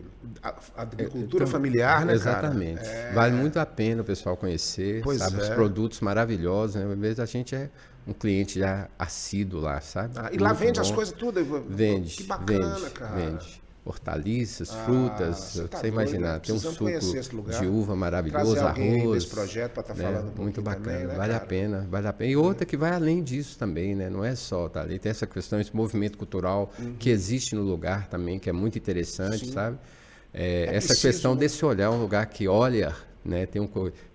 agricultura 0.76 1.44
então, 1.44 1.46
familiar, 1.46 2.06
né, 2.06 2.14
Exatamente. 2.14 2.86
É... 2.86 3.12
Vale 3.12 3.34
muito 3.34 3.58
a 3.58 3.66
pena 3.66 4.02
o 4.02 4.04
pessoal 4.04 4.36
conhecer, 4.36 5.02
pois 5.02 5.18
sabe? 5.18 5.40
É. 5.40 5.42
Os 5.42 5.48
produtos 5.50 6.00
maravilhosos, 6.00 6.76
né? 6.76 6.94
Vezes 6.94 7.18
a 7.18 7.26
gente 7.26 7.54
é 7.54 7.68
um 8.06 8.12
cliente 8.12 8.60
já 8.60 8.88
assíduo 8.96 9.60
lá, 9.60 9.80
sabe? 9.80 10.14
Ah, 10.16 10.30
e 10.32 10.38
lá 10.38 10.52
vende 10.52 10.78
bom. 10.78 10.86
as 10.86 10.90
coisas 10.92 11.12
tudo? 11.12 11.44
Vende. 11.68 12.16
Que 12.16 12.22
bacana, 12.22 12.74
vende, 12.74 12.90
cara. 12.90 13.16
Vende 13.16 13.65
hortaliças, 13.86 14.70
ah, 14.70 14.84
frutas, 14.84 15.36
você, 15.36 15.68
tá 15.68 15.78
você 15.78 15.86
imaginar, 15.86 16.40
tem 16.40 16.54
um 16.54 16.58
suco 16.58 16.84
de 17.58 17.66
uva 17.66 17.94
maravilhoso, 17.94 18.58
arroz. 18.58 19.24
Projeto 19.26 19.80
tá 19.80 19.94
né? 19.94 20.20
um 20.20 20.42
muito 20.42 20.60
bacana, 20.60 20.84
também, 20.84 21.06
né, 21.06 21.14
vale 21.14 21.32
cara? 21.32 21.44
a 21.44 21.46
pena, 21.46 21.86
vale 21.88 22.08
a 22.08 22.12
pena. 22.12 22.30
E 22.32 22.36
outra 22.36 22.66
que 22.66 22.76
vai 22.76 22.90
além 22.90 23.22
disso 23.22 23.56
também, 23.56 23.94
né? 23.94 24.10
Não 24.10 24.24
é 24.24 24.34
só, 24.34 24.68
tá 24.68 24.82
ali 24.82 24.98
tem 24.98 25.10
essa 25.10 25.26
questão, 25.26 25.60
esse 25.60 25.74
movimento 25.74 26.18
cultural 26.18 26.72
uhum. 26.78 26.96
que 26.98 27.08
existe 27.08 27.54
no 27.54 27.62
lugar 27.62 28.08
também, 28.08 28.38
que 28.40 28.50
é 28.50 28.52
muito 28.52 28.76
interessante, 28.76 29.46
Sim. 29.46 29.52
sabe? 29.52 29.78
É, 30.34 30.62
é 30.64 30.76
essa 30.76 30.88
preciso, 30.88 31.00
questão 31.02 31.34
né? 31.34 31.40
desse 31.40 31.64
olhar, 31.64 31.90
um 31.90 32.00
lugar 32.00 32.26
que 32.26 32.48
olha, 32.48 32.92
né? 33.24 33.46
Tem 33.46 33.62
um 33.62 33.68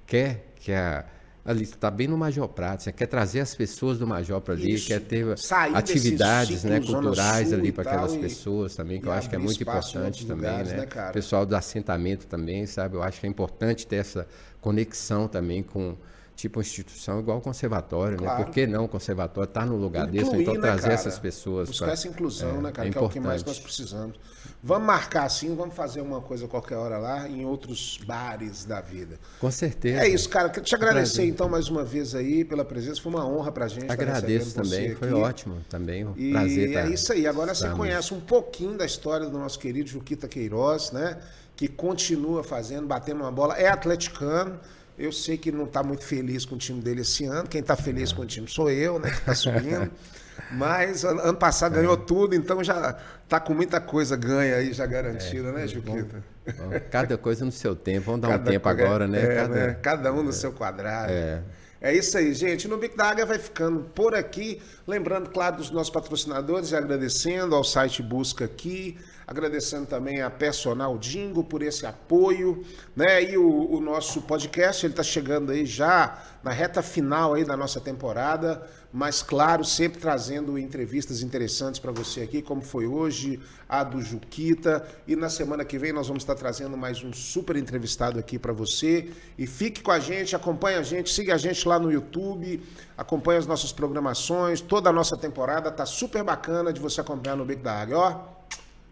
quer 0.05 0.51
que 0.57 0.73
a 0.73 1.05
ali 1.43 1.63
está 1.63 1.89
bem 1.89 2.07
no 2.07 2.17
Major 2.17 2.47
Prato, 2.47 2.83
você 2.83 2.91
quer 2.91 3.07
trazer 3.07 3.39
as 3.39 3.55
pessoas 3.55 3.97
do 3.97 4.05
Major 4.05 4.39
para 4.41 4.53
ali, 4.53 4.73
Isso. 4.73 4.87
quer 4.87 5.01
ter 5.01 5.37
Sair 5.37 5.75
atividades 5.75 6.63
né, 6.63 6.79
culturais 6.79 7.51
ali 7.51 7.71
para 7.71 7.89
aquelas 7.89 8.15
pessoas 8.15 8.75
também, 8.75 9.01
que 9.01 9.07
eu 9.07 9.11
acho 9.11 9.29
que 9.29 9.35
é 9.35 9.39
muito 9.39 9.61
importante 9.61 10.25
também, 10.25 10.49
lugares, 10.49 10.71
né? 10.71 10.87
né 10.95 11.11
pessoal 11.11 11.45
do 11.45 11.55
assentamento 11.55 12.27
também, 12.27 12.65
sabe? 12.65 12.95
Eu 12.95 13.03
acho 13.03 13.19
que 13.19 13.25
é 13.25 13.29
importante 13.29 13.87
ter 13.87 13.97
essa 13.97 14.27
conexão 14.59 15.27
também 15.27 15.63
com 15.63 15.95
tipo 16.41 16.59
uma 16.59 16.63
instituição 16.63 17.19
igual 17.19 17.37
o 17.37 17.41
conservatório, 17.41 18.17
Claro. 18.17 18.39
né? 18.39 18.45
Por 18.45 18.51
que 18.53 18.65
não 18.65 18.85
o 18.85 18.87
conservatório 18.87 19.47
estar 19.47 19.65
num 19.65 19.75
lugar 19.77 20.07
desse? 20.07 20.25
Incluir, 20.25 20.41
Então 20.41 20.53
né, 20.55 20.59
trazer 20.61 20.81
cara? 20.81 20.93
essas 20.95 21.19
pessoas. 21.19 21.69
Buscar 21.69 21.85
pra- 21.85 21.93
essa 21.93 22.07
inclusão, 22.07 22.49
é, 22.49 22.61
né, 22.61 22.71
cara? 22.71 22.87
é 22.87 22.91
que 22.91 22.97
é 22.97 23.01
o 23.01 23.09
que 23.09 23.19
mais 23.19 23.43
nós 23.43 23.59
precisamos. 23.59 24.19
Vamos 24.63 24.85
marcar 24.87 25.23
assim, 25.23 25.55
vamos 25.55 25.75
fazer 25.75 26.01
uma 26.01 26.19
coisa 26.21 26.47
qualquer 26.47 26.75
hora 26.75 26.97
lá, 26.97 27.27
em 27.27 27.45
outros 27.45 27.99
bares 28.05 28.65
da 28.65 28.81
vida. 28.81 29.19
Com 29.39 29.49
certeza. 29.51 30.01
É 30.01 30.07
isso, 30.07 30.27
cara. 30.29 30.49
Quero 30.49 30.65
te 30.65 30.75
agradecer 30.75 31.15
Prazer. 31.15 31.29
então 31.31 31.47
mais 31.49 31.67
uma 31.69 31.83
vez 31.83 32.13
aí 32.15 32.43
pela 32.43 32.65
presença. 32.65 33.01
Foi 33.01 33.11
uma 33.11 33.25
honra 33.27 33.51
pra 33.51 33.67
gente. 33.67 33.91
Agradeço 33.91 34.55
também, 34.55 34.95
foi 34.95 35.13
ótimo 35.13 35.57
também. 35.69 36.05
Um 36.05 36.13
E 36.17 36.31
prazer. 36.31 36.71
é 36.71 36.83
tá- 36.83 36.89
isso 36.89 37.11
aí. 37.13 37.25
Agora 37.27 37.53
você 37.55 37.69
conhece 37.69 38.13
um 38.13 38.19
pouquinho 38.19 38.77
da 38.77 38.85
história 38.85 39.27
do 39.29 39.37
nosso 39.37 39.57
querido 39.59 39.89
Juquita 39.89 40.27
Queiroz, 40.27 40.91
né? 40.91 41.17
Que 41.55 41.67
continua 41.67 42.43
fazendo, 42.43 42.87
batendo 42.87 43.21
uma 43.21 43.31
bola. 43.31 43.55
É 43.57 43.67
atleticano. 43.67 44.59
Eu 45.01 45.11
sei 45.11 45.37
que 45.37 45.51
não 45.51 45.63
está 45.65 45.81
muito 45.81 46.03
feliz 46.03 46.45
com 46.45 46.55
o 46.55 46.57
time 46.57 46.79
dele 46.81 47.01
esse 47.01 47.25
ano. 47.25 47.47
Quem 47.47 47.61
está 47.61 47.75
feliz 47.75 48.11
com 48.13 48.21
o 48.21 48.25
time 48.25 48.47
sou 48.47 48.69
eu, 48.69 48.99
né? 48.99 49.09
Que 49.09 49.17
está 49.17 49.33
subindo. 49.35 49.89
Mas 50.51 51.03
an- 51.05 51.19
ano 51.21 51.37
passado 51.37 51.73
ganhou 51.75 51.95
tudo, 51.97 52.35
então 52.35 52.63
já 52.63 52.97
tá 53.27 53.39
com 53.39 53.53
muita 53.53 53.79
coisa 53.79 54.15
ganha 54.15 54.55
aí 54.55 54.73
já 54.73 54.85
garantida, 54.85 55.51
né, 55.51 55.67
Juquita? 55.67 56.23
Bom, 56.57 56.71
Cada 56.89 57.17
coisa 57.17 57.45
no 57.45 57.51
seu 57.51 57.75
tempo. 57.75 58.05
Vamos 58.07 58.21
dar 58.21 58.27
um 58.29 58.31
Cada 58.31 58.51
tempo 58.51 58.63
coisa- 58.63 58.83
agora, 58.83 59.07
né? 59.07 59.21
é, 59.23 59.35
Cada- 59.35 59.55
né? 59.67 59.77
Cada 59.81 60.13
um 60.13 60.23
no 60.23 60.33
seu 60.33 60.51
quadrado. 60.51 61.11
É. 61.11 61.41
É 61.83 61.91
isso 61.91 62.15
aí, 62.15 62.31
gente. 62.31 62.67
No 62.67 62.77
Bico 62.77 62.95
da 62.95 63.09
Águia 63.09 63.25
vai 63.25 63.39
ficando 63.39 63.79
por 63.95 64.13
aqui. 64.13 64.61
Lembrando, 64.85 65.31
claro, 65.31 65.57
dos 65.57 65.71
nossos 65.71 65.89
patrocinadores 65.89 66.69
e 66.69 66.75
agradecendo 66.75 67.55
ao 67.55 67.63
site 67.63 68.03
Busca 68.03 68.45
Aqui, 68.45 68.99
agradecendo 69.25 69.87
também 69.87 70.21
a 70.21 70.29
Personal 70.29 70.95
Dingo 70.99 71.43
por 71.43 71.63
esse 71.63 71.87
apoio, 71.87 72.63
né? 72.95 73.23
E 73.23 73.35
o, 73.35 73.71
o 73.71 73.81
nosso 73.81 74.21
podcast, 74.21 74.85
ele 74.85 74.93
está 74.93 75.01
chegando 75.01 75.51
aí 75.51 75.65
já 75.65 76.21
na 76.43 76.51
reta 76.51 76.83
final 76.83 77.33
aí 77.33 77.43
da 77.43 77.57
nossa 77.57 77.81
temporada, 77.81 78.61
mas 78.93 79.23
claro, 79.23 79.63
sempre 79.63 79.99
trazendo 79.99 80.57
entrevistas 80.57 81.21
interessantes 81.21 81.79
para 81.79 81.91
você 81.91 82.21
aqui, 82.21 82.41
como 82.41 82.61
foi 82.61 82.85
hoje, 82.85 83.39
a 83.69 83.83
do 83.83 84.01
Juquita, 84.01 84.85
e 85.07 85.15
na 85.15 85.29
semana 85.29 85.63
que 85.63 85.77
vem 85.77 85.93
nós 85.93 86.07
vamos 86.07 86.23
estar 86.23 86.35
trazendo 86.35 86.75
mais 86.75 87.01
um 87.03 87.13
super 87.13 87.55
entrevistado 87.55 88.19
aqui 88.19 88.37
para 88.37 88.51
você. 88.51 89.09
E 89.37 89.47
fique 89.47 89.81
com 89.81 89.91
a 89.91 89.99
gente, 89.99 90.35
acompanhe 90.35 90.77
a 90.77 90.83
gente, 90.83 91.09
siga 91.09 91.35
a 91.35 91.37
gente 91.37 91.65
lá 91.67 91.79
no 91.79 91.91
YouTube, 91.91 92.61
acompanhe 92.97 93.39
as 93.39 93.47
nossas 93.47 93.71
programações, 93.71 94.59
toda 94.59 94.89
a 94.89 94.93
nossa 94.93 95.15
temporada 95.15 95.71
tá 95.71 95.85
super 95.85 96.23
bacana 96.23 96.73
de 96.73 96.81
você 96.81 96.99
acompanhar 96.99 97.37
no 97.37 97.45
Beco 97.45 97.63
da 97.63 97.81
Águia, 97.81 97.97
ó. 97.97 98.41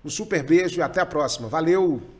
Um 0.03 0.09
super 0.09 0.41
beijo 0.43 0.79
e 0.79 0.81
até 0.81 1.01
a 1.01 1.05
próxima. 1.05 1.49
Valeu! 1.49 2.18